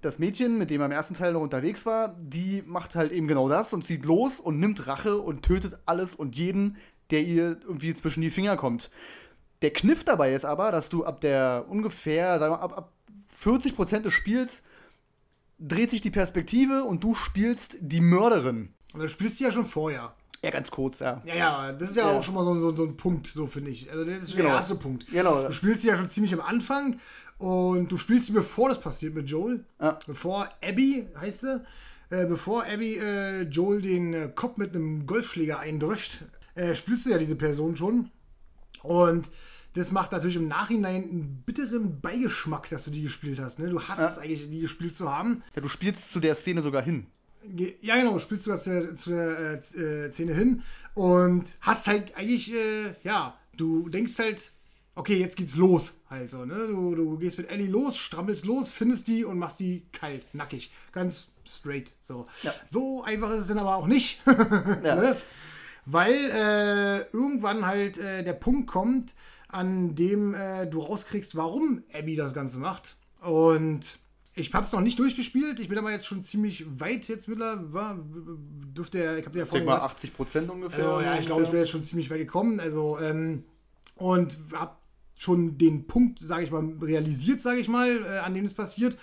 [0.01, 3.28] das Mädchen, mit dem er im ersten Teil noch unterwegs war, die macht halt eben
[3.28, 6.77] genau das und zieht los und nimmt Rache und tötet alles und jeden,
[7.10, 8.90] der ihr irgendwie zwischen die Finger kommt.
[9.62, 12.93] Der Kniff dabei ist aber, dass du ab der ungefähr, sagen wir, ab, ab
[13.43, 14.62] 40% des Spiels
[15.59, 18.72] dreht sich die Perspektive und du spielst die Mörderin.
[18.94, 20.14] Und das spielst du ja schon vorher.
[20.43, 21.20] Ja, ganz kurz, ja.
[21.27, 22.18] Ja, ja, das ist ja, Ja.
[22.18, 23.90] auch schon mal so, so, so ein Punkt, so finde ich.
[23.93, 24.48] Also das ist Genau.
[24.48, 25.06] der erste Punkt.
[25.09, 25.47] Genau.
[25.47, 26.98] Du spielst sie ja schon ziemlich am Anfang
[27.40, 29.64] und du spielst sie, bevor das passiert mit Joel.
[29.80, 29.98] Ja.
[30.06, 31.64] Bevor Abby, heißt sie,
[32.10, 37.10] äh, bevor Abby äh, Joel den äh, Kopf mit einem Golfschläger eindrückt, äh, spielst du
[37.10, 38.10] ja diese Person schon.
[38.82, 39.30] Und
[39.72, 43.58] das macht natürlich im Nachhinein einen bitteren Beigeschmack, dass du die gespielt hast.
[43.58, 43.70] Ne?
[43.70, 45.42] Du hast es eigentlich, die gespielt zu haben.
[45.54, 45.62] ja.
[45.62, 47.06] Du spielst zu der Szene sogar hin.
[47.80, 50.62] Ja, genau, spielst du das zu der, zu der äh, äh, Szene hin
[50.92, 52.52] und hast halt eigentlich,
[53.02, 54.52] ja, du denkst halt,
[55.01, 56.66] okay, jetzt geht's los, halt so, ne?
[56.68, 60.70] Du, du gehst mit Ellie los, strampelst los, findest die und machst die kalt, nackig,
[60.93, 62.27] ganz straight, so.
[62.43, 62.52] Ja.
[62.70, 64.94] So einfach ist es dann aber auch nicht, Ja.
[64.94, 65.16] ne?
[65.86, 69.14] Weil äh, irgendwann halt äh, der Punkt kommt,
[69.48, 72.97] an dem äh, du rauskriegst, warum Abby das Ganze macht.
[73.22, 73.81] Und
[74.35, 75.59] ich habe es noch nicht durchgespielt.
[75.59, 77.98] Ich bin aber jetzt schon ziemlich weit jetzt mittlerweile.
[78.77, 80.86] Dürfte er, ich habe dir ja vorhin mal gesagt, 80% ungefähr.
[80.86, 82.60] also, ja, ich glaube, ich bin jetzt schon ziemlich weit gekommen.
[82.60, 83.44] Also, ähm,
[83.97, 84.77] und habe
[85.20, 88.97] schon den Punkt, sage ich mal, realisiert, sage ich mal, äh, an dem es passiert.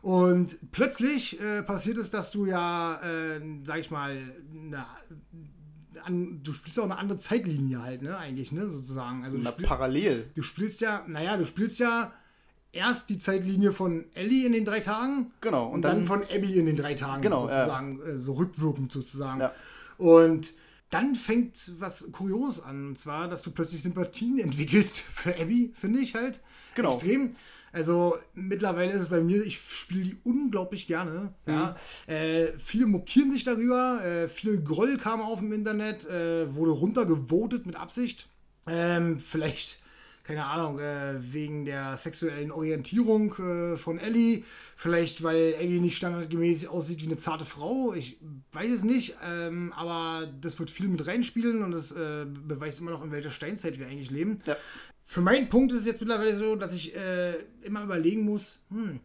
[0.00, 4.16] Und plötzlich äh, passiert es, dass du ja, äh, sag ich mal,
[4.50, 4.86] na,
[6.04, 9.24] an, du spielst ja auch eine andere Zeitlinie halt, ne, eigentlich, ne, sozusagen.
[9.24, 10.30] Also du Na, spielst, parallel.
[10.34, 12.12] du spielst ja, naja, du spielst ja
[12.72, 16.22] erst die Zeitlinie von Ellie in den drei Tagen Genau, und, und dann, dann- von
[16.22, 19.40] Abby in den drei Tagen Genau, sozusagen, äh, so rückwirkend sozusagen.
[19.40, 19.52] Ja.
[19.98, 20.52] Und
[20.90, 26.00] dann fängt was Kurios an, und zwar, dass du plötzlich Sympathien entwickelst für Abby, finde
[26.00, 26.40] ich halt.
[26.74, 26.90] Genau.
[26.90, 27.36] Extrem.
[27.72, 31.34] Also mittlerweile ist es bei mir, ich spiele die unglaublich gerne.
[31.46, 31.76] Ja.
[32.06, 37.66] Äh, viele mokieren sich darüber, äh, viel Groll kam auf im Internet, äh, wurde runtergevotet
[37.66, 38.28] mit Absicht.
[38.66, 39.80] Ähm, vielleicht,
[40.28, 44.44] keine Ahnung, äh, wegen der sexuellen Orientierung äh, von Ellie.
[44.76, 47.94] Vielleicht, weil Ellie nicht standardgemäß aussieht wie eine zarte Frau.
[47.94, 48.18] Ich
[48.52, 52.90] weiß es nicht, ähm, aber das wird viel mit reinspielen und das äh, beweist immer
[52.90, 54.42] noch, in welcher Steinzeit wir eigentlich leben.
[54.44, 54.54] Ja.
[55.02, 57.32] Für meinen Punkt ist es jetzt mittlerweile so, dass ich äh,
[57.62, 59.00] immer überlegen muss, hm,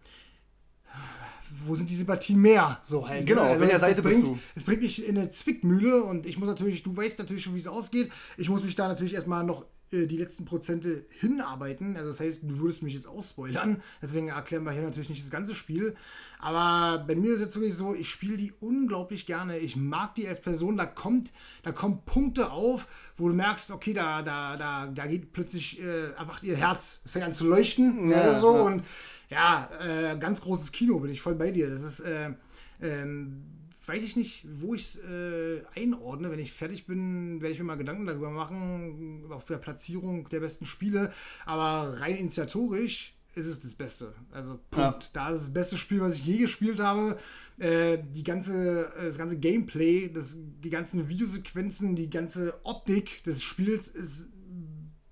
[1.65, 2.81] wo sind die Sympathien mehr?
[2.83, 3.25] So halt.
[3.25, 3.51] Genau, ne?
[3.51, 4.39] auf welcher es- Seite es bist bringt, du?
[4.55, 7.59] Es bringt mich in eine Zwickmühle und ich muss natürlich, du weißt natürlich schon, wie
[7.59, 8.11] es ausgeht.
[8.37, 11.95] Ich muss mich da natürlich erstmal noch äh, die letzten Prozente hinarbeiten.
[11.95, 13.81] Also das heißt, du würdest mich jetzt ausspoilern.
[14.01, 15.95] Deswegen erklären wir hier natürlich nicht das ganze Spiel.
[16.39, 19.57] Aber bei mir ist jetzt wirklich so, ich spiele die unglaublich gerne.
[19.59, 20.75] Ich mag die als Person.
[20.75, 25.31] Da kommt, da kommen Punkte auf, wo du merkst, okay, da, da, da, da geht
[25.31, 26.99] plötzlich, äh, erwacht ihr Herz.
[27.05, 28.09] Es fängt an zu leuchten.
[28.09, 28.61] Ja, Ja, so ja.
[28.63, 28.83] und
[29.29, 31.69] ja, äh, ganz großes Kino, bin ich voll bei dir.
[31.69, 32.33] Das ist, äh,
[32.81, 33.43] ähm,
[33.87, 36.31] weiß ich nicht, wo ich es äh, einordne.
[36.31, 40.39] Wenn ich fertig bin, werde ich mir mal Gedanken darüber machen, auf der Platzierung der
[40.39, 41.11] besten Spiele.
[41.45, 44.13] Aber rein initiatorisch ist es das Beste.
[44.31, 45.03] Also Punkt.
[45.03, 45.09] Ja.
[45.13, 47.17] Da ist das beste Spiel, was ich je gespielt habe.
[47.57, 53.41] Äh, die ganze, äh, das ganze Gameplay, das, die ganzen Videosequenzen, die ganze Optik des
[53.41, 54.27] Spiels ist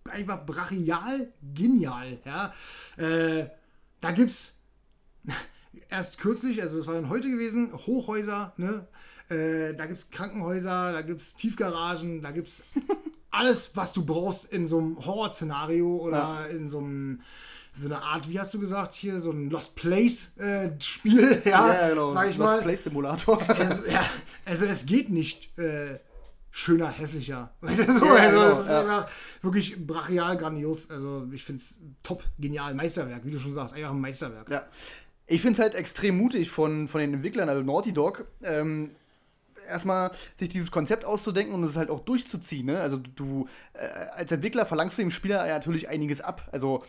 [0.10, 2.19] einfach brachial genial.
[2.26, 2.53] Ja?
[2.98, 3.48] Äh,
[3.99, 4.53] da gibt's
[5.89, 8.88] erst kürzlich, also das war dann heute gewesen, Hochhäuser, ne?
[9.30, 12.64] Äh, da gibt's Krankenhäuser, da gibt's Tiefgaragen, da gibt's
[13.31, 16.45] alles, was du brauchst in so einem Horror-Szenario oder ja.
[16.45, 17.22] in so einem
[17.73, 21.89] so eine Art, wie hast du gesagt, hier so ein Lost Place-Spiel, äh, ja, ja,
[21.89, 22.14] genau.
[22.14, 22.61] sag ich Lost mal.
[22.61, 23.41] Place Simulator.
[23.48, 24.06] Also, ja,
[24.43, 25.99] also es geht nicht äh,
[26.49, 27.53] schöner, hässlicher.
[27.61, 28.06] Weißt du, so?
[28.06, 28.81] ja, also genau, es ist ja.
[28.81, 29.10] einfach
[29.41, 30.89] wirklich brachial, grandios.
[30.89, 34.49] Also ich finde es top, genial, Meisterwerk, wie du schon sagst, einfach ein Meisterwerk.
[34.49, 34.64] Ja.
[35.32, 38.91] Ich finde es halt extrem mutig von, von den Entwicklern, also Naughty Dog, ähm,
[39.66, 42.66] erstmal sich dieses Konzept auszudenken und es halt auch durchzuziehen.
[42.66, 42.82] Ne?
[42.82, 46.49] Also du äh, als Entwickler verlangst du dem Spieler ja natürlich einiges ab.
[46.52, 46.84] Also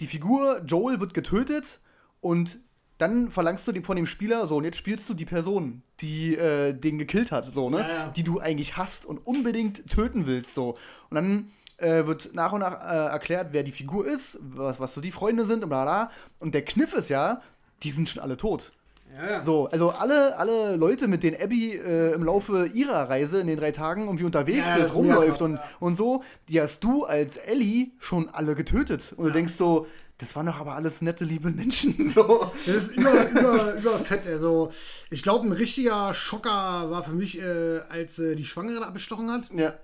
[0.00, 1.80] die Figur Joel wird getötet
[2.20, 2.58] und
[2.98, 6.74] dann verlangst du von dem Spieler, so, und jetzt spielst du die Person, die äh,
[6.74, 7.78] den gekillt hat, so, ne?
[7.78, 8.08] Ja, ja.
[8.08, 10.76] Die du eigentlich hast und unbedingt töten willst, so.
[11.08, 14.94] Und dann äh, wird nach und nach äh, erklärt, wer die Figur ist, was, was
[14.94, 16.10] so die Freunde sind und bla bla.
[16.40, 17.40] Und der Kniff ist ja,
[17.82, 18.72] die sind schon alle tot.
[19.16, 23.46] Ja, So, also alle, alle Leute, mit denen Abby äh, im Laufe ihrer Reise in
[23.46, 27.36] den drei Tagen irgendwie unterwegs ja, ist, rumläuft und, und so, die hast du als
[27.36, 29.14] Ellie schon alle getötet.
[29.16, 29.86] Und du denkst so,
[30.18, 31.94] das waren doch aber alles nette, liebe Menschen.
[32.14, 32.50] So.
[32.66, 34.26] Das ist über, über, über fett.
[34.26, 34.70] Also,
[35.10, 39.48] ich glaube, ein richtiger Schocker war für mich, äh, als äh, die Schwangere abgestochen hat.
[39.54, 39.74] Ja.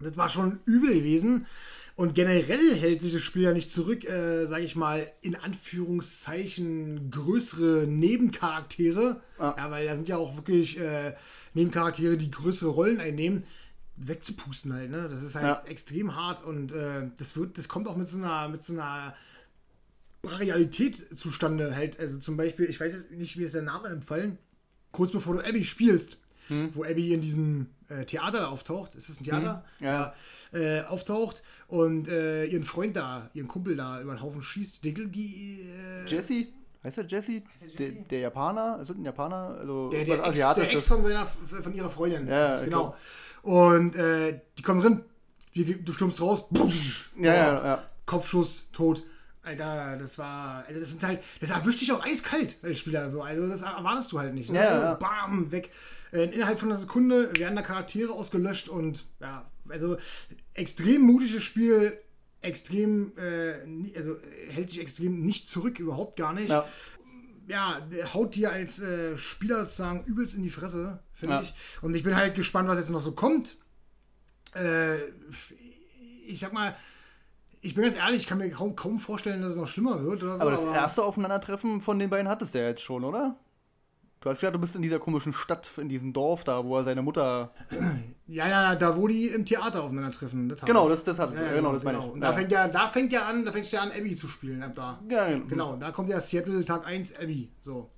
[0.00, 1.46] Das war schon übel gewesen.
[1.96, 7.10] Und generell hält sich das Spiel ja nicht zurück, äh, sage ich mal, in Anführungszeichen
[7.10, 9.20] größere Nebencharaktere.
[9.38, 9.54] Ah.
[9.56, 11.14] Ja, weil da sind ja auch wirklich äh,
[11.52, 13.44] Nebencharaktere, die größere Rollen einnehmen,
[13.96, 14.90] wegzupusten halt.
[14.90, 15.06] Ne?
[15.08, 15.62] Das ist halt ja.
[15.66, 19.14] extrem hart und äh, das wird, das kommt auch mit so einer, mit so einer
[20.24, 22.00] Realität zustande halt.
[22.00, 24.38] Also zum Beispiel, ich weiß jetzt nicht, wie ist der Name empfallen,
[24.90, 26.18] kurz bevor du Abby spielst,
[26.48, 26.70] hm.
[26.74, 28.94] wo Abby in diesem äh, Theater auftaucht.
[28.94, 29.64] Ist das ein Theater?
[29.78, 29.86] Hm.
[29.86, 30.14] Ja.
[30.52, 34.84] ja äh, auftaucht und äh, ihren Freund da, ihren Kumpel da über den Haufen schießt.
[34.84, 36.46] Die, die äh, Jesse?
[36.82, 37.42] Heißt er Jesse?
[37.78, 38.78] Der, der Japaner?
[38.80, 39.56] Ist das ein Japaner?
[39.58, 42.28] Also der, der, Ex, der Ex von, seiner, von ihrer Freundin.
[42.28, 42.94] Ja, genau.
[43.42, 45.04] Und äh, die kommen drin,
[45.54, 46.44] du stürmst raus,
[47.18, 47.84] ja, ja, ja.
[48.06, 49.02] Kopfschuss, tot.
[49.42, 50.64] Alter, das war.
[50.66, 51.22] Also das sind halt.
[51.40, 53.20] Das erwischt dich auch eiskalt als Spieler so.
[53.20, 54.50] Also das erwartest du halt nicht.
[54.50, 54.58] Ne?
[54.58, 54.94] Ja, ja.
[54.94, 55.70] Bam, weg.
[56.14, 59.96] Äh, innerhalb von einer Sekunde werden da Charaktere ausgelöscht und ja, also
[60.54, 61.98] extrem mutiges Spiel,
[62.40, 63.54] extrem, äh,
[63.96, 64.16] also
[64.48, 66.50] hält sich extrem nicht zurück, überhaupt gar nicht.
[66.50, 66.66] Ja,
[67.48, 67.80] ja
[68.14, 71.42] haut dir als äh, Spieler sozusagen übelst in die Fresse, finde ja.
[71.42, 71.52] ich.
[71.82, 73.56] Und ich bin halt gespannt, was jetzt noch so kommt.
[74.54, 74.94] Äh,
[76.28, 76.76] ich sag mal,
[77.60, 80.20] ich bin ganz ehrlich, ich kann mir kaum, kaum vorstellen, dass es noch schlimmer wird.
[80.20, 83.36] So, aber das aber erste Aufeinandertreffen von den beiden hattest du ja jetzt schon, oder?
[84.24, 86.82] Du hast ja, du bist in dieser komischen Stadt, in diesem Dorf da, wo er
[86.82, 87.52] seine Mutter.
[88.26, 90.48] Ja, ja, da wo die im Theater aufeinandertreffen.
[90.48, 91.40] Das genau, das, das hat es.
[91.40, 92.08] Ja, genau, das meine genau.
[92.08, 92.14] ich.
[92.14, 94.28] Und da, fängt ja, da fängt ja an, da fängst du ja an, Abby zu
[94.28, 94.98] spielen ab da.
[95.10, 95.44] Ja, genau.
[95.46, 95.76] genau.
[95.76, 97.52] Da kommt ja Seattle Tag 1 Abby.
[97.60, 97.90] So.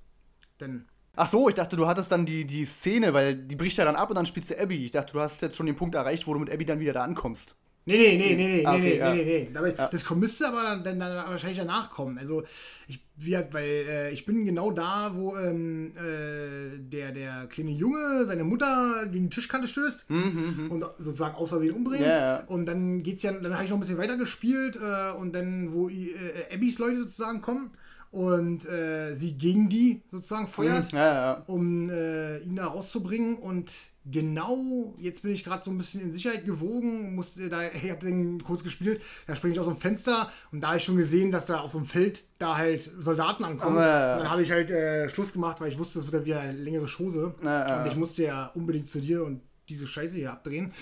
[0.58, 0.88] Denn.
[1.14, 3.94] Ach so, ich dachte, du hattest dann die, die Szene, weil die bricht ja dann
[3.94, 4.84] ab und dann spielst du Abby.
[4.84, 6.92] Ich dachte, du hast jetzt schon den Punkt erreicht, wo du mit Abby dann wieder
[6.92, 7.54] da ankommst.
[7.88, 9.14] Nee, nee, nee, nee, nee, ah, okay, nee, ja.
[9.14, 9.74] nee, nee, nee.
[9.78, 9.88] Ja.
[9.88, 12.18] Das müsste aber dann, dann, dann, wahrscheinlich danach kommen.
[12.18, 12.42] Also,
[12.88, 18.26] ich, wie, weil äh, ich bin genau da, wo ähm, äh, der, der kleine Junge
[18.26, 20.70] seine Mutter gegen die Tischkante stößt mhm, mhm, mhm.
[20.72, 22.04] und sozusagen aus Versehen umbringt.
[22.04, 25.32] Ja, und dann geht's ja, dann habe ich noch ein bisschen weiter gespielt äh, und
[25.32, 26.12] dann, wo äh,
[26.52, 27.70] Abbys Leute sozusagen kommen
[28.10, 33.36] und äh, sie gegen die sozusagen feuert, mhm, um äh, ihn da rauszubringen.
[33.36, 33.70] Und
[34.10, 38.04] genau, jetzt bin ich gerade so ein bisschen in Sicherheit gewogen, musste da, ich habe
[38.04, 41.30] den kurz gespielt, da springe ich aus dem Fenster und da habe ich schon gesehen,
[41.30, 43.76] dass da auf so einem Feld da halt Soldaten ankommen.
[43.76, 46.40] Ja, und dann habe ich halt äh, Schluss gemacht, weil ich wusste, es wird wieder
[46.40, 47.34] eine längere Chose.
[47.80, 50.72] Und ich musste ja unbedingt zu dir und diese Scheiße hier abdrehen.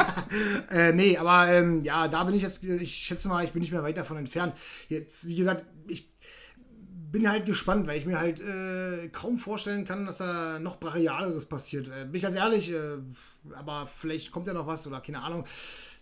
[0.70, 3.72] äh, nee, aber ähm, ja, da bin ich jetzt, ich schätze mal, ich bin nicht
[3.72, 4.54] mehr weit davon entfernt.
[4.88, 6.13] Jetzt, wie gesagt, ich
[7.14, 11.46] bin halt gespannt, weil ich mir halt äh, kaum vorstellen kann, dass da noch brachialeres
[11.46, 11.86] passiert.
[11.86, 12.96] Äh, bin ich ganz ehrlich, äh,
[13.54, 15.44] aber vielleicht kommt ja noch was oder keine Ahnung.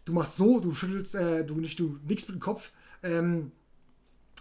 [0.06, 2.72] Du machst so, du schüttelst, äh, du nicht, du nix mit dem Kopf.
[3.02, 3.52] Ähm,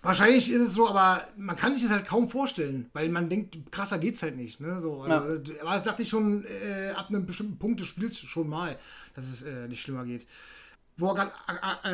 [0.02, 3.58] wahrscheinlich ist es so, aber man kann sich das halt kaum vorstellen, weil man denkt,
[3.70, 4.62] krasser geht's halt nicht.
[4.62, 4.80] Ne?
[4.80, 5.24] So, ja.
[5.24, 8.78] also, aber das dachte ich schon äh, ab einem bestimmten Punkt des Spiels schon mal,
[9.14, 10.26] dass es äh, nicht schlimmer geht
[10.98, 11.32] wo wir gerade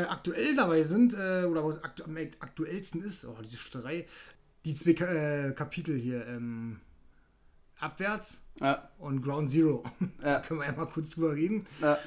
[0.10, 4.06] aktuell dabei sind, oder wo es aktu am aktuellsten ist, oh, diese Stutterei,
[4.66, 6.80] die zwei äh, Kapitel hier, ähm,
[7.80, 8.90] Abwärts ja.
[8.98, 9.84] und Ground Zero.
[10.24, 10.40] Ja.
[10.48, 11.66] können wir ja mal kurz drüber reden.
[11.82, 11.98] Ja.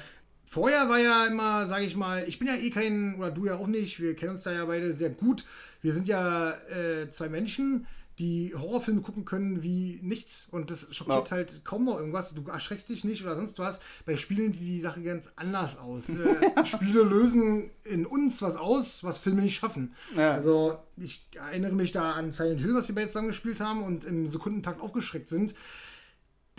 [0.43, 3.55] vorher war ja immer, sage ich mal, ich bin ja eh kein, oder du ja
[3.55, 5.45] auch nicht, wir kennen uns da ja beide sehr gut.
[5.81, 7.87] Wir sind ja äh, zwei Menschen,
[8.21, 11.37] die Horrorfilme gucken können wie nichts und das schockiert ja.
[11.37, 12.35] halt kaum noch irgendwas.
[12.35, 13.79] Du erschreckst dich nicht oder sonst was.
[14.05, 16.09] Bei Spielen sieht die Sache ganz anders aus.
[16.09, 19.95] äh, Spiele lösen in uns was aus, was Filme nicht schaffen.
[20.15, 20.33] Ja.
[20.33, 24.03] Also ich erinnere mich da an Silent Hill, was wir beide zusammen gespielt haben und
[24.03, 25.55] im Sekundentakt aufgeschreckt sind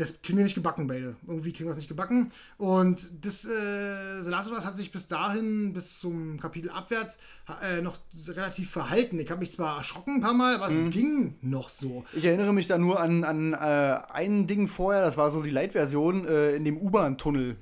[0.03, 1.16] das kriegen wir nicht gebacken, beide.
[1.27, 2.31] Irgendwie kriegen wir es nicht gebacken.
[2.59, 7.19] Und das äh, The Last of Us hat sich bis dahin, bis zum Kapitel abwärts,
[7.62, 7.99] äh, noch
[8.29, 9.19] relativ verhalten.
[9.20, 10.87] Ich habe mich zwar erschrocken ein paar Mal, aber mhm.
[10.87, 12.05] es ging noch so.
[12.15, 15.51] Ich erinnere mich da nur an, an äh, ein Ding vorher, das war so die
[15.51, 17.57] Light-Version äh, in dem U-Bahn-Tunnel.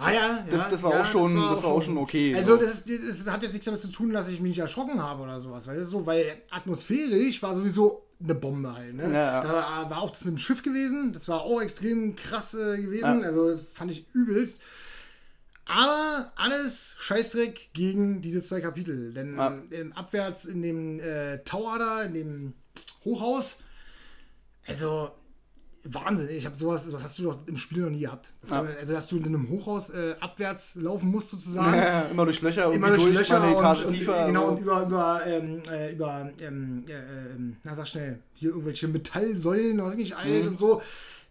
[0.00, 2.32] Ah ja, das, das war, ja, auch, schon, das war, das war auch schon okay.
[2.36, 2.60] Also so.
[2.60, 5.24] das, ist, das, hat jetzt nichts damit zu tun, dass ich mich nicht erschrocken habe
[5.24, 5.66] oder sowas.
[5.66, 8.94] Weil, so, weil atmosphärisch war sowieso eine Bombe halt.
[8.94, 9.12] Ne?
[9.12, 11.12] Ja, Da war auch das mit dem Schiff gewesen.
[11.12, 13.20] Das war auch extrem krass äh, gewesen.
[13.20, 13.26] Ja.
[13.26, 14.60] Also das fand ich übelst.
[15.66, 19.12] Aber alles Scheißdreck gegen diese zwei Kapitel.
[19.12, 19.58] Denn ja.
[19.70, 22.54] in, abwärts in dem äh, Tower da, in dem
[23.04, 23.56] Hochhaus,
[24.68, 25.10] also
[25.90, 28.32] Wahnsinn, ich habe sowas, was hast du doch im Spiel noch nie gehabt.
[28.42, 28.62] Das ja.
[28.62, 31.74] also, dass du in einem Hochhaus äh, abwärts laufen musst, sozusagen.
[31.74, 34.20] Ja, immer durch Löcher, immer durch, durch Löcher eine Etage und, tiefer.
[34.20, 38.50] Und, genau, und über, über, ähm, äh, über ähm, äh, ähm, na sag schnell, hier
[38.50, 40.48] irgendwelche Metallsäulen, was nicht alt mhm.
[40.48, 40.82] und so.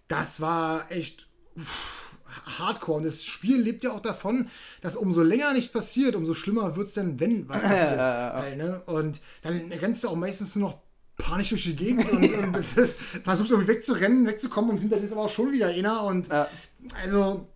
[0.07, 2.07] Das war echt uff,
[2.45, 2.97] hardcore.
[2.97, 4.49] Und das Spiel lebt ja auch davon,
[4.81, 7.99] dass umso länger nichts passiert, umso schlimmer wird es denn, wenn was passiert.
[7.99, 8.81] Halt, ne?
[8.85, 10.86] Und dann rennst du auch meistens nur noch
[11.17, 15.11] panisch durch die Gegend und, und ist, versucht irgendwie wegzurennen, wegzukommen und hinter dir ist
[15.11, 16.03] aber auch schon wieder einer.
[16.03, 16.47] Und ja.
[17.03, 17.47] also,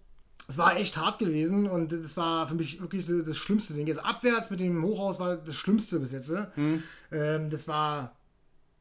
[0.48, 3.88] es war echt hart gewesen und das war für mich wirklich so das schlimmste Ding.
[3.88, 6.30] Jetzt abwärts mit dem Hochhaus war das Schlimmste bis jetzt.
[6.56, 6.84] Mhm.
[7.12, 8.18] Ähm, das war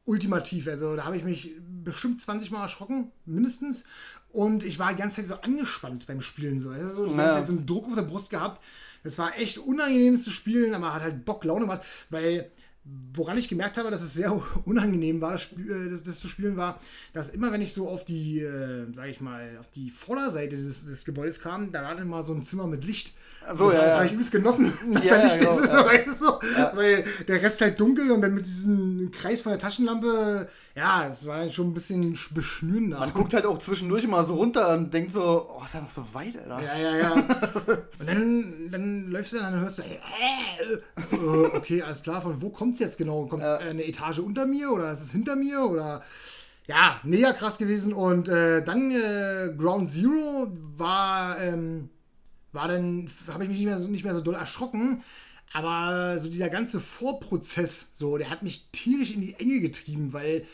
[0.05, 0.67] ultimativ.
[0.67, 3.85] Also da habe ich mich bestimmt 20 Mal erschrocken, mindestens.
[4.29, 6.59] Und ich war die ganze Zeit so angespannt beim Spielen.
[6.59, 7.45] So, also so, ja.
[7.45, 8.61] so einen Druck auf der Brust gehabt.
[9.03, 12.51] Das war echt unangenehm zu spielen, aber hat halt Bock, Laune gemacht, weil
[12.83, 14.31] woran ich gemerkt habe, dass es sehr
[14.65, 16.79] unangenehm war, das, äh, das, das, zu spielen, war,
[17.13, 20.85] dass immer, wenn ich so auf die, äh, sag ich mal, auf die Vorderseite des,
[20.85, 23.13] des Gebäudes kam, da war dann mal so ein Zimmer mit Licht.
[23.43, 23.95] So, also, ja, ja.
[23.95, 25.85] habe ich übelst genossen, dass ja, da Licht ja, ist, ja.
[25.85, 26.71] Weißt du, so, ja.
[26.75, 31.25] weil der Rest halt dunkel und dann mit diesem Kreis von der Taschenlampe, ja, es
[31.25, 32.99] war schon ein bisschen beschnürender.
[32.99, 35.89] Man guckt halt auch zwischendurch mal so runter und denkt so, oh, ist ja noch
[35.89, 36.61] so weit, Alter.
[36.63, 37.13] Ja, ja, ja.
[37.99, 40.77] und dann, dann läufst du dann und hörst du, hey,
[41.11, 43.25] äh, okay, alles klar, von wo kommt es jetzt genau?
[43.25, 46.03] Kommt es äh, eine Etage unter mir oder ist es hinter mir oder
[46.67, 47.91] ja, mega krass gewesen.
[47.91, 50.47] Und äh, dann äh, Ground Zero
[50.77, 51.89] war, ähm,
[52.51, 55.03] war dann, habe ich mich nicht mehr, so, nicht mehr so doll erschrocken.
[55.53, 60.45] Aber so dieser ganze Vorprozess, so, der hat mich tierisch in die Enge getrieben, weil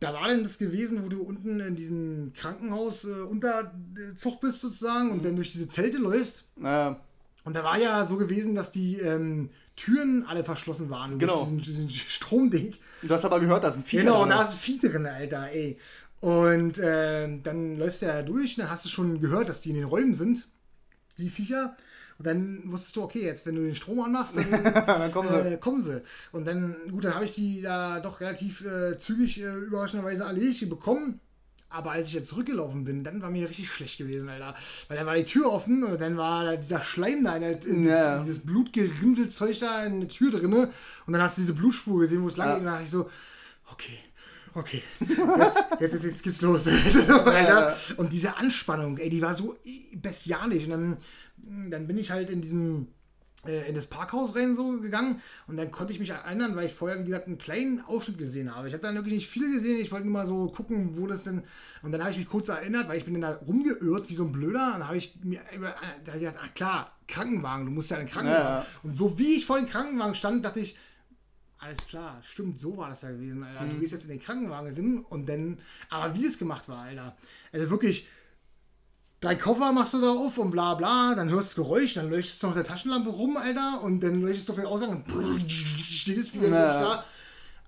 [0.00, 5.10] da war denn das gewesen, wo du unten in diesem Krankenhaus äh, Unterzug bist sozusagen
[5.10, 5.22] und mhm.
[5.22, 6.44] dann durch diese Zelte läufst.
[6.62, 7.00] Ja.
[7.44, 11.46] Und da war ja so gewesen, dass die ähm, Türen alle verschlossen waren genau.
[11.46, 12.74] durch diesen, diesen Stromding.
[13.02, 14.30] Du hast aber gehört, da sind Viecher Genau, drin.
[14.30, 15.78] da sind Viecher drin, Alter, ey.
[16.20, 19.76] Und äh, dann läufst du ja durch, dann hast du schon gehört, dass die in
[19.76, 20.46] den Räumen sind
[21.20, 21.76] die Viecher.
[22.18, 25.54] Und dann wusstest du, okay, jetzt wenn du den Strom anmachst, dann, dann kommen, sie.
[25.54, 26.02] Äh, kommen sie.
[26.32, 30.68] Und dann, gut, dann habe ich die da doch relativ äh, zügig, äh, überraschenderweise erledigt
[30.68, 31.20] bekommen.
[31.70, 34.54] Aber als ich jetzt zurückgelaufen bin, dann war mir richtig schlecht gewesen, Alter.
[34.88, 37.84] Weil dann war die Tür offen und dann war da dieser Schleim da, in, in,
[37.84, 38.18] ja.
[38.18, 40.52] dieses Blutgerinselzeug da in der Tür drin.
[40.52, 40.72] Und
[41.06, 42.54] dann hast du diese Blutspur gesehen, wo es lang ja.
[42.54, 42.62] ging.
[42.62, 43.08] Und dann dachte ich so,
[43.72, 43.98] okay,
[44.54, 46.66] okay, jetzt, jetzt, jetzt, geht's los.
[47.06, 49.56] ja, und diese Anspannung, ey, die war so
[49.94, 50.64] bestialisch.
[50.64, 50.96] Und dann,
[51.70, 52.88] dann bin ich halt in diesem
[53.46, 56.74] äh, in das Parkhaus rein so gegangen und dann konnte ich mich erinnern, weil ich
[56.74, 58.68] vorher, wie gesagt, einen kleinen Ausschnitt gesehen habe.
[58.68, 61.24] Ich habe dann wirklich nicht viel gesehen, ich wollte nur mal so gucken, wo das
[61.24, 61.42] denn.
[61.82, 64.24] Und dann habe ich mich kurz erinnert, weil ich bin dann da rumgeirrt wie so
[64.24, 64.74] ein Blöder.
[64.74, 65.40] Und dann habe ich mir
[66.04, 68.44] da gedacht, ach klar, Krankenwagen, du musst ja einen Krankenwagen.
[68.44, 68.66] Ja, ja.
[68.82, 70.76] Und so wie ich vor dem Krankenwagen stand, dachte ich,
[71.60, 73.64] alles klar, stimmt, so war das ja gewesen, Alter.
[73.64, 73.70] Mhm.
[73.74, 75.58] Du gehst jetzt in den Krankenwagen drin und dann,
[75.90, 77.16] aber wie es gemacht war, Alter.
[77.52, 78.08] Also wirklich,
[79.20, 82.42] drei Koffer machst du da auf und bla bla, dann hörst du Geräusch, dann leuchtest
[82.42, 86.34] du noch der Taschenlampe rum, Alter, und dann leuchtest du auf den Ausgang und stehst
[86.34, 86.80] wieder ja.
[86.80, 87.04] da.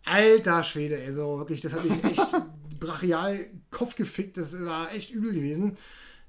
[0.05, 2.27] Alter Schwede, also wirklich, das hat mich echt
[2.81, 5.75] brachial Kopf gefickt, das war echt übel gewesen.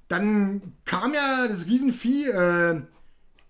[0.10, 2.82] Dann kam ja das Riesenvieh, äh,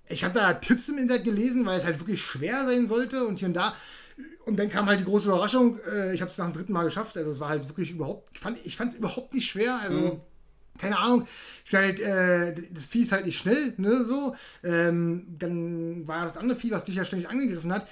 [0.08, 3.40] ich habe da Tipps im Internet gelesen, weil es halt wirklich schwer sein sollte und
[3.40, 3.74] hier und da.
[4.46, 5.80] Und dann kam halt die große Überraschung.
[5.90, 7.18] Äh, ich habe es nach dem dritten Mal geschafft.
[7.18, 8.30] Also es war halt wirklich überhaupt,
[8.64, 9.80] ich fand es überhaupt nicht schwer.
[9.82, 10.22] Also mhm.
[10.78, 11.28] keine Ahnung.
[11.66, 14.36] Ich halt, äh, das Vieh ist halt nicht schnell, ne, so.
[14.64, 17.88] Ähm, dann war das andere Vieh, was dich ja ständig angegriffen hat.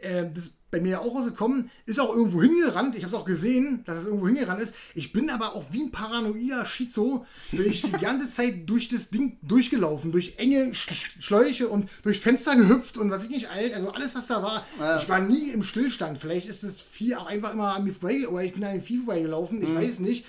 [0.00, 2.96] Äh, das bei mir auch rausgekommen, ist auch irgendwo hingerannt.
[2.96, 4.74] Ich habe es auch gesehen, dass es irgendwo hingerannt ist.
[4.94, 9.10] Ich bin aber auch wie ein paranoider Schizo, bin ich die ganze Zeit durch das
[9.10, 13.90] Ding durchgelaufen, durch enge Schläuche und durch Fenster gehüpft und was ich nicht alt, also
[13.90, 14.66] alles, was da war.
[14.78, 14.98] Ja.
[14.98, 16.18] Ich war nie im Stillstand.
[16.18, 18.82] Vielleicht ist das Vieh auch einfach immer an mir vorbei oder ich bin an dem
[18.82, 19.76] Vieh vorbeigelaufen, ich mhm.
[19.76, 20.26] weiß nicht.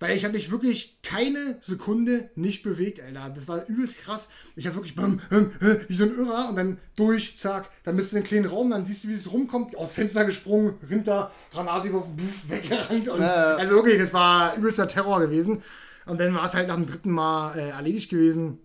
[0.00, 3.30] Weil ich habe mich wirklich keine Sekunde nicht bewegt, Alter.
[3.34, 4.28] Das war übelst krass.
[4.54, 5.50] Ich habe wirklich bam, bam,
[5.88, 8.70] wie so ein Irrer und dann durch, zack, dann bist du in den kleinen Raum,
[8.70, 12.14] dann siehst du, wie es rumkommt, aus Fenster gesprungen, hinter, Granate geworfen,
[12.46, 13.08] weggerannt.
[13.08, 13.56] Und, ja.
[13.56, 15.62] Also wirklich, das war übelster Terror gewesen.
[16.06, 18.58] Und dann war es halt nach dem dritten Mal äh, erledigt gewesen.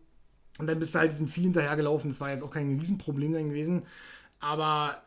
[0.59, 2.11] Und dann bist du halt diesen Vieh hinterhergelaufen.
[2.11, 3.83] Das war jetzt auch kein Riesenproblem dann gewesen.
[4.39, 5.03] Aber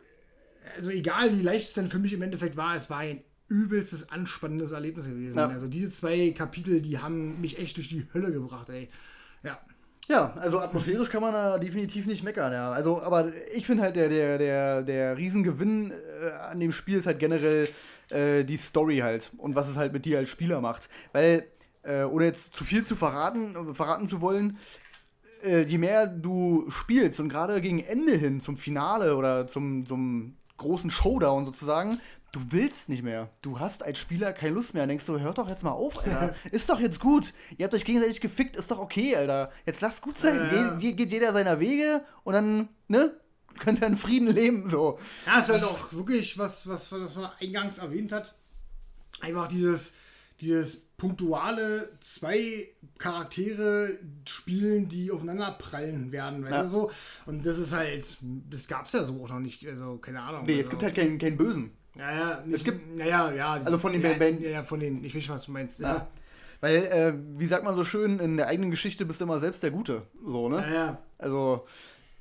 [0.76, 4.10] also egal wie leicht es dann für mich im Endeffekt war, es war ein übelstes
[4.10, 5.38] anspannendes Erlebnis gewesen.
[5.38, 5.48] Ja.
[5.48, 8.88] Also diese zwei Kapitel, die haben mich echt durch die Hölle gebracht, ey.
[9.42, 9.58] Ja.
[10.08, 12.70] Ja, also atmosphärisch kann man da definitiv nicht meckern, ja.
[12.70, 17.06] Also, aber ich finde halt, der, der, der, der Riesengewinn äh, an dem Spiel ist
[17.06, 17.68] halt generell
[18.10, 20.88] äh, die Story halt und was es halt mit dir als Spieler macht.
[21.12, 21.48] Weil,
[21.82, 24.58] äh, ohne jetzt zu viel zu verraten, verraten zu wollen,
[25.42, 30.36] äh, je mehr du spielst und gerade gegen Ende hin zum Finale oder zum, zum
[30.56, 32.00] großen Showdown sozusagen,
[32.36, 33.30] du willst nicht mehr.
[33.40, 34.82] Du hast als Spieler keine Lust mehr.
[34.82, 36.34] Dann denkst du, hört doch jetzt mal auf, Alter.
[36.52, 37.32] ist doch jetzt gut.
[37.56, 39.50] Ihr habt euch gegenseitig gefickt, ist doch okay, Alter.
[39.64, 40.36] Jetzt lasst gut sein.
[40.36, 43.18] Ja, Ge geht jeder seiner Wege und dann, ne?
[43.58, 44.98] Könnt ihr in Frieden leben, so.
[45.24, 48.34] Ja, ist halt auch wirklich was, was, was man eingangs erwähnt hat.
[49.22, 49.94] Einfach dieses,
[50.40, 52.68] dieses punktuale zwei
[52.98, 53.98] Charaktere
[54.28, 56.62] spielen, die aufeinander prallen werden, weißt ja.
[56.64, 56.90] du so?
[57.24, 58.18] Und das ist halt,
[58.50, 60.44] das gab's ja so auch noch nicht, also keine Ahnung.
[60.44, 61.72] Nee, also, es gibt halt keinen, keinen Bösen.
[61.98, 63.52] Ja, ja, nicht, es gibt, naja, ja.
[63.54, 65.80] Also von den ja, Band, ja, von den, ich weiß, was du meinst.
[65.80, 65.94] Ja.
[65.94, 66.08] ja.
[66.60, 69.62] Weil, äh, wie sagt man so schön, in der eigenen Geschichte bist du immer selbst
[69.62, 70.02] der Gute.
[70.24, 70.56] So, ne?
[70.56, 70.98] Ja, ja.
[71.18, 71.66] Also.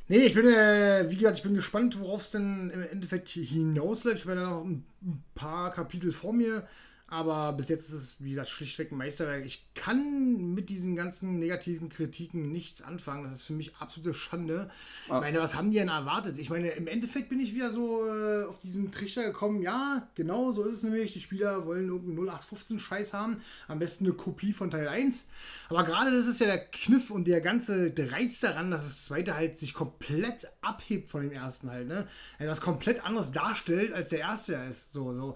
[0.08, 4.18] Nee, ich bin, äh, wie gesagt, ich bin gespannt, worauf es denn im Endeffekt hinausläuft.
[4.20, 4.86] Ich habe ja noch ein
[5.34, 6.68] paar Kapitel vor mir.
[7.08, 9.46] Aber bis jetzt ist es, wie gesagt, schlichtweg ein Meisterwerk.
[9.46, 13.24] Ich kann mit diesen ganzen negativen Kritiken nichts anfangen.
[13.24, 14.72] Das ist für mich absolute Schande.
[15.08, 15.18] Ah.
[15.18, 16.40] Ich meine, was haben die denn erwartet?
[16.40, 19.62] Ich meine, im Endeffekt bin ich wieder so äh, auf diesen Trichter gekommen.
[19.62, 21.14] Ja, genau so ist es nämlich.
[21.14, 23.40] Die Spieler wollen irgendeinen 0815-Scheiß haben.
[23.68, 25.28] Am besten eine Kopie von Teil 1.
[25.70, 29.36] Aber gerade das ist ja der Kniff und der ganze Reiz daran, dass das zweite
[29.36, 31.88] halt sich komplett abhebt von dem ersten halt.
[31.88, 32.08] Ne?
[32.40, 34.92] Er das komplett anders darstellt, als der erste ist.
[34.92, 35.36] So, so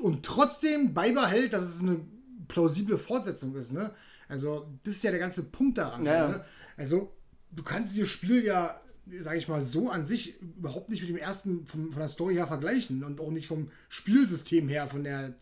[0.00, 2.00] und trotzdem beibehält, dass es eine
[2.48, 3.72] plausible Fortsetzung ist.
[3.72, 3.92] Ne?
[4.28, 6.04] Also, das ist ja der ganze Punkt daran.
[6.04, 6.28] Ja.
[6.28, 6.44] Ne?
[6.76, 7.14] Also,
[7.50, 8.80] du kannst dieses Spiel ja,
[9.20, 12.34] sag ich mal, so an sich überhaupt nicht mit dem ersten vom, von der Story
[12.34, 15.34] her vergleichen und auch nicht vom Spielsystem her, von der,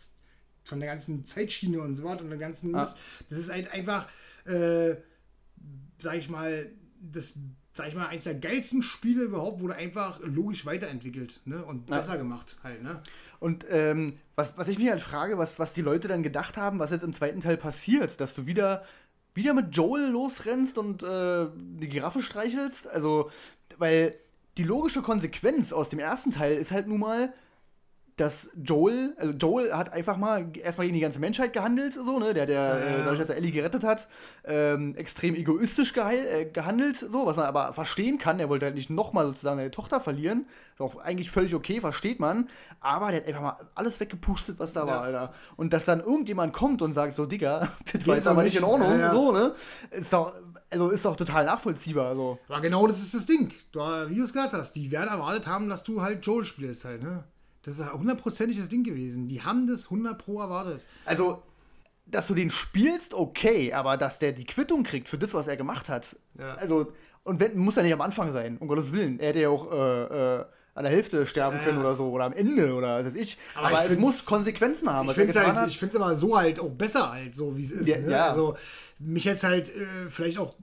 [0.65, 2.95] von der ganzen Zeitschiene und so weiter und der ganzen ah.
[3.29, 4.09] Das ist halt einfach,
[4.47, 4.97] äh,
[5.99, 6.71] sag ich mal,
[7.01, 7.35] das
[7.79, 11.65] sag ich mal, eins der geilsten Spiele überhaupt wurde einfach logisch weiterentwickelt ne?
[11.65, 12.19] und besser ja.
[12.19, 12.83] gemacht halt.
[12.83, 13.01] Ne?
[13.39, 16.81] Und ähm, was, was ich mich halt frage, was, was die Leute dann gedacht haben,
[16.81, 18.85] was jetzt im zweiten Teil passiert, dass du wieder,
[19.35, 22.91] wieder mit Joel losrennst und äh, die Giraffe streichelst.
[22.91, 23.31] Also,
[23.79, 24.15] weil
[24.57, 27.33] die logische Konsequenz aus dem ersten Teil ist halt nun mal,
[28.21, 32.35] dass Joel, also Joel hat einfach mal erstmal gegen die ganze Menschheit gehandelt, so, ne?
[32.35, 32.77] Der, der, ja.
[32.77, 34.09] äh, dadurch, dass er Ellie gerettet hat,
[34.45, 38.41] ähm, extrem egoistisch geheil, äh, gehandelt, so, was man aber verstehen kann.
[38.41, 40.47] Er wollte halt nicht nochmal sozusagen seine Tochter verlieren.
[40.79, 42.49] Doch eigentlich völlig okay, versteht man.
[42.81, 44.87] Aber der hat einfach mal alles weggepustet, was da ja.
[44.87, 45.33] war, Alter.
[45.57, 48.65] Und dass dann irgendjemand kommt und sagt, so, Digga, das war jetzt aber nicht in
[48.65, 49.55] Ordnung, ja, so, ne?
[49.91, 50.33] Ist doch,
[50.71, 52.39] also ist doch total nachvollziehbar, so.
[52.49, 53.53] Aber genau das ist das Ding.
[53.73, 56.85] Du, wie du es gesagt hast, die werden erwartet haben, dass du halt Joel spielst
[56.85, 57.25] halt, ne?
[57.69, 59.27] Das ist hundertprozentig das Ding gewesen.
[59.29, 60.85] Die haben das 100 Pro erwartet.
[61.05, 61.43] Also,
[62.07, 65.57] dass du den spielst, okay, aber dass der die Quittung kriegt für das, was er
[65.57, 66.17] gemacht hat.
[66.39, 66.55] Ja.
[66.55, 66.93] Also,
[67.25, 69.21] und wenn, muss ja nicht am Anfang sein, um Gottes Willen.
[69.21, 72.25] Er hätte ja auch äh, äh, an der Hälfte sterben ja, können oder so, oder
[72.25, 73.37] am Ende oder was weiß ich.
[73.55, 75.11] Aber, aber ich es muss Konsequenzen haben.
[75.11, 77.87] Ich finde es halt, ich aber so halt auch besser halt, so wie es ist.
[77.87, 78.13] Ja, ne?
[78.13, 78.31] ja.
[78.31, 78.57] Also,
[78.99, 80.55] mich jetzt halt äh, vielleicht auch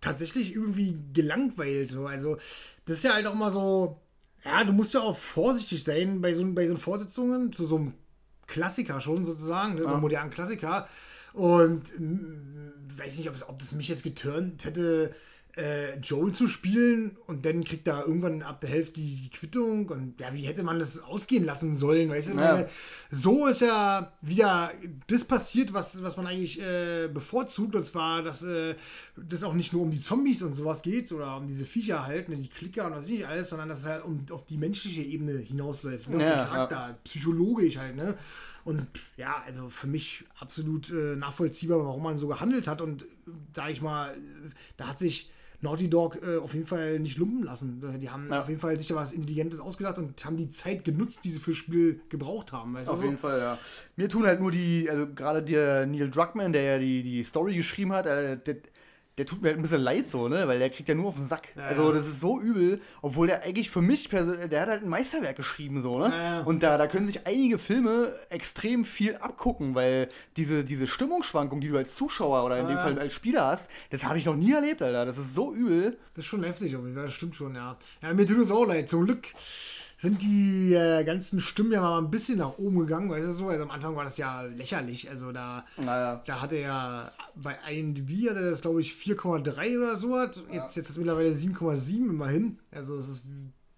[0.00, 1.90] tatsächlich irgendwie gelangweilt.
[1.90, 2.06] So.
[2.06, 2.36] Also,
[2.84, 4.01] das ist ja halt auch mal so
[4.44, 7.94] ja, du musst ja auch vorsichtig sein bei so, bei so Vorsitzungen zu so einem
[8.46, 10.88] Klassiker schon sozusagen, ne, so einem modernen Klassiker.
[11.32, 15.14] Und mh, weiß nicht, ob, ob das mich jetzt geturnt hätte,
[15.56, 20.18] äh, Joel zu spielen und dann kriegt er irgendwann ab der Hälfte die Quittung und
[20.18, 22.36] ja, wie hätte man das ausgehen lassen sollen, weißt du?
[22.36, 22.66] Ja.
[23.10, 24.70] So ist ja wieder
[25.08, 28.76] das passiert, was, was man eigentlich äh, bevorzugt und zwar, dass äh,
[29.16, 32.30] das auch nicht nur um die Zombies und sowas geht oder um diese Viecher halt,
[32.30, 35.02] ne, die Klicker und was nicht alles, sondern dass es halt um, auf die menschliche
[35.02, 36.22] Ebene hinausläuft, ne?
[36.22, 36.98] ja, auf den Charakter, ja.
[37.04, 38.16] psychologisch halt, ne?
[38.64, 43.04] Und ja, also für mich absolut äh, nachvollziehbar, warum man so gehandelt hat und
[43.54, 44.14] sag ich mal,
[44.76, 45.30] da hat sich
[45.62, 47.82] Naughty Dog äh, auf jeden Fall nicht lumpen lassen.
[48.00, 48.42] Die haben Ja.
[48.42, 51.38] auf jeden Fall sich da was Intelligentes ausgedacht und haben die Zeit genutzt, die sie
[51.38, 52.76] fürs Spiel gebraucht haben.
[52.76, 53.04] Auf du?
[53.04, 53.58] jeden Fall, ja.
[53.96, 57.54] Mir tun halt nur die, also gerade der Neil Druckmann, der ja die, die Story
[57.54, 58.56] geschrieben hat, äh, der,
[59.18, 60.48] der tut mir halt ein bisschen leid so, ne?
[60.48, 61.48] Weil der kriegt ja nur auf den Sack.
[61.56, 64.82] Ja, also das ist so übel, obwohl der eigentlich für mich, perso- der hat halt
[64.82, 66.12] ein Meisterwerk geschrieben, so, ne?
[66.14, 66.40] Ja.
[66.42, 71.68] Und da, da können sich einige Filme extrem viel abgucken, weil diese, diese Stimmungsschwankung, die
[71.68, 72.76] du als Zuschauer oder in dem.
[72.76, 75.04] Fall als Spieler hast, das habe ich noch nie erlebt, Alter.
[75.04, 75.98] Das ist so übel.
[76.14, 77.76] Das ist schon heftig, Fall, das stimmt schon, ja.
[78.02, 78.88] Ja, mir tut es auch leid.
[78.88, 79.28] Zum Glück
[80.02, 83.48] sind die äh, ganzen Stimmen ja mal ein bisschen nach oben gegangen, weißt du so?
[83.48, 85.08] Also am Anfang war das ja lächerlich.
[85.08, 86.20] Also da, Naja.
[86.26, 90.18] da hatte er bei IMDb hatte das, glaube ich, 4,3 oder so.
[90.18, 90.42] Hat.
[90.50, 92.58] Jetzt, jetzt hat es mittlerweile 7,7 immerhin.
[92.72, 93.24] Also es ist,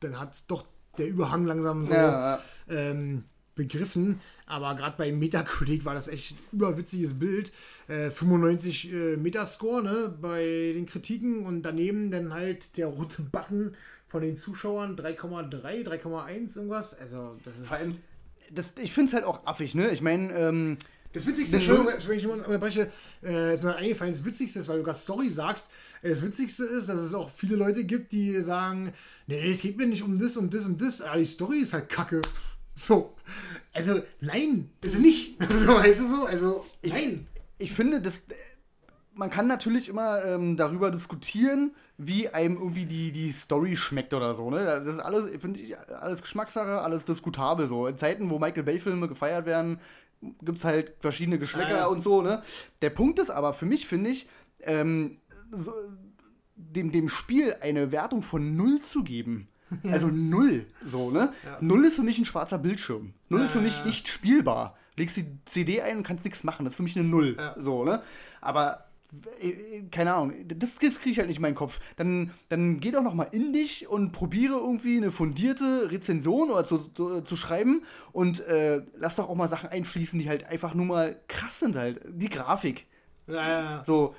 [0.01, 0.65] dann hat es doch
[0.97, 2.41] der Überhang langsam so Ja, ja.
[2.69, 3.25] ähm,
[3.55, 4.19] begriffen.
[4.47, 7.53] Aber gerade bei Metacritic war das echt ein überwitziges Bild.
[7.87, 13.75] Äh, 95 äh, Metascore ne, bei den Kritiken und daneben dann halt der rote Button
[14.15, 16.95] von den Zuschauern 3,3, 3,1 irgendwas.
[16.95, 17.67] Also das ist...
[17.67, 17.97] Vor allem,
[18.53, 19.91] das, ich finde es halt auch affig, ne?
[19.91, 20.79] Ich meine, ähm,
[21.13, 22.93] Das Witzigste, Entschuldigung, wenn ich mal unterbreche,
[23.25, 25.69] äh, ist mir eingefallen, das Witzigste ist, weil du gerade Story sagst,
[26.03, 28.93] äh, das Witzigste ist, dass es auch viele Leute gibt, die sagen,
[29.27, 31.73] nee, es geht mir nicht um das und das und das, aber die Story ist
[31.73, 32.23] halt kacke.
[32.77, 33.17] So.
[33.73, 35.43] Also, nein, ist sie nicht.
[35.67, 36.27] so, weißt du so?
[36.27, 37.27] Also, nein.
[37.59, 38.23] ich finde, das,
[39.15, 44.35] man kann natürlich immer ähm, darüber diskutieren, wie einem irgendwie die, die Story schmeckt oder
[44.35, 44.51] so.
[44.51, 44.65] Ne?
[44.65, 47.87] Das ist alles, finde ich, alles Geschmackssache, alles diskutabel so.
[47.87, 49.79] In Zeiten, wo Michael Bay-Filme gefeiert werden,
[50.43, 51.87] gibt es halt verschiedene Geschmäcker Ja, ja.
[51.87, 52.23] und so.
[52.23, 52.43] Ne?
[52.83, 54.29] Der Punkt ist aber für mich, finde ich,
[54.63, 55.19] ähm,
[55.53, 55.73] so,
[56.57, 59.49] dem, dem Spiel eine Wertung von null zu geben.
[59.91, 61.33] Also null, so, ne?
[61.61, 63.13] Null ist für mich ein schwarzer Bildschirm.
[63.29, 63.87] Null ist für Ja, mich ja.
[63.87, 64.77] nicht spielbar.
[64.97, 66.65] Legst die CD ein und kannst nichts machen.
[66.65, 67.35] Das ist für mich eine Null.
[67.37, 67.55] Ja.
[67.59, 68.01] So, ne?
[68.41, 68.84] Aber
[69.91, 71.81] keine Ahnung, das, das kriege ich halt nicht in meinen Kopf.
[71.97, 76.65] Dann, dann geh doch noch mal in dich und probiere irgendwie eine fundierte Rezension oder
[76.65, 77.83] zu, zu, zu schreiben
[78.13, 81.77] und äh, lass doch auch mal Sachen einfließen, die halt einfach nur mal krass sind
[81.77, 82.01] halt.
[82.09, 82.87] Die Grafik.
[83.27, 83.85] Ja, ja, ja.
[83.85, 84.11] So,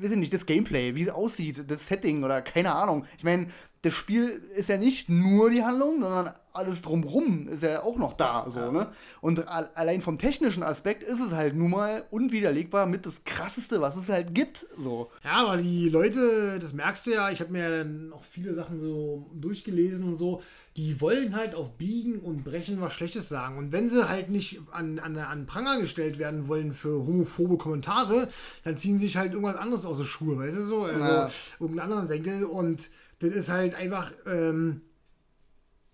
[0.00, 3.04] weiß ich nicht, das Gameplay, wie es aussieht, das Setting oder keine Ahnung.
[3.18, 3.48] Ich meine,
[3.86, 8.14] das Spiel ist ja nicht nur die Handlung, sondern alles drumrum ist ja auch noch
[8.14, 8.86] da, so, ne?
[9.20, 13.80] Und al- allein vom technischen Aspekt ist es halt nun mal unwiderlegbar mit das krasseste,
[13.82, 15.10] was es halt gibt, so.
[15.22, 18.54] Ja, aber die Leute, das merkst du ja, ich habe mir ja dann auch viele
[18.54, 20.40] Sachen so durchgelesen und so,
[20.78, 23.58] die wollen halt auf Biegen und Brechen was Schlechtes sagen.
[23.58, 28.28] Und wenn sie halt nicht an, an, an Pranger gestellt werden wollen für homophobe Kommentare,
[28.64, 30.82] dann ziehen sie sich halt irgendwas anderes aus den Schuhe, weißt du so?
[30.84, 31.30] Also Ja.
[31.60, 32.44] irgendeinen anderen Senkel.
[32.44, 32.88] Und
[33.20, 34.82] das ist halt einfach ähm,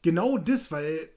[0.02, 1.08] genau das, weil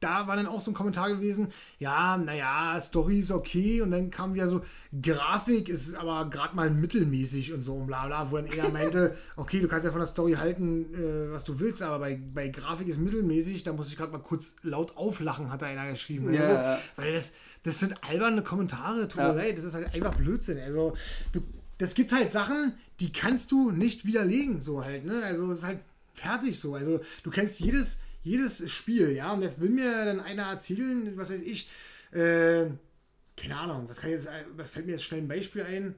[0.00, 1.48] da war dann auch so ein Kommentar gewesen,
[1.78, 4.60] ja, naja, Story ist okay und dann kam wieder so,
[5.00, 9.16] Grafik ist aber gerade mal mittelmäßig und so und bla bla, wo dann er meinte,
[9.36, 12.48] okay, du kannst ja von der Story halten, äh, was du willst, aber bei, bei
[12.48, 16.34] Grafik ist mittelmäßig, da muss ich gerade mal kurz laut auflachen, hat da einer geschrieben.
[16.34, 16.82] Ja, also.
[16.96, 17.32] Weil das,
[17.62, 19.32] das sind alberne Kommentare, tut Ja.
[19.32, 20.58] mir leid, das ist halt einfach Blödsinn.
[20.58, 20.92] Also,
[21.32, 21.40] du,
[21.78, 25.22] das gibt halt Sachen, die kannst du nicht widerlegen, so halt, ne?
[25.24, 25.80] Also, es ist halt
[26.12, 26.74] fertig so.
[26.74, 31.30] Also, du kennst jedes, jedes Spiel, ja, und jetzt will mir dann einer erzählen, was
[31.30, 31.68] weiß ich,
[32.12, 32.66] äh,
[33.36, 35.94] keine Ahnung, was kann jetzt, äh, fällt mir jetzt schnell ein Beispiel ein?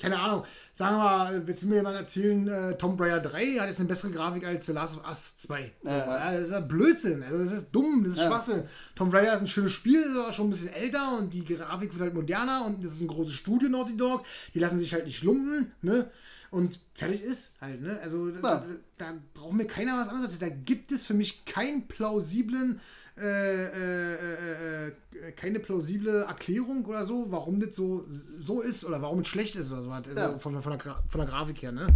[0.00, 0.44] Keine Ahnung.
[0.74, 3.88] Sagen wir mal, jetzt will mir jemand erzählen, äh, Tomb Raider 3 hat jetzt eine
[3.88, 5.72] bessere Grafik als The Last of Us 2.
[5.82, 6.32] So, Ja.
[6.32, 7.22] das ist ja Blödsinn.
[7.24, 8.28] Also das ist dumm, das ist Ja.
[8.28, 8.62] Schwachsinn.
[8.94, 11.92] Tomb Raider ist ein schönes Spiel, ist aber schon ein bisschen älter und die Grafik
[11.92, 14.24] wird halt moderner und das ist ein großes Studio, Naughty Dog.
[14.54, 16.08] Die lassen sich halt nicht lumpen, ne?
[16.50, 17.98] Und fertig ist halt, ne?
[18.02, 18.64] Also da,
[18.96, 20.38] da braucht mir keiner was anderes.
[20.38, 22.80] Da gibt es für mich keinen plausiblen
[23.20, 24.86] äh, äh, äh,
[25.28, 28.06] äh, keine plausible Erklärung oder so, warum das so,
[28.38, 29.90] so ist oder warum es schlecht ist oder so.
[29.90, 30.38] Also Ja.
[30.38, 31.88] von, von, der, Gra- von der Grafik her, ne?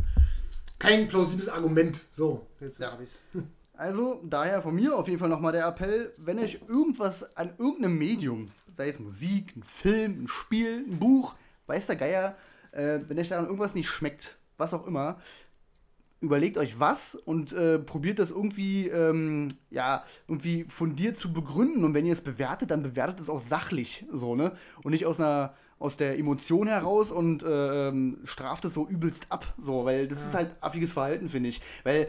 [0.79, 2.01] Kein plausibles Argument.
[2.11, 2.93] So, jetzt Ja.
[2.93, 3.19] hab ich's.
[3.75, 7.97] Also, daher von mir auf jeden Fall nochmal der Appell, wenn euch irgendwas an irgendeinem
[7.99, 11.35] Medium, sei es Musik, ein Film, ein Spiel, ein Buch,
[11.67, 12.37] weiß der Geier,
[12.73, 15.21] äh, wenn euch daran irgendwas nicht schmeckt, was auch immer,
[16.23, 21.85] überlegt euch was und äh, probiert das irgendwie, ähm, ja, irgendwie fundiert zu begründen.
[21.85, 24.53] Und wenn ihr es bewertet, dann bewertet es auch sachlich, so, ne?
[24.83, 29.27] Und nicht aus einer aus der Emotion heraus und äh, ähm, straft es so übelst
[29.33, 31.61] ab, so, weil das ist halt affiges Verhalten, finde ich.
[31.83, 32.07] Weil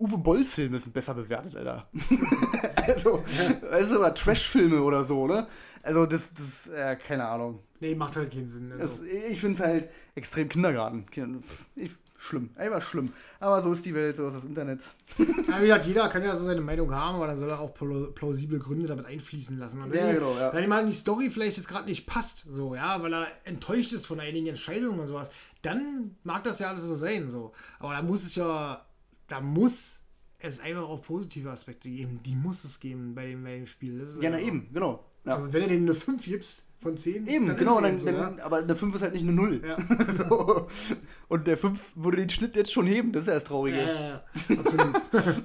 [0.00, 1.88] Uwe Boll-Filme sind besser bewertet, Alter.
[2.86, 3.22] also,
[3.70, 5.46] weißt du, oder Trash-Filme oder so, ne?
[5.84, 7.60] Also, das, das, äh, keine Ahnung.
[7.78, 8.72] Nee, macht halt keinen Sinn.
[8.72, 9.02] Also.
[9.04, 11.06] Das, ich finde es halt extrem Kindergarten.
[11.06, 11.38] Kinder-
[11.76, 11.92] Ich
[12.22, 12.50] schlimm.
[12.56, 13.10] Einfach schlimm.
[13.40, 14.82] Aber so ist die Welt, so ist das Internet.
[15.48, 17.74] Ja, wie gesagt, jeder kann ja so seine Meinung haben, aber dann soll er auch
[17.74, 19.82] plau- plausible Gründe damit einfließen lassen.
[19.82, 20.52] Und Ja, wenn, genau, ja.
[20.54, 23.92] wenn ihm halt die Story vielleicht jetzt gerade nicht passt, so, ja, weil er enttäuscht
[23.92, 25.30] ist von einigen Entscheidungen und sowas,
[25.62, 27.52] dann mag das ja alles so sein, so.
[27.78, 28.84] Aber da muss es ja,
[29.28, 30.00] da muss
[30.38, 32.20] es einfach auch positive Aspekte geben.
[32.24, 34.08] Die muss es geben bei dem, bei dem Spiel.
[34.20, 35.04] Ja, na eben, genau.
[35.24, 35.36] Ja.
[35.36, 38.06] Und wenn du denen eine 5 gibst von 10, Eben, dann genau, dann, eben so,
[38.06, 39.62] dann, aber eine 5 ist halt nicht eine 0.
[39.66, 39.76] Ja.
[40.06, 40.68] so.
[41.28, 43.48] Und der 5 würde den Schnitt jetzt schon heben, das ist ja das ja.
[43.48, 43.78] Traurige.
[43.78, 44.22] Ja, ja, ja,
[44.58, 45.02] absolut.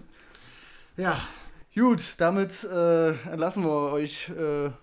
[0.98, 1.22] ja,
[1.78, 4.74] Gut, damit äh, entlassen wir euch äh, für,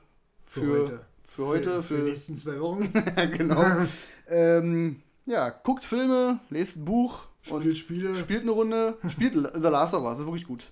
[0.55, 1.01] heute.
[1.27, 2.93] Für heute, für, für, die nächsten zwei Wochen.
[3.37, 3.65] genau.
[4.29, 8.17] ähm, ja, guckt Filme, lest ein Buch und Spielt Spiele.
[8.17, 10.65] spielt eine Runde, spielt The Last of Us, ist wirklich gut.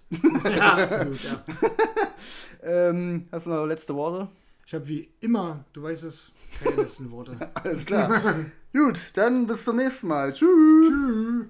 [0.56, 1.44] ja, absolut, ja.
[2.64, 4.28] Ähm, hast du noch letzte Worte?
[4.66, 6.30] Ich habe wie immer, du weißt es,
[6.62, 7.36] keine letzten Worte.
[7.54, 8.20] Alles klar.
[8.72, 10.32] Gut, dann bis zum nächsten Mal.
[10.32, 10.48] Tschüss.
[10.88, 11.46] Tschüss.